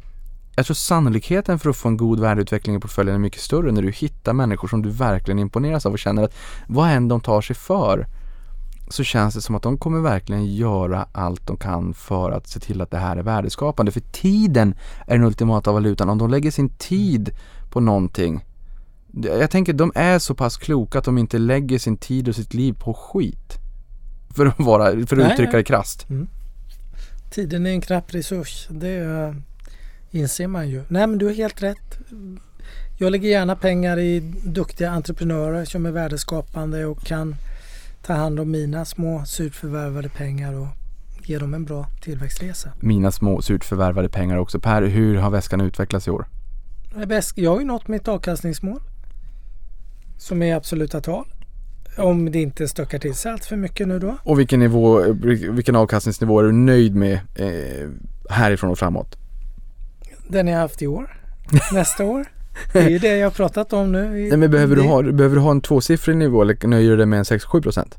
jag 0.57 0.67
tror 0.67 0.75
sannolikheten 0.75 1.59
för 1.59 1.71
att 1.71 1.77
få 1.77 1.89
en 1.89 1.97
god 1.97 2.21
värdeutveckling 2.21 2.77
i 2.77 2.81
portföljen 2.81 3.15
är 3.15 3.19
mycket 3.19 3.41
större 3.41 3.73
när 3.73 3.83
du 3.83 3.91
hittar 3.91 4.33
människor 4.33 4.69
som 4.69 4.83
du 4.83 4.91
verkligen 4.91 5.39
imponeras 5.39 5.87
av 5.87 5.93
och 5.93 5.99
känner 5.99 6.23
att 6.23 6.35
vad 6.67 6.91
än 6.91 7.09
de 7.09 7.21
tar 7.21 7.41
sig 7.41 7.57
för 7.57 8.07
så 8.89 9.05
känns 9.05 9.35
det 9.35 9.41
som 9.41 9.55
att 9.55 9.63
de 9.63 9.79
kommer 9.79 10.01
verkligen 10.01 10.55
göra 10.55 11.07
allt 11.13 11.47
de 11.47 11.57
kan 11.57 11.95
för 11.95 12.31
att 12.31 12.49
se 12.49 12.61
till 12.61 12.81
att 12.81 12.91
det 12.91 12.99
här 12.99 13.17
är 13.17 13.23
värdeskapande. 13.23 13.93
För 13.93 14.01
tiden 14.01 14.75
är 15.07 15.15
den 15.15 15.27
ultimata 15.27 15.73
valutan. 15.73 16.09
Om 16.09 16.19
de 16.19 16.31
lägger 16.31 16.51
sin 16.51 16.69
tid 16.69 17.31
på 17.71 17.81
någonting 17.81 18.45
jag 19.13 19.51
tänker 19.51 19.73
de 19.73 19.93
är 19.95 20.19
så 20.19 20.35
pass 20.35 20.57
kloka 20.57 20.99
att 20.99 21.05
de 21.05 21.19
inte 21.19 21.39
lägger 21.39 21.79
sin 21.79 21.97
tid 21.97 22.29
och 22.29 22.37
sitt 22.37 22.55
liv 22.55 22.73
på 22.73 22.95
skit. 22.95 23.59
För 24.35 24.47
att, 24.47 24.59
vara, 24.59 24.85
för 24.85 25.01
att 25.01 25.11
Nej, 25.23 25.33
uttrycka 25.33 25.57
det 25.57 25.65
krasst. 25.65 26.07
Tiden 27.31 27.67
är 27.67 27.71
en 27.71 27.81
knapp 27.81 28.15
resurs. 28.15 28.67
Det 28.71 28.97
eh, 28.97 29.35
inser 30.13 30.47
man 30.47 30.69
ju. 30.69 30.83
Nej 30.89 31.07
men 31.07 31.19
du 31.19 31.27
har 31.27 31.33
helt 31.33 31.63
rätt. 31.63 31.99
Jag 32.99 33.13
lägger 33.13 33.29
gärna 33.29 33.57
pengar 33.57 33.99
i 33.99 34.21
duktiga 34.45 34.91
entreprenörer 34.91 35.65
som 35.65 35.87
är 35.87 35.91
värdeskapande 35.91 36.87
och 36.87 37.05
kan 37.05 37.35
ta 38.03 38.13
hand 38.13 38.41
om 38.41 38.51
mina 38.51 38.85
små 38.85 39.25
surt 39.25 39.55
förvärvade 39.55 40.09
pengar 40.09 40.55
och 40.55 40.67
ge 41.25 41.39
dem 41.39 41.55
en 41.55 41.65
bra 41.65 41.87
tillväxtresa. 42.03 42.73
Mina 42.81 43.13
små 43.13 43.43
surt 43.43 43.65
förvärvade 43.65 44.09
pengar 44.09 44.37
också. 44.37 44.61
Per, 44.61 44.83
hur 44.83 45.17
har 45.17 45.31
väskan 45.31 45.61
utvecklats 45.61 46.09
i 46.09 46.11
år? 46.11 46.27
Jag 47.35 47.51
har 47.51 47.61
ju 47.61 47.67
nått 47.67 47.89
mitt 47.89 48.09
avkastningsmål. 48.09 48.81
Som 50.19 50.43
är 50.43 50.55
absoluta 50.55 51.01
tal. 51.01 51.25
Om 51.99 52.31
det 52.31 52.41
inte 52.41 52.69
stökar 52.69 52.99
till 52.99 53.15
sig 53.15 53.33
allt 53.33 53.45
för 53.45 53.57
mycket 53.57 53.89
nu 53.89 53.99
då. 53.99 54.17
Och 54.23 54.39
vilken 54.39 54.61
nivå, 54.61 55.13
vilken 55.51 55.77
avkastningsnivå 55.77 56.41
är 56.41 56.45
du 56.45 56.53
nöjd 56.53 56.95
med 56.95 57.21
eh, 57.35 57.89
härifrån 58.31 58.71
och 58.71 58.79
framåt? 58.79 59.17
Den 60.33 60.47
jag 60.47 60.59
haft 60.59 60.83
i 60.83 60.87
år. 60.87 61.19
Nästa 61.73 62.05
år. 62.05 62.25
Det 62.73 62.79
är 62.79 62.89
ju 62.91 62.99
det 62.99 63.17
jag 63.17 63.27
har 63.27 63.31
pratat 63.31 63.73
om 63.73 63.93
nu. 63.93 64.09
Nej 64.29 64.37
men 64.37 64.51
behöver 64.51 64.77
du, 64.77 64.83
ha, 64.83 65.03
behöver 65.03 65.37
du 65.37 65.43
ha 65.43 65.51
en 65.51 65.61
tvåsiffrig 65.61 66.17
nivå 66.17 66.43
eller 66.43 66.67
nöjer 66.67 66.91
du 66.91 66.97
dig 66.97 67.07
med 67.07 67.19
en 67.19 67.25
6-7 67.25 67.63
procent? 67.63 67.95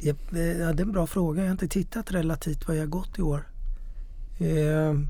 Ja, 0.00 0.14
det 0.30 0.40
ja, 0.46 0.72
det 0.72 0.82
är 0.82 0.86
en 0.86 0.92
bra 0.92 1.06
fråga. 1.06 1.40
Jag 1.42 1.46
har 1.48 1.52
inte 1.52 1.68
tittat 1.68 2.12
relativt 2.12 2.68
vad 2.68 2.76
jag 2.76 2.82
har 2.82 2.86
gått 2.86 3.18
i 3.18 3.22
år. 3.22 3.48
Eh, 4.38 5.00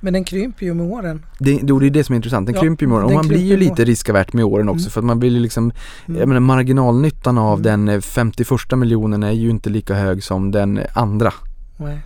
Men 0.00 0.12
den 0.12 0.24
krymper 0.24 0.66
ju 0.66 0.74
med 0.74 0.86
åren. 0.86 1.24
Det, 1.38 1.58
det 1.62 1.72
är 1.86 1.90
det 1.90 2.04
som 2.04 2.12
är 2.12 2.16
intressant. 2.16 2.46
Den 2.46 2.54
Ja, 2.54 2.60
krymper 2.60 2.82
ju 2.82 2.86
imorgon. 2.86 3.04
Och 3.04 3.10
den 3.10 3.16
man 3.16 3.28
blir 3.28 3.38
ju 3.44 3.56
lite 3.56 3.84
riskavärt 3.84 4.32
med 4.32 4.44
åren 4.44 4.68
också 4.68 4.82
Mm. 4.84 4.90
för 4.90 5.00
att 5.00 5.04
man 5.04 5.18
blir 5.18 5.30
ju 5.30 5.38
liksom 5.40 5.72
Mm. 6.06 6.20
Jag 6.20 6.28
menar 6.28 6.40
marginalnyttan 6.40 7.38
av 7.38 7.58
Mm. 7.60 7.62
den 7.86 7.88
eh, 7.94 8.00
51 8.00 8.76
miljonen 8.78 9.22
är 9.22 9.32
ju 9.32 9.50
inte 9.50 9.70
lika 9.70 9.94
hög 9.94 10.24
som 10.24 10.50
den 10.50 10.78
eh, 10.78 10.84
andra. 10.94 11.32
Nej. 11.76 11.98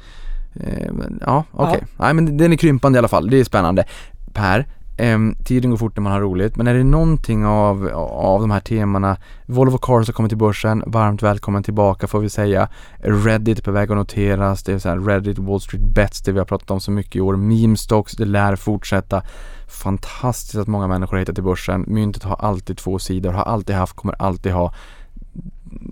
Eh, 0.54 0.92
men, 0.92 1.22
ja, 1.26 1.44
okej. 1.52 1.84
Nej 1.96 2.14
men 2.14 2.36
den 2.36 2.52
är 2.52 2.56
krympande 2.56 2.96
i 2.96 2.98
alla 2.98 3.08
fall. 3.08 3.30
Det 3.30 3.40
är 3.40 3.44
spännande. 3.44 3.84
Per, 4.32 4.66
ehm, 4.96 5.34
tiden 5.44 5.70
går 5.70 5.78
fort 5.78 5.96
när 5.96 6.02
man 6.02 6.12
har 6.12 6.20
roligt. 6.20 6.56
Men 6.56 6.66
är 6.66 6.74
det 6.74 6.84
någonting 6.84 7.46
av, 7.46 7.88
av 8.12 8.40
de 8.40 8.50
här 8.50 8.60
temana 8.60 9.16
Volvo 9.46 9.78
Cars 9.78 10.06
har 10.06 10.12
kommit 10.12 10.30
till 10.30 10.38
börsen. 10.38 10.82
Varmt 10.86 11.22
välkommen 11.22 11.62
tillbaka 11.62 12.06
får 12.06 12.20
vi 12.20 12.30
säga. 12.30 12.68
Reddit 12.98 13.58
är 13.58 13.62
på 13.62 13.70
väg 13.70 13.90
att 13.90 13.96
noteras. 13.96 14.62
Det 14.62 14.72
är 14.72 14.78
så 14.78 14.88
här 14.88 14.98
Reddit, 14.98 15.38
Wall 15.38 15.60
Street 15.60 15.84
Bets, 15.84 16.22
det 16.22 16.32
vi 16.32 16.38
har 16.38 16.46
pratat 16.46 16.70
om 16.70 16.80
så 16.80 16.90
mycket 16.90 17.16
i 17.16 17.20
år. 17.20 17.36
Meme 17.36 17.76
stocks, 17.76 18.12
det 18.12 18.24
lär 18.24 18.56
fortsätta. 18.56 19.22
Fantastiskt 19.68 20.54
att 20.54 20.68
många 20.68 20.86
människor 20.86 21.12
har 21.12 21.18
hittat 21.18 21.34
till 21.34 21.44
börsen. 21.44 21.84
Myntet 21.86 22.22
har 22.22 22.36
alltid 22.36 22.76
två 22.78 22.98
sidor, 22.98 23.32
har 23.32 23.42
alltid 23.42 23.76
haft, 23.76 23.96
kommer 23.96 24.14
alltid 24.18 24.52
ha. 24.52 24.74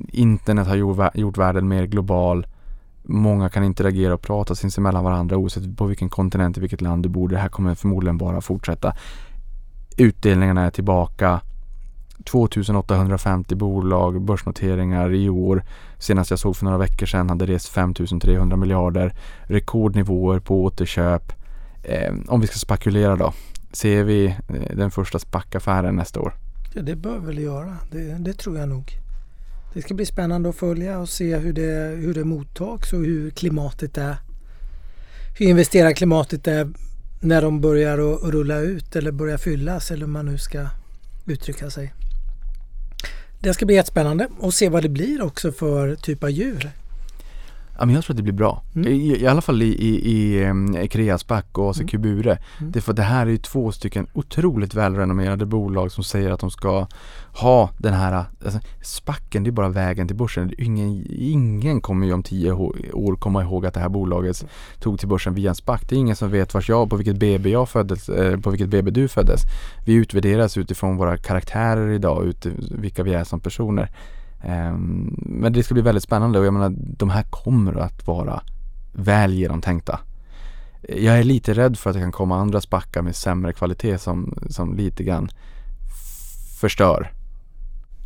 Internet 0.09 0.66
har 0.66 0.76
gjort 1.14 1.38
världen 1.38 1.68
mer 1.68 1.86
global. 1.86 2.46
Många 3.09 3.48
kan 3.48 3.64
interagera 3.64 4.14
och 4.14 4.22
prata 4.22 4.54
sinsemellan 4.54 5.04
varandra 5.04 5.36
oavsett 5.36 5.76
på 5.76 5.86
vilken 5.86 6.09
kontinent, 6.09 6.59
i 6.59 6.61
vilket 6.61 6.80
land 6.80 7.02
du 7.02 7.09
bor. 7.09 7.28
Det 7.28 7.38
här 7.38 7.48
kommer 7.48 7.74
förmodligen 7.74 8.18
bara 8.18 8.40
fortsätta. 8.40 8.96
Utdelningarna 9.96 10.62
är 10.66 10.70
tillbaka. 10.70 11.40
2850 12.24 13.54
bolag, 13.54 14.22
börsnoteringar 14.22 15.14
i 15.14 15.28
år. 15.28 15.62
Senast 15.98 16.30
jag 16.30 16.38
såg 16.38 16.57
för 16.57 16.64
några 16.64 16.78
veckor 16.78 17.07
sedan 17.07 17.28
hade 17.28 17.46
rest 17.46 17.68
5300 17.68 18.57
miljarder. 18.57 19.14
Rekordnivåer 19.42 20.40
på 20.40 20.64
återköp. 20.64 21.32
Eh, 21.82 22.14
om 22.28 22.40
vi 22.40 22.46
ska 22.46 22.57
spekulera 22.57 23.16
då. 23.16 23.32
Ser 23.72 24.04
vi 24.04 24.26
eh, 24.26 24.76
den 24.76 24.90
första 24.90 25.18
SPAC-affären 25.18 25.96
nästa 25.96 26.20
år? 26.20 26.34
Ja, 26.74 26.82
det 26.82 26.96
bör 26.96 27.18
väl 27.18 27.38
göra. 27.38 27.76
Det, 27.90 28.18
det 28.18 28.32
tror 28.32 28.59
jag 28.59 28.68
nog. 28.68 29.05
Det 29.76 29.82
ska 29.82 29.94
bli 29.94 30.07
spännande 30.07 30.48
att 30.48 30.57
följa 30.57 30.98
och 30.98 31.08
se 31.08 31.36
hur 31.36 31.53
det, 31.53 31.96
hur 31.96 32.14
det 32.14 32.24
mottags 32.24 32.92
och 32.92 32.98
hur 32.98 33.30
klimatet 33.30 33.98
är. 33.98 34.16
Hur 35.38 35.46
investerarklimatet 35.46 36.46
är 36.46 36.70
när 37.20 37.42
de 37.42 37.61
börjar 37.61 37.98
att 37.98 38.22
rulla 38.22 38.58
ut 38.58 38.96
eller 38.96 39.12
börjar 39.12 39.38
fyllas 39.38 39.90
eller 39.90 40.07
hur 40.07 40.12
man 40.12 40.26
nu 40.26 40.38
ska 40.38 40.68
uttrycka 41.26 41.70
sig. 41.70 41.94
Det 43.40 43.54
ska 43.54 43.66
bli 43.66 43.74
jättespännande 43.74 44.28
och 44.38 44.54
se 44.54 44.68
vad 44.68 44.82
det 44.82 44.88
blir 44.88 45.22
också 45.22 45.53
för 45.53 45.96
typ 45.96 46.22
av 46.22 46.30
djur. 46.30 46.70
Ja, 47.78 47.86
men 47.86 47.94
jag 47.94 48.04
tror 48.04 48.14
att 48.14 48.16
det 48.16 48.22
blir 48.22 48.32
bra. 48.32 48.62
Mm. 48.74 48.88
I, 48.88 49.22
I 49.22 49.26
alla 49.26 49.40
fall 49.40 49.62
i, 49.62 49.66
i, 49.66 50.12
i 50.12 50.44
um, 50.44 50.88
Kreasback 50.88 51.58
och 51.58 51.70
ACQ 51.70 51.92
Bure. 51.92 52.38
Mm. 52.58 52.72
Det, 52.72 52.80
för 52.80 52.92
det 52.92 53.03
här 53.03 53.26
är 53.26 53.30
ju 53.30 53.38
två 53.38 53.72
stycken 53.72 54.07
otroligt 54.12 54.74
välrenommerade 54.74 55.46
bolag 55.46 55.92
som 55.92 56.04
säger 56.04 56.30
att 56.30 56.40
de 56.40 56.50
ska 56.50 56.86
ha 57.32 57.70
den 57.78 57.94
här, 57.94 58.24
alltså, 58.44 58.61
spacken 58.82 59.44
det 59.44 59.50
är 59.50 59.53
bara 59.53 59.68
vägen 59.68 60.07
till 60.07 60.16
börsen. 60.16 60.53
Ingen, 60.58 61.07
ingen 61.11 61.80
kommer 61.80 62.07
ju 62.07 62.12
om 62.12 62.22
tio 62.22 62.53
år 62.92 63.16
komma 63.16 63.42
ihåg 63.42 63.66
att 63.66 63.74
det 63.74 63.80
här 63.80 63.88
bolaget 63.88 64.46
tog 64.80 64.98
till 64.98 65.08
börsen 65.08 65.34
via 65.34 65.48
en 65.48 65.54
SPAC. 65.54 65.80
Det 65.88 65.94
är 65.94 65.98
ingen 65.98 66.16
som 66.16 66.30
vet 66.30 66.54
vars 66.54 66.68
jag, 66.68 66.90
på 66.90 66.96
vilket 66.96 67.16
BB 67.16 67.50
jag 67.50 67.68
föddes, 67.68 68.08
eh, 68.08 68.40
på 68.40 68.50
vilket 68.50 68.68
BB 68.68 68.90
du 68.90 69.08
föddes. 69.08 69.40
Vi 69.86 69.94
utvärderas 69.94 70.57
utifrån 70.57 70.96
våra 70.96 71.16
karaktärer 71.16 71.90
idag, 71.90 72.24
ut, 72.24 72.46
vilka 72.70 73.03
vi 73.03 73.14
är 73.14 73.24
som 73.24 73.40
personer. 73.40 73.90
Ehm, 74.49 75.14
men 75.18 75.53
det 75.53 75.63
ska 75.63 75.75
bli 75.75 75.83
väldigt 75.83 76.05
spännande 76.05 76.39
och 76.39 76.47
jag 76.47 76.55
menar 76.55 76.75
de 76.77 77.11
här 77.11 77.23
kommer 77.23 77.79
att 77.79 78.07
vara 78.07 78.43
väl 78.93 79.35
genomtänkta. 79.35 80.01
Jag 80.89 81.18
är 81.18 81.25
lite 81.25 81.55
rädd 81.55 81.79
för 81.79 81.91
att 81.91 81.95
det 81.95 82.01
kan 82.01 82.13
komma 82.13 82.41
andra 82.41 82.61
spackar 82.61 83.03
med 83.03 83.17
sämre 83.17 83.53
kvalitet 83.53 83.99
som, 83.99 84.39
som 84.51 84.77
lite 84.77 85.05
grann 85.05 85.29
förstör. 86.61 87.13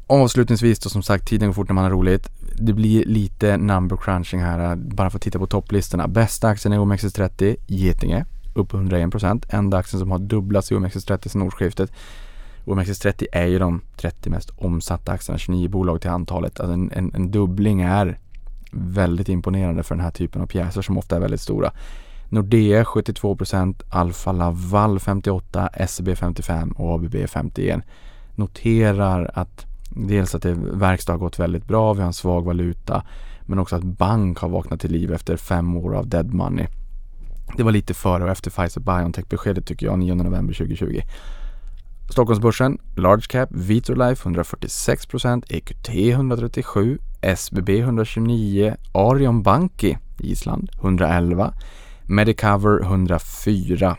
Avslutningsvis 0.07 0.79
då 0.79 0.89
som 0.89 1.03
sagt, 1.03 1.29
tiden 1.29 1.49
går 1.49 1.55
fort 1.55 1.69
när 1.69 1.75
man 1.75 1.85
har 1.85 1.91
roligt. 1.91 2.29
Det 2.59 2.73
blir 2.73 3.05
lite 3.05 3.57
number 3.57 3.97
crunching 3.97 4.41
här, 4.41 4.71
eh, 4.71 4.77
bara 4.77 5.11
för 5.11 5.19
att 5.19 5.23
titta 5.23 5.39
på 5.39 5.47
topplistorna. 5.47 6.09
Bästa 6.09 6.49
aktien 6.49 6.73
är 6.73 6.79
OMXS30, 6.79 7.57
Getinge, 7.67 8.25
upp 8.55 8.73
101%. 8.73 9.47
Enda 9.51 9.77
aktien 9.77 10.01
som 10.01 10.11
har 10.11 10.19
dubblats 10.19 10.73
i 10.73 10.75
OMXS30 10.75 11.29
sedan 11.29 11.43
årsskiftet. 11.43 11.93
OMXS30 12.71 13.27
är 13.33 13.47
ju 13.47 13.59
de 13.59 13.81
30 13.97 14.31
mest 14.31 14.51
omsatta 14.57 15.13
aktierna, 15.13 15.39
29 15.39 15.69
bolag 15.69 16.01
till 16.01 16.11
antalet. 16.11 16.61
Alltså 16.61 16.75
en, 16.75 16.93
en, 16.93 17.15
en 17.15 17.31
dubbling 17.31 17.81
är 17.81 18.19
väldigt 18.73 19.29
imponerande 19.29 19.83
för 19.83 19.95
den 19.95 20.05
här 20.05 20.11
typen 20.11 20.43
av 20.43 20.47
pjäser 20.47 20.83
som 20.83 20.99
ofta 20.99 21.17
är 21.17 21.21
väldigt 21.21 21.41
stora. 21.41 21.73
Nordea 22.29 22.85
72%, 22.85 23.83
Alfa 23.89 24.33
Laval 24.33 24.99
58%, 24.99 25.87
SEB 25.87 26.09
55% 26.09 26.73
och 26.73 26.95
ABB 26.95 27.15
51%. 27.15 27.83
Noterar 28.35 29.31
att 29.35 29.67
dels 29.91 30.35
att 30.35 30.43
det 30.43 30.55
verkstad 30.73 31.13
har 31.13 31.19
gått 31.19 31.39
väldigt 31.39 31.65
bra, 31.65 31.93
vi 31.93 32.01
har 32.01 32.07
en 32.07 32.13
svag 32.13 32.45
valuta 32.45 33.03
men 33.43 33.59
också 33.59 33.77
att 33.77 33.83
bank 33.83 34.39
har 34.39 34.49
vaknat 34.49 34.81
till 34.81 34.93
liv 34.93 35.13
efter 35.13 35.37
fem 35.37 35.77
år 35.77 35.95
av 35.95 36.09
dead 36.09 36.35
money. 36.35 36.67
Det 37.57 37.63
var 37.63 37.73
lite 37.73 37.95
före 37.95 38.25
och 38.25 38.31
efter 38.31 38.51
Pfizer 38.51 38.81
Biontech-beskedet 38.81 39.67
tycker 39.67 39.87
jag 39.87 39.99
9 39.99 40.15
november 40.15 40.55
2020. 40.55 41.01
Stockholmsbörsen, 42.11 42.79
Large 42.97 43.27
Cap, 43.29 43.49
Vitrolife 43.53 44.29
146%, 44.29 45.45
EQT 45.49 45.89
137, 45.89 46.99
SBB 47.23 47.69
129, 47.69 48.77
Arion 48.93 49.43
Banki 49.43 49.99
Island 50.23 50.71
111, 50.81 51.55
Medicover 52.07 52.81
104. 52.81 53.97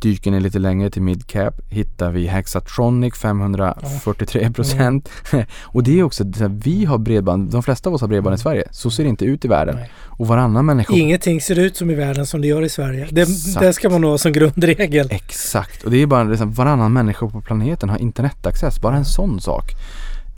Dyker 0.00 0.30
ni 0.30 0.40
lite 0.40 0.58
längre 0.58 0.90
till 0.90 1.02
midcap 1.02 1.54
hittar 1.68 2.10
vi 2.10 2.26
Hexatronic 2.26 3.14
543% 3.14 5.08
och 5.62 5.82
det 5.82 5.98
är 5.98 6.02
också, 6.02 6.24
vi 6.48 6.84
har 6.84 6.98
bredband, 6.98 7.50
de 7.50 7.62
flesta 7.62 7.88
av 7.88 7.94
oss 7.94 8.00
har 8.00 8.08
bredband 8.08 8.34
i 8.34 8.38
Sverige, 8.38 8.68
så 8.70 8.90
ser 8.90 9.02
det 9.02 9.08
inte 9.08 9.24
ut 9.24 9.44
i 9.44 9.48
världen. 9.48 9.74
Nej. 9.74 9.90
Och 10.06 10.26
varannan 10.26 10.66
människa 10.66 10.94
Ingenting 10.94 11.40
ser 11.40 11.58
ut 11.58 11.76
som 11.76 11.90
i 11.90 11.94
världen 11.94 12.26
som 12.26 12.40
det 12.40 12.46
gör 12.46 12.62
i 12.62 12.68
Sverige. 12.68 13.08
Det, 13.10 13.28
det 13.60 13.72
ska 13.72 13.90
man 13.90 14.04
ha 14.04 14.18
som 14.18 14.32
grundregel. 14.32 15.08
Exakt, 15.10 15.82
och 15.82 15.90
det 15.90 16.02
är 16.02 16.06
bara 16.06 16.24
liksom, 16.24 16.52
varannan 16.52 16.92
människa 16.92 17.28
på 17.28 17.40
planeten 17.40 17.88
har 17.88 17.98
internetaccess, 17.98 18.80
bara 18.80 18.96
en 18.96 19.04
sån 19.04 19.40
sak. 19.40 19.74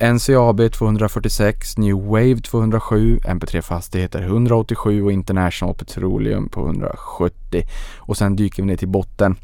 NCAB 0.02 0.72
246, 0.72 1.78
New 1.78 1.96
Wave 1.96 2.36
207, 2.36 3.18
MP3 3.24 3.60
Fastigheter 3.60 4.22
187 4.22 5.02
och 5.02 5.12
International 5.12 5.74
Petroleum 5.74 6.48
på 6.48 6.66
170. 6.66 7.62
Och 7.98 8.16
sen 8.16 8.36
dyker 8.36 8.62
vi 8.62 8.66
ner 8.66 8.76
till 8.76 8.88
botten. 8.88 9.36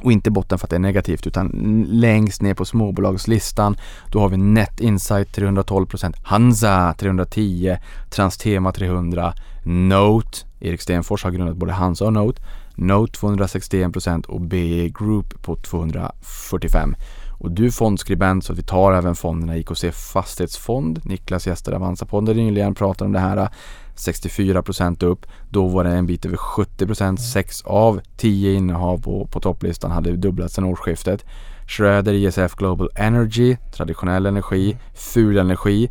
Och 0.00 0.12
inte 0.12 0.30
botten 0.30 0.58
för 0.58 0.66
att 0.66 0.70
det 0.70 0.76
är 0.76 0.80
negativt 0.80 1.26
utan 1.26 1.48
längst 1.88 2.42
ner 2.42 2.54
på 2.54 2.64
småbolagslistan 2.64 3.76
då 4.12 4.20
har 4.20 4.28
vi 4.28 4.36
Net 4.36 4.80
Insight 4.80 5.36
312%, 5.36 6.14
Hansa 6.22 6.94
310, 6.98 7.76
Transtema 8.10 8.72
300, 8.72 9.34
Note, 9.64 10.38
Erik 10.60 10.80
Stenfors 10.80 11.24
har 11.24 11.30
grundat 11.30 11.56
både 11.56 11.72
Hansa 11.72 12.04
och 12.04 12.12
Note, 12.12 12.42
Note 12.74 13.18
261% 13.18 14.26
och 14.26 14.40
BE 14.40 14.88
Group 14.88 15.42
på 15.42 15.56
245. 15.56 16.94
Och 17.40 17.50
du 17.50 17.66
är 17.66 17.70
fondskribent 17.70 18.44
så 18.44 18.52
att 18.52 18.58
vi 18.58 18.62
tar 18.62 18.92
även 18.92 19.14
fonderna 19.14 19.56
IKC 19.56 19.84
Fastighetsfond. 19.92 21.00
Niklas 21.04 21.46
gästade 21.46 21.76
Avanza-podden 21.76 22.36
nyligen, 22.36 22.74
pratade 22.74 23.06
om 23.06 23.12
det 23.12 23.18
här. 23.18 23.48
64% 23.96 25.04
upp. 25.04 25.26
Då 25.50 25.66
var 25.68 25.84
det 25.84 25.90
en 25.90 26.06
bit 26.06 26.24
över 26.26 26.36
70%. 26.36 27.16
6 27.16 27.62
av 27.64 28.00
10 28.16 28.52
innehav 28.54 28.98
på, 28.98 29.26
på 29.26 29.40
topplistan 29.40 29.90
hade 29.90 30.16
dubblats 30.16 30.54
sedan 30.54 30.64
årsskiftet. 30.64 31.24
Schröder 31.66 32.12
ISF 32.12 32.54
Global 32.54 32.88
Energy, 32.96 33.56
traditionell 33.76 34.26
energi, 34.26 34.76
ful 34.94 35.38
energi 35.38 35.90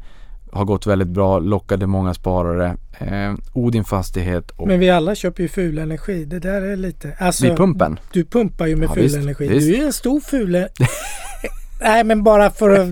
har 0.51 0.65
gått 0.65 0.87
väldigt 0.87 1.07
bra, 1.07 1.39
lockade 1.39 1.87
många 1.87 2.13
sparare. 2.13 2.77
Eh, 2.99 3.33
Odin 3.53 3.83
Fastighet 3.83 4.51
och 4.51 4.67
Men 4.67 4.79
vi 4.79 4.89
alla 4.89 5.15
köper 5.15 5.43
ju 5.43 5.49
ful 5.49 5.77
energi. 5.77 6.25
Det 6.25 6.39
där 6.39 6.61
är 6.61 6.75
lite... 6.75 7.15
Alltså, 7.19 7.45
vid 7.45 7.57
pumpen. 7.57 7.99
Du 8.13 8.25
pumpar 8.25 8.67
ju 8.67 8.75
med 8.75 8.89
Ja, 8.89 8.93
ful 8.93 9.03
visst, 9.03 9.17
energi. 9.17 9.47
visst. 9.47 9.67
Du 9.67 9.75
är 9.75 9.85
en 9.85 9.93
stor 9.93 10.19
ful... 10.19 10.55
e- 10.55 10.67
Nej 11.81 12.03
men 12.03 12.23
bara 12.23 12.49
för 12.49 12.69
att 12.69 12.89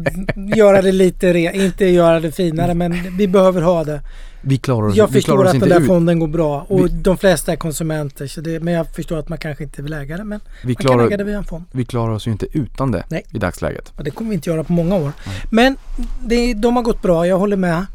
göra 0.57 0.81
det 0.81 0.91
lite 0.91 1.33
re... 1.33 1.51
Inte 1.65 1.85
göra 1.85 2.19
det 2.19 2.31
finare 2.31 2.73
men 2.73 3.17
vi 3.17 3.27
behöver 3.27 3.61
ha 3.61 3.83
det. 3.83 4.01
Vi 4.47 4.57
klarar 4.57 4.87
oss, 4.87 4.95
Jag 4.95 5.09
förstår 5.11 5.33
klarar 5.33 5.49
oss 5.49 5.53
att 5.53 5.59
den 5.59 5.69
där 5.69 5.79
ut. 5.81 5.87
fonden 5.87 6.19
går 6.19 6.27
bra 6.27 6.65
och 6.69 6.85
Vi- 6.85 6.89
de 6.89 7.17
flesta 7.17 7.51
är 7.51 7.55
konsumenter. 7.55 8.27
Så 8.27 8.41
det, 8.41 8.59
men 8.59 8.73
jag 8.73 8.87
förstår 8.95 9.17
att 9.19 9.29
man 9.29 9.37
kanske 9.37 9.63
inte 9.63 9.81
vill 9.81 9.93
äga 9.93 10.17
det. 10.17 10.23
Men 10.23 10.39
Vi 10.63 10.67
man 10.67 10.75
kan 10.75 10.85
klarar, 10.85 11.07
äga 11.07 11.17
det 11.17 11.23
via 11.23 11.37
en 11.37 11.43
fond. 11.43 11.63
vi 11.71 11.85
klarar 11.85 12.13
oss 12.13 12.27
ju 12.27 12.31
inte 12.31 12.47
utan 12.57 12.91
det 12.91 13.03
Nej. 13.09 13.23
i 13.31 13.37
dagsläget. 13.37 13.93
Och 13.97 14.03
det 14.03 14.11
kommer 14.11 14.29
vi 14.29 14.35
inte 14.35 14.49
göra 14.49 14.63
på 14.63 14.73
många 14.73 14.95
år. 14.95 15.11
Men 15.51 15.77
det, 16.25 16.53
de 16.53 16.75
har 16.75 16.83
gått 16.83 17.01
bra, 17.01 17.27
jag 17.27 17.39
håller 17.39 17.57
med. 17.57 17.85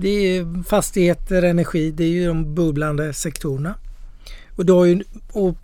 Det 0.00 0.08
är 0.08 0.62
fastigheter, 0.62 1.42
energi, 1.42 1.90
det 1.90 2.04
är 2.04 2.08
ju 2.08 2.26
de 2.26 2.54
bubblande 2.54 3.12
sektorerna. 3.12 3.74
Och, 4.56 4.66
då 4.66 4.86
ju, 4.86 5.02
och 5.32 5.56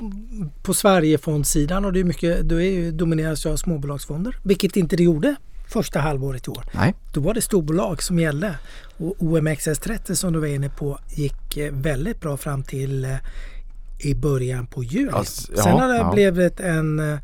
på 0.62 0.74
Sverigefondssidan 0.74 1.84
och 1.84 1.92
det 1.92 2.00
är 2.00 2.04
mycket, 2.04 2.40
då 2.48 2.60
är 2.60 2.70
ju, 2.70 2.90
domineras 2.92 3.46
ju 3.46 3.50
av 3.50 3.56
småbolagsfonder. 3.56 4.36
Vilket 4.42 4.76
inte 4.76 4.96
det 4.96 5.02
gjorde 5.02 5.34
första 5.70 6.00
halvåret 6.00 6.46
i 6.46 6.50
år. 6.50 6.64
Nej, 6.72 6.94
Då 7.12 7.20
var 7.20 7.34
det 7.34 7.42
storbolag 7.42 8.02
som 8.02 8.18
gällde. 8.18 8.54
Och 8.98 9.16
OMXS30 9.18 10.14
som 10.14 10.32
du 10.32 10.38
var 10.40 10.46
inne 10.46 10.68
på 10.68 10.98
gick 11.08 11.56
eh, 11.56 11.72
väldigt 11.72 12.20
bra 12.20 12.36
fram 12.36 12.62
till 12.62 13.04
eh, 13.04 13.16
i 13.98 14.14
början 14.14 14.66
på 14.66 14.84
juli. 14.84 15.10
Alltså, 15.12 15.52
ja, 15.56 15.62
Sen 15.62 15.72
har 15.72 15.88
det 15.88 15.96
ja. 15.96 16.12
blivit 16.12 16.60
en, 16.60 17.12
eh, 17.12 17.18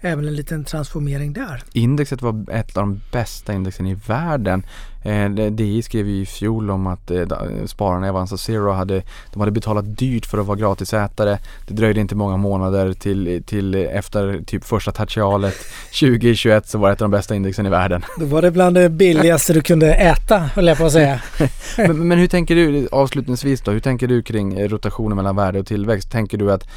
även 0.00 0.26
en 0.28 0.34
liten 0.36 0.64
transformering 0.64 1.32
där. 1.32 1.62
indexet 1.72 2.22
var 2.22 2.50
ett 2.50 2.76
av 2.76 2.82
de 2.82 3.00
bästa 3.12 3.52
indexen 3.52 3.86
i 3.86 3.94
världen. 3.94 4.66
Eh, 5.02 5.30
DI 5.30 5.82
skrev 5.82 6.08
ju 6.08 6.20
i 6.20 6.26
fjol 6.26 6.70
om 6.70 6.86
att 6.86 7.10
eh, 7.10 7.26
spararna 7.66 8.06
i 8.06 8.10
Avanza 8.10 8.36
Zero 8.36 8.70
hade, 8.70 9.02
de 9.32 9.40
hade 9.40 9.52
betalat 9.52 9.98
dyrt 9.98 10.26
för 10.26 10.38
att 10.38 10.46
vara 10.46 10.58
gratisätare. 10.58 11.38
Det 11.68 11.74
dröjde 11.74 12.00
inte 12.00 12.14
många 12.14 12.36
månader 12.36 12.92
till, 12.92 13.42
till 13.46 13.74
efter 13.74 14.42
typ 14.46 14.64
första 14.64 14.92
tertialet 14.92 15.54
2021 16.00 16.68
så 16.68 16.78
var 16.78 16.88
det 16.88 16.92
ett 16.92 17.02
av 17.02 17.10
de 17.10 17.16
bästa 17.16 17.34
indexen 17.34 17.66
i 17.66 17.70
världen. 17.70 18.04
Då 18.18 18.24
var 18.24 18.42
det 18.42 18.50
bland 18.50 18.76
det 18.76 18.88
billigaste 18.88 19.52
du 19.52 19.60
kunde 19.60 19.94
äta, 19.94 20.38
höll 20.38 20.66
jag 20.66 20.78
på 20.78 20.84
att 20.84 20.92
säga. 20.92 21.20
men, 21.76 22.08
men 22.08 22.18
hur 22.18 22.26
tänker 22.26 22.54
du 22.54 22.88
avslutningsvis 22.92 23.60
då? 23.60 23.70
Hur 23.70 23.80
tänker 23.80 24.08
du 24.08 24.22
kring 24.22 24.58
eh, 24.58 24.68
rotationen 24.68 25.16
mellan 25.16 25.36
värde 25.36 25.58
och 25.58 25.66
tillväxt? 25.66 26.10
Tänker 26.10 26.38
du 26.38 26.52
att 26.52 26.68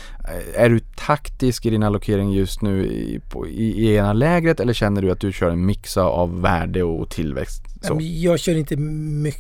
är 0.56 0.69
du 0.69 0.80
taktisk 0.80 1.65
i 1.65 1.69
din 1.69 1.84
allokering 1.84 2.31
just 2.31 2.61
nu 2.61 2.85
i, 2.85 3.19
på, 3.30 3.47
i, 3.47 3.88
i 3.88 3.95
ena 3.95 4.14
lägret 4.14 4.60
eller 4.60 4.73
känner 4.73 5.02
du 5.02 5.11
att 5.11 5.19
du 5.19 5.31
kör 5.31 5.49
en 5.49 5.65
mix 5.65 5.97
av 5.97 6.41
värde 6.41 6.84
och 6.84 7.10
tillväxt? 7.10 7.74
Så. 7.88 7.98
Jag 8.02 8.40
kör 8.40 8.56
inte 8.56 8.76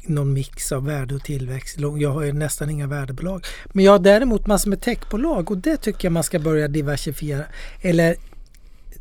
någon 0.05 0.33
mix 0.33 0.71
av 0.71 0.85
värde 0.85 1.15
och 1.15 1.23
tillväxt. 1.23 1.77
Jag 1.97 2.11
har 2.11 2.23
ju 2.23 2.33
nästan 2.33 2.69
inga 2.69 2.87
värdebolag. 2.87 3.45
Men 3.73 3.85
jag 3.85 3.91
har 3.91 3.99
däremot 3.99 4.47
massor 4.47 4.69
med 4.69 4.81
techbolag 4.81 5.51
och 5.51 5.57
det 5.57 5.77
tycker 5.77 6.05
jag 6.05 6.11
man 6.11 6.23
ska 6.23 6.39
börja 6.39 6.67
diversifiera. 6.67 7.43
Eller 7.81 8.15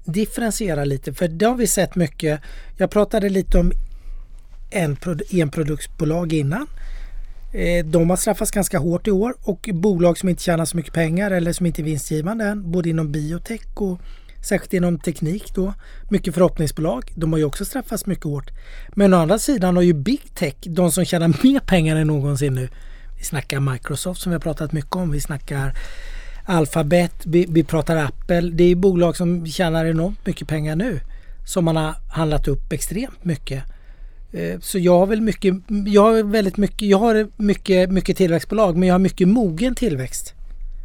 differentiera 0.04 0.84
lite 0.84 1.12
för 1.12 1.28
det 1.28 1.46
har 1.46 1.54
vi 1.54 1.66
sett 1.66 1.96
mycket. 1.96 2.40
Jag 2.76 2.90
pratade 2.90 3.28
lite 3.28 3.58
om 3.58 3.72
en, 4.70 4.96
enproduktsbolag 5.32 6.32
innan. 6.32 6.66
Eh, 7.52 7.84
de 7.84 8.10
har 8.10 8.16
straffats 8.16 8.50
ganska 8.50 8.78
hårt 8.78 9.06
i 9.06 9.10
år 9.10 9.34
och 9.42 9.70
bolag 9.72 10.18
som 10.18 10.28
inte 10.28 10.42
tjänar 10.42 10.64
så 10.64 10.76
mycket 10.76 10.92
pengar 10.92 11.30
eller 11.30 11.52
som 11.52 11.66
inte 11.66 11.82
är 11.82 11.84
vinstgivande 11.84 12.44
än, 12.44 12.70
både 12.70 12.88
inom 12.88 13.12
biotech 13.12 13.62
och 13.74 14.00
särskilt 14.44 14.72
inom 14.72 14.98
teknik 14.98 15.54
då. 15.54 15.74
Mycket 16.10 16.34
förhoppningsbolag, 16.34 17.12
de 17.14 17.32
har 17.32 17.38
ju 17.38 17.44
också 17.44 17.64
straffats 17.64 18.06
mycket 18.06 18.24
hårt. 18.24 18.50
Men 18.88 19.14
å 19.14 19.16
andra 19.16 19.38
sidan 19.38 19.76
har 19.76 19.82
ju 19.82 19.92
big 19.92 20.34
tech, 20.34 20.54
de 20.62 20.92
som 20.92 21.04
tjänar 21.04 21.28
mer 21.28 21.60
pengar 21.60 21.96
än 21.96 22.06
någonsin 22.06 22.54
nu. 22.54 22.68
Vi 23.18 23.24
snackar 23.24 23.60
Microsoft 23.60 24.20
som 24.20 24.30
vi 24.30 24.34
har 24.34 24.40
pratat 24.40 24.72
mycket 24.72 24.96
om, 24.96 25.10
vi 25.10 25.20
snackar 25.20 25.74
Alphabet, 26.46 27.14
vi, 27.24 27.46
vi 27.48 27.64
pratar 27.64 27.96
Apple. 27.96 28.40
Det 28.40 28.64
är 28.64 28.76
bolag 28.76 29.16
som 29.16 29.46
tjänar 29.46 29.84
enormt 29.84 30.26
mycket 30.26 30.48
pengar 30.48 30.76
nu. 30.76 31.00
Som 31.46 31.64
man 31.64 31.76
har 31.76 31.94
handlat 32.08 32.48
upp 32.48 32.72
extremt 32.72 33.24
mycket. 33.24 33.62
Eh, 34.32 34.60
så 34.60 34.78
jag 34.78 34.98
har 34.98 35.06
väl 35.06 35.20
mycket, 35.20 35.54
jag 35.86 36.02
har 36.02 36.22
väldigt 36.22 36.56
mycket, 36.56 36.88
jag 36.88 36.98
har 36.98 37.28
mycket, 37.36 37.90
mycket 37.90 38.16
tillväxtbolag 38.16 38.76
men 38.76 38.88
jag 38.88 38.94
har 38.94 38.98
mycket 38.98 39.28
mogen 39.28 39.74
tillväxt. 39.74 40.34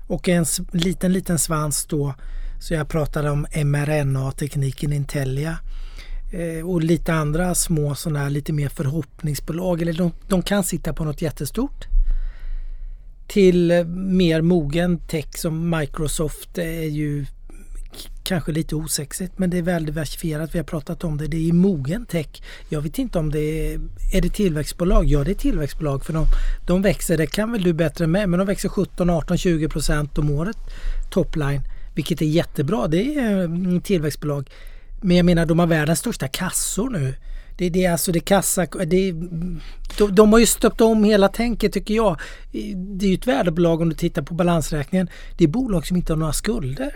Och 0.07 0.29
en 0.29 0.45
liten, 0.71 1.13
liten 1.13 1.39
svans 1.39 1.85
då. 1.85 2.13
Så 2.59 2.73
jag 2.73 2.89
pratade 2.89 3.29
om 3.29 3.47
mRNA-tekniken 3.65 4.93
Intellia. 4.93 5.57
Eh, 6.31 6.69
och 6.69 6.81
lite 6.83 7.13
andra 7.13 7.55
små 7.55 7.95
sådana 7.95 8.19
här 8.19 8.29
lite 8.29 8.53
mer 8.53 8.69
förhoppningsbolag. 8.69 9.81
Eller 9.81 9.93
de, 9.93 10.11
de 10.27 10.41
kan 10.41 10.63
sitta 10.63 10.93
på 10.93 11.03
något 11.03 11.21
jättestort. 11.21 11.85
Till 13.27 13.71
eh, 13.71 13.83
mer 13.85 14.41
mogen 14.41 14.97
tech 14.97 15.37
som 15.37 15.69
Microsoft 15.69 16.57
är 16.57 16.89
ju 16.89 17.25
kanske 18.23 18.51
lite 18.51 18.75
osexigt 18.75 19.33
men 19.37 19.49
det 19.49 19.57
är 19.57 19.61
väl 19.61 19.85
diversifierat. 19.85 20.55
Vi 20.55 20.59
har 20.59 20.65
pratat 20.65 21.03
om 21.03 21.17
det. 21.17 21.27
Det 21.27 21.49
är 21.49 21.53
mogen 21.53 22.05
tech. 22.05 22.41
Jag 22.69 22.81
vet 22.81 22.99
inte 22.99 23.19
om 23.19 23.31
det 23.31 23.39
är, 23.39 23.79
är 24.13 24.21
det 24.21 24.29
tillväxtbolag? 24.29 25.05
Ja, 25.05 25.23
det 25.23 25.31
är 25.31 25.35
tillväxtbolag 25.35 26.05
för 26.05 26.13
de, 26.13 26.25
de 26.67 26.81
växer. 26.81 27.17
Det 27.17 27.27
kan 27.27 27.51
väl 27.51 27.63
du 27.63 27.73
bättre 27.73 28.07
med, 28.07 28.29
men 28.29 28.37
de 28.39 28.47
växer 28.47 28.69
17, 28.69 29.09
18, 29.09 29.37
20 29.37 29.69
procent 29.69 30.17
om 30.17 30.29
året 30.31 30.57
topline, 31.11 31.61
vilket 31.95 32.21
är 32.21 32.25
jättebra. 32.25 32.87
Det 32.87 33.15
är 33.15 33.43
mm, 33.43 33.81
tillväxtbolag. 33.81 34.49
Men 35.01 35.17
jag 35.17 35.25
menar, 35.25 35.45
de 35.45 35.59
har 35.59 35.67
världens 35.67 35.99
största 35.99 36.27
kassor 36.27 36.89
nu. 36.89 37.15
Det, 37.57 37.69
det 37.69 37.85
är 37.85 37.91
alltså 37.91 38.11
det 38.11 38.19
kassa... 38.19 38.65
Det, 38.65 39.11
de, 39.97 40.15
de 40.15 40.33
har 40.33 40.39
ju 40.39 40.45
stöpt 40.45 40.81
om 40.81 41.03
hela 41.03 41.27
tänket 41.27 41.73
tycker 41.73 41.93
jag. 41.93 42.19
Det 42.75 43.05
är 43.05 43.09
ju 43.09 43.15
ett 43.15 43.27
värdebolag 43.27 43.81
om 43.81 43.89
du 43.89 43.95
tittar 43.95 44.21
på 44.21 44.33
balansräkningen. 44.33 45.09
Det 45.37 45.43
är 45.43 45.47
bolag 45.47 45.87
som 45.87 45.97
inte 45.97 46.13
har 46.13 46.17
några 46.17 46.33
skulder. 46.33 46.93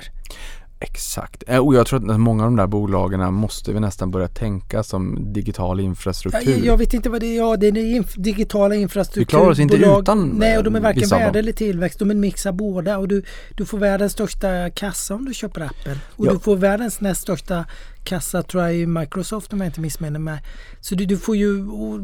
Exakt. 0.83 1.43
Eh, 1.47 1.57
och 1.57 1.75
jag 1.75 1.87
tror 1.87 2.11
att 2.11 2.19
många 2.19 2.43
av 2.43 2.49
de 2.49 2.55
där 2.55 2.67
bolagen 2.67 3.33
måste 3.33 3.73
vi 3.73 3.79
nästan 3.79 4.11
börja 4.11 4.27
tänka 4.27 4.83
som 4.83 5.33
digital 5.33 5.79
infrastruktur. 5.79 6.51
Jag, 6.51 6.65
jag 6.65 6.77
vet 6.77 6.93
inte 6.93 7.09
vad 7.09 7.21
det 7.21 7.27
är. 7.27 7.37
Ja, 7.37 7.57
det 7.57 7.67
är 7.67 7.77
inf 7.77 8.15
digitala 8.15 8.75
infrastruktur. 8.75 9.21
Vi 9.21 9.25
klarar 9.25 9.49
oss 9.49 9.59
inte 9.59 9.75
utan 9.75 10.29
Nej, 10.29 10.57
och 10.57 10.63
de 10.63 10.75
är 10.75 10.79
varken 10.79 11.09
värde 11.09 11.39
eller 11.39 11.51
tillväxt. 11.51 11.99
De 11.99 12.09
är 12.09 12.13
en 12.13 12.19
mix 12.19 12.45
av 12.45 12.53
båda. 12.53 12.97
Och 12.97 13.07
du, 13.07 13.23
du 13.55 13.65
får 13.65 13.77
världens 13.77 14.11
största 14.13 14.69
kassa 14.69 15.15
om 15.15 15.25
du 15.25 15.33
köper 15.33 15.61
Apple. 15.61 15.97
Och 16.15 16.25
ja. 16.25 16.31
du 16.31 16.39
får 16.39 16.55
världens 16.55 17.01
näst 17.01 17.21
största 17.21 17.65
kassa 18.03 18.43
tror 18.43 18.63
jag 18.63 18.75
i 18.75 18.85
Microsoft 18.85 19.53
om 19.53 19.59
jag 19.59 19.67
inte 19.67 19.81
missminner 19.81 20.19
mig. 20.19 20.39
Så 20.81 20.95
du, 20.95 21.05
du 21.05 21.17
får 21.17 21.35
ju... 21.35 21.67
Och, 21.67 21.99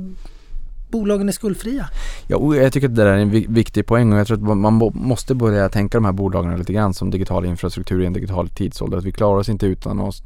bolagen 0.90 1.28
är 1.28 1.34
skuldfria. 1.34 1.90
Ja, 2.28 2.56
jag 2.56 2.74
tycker 2.74 2.88
att 2.88 2.96
det 2.96 3.04
där 3.04 3.12
är 3.12 3.18
en 3.18 3.30
viktig 3.30 3.86
poäng 3.86 4.14
och 4.14 4.20
jag 4.20 4.28
tror 4.28 4.52
att 4.52 4.58
man 4.58 4.92
måste 4.94 5.36
börja 5.36 5.70
tänka 5.70 5.98
de 5.98 6.06
här 6.06 6.12
bolagen 6.12 6.58
lite 6.58 6.74
grann 6.74 6.94
som 6.94 7.10
digital 7.10 7.46
infrastruktur 7.46 8.02
i 8.02 8.06
en 8.06 8.14
digital 8.14 8.50
tidsålder. 8.50 8.98
Att 8.98 9.04
vi 9.04 9.12
klarar 9.12 9.40
oss 9.40 9.50
inte 9.50 9.66
utan 9.66 10.00
oss, 10.00 10.22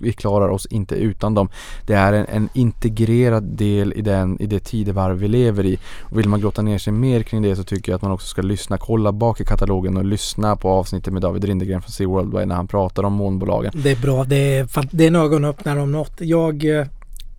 vi 0.00 0.12
klarar 0.12 0.48
oss 0.48 0.66
inte 0.66 0.94
utan 0.94 1.34
dem. 1.34 1.48
Det 1.86 1.94
är 1.94 2.12
en, 2.12 2.26
en 2.28 2.48
integrerad 2.52 3.44
del 3.44 3.92
i, 3.92 4.00
den, 4.00 4.40
i 4.40 4.46
det 4.46 4.60
tidevarv 4.60 5.18
vi 5.18 5.28
lever 5.28 5.66
i. 5.66 5.78
Och 6.00 6.18
vill 6.18 6.28
man 6.28 6.40
grotta 6.40 6.62
ner 6.62 6.78
sig 6.78 6.92
mer 6.92 7.22
kring 7.22 7.42
det 7.42 7.56
så 7.56 7.64
tycker 7.64 7.92
jag 7.92 7.96
att 7.96 8.02
man 8.02 8.12
också 8.12 8.26
ska 8.26 8.42
lyssna, 8.42 8.78
kolla 8.78 9.12
bak 9.12 9.40
i 9.40 9.44
katalogen 9.44 9.96
och 9.96 10.04
lyssna 10.04 10.56
på 10.56 10.68
avsnittet 10.68 11.12
med 11.12 11.22
David 11.22 11.44
Rindegren 11.44 11.82
från 11.82 11.90
Sea 11.90 12.08
Worldwide 12.08 12.46
när 12.46 12.54
han 12.54 12.68
pratar 12.68 13.02
om 13.02 13.12
molnbolagen. 13.12 13.72
Det 13.74 13.90
är 13.90 13.96
bra, 13.96 14.24
det 14.24 14.56
är, 14.56 14.68
det 14.90 15.04
är 15.04 15.08
en 15.08 15.16
ögonöppnare 15.16 15.80
om 15.80 15.92
något. 15.92 16.12
Jag 16.18 16.78
eh, 16.78 16.86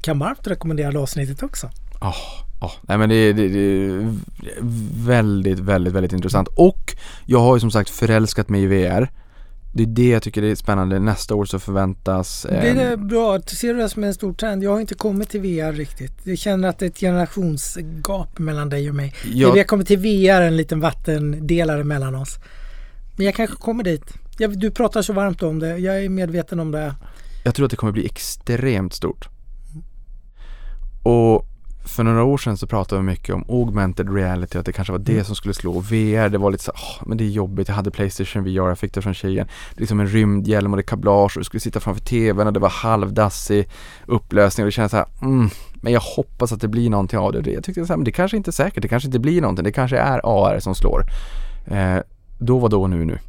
kan 0.02 0.20
varmt 0.20 0.48
rekommendera 0.48 0.92
det 0.92 1.00
avsnittet 1.00 1.44
också. 1.44 1.70
Oh. 2.02 2.47
Ja, 2.62 2.72
nej 2.82 2.98
men 2.98 3.10
det, 3.10 3.34
det, 3.34 3.48
det, 3.48 3.60
är 3.60 4.14
väldigt, 5.06 5.60
väldigt, 5.60 5.94
väldigt 5.94 6.14
intressant. 6.14 6.48
Och 6.56 6.96
jag 7.26 7.40
har 7.40 7.56
ju 7.56 7.60
som 7.60 7.72
sagt 7.72 7.90
förälskat 7.90 8.50
mig 8.50 8.64
i 8.64 8.68
VR. 8.68 9.12
Det 9.74 9.84
är 9.84 9.88
det 9.88 10.10
jag 10.10 10.24
tycker 10.24 10.44
är 10.44 10.56
spännande. 10.56 11.00
Nästa 11.00 11.36
år 11.36 11.46
så 11.46 11.60
förväntas... 11.60 12.46
Eh, 12.46 12.62
det 12.62 12.82
är 12.82 12.98
bra. 12.98 13.40
Ser 13.42 13.74
du 13.74 13.80
det 13.80 13.90
som 13.90 14.04
en 14.04 14.14
stor 14.14 14.34
trend? 14.34 14.64
Jag 14.64 14.72
har 14.72 14.80
inte 14.80 14.96
kommit 14.96 15.30
till 15.30 15.42
VR 15.42 15.74
riktigt. 15.74 16.12
Jag 16.24 16.38
känner 16.38 16.70
att 16.70 16.80
det 16.80 16.86
är 16.86 16.90
ett 16.90 17.00
generationsgap 17.00 18.40
mellan 18.40 18.70
dig 18.70 18.90
och 18.90 18.96
mig. 18.96 19.14
Jag... 19.34 19.54
Vi 19.54 19.60
har 19.60 19.66
kommit 19.66 19.88
till 19.88 20.00
VR, 20.00 20.42
en 20.42 20.58
liten 20.58 20.80
vattendelare 20.80 21.84
mellan 21.84 22.16
oss. 22.16 22.38
Men 23.18 23.26
jag 23.26 23.36
kanske 23.36 23.56
kommer 23.56 23.84
dit. 23.84 24.04
Jag, 24.38 24.60
du 24.60 24.72
pratar 24.72 25.02
så 25.02 25.14
varmt 25.14 25.44
om 25.44 25.60
det. 25.60 25.78
Jag 25.78 26.04
är 26.04 26.10
medveten 26.10 26.60
om 26.60 26.72
det. 26.72 26.96
Jag 27.44 27.56
tror 27.56 27.66
att 27.66 27.72
det 27.72 27.78
kommer 27.78 27.94
bli 27.94 28.06
extremt 28.06 28.94
stort. 28.94 29.30
Och 31.04 31.46
för 31.88 32.04
några 32.04 32.24
år 32.24 32.38
sedan 32.38 32.58
så 32.58 32.68
pratade 32.68 33.02
vi 33.02 33.06
mycket 33.06 33.36
om 33.36 33.46
augmented 33.50 34.14
reality, 34.14 34.58
att 34.58 34.66
det 34.66 34.74
kanske 34.74 34.92
var 34.92 35.00
det 35.00 35.12
mm. 35.12 35.26
som 35.26 35.36
skulle 35.36 35.54
slå. 35.54 35.80
VR, 35.80 36.30
det 36.30 36.38
var 36.38 36.52
lite 36.52 36.64
så 36.64 36.72
oh, 36.72 37.08
men 37.08 37.18
det 37.18 37.24
är 37.24 37.30
jobbigt. 37.30 37.68
Jag 37.68 37.76
hade 37.76 37.92
Playstation 37.92 38.44
VR, 38.44 38.68
jag 38.68 38.80
fick 38.80 38.94
det 38.94 39.02
från 39.02 39.14
tjejen. 39.14 39.48
Det 39.74 39.78
är 39.78 39.82
liksom 39.82 40.00
en 40.00 40.08
rymdhjälm 40.08 40.74
och 40.74 40.78
det 40.78 40.82
är 40.82 40.88
kablage 40.88 41.38
och 41.38 41.40
du 41.40 41.44
skulle 41.44 41.62
sitta 41.62 41.80
framför 41.80 42.02
TVn 42.02 42.48
och 42.48 42.54
det 42.54 42.60
var 42.60 42.70
halvdassig 42.70 43.70
upplösning 44.06 44.64
och 44.64 44.68
det 44.68 44.72
kändes 44.72 44.92
så 44.92 44.98
här, 44.98 45.08
mm, 45.22 45.50
men 45.74 45.94
jag 45.94 46.02
hoppas 46.02 46.52
att 46.52 46.62
det 46.62 46.68
blir 46.68 46.90
någonting 46.90 47.20
av 47.20 47.32
det. 47.32 47.52
Jag 47.52 47.64
tyckte 47.64 47.86
så 47.86 47.94
här, 47.94 47.98
men 47.98 48.06
det 48.06 48.12
kanske 48.12 48.38
inte 48.38 48.50
är 48.50 48.52
säkert, 48.52 48.82
det 48.82 48.88
kanske 48.88 49.08
inte 49.08 49.20
blir 49.20 49.42
någonting. 49.42 49.64
Det 49.64 49.72
kanske 49.72 49.98
är 49.98 50.22
AR 50.24 50.60
som 50.60 50.76
slår. 50.76 51.04
Eh, 51.68 51.98
då 52.40 52.60
var 52.60 52.70
då, 52.70 52.88
nu 52.88 53.06
nu. 53.06 53.20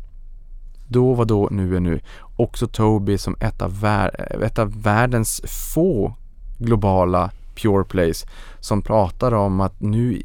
Då 0.88 1.14
var 1.14 1.24
då, 1.24 1.48
nu 1.50 1.76
är 1.76 1.80
nu. 1.80 2.00
Också 2.36 2.66
Toby 2.66 3.18
som 3.18 3.36
ett 3.40 3.62
av, 3.62 3.80
vär, 3.80 4.42
ett 4.44 4.58
av 4.58 4.82
världens 4.82 5.40
få 5.74 6.14
globala 6.58 7.30
Pure 7.62 7.84
Place 7.84 8.26
som 8.60 8.82
pratar 8.82 9.32
om 9.32 9.60
att 9.60 9.80
nu, 9.80 10.22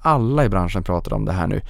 alla 0.00 0.44
i 0.44 0.48
branschen 0.48 0.82
pratar 0.82 1.12
om 1.12 1.24
det 1.24 1.32
här 1.32 1.46
nu 1.46 1.60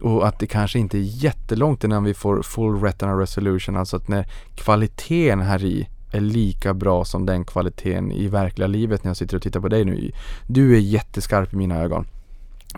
och 0.00 0.28
att 0.28 0.38
det 0.38 0.46
kanske 0.46 0.78
inte 0.78 0.98
är 0.98 1.24
jättelångt 1.24 1.84
innan 1.84 2.04
vi 2.04 2.14
får 2.14 2.42
full 2.42 2.80
retina 2.80 3.20
resolution, 3.20 3.76
alltså 3.76 3.96
att 3.96 4.08
när 4.08 4.26
kvaliteten 4.54 5.40
här 5.40 5.64
i 5.64 5.88
är 6.10 6.20
lika 6.20 6.74
bra 6.74 7.04
som 7.04 7.26
den 7.26 7.44
kvaliteten 7.44 8.12
i 8.12 8.28
verkliga 8.28 8.68
livet 8.68 9.04
när 9.04 9.10
jag 9.10 9.16
sitter 9.16 9.36
och 9.36 9.42
tittar 9.42 9.60
på 9.60 9.68
dig 9.68 9.84
nu. 9.84 10.10
Du 10.46 10.76
är 10.76 10.80
jätteskarp 10.80 11.52
i 11.52 11.56
mina 11.56 11.82
ögon. 11.82 12.06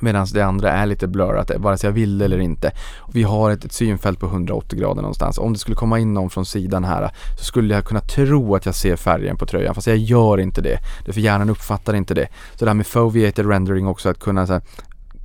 Medan 0.01 0.27
det 0.33 0.43
andra 0.43 0.73
är 0.73 0.87
lite 0.87 1.07
blurrat, 1.07 1.51
vare 1.57 1.79
sig 1.79 1.89
jag 1.89 1.95
vill 1.95 2.23
eller 2.23 2.39
inte. 2.39 2.73
Vi 3.13 3.23
har 3.23 3.51
ett, 3.51 3.65
ett 3.65 3.73
synfält 3.73 4.21
på 4.21 4.27
180 4.27 4.79
grader 4.79 5.03
någonstans. 5.03 5.39
Om 5.39 5.53
det 5.53 5.59
skulle 5.59 5.77
komma 5.77 5.99
in 5.99 6.15
någon 6.15 6.31
från 6.31 6.47
sidan 6.47 6.85
här 6.85 7.11
så 7.39 7.45
skulle 7.45 7.75
jag 7.75 7.85
kunna 7.85 8.01
tro 8.01 8.55
att 8.55 8.67
jag 8.67 8.75
ser 8.75 8.97
färgen 8.97 9.37
på 9.37 9.47
tröjan 9.47 9.75
fast 9.75 9.87
jag 9.87 9.97
gör 9.97 10.41
inte 10.41 10.61
det. 10.61 10.79
För 11.13 11.21
hjärnan 11.21 11.51
uppfattar 11.51 11.95
inte 11.95 12.15
det. 12.15 12.29
Så 12.55 12.65
det 12.65 12.71
här 12.71 12.75
med 12.75 12.87
foveated 12.87 13.49
rendering 13.49 13.87
också, 13.87 14.09
att 14.09 14.19
kunna 14.19 14.47
så 14.47 14.53
här, 14.53 14.63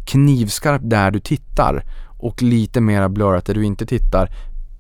knivskarpt 0.06 0.90
där 0.90 1.12
du 1.12 1.20
tittar 1.20 1.84
och 2.20 2.42
lite 2.42 2.82
mera 2.82 3.10
blurrat 3.10 3.46
där 3.46 3.54
du 3.54 3.66
inte 3.66 3.86
tittar 3.86 4.30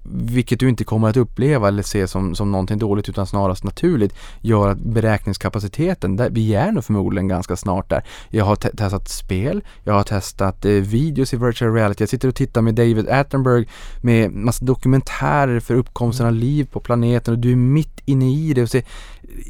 vilket 0.03 0.59
du 0.59 0.69
inte 0.69 0.83
kommer 0.83 1.09
att 1.09 1.17
uppleva 1.17 1.67
eller 1.67 1.83
se 1.83 2.07
som, 2.07 2.35
som 2.35 2.51
någonting 2.51 2.77
dåligt 2.77 3.09
utan 3.09 3.27
snarast 3.27 3.63
naturligt 3.63 4.13
gör 4.41 4.69
att 4.69 4.77
beräkningskapaciteten, 4.77 6.15
där, 6.15 6.29
vi 6.29 6.55
är 6.55 6.71
nog 6.71 6.85
förmodligen 6.85 7.27
ganska 7.27 7.55
snart 7.55 7.89
där. 7.89 8.03
Jag 8.29 8.45
har 8.45 8.55
te 8.55 8.69
testat 8.69 9.09
spel, 9.09 9.61
jag 9.83 9.93
har 9.93 10.03
testat 10.03 10.65
eh, 10.65 10.71
videos 10.71 11.33
i 11.33 11.37
virtual 11.37 11.73
reality, 11.73 12.01
jag 12.01 12.09
sitter 12.09 12.27
och 12.27 12.35
tittar 12.35 12.61
med 12.61 12.75
David 12.75 13.09
Attenberg 13.09 13.67
med 14.01 14.31
massa 14.31 14.65
dokumentärer 14.65 15.59
för 15.59 15.73
uppkomsten 15.75 16.25
av 16.25 16.33
liv 16.33 16.67
på 16.71 16.79
planeten 16.79 17.33
och 17.33 17.39
du 17.39 17.51
är 17.51 17.55
mitt 17.55 18.01
inne 18.05 18.31
i 18.31 18.53
det 18.53 18.61
och 18.61 18.69
ser 18.69 18.83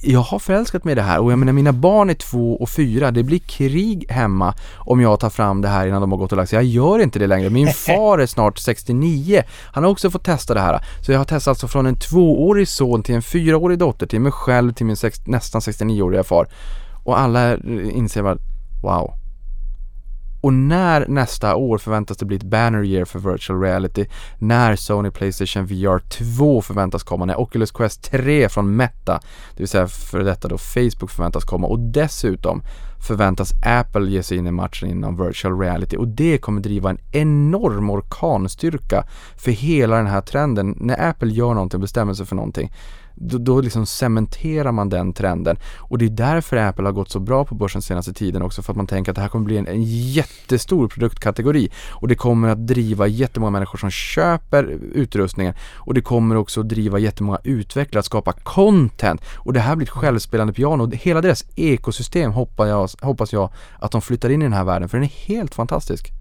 jag 0.04 0.20
har 0.20 0.40
förälskat 0.40 0.84
mig 0.84 0.92
i 0.92 0.96
det 0.96 1.02
här 1.02 1.20
och 1.20 1.32
jag 1.32 1.40
menar 1.40 1.54
mina 1.54 1.74
barn 1.74 2.10
är 2.10 2.14
två 2.14 2.56
och 2.56 2.70
fyra. 2.70 3.12
Det 3.12 3.24
blir 3.24 3.40
krig 3.40 4.06
hemma 4.10 4.54
om 4.78 5.02
jag 5.02 5.20
tar 5.20 5.30
fram 5.30 5.62
det 5.62 5.68
här 5.68 5.88
innan 5.88 6.02
de 6.02 6.12
har 6.12 6.20
gått 6.20 6.32
och 6.32 6.38
lagt 6.38 6.50
sig. 6.50 6.58
Jag 6.58 6.66
gör 6.66 7.00
inte 7.00 7.20
det 7.20 7.28
längre. 7.28 7.50
Min 7.50 7.68
far 7.74 8.20
är 8.20 8.26
snart 8.26 8.58
69. 8.58 9.44
Han 9.74 9.84
har 9.84 9.92
också 9.92 10.12
fått 10.12 10.24
testa 10.24 10.39
det 10.45 10.60
här. 10.60 10.86
Så 11.02 11.11
jag 11.11 11.20
har 11.20 11.26
testat 11.26 11.52
alltså 11.52 11.68
från 11.68 11.86
en 11.86 11.95
tvåårig 11.95 12.68
son 12.68 13.03
till 13.03 13.16
en 13.16 13.22
fyraårig 13.22 13.80
dotter 13.80 14.07
till 14.07 14.22
mig 14.22 14.32
själv 14.32 14.74
till 14.74 14.86
min 14.86 14.98
sex, 14.98 15.22
nästan 15.26 15.61
69-åriga 15.61 16.24
far. 16.24 16.48
Och 17.03 17.20
alla 17.20 17.57
inser 17.94 18.24
bara, 18.24 18.38
wow, 18.82 19.14
och 20.41 20.53
när 20.53 21.07
nästa 21.07 21.56
år 21.56 21.78
förväntas 21.78 22.18
det 22.18 22.26
bli 22.26 22.38
ett 22.38 22.44
banner 22.44 22.84
year 22.84 23.06
för 23.06 23.20
virtual 23.20 23.61
reality, 23.61 24.06
när 24.38 24.76
Sony 24.76 25.11
Playstation 25.11 25.66
VR 25.66 25.99
2 25.99 26.61
förväntas 26.61 27.03
komma, 27.03 27.26
när 27.26 27.40
Oculus 27.40 27.72
Quest 27.72 28.03
3 28.03 28.49
från 28.49 28.76
Meta, 28.76 29.20
det 29.53 29.60
vill 29.60 29.68
säga 29.68 29.88
för 29.88 30.20
detta 30.20 30.48
då 30.48 30.57
Facebook 30.57 31.11
förväntas 31.11 31.44
komma 31.44 31.68
och 31.68 31.80
dessutom 31.80 32.64
förväntas 33.00 33.54
Apple 33.66 34.10
ge 34.10 34.24
sig 34.24 34.38
in 34.38 34.48
i 34.48 34.52
matchen 34.52 34.90
inom 34.90 35.26
virtual 35.26 35.60
reality 35.60 35.98
och 35.98 36.08
det 36.08 36.38
kommer 36.38 36.62
driva 36.62 36.90
en 36.90 36.98
enorm 37.12 37.90
orkanstyrka 37.90 39.04
för 39.38 39.52
hela 39.52 39.98
den 39.98 40.08
här 40.08 40.22
trenden. 40.22 40.78
När 40.80 41.10
Apple 41.10 41.30
gör 41.30 41.54
någonting 41.54 41.82
bestämmer 41.82 42.14
sig 42.14 42.26
för 42.26 42.36
någonting 42.36 42.72
då, 43.20 43.38
då 43.38 43.62
liksom 43.62 43.86
cementerar 43.86 44.72
man 44.72 44.90
den 44.90 45.14
trenden. 45.14 45.58
Och 45.78 45.98
det 45.98 46.06
är 46.06 46.10
därför 46.10 46.58
Apple 46.58 46.86
har 46.86 46.91
gått 46.91 47.10
så 47.10 47.20
bra 47.20 47.46
på 47.46 47.56
börsen 47.56 47.82
senaste 47.82 48.14
tiden 48.14 48.41
också 48.41 48.62
för 48.62 48.74
att 48.74 48.78
man 48.78 48.88
tänker 48.88 49.12
att 49.12 49.16
det 49.16 49.22
här 49.22 49.30
kommer 49.30 49.46
bli 49.46 49.58
en, 49.58 49.68
en 49.68 49.84
jättestor 49.84 50.88
produktkategori 50.88 51.72
och 51.90 52.08
det 52.08 52.16
kommer 52.16 52.50
att 52.50 52.68
driva 52.68 53.08
jättemånga 53.08 53.52
människor 53.52 53.78
som 53.78 53.91
köper 53.91 54.78
utrustningen 54.94 55.54
och 55.76 55.94
det 55.94 56.02
kommer 56.02 56.36
också 56.36 56.60
att 56.60 56.70
driva 56.70 57.00
jättemånga 57.00 57.40
utvecklare 57.44 58.00
att 58.00 58.06
skapa 58.06 58.34
content 58.34 59.22
och 59.36 59.54
det 59.54 59.60
här 59.60 59.76
blir 59.76 59.88
ett 59.88 59.91
självspelande 59.91 60.54
piano. 60.54 60.91
Hela 60.94 61.22
deras 61.22 61.46
ekosystem 61.56 62.32
hoppas 62.32 62.68
jag, 62.68 62.90
hoppas 63.08 63.34
jag 63.34 63.50
att 63.80 63.91
de 63.91 64.02
flyttar 64.02 64.30
in 64.30 64.41
i 64.41 64.46
den 64.46 64.54
här 64.54 64.64
världen 64.64 64.90
för 64.90 64.98
den 64.98 65.04
är 65.04 65.28
helt 65.28 65.56
fantastisk. 65.56 66.12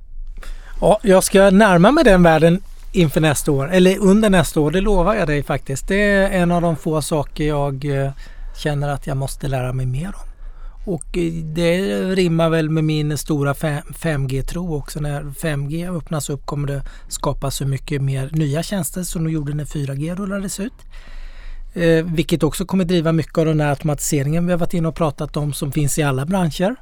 Ja, 0.81 0.99
jag 1.03 1.25
ska 1.25 1.51
närma 1.51 1.93
mig 1.93 2.05
den 2.05 2.23
världen 2.23 2.61
inför 2.93 3.21
nästa 3.21 3.53
år, 3.53 3.71
eller 3.73 3.99
under 3.99 4.31
nästa 4.31 4.61
år, 4.61 4.71
det 4.71 4.81
lovar 4.81 5.15
jag 5.15 5.29
dig 5.29 5.43
faktiskt. 5.43 5.89
Det 5.89 6.03
är 6.03 6.31
en 6.31 6.53
av 6.53 6.63
de 6.63 6.77
få 6.77 7.03
saker 7.03 7.45
jag 7.45 7.85
eh, 7.85 8.13
känner 8.57 8.89
att 8.89 9.07
jag 9.07 9.17
måste 9.17 9.49
lära 9.49 9.73
mig 9.73 9.87
mer 9.87 10.07
om. 10.07 10.29
Och 10.95 11.19
eh, 11.19 11.33
det 11.33 11.81
rimmar 12.15 12.49
väl 12.49 12.71
med 12.71 12.85
min 12.85 13.19
stora 13.19 13.53
5G-tro 13.53 14.77
också. 14.77 15.01
När 15.01 15.23
5G 15.23 15.97
öppnas 15.97 16.31
upp 16.31 16.47
kommer 16.47 16.69
det 16.69 16.83
skapas 17.09 17.57
så 17.57 17.67
mycket 17.67 18.03
mer 18.03 18.31
nya 18.33 18.63
tjänster 18.63 19.03
som 19.03 19.25
de 19.25 19.31
gjorde 19.31 19.55
när 19.55 19.65
4G 19.65 20.17
rullades 20.17 20.61
ut. 20.61 20.73
Eh, 21.75 22.05
vilket 22.05 22.43
också 22.43 22.65
kommer 22.65 22.85
driva 22.85 23.13
mycket 23.13 23.39
av 23.39 23.47
den 23.47 23.61
här 23.61 23.71
automatiseringen 23.71 24.47
vi 24.47 24.53
har 24.53 24.59
varit 24.59 24.75
inne 24.75 24.89
och 24.89 24.95
pratat 24.95 25.37
om 25.37 25.53
som 25.53 25.73
finns 25.73 25.99
i 25.99 26.03
alla 26.03 26.27
branscher. 26.27 26.77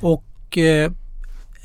Och 0.00 0.58
eh, 0.58 0.92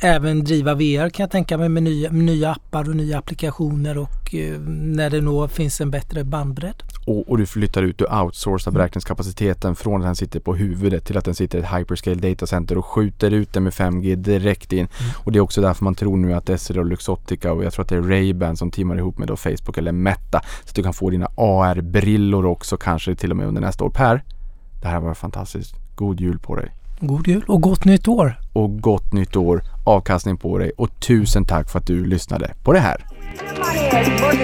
även 0.03 0.43
driva 0.43 0.73
VR 0.73 1.09
kan 1.09 1.23
jag 1.23 1.31
tänka 1.31 1.57
mig 1.57 1.69
med 1.69 1.83
nya, 1.83 2.11
med 2.11 2.25
nya 2.25 2.51
appar 2.51 2.89
och 2.89 2.95
nya 2.95 3.17
applikationer 3.17 3.97
och 3.97 4.35
eh, 4.35 4.59
när 4.67 5.09
det 5.09 5.21
nog 5.21 5.51
finns 5.51 5.81
en 5.81 5.91
bättre 5.91 6.23
bandbredd. 6.23 6.83
Och, 7.07 7.29
och, 7.29 7.37
du 7.37 7.45
flyttar 7.45 7.83
ut, 7.83 7.97
du 7.97 8.05
outsourcar 8.05 8.71
mm. 8.71 8.77
beräkningskapaciteten 8.77 9.75
från 9.75 10.01
att 10.01 10.07
den 10.07 10.15
sitter 10.15 10.39
på 10.39 10.55
huvudet 10.55 11.05
till 11.05 11.17
att 11.17 11.25
den 11.25 11.35
sitter 11.35 11.57
i 11.57 11.61
ett 11.61 11.73
hyperscale 11.77 12.15
datacenter 12.15 12.77
och 12.77 12.85
skjuter 12.85 13.31
ut 13.31 13.53
den 13.53 13.63
med 13.63 13.73
5G 13.73 14.15
direkt 14.15 14.73
in. 14.73 14.79
Mm. 14.79 15.11
Och 15.23 15.31
det 15.31 15.39
är 15.39 15.41
också 15.41 15.61
därför 15.61 15.83
man 15.83 15.95
tror 15.95 16.17
nu 16.17 16.33
att 16.33 16.49
Essilor 16.49 16.83
och 16.83 16.89
Luxottica 16.89 17.53
och 17.53 17.63
jag 17.63 17.73
tror 17.73 17.83
att 17.83 17.89
det 17.89 17.95
är 17.95 18.01
Ray-Ban 18.01 18.55
som 18.55 18.71
teamar 18.71 18.97
ihop 18.97 19.17
med 19.17 19.27
då 19.27 19.35
Facebook 19.35 19.77
eller 19.77 19.91
Meta 19.91 20.41
så 20.63 20.69
att 20.69 20.75
du 20.75 20.83
kan 20.83 20.93
få 20.93 21.09
dina 21.09 21.27
AR-brillor 21.35 22.45
också 22.45 22.77
kanske 22.77 23.15
till 23.15 23.31
och 23.31 23.37
med 23.37 23.47
under 23.47 23.61
nästa 23.61 23.83
år. 23.83 23.89
Per, 23.89 24.23
det 24.81 24.87
här 24.87 24.99
var 24.99 25.13
fantastiskt. 25.13 25.75
God 25.95 26.19
jul 26.19 26.39
på 26.39 26.55
dig! 26.55 26.71
God 26.99 27.27
jul 27.27 27.43
och 27.47 27.61
gott 27.61 27.85
nytt 27.85 28.07
år! 28.07 28.39
Och 28.53 28.81
gott 28.81 29.13
nytt 29.13 29.35
år, 29.35 29.63
avkastning 29.83 30.37
på 30.37 30.57
dig 30.57 30.71
och 30.77 30.99
tusen 30.99 31.45
tack 31.45 31.69
för 31.69 31.79
att 31.79 31.87
du 31.87 32.05
lyssnade 32.05 32.53
på 32.63 32.73
det 32.73 32.79
här. 32.79 33.05
Money, 34.21 34.43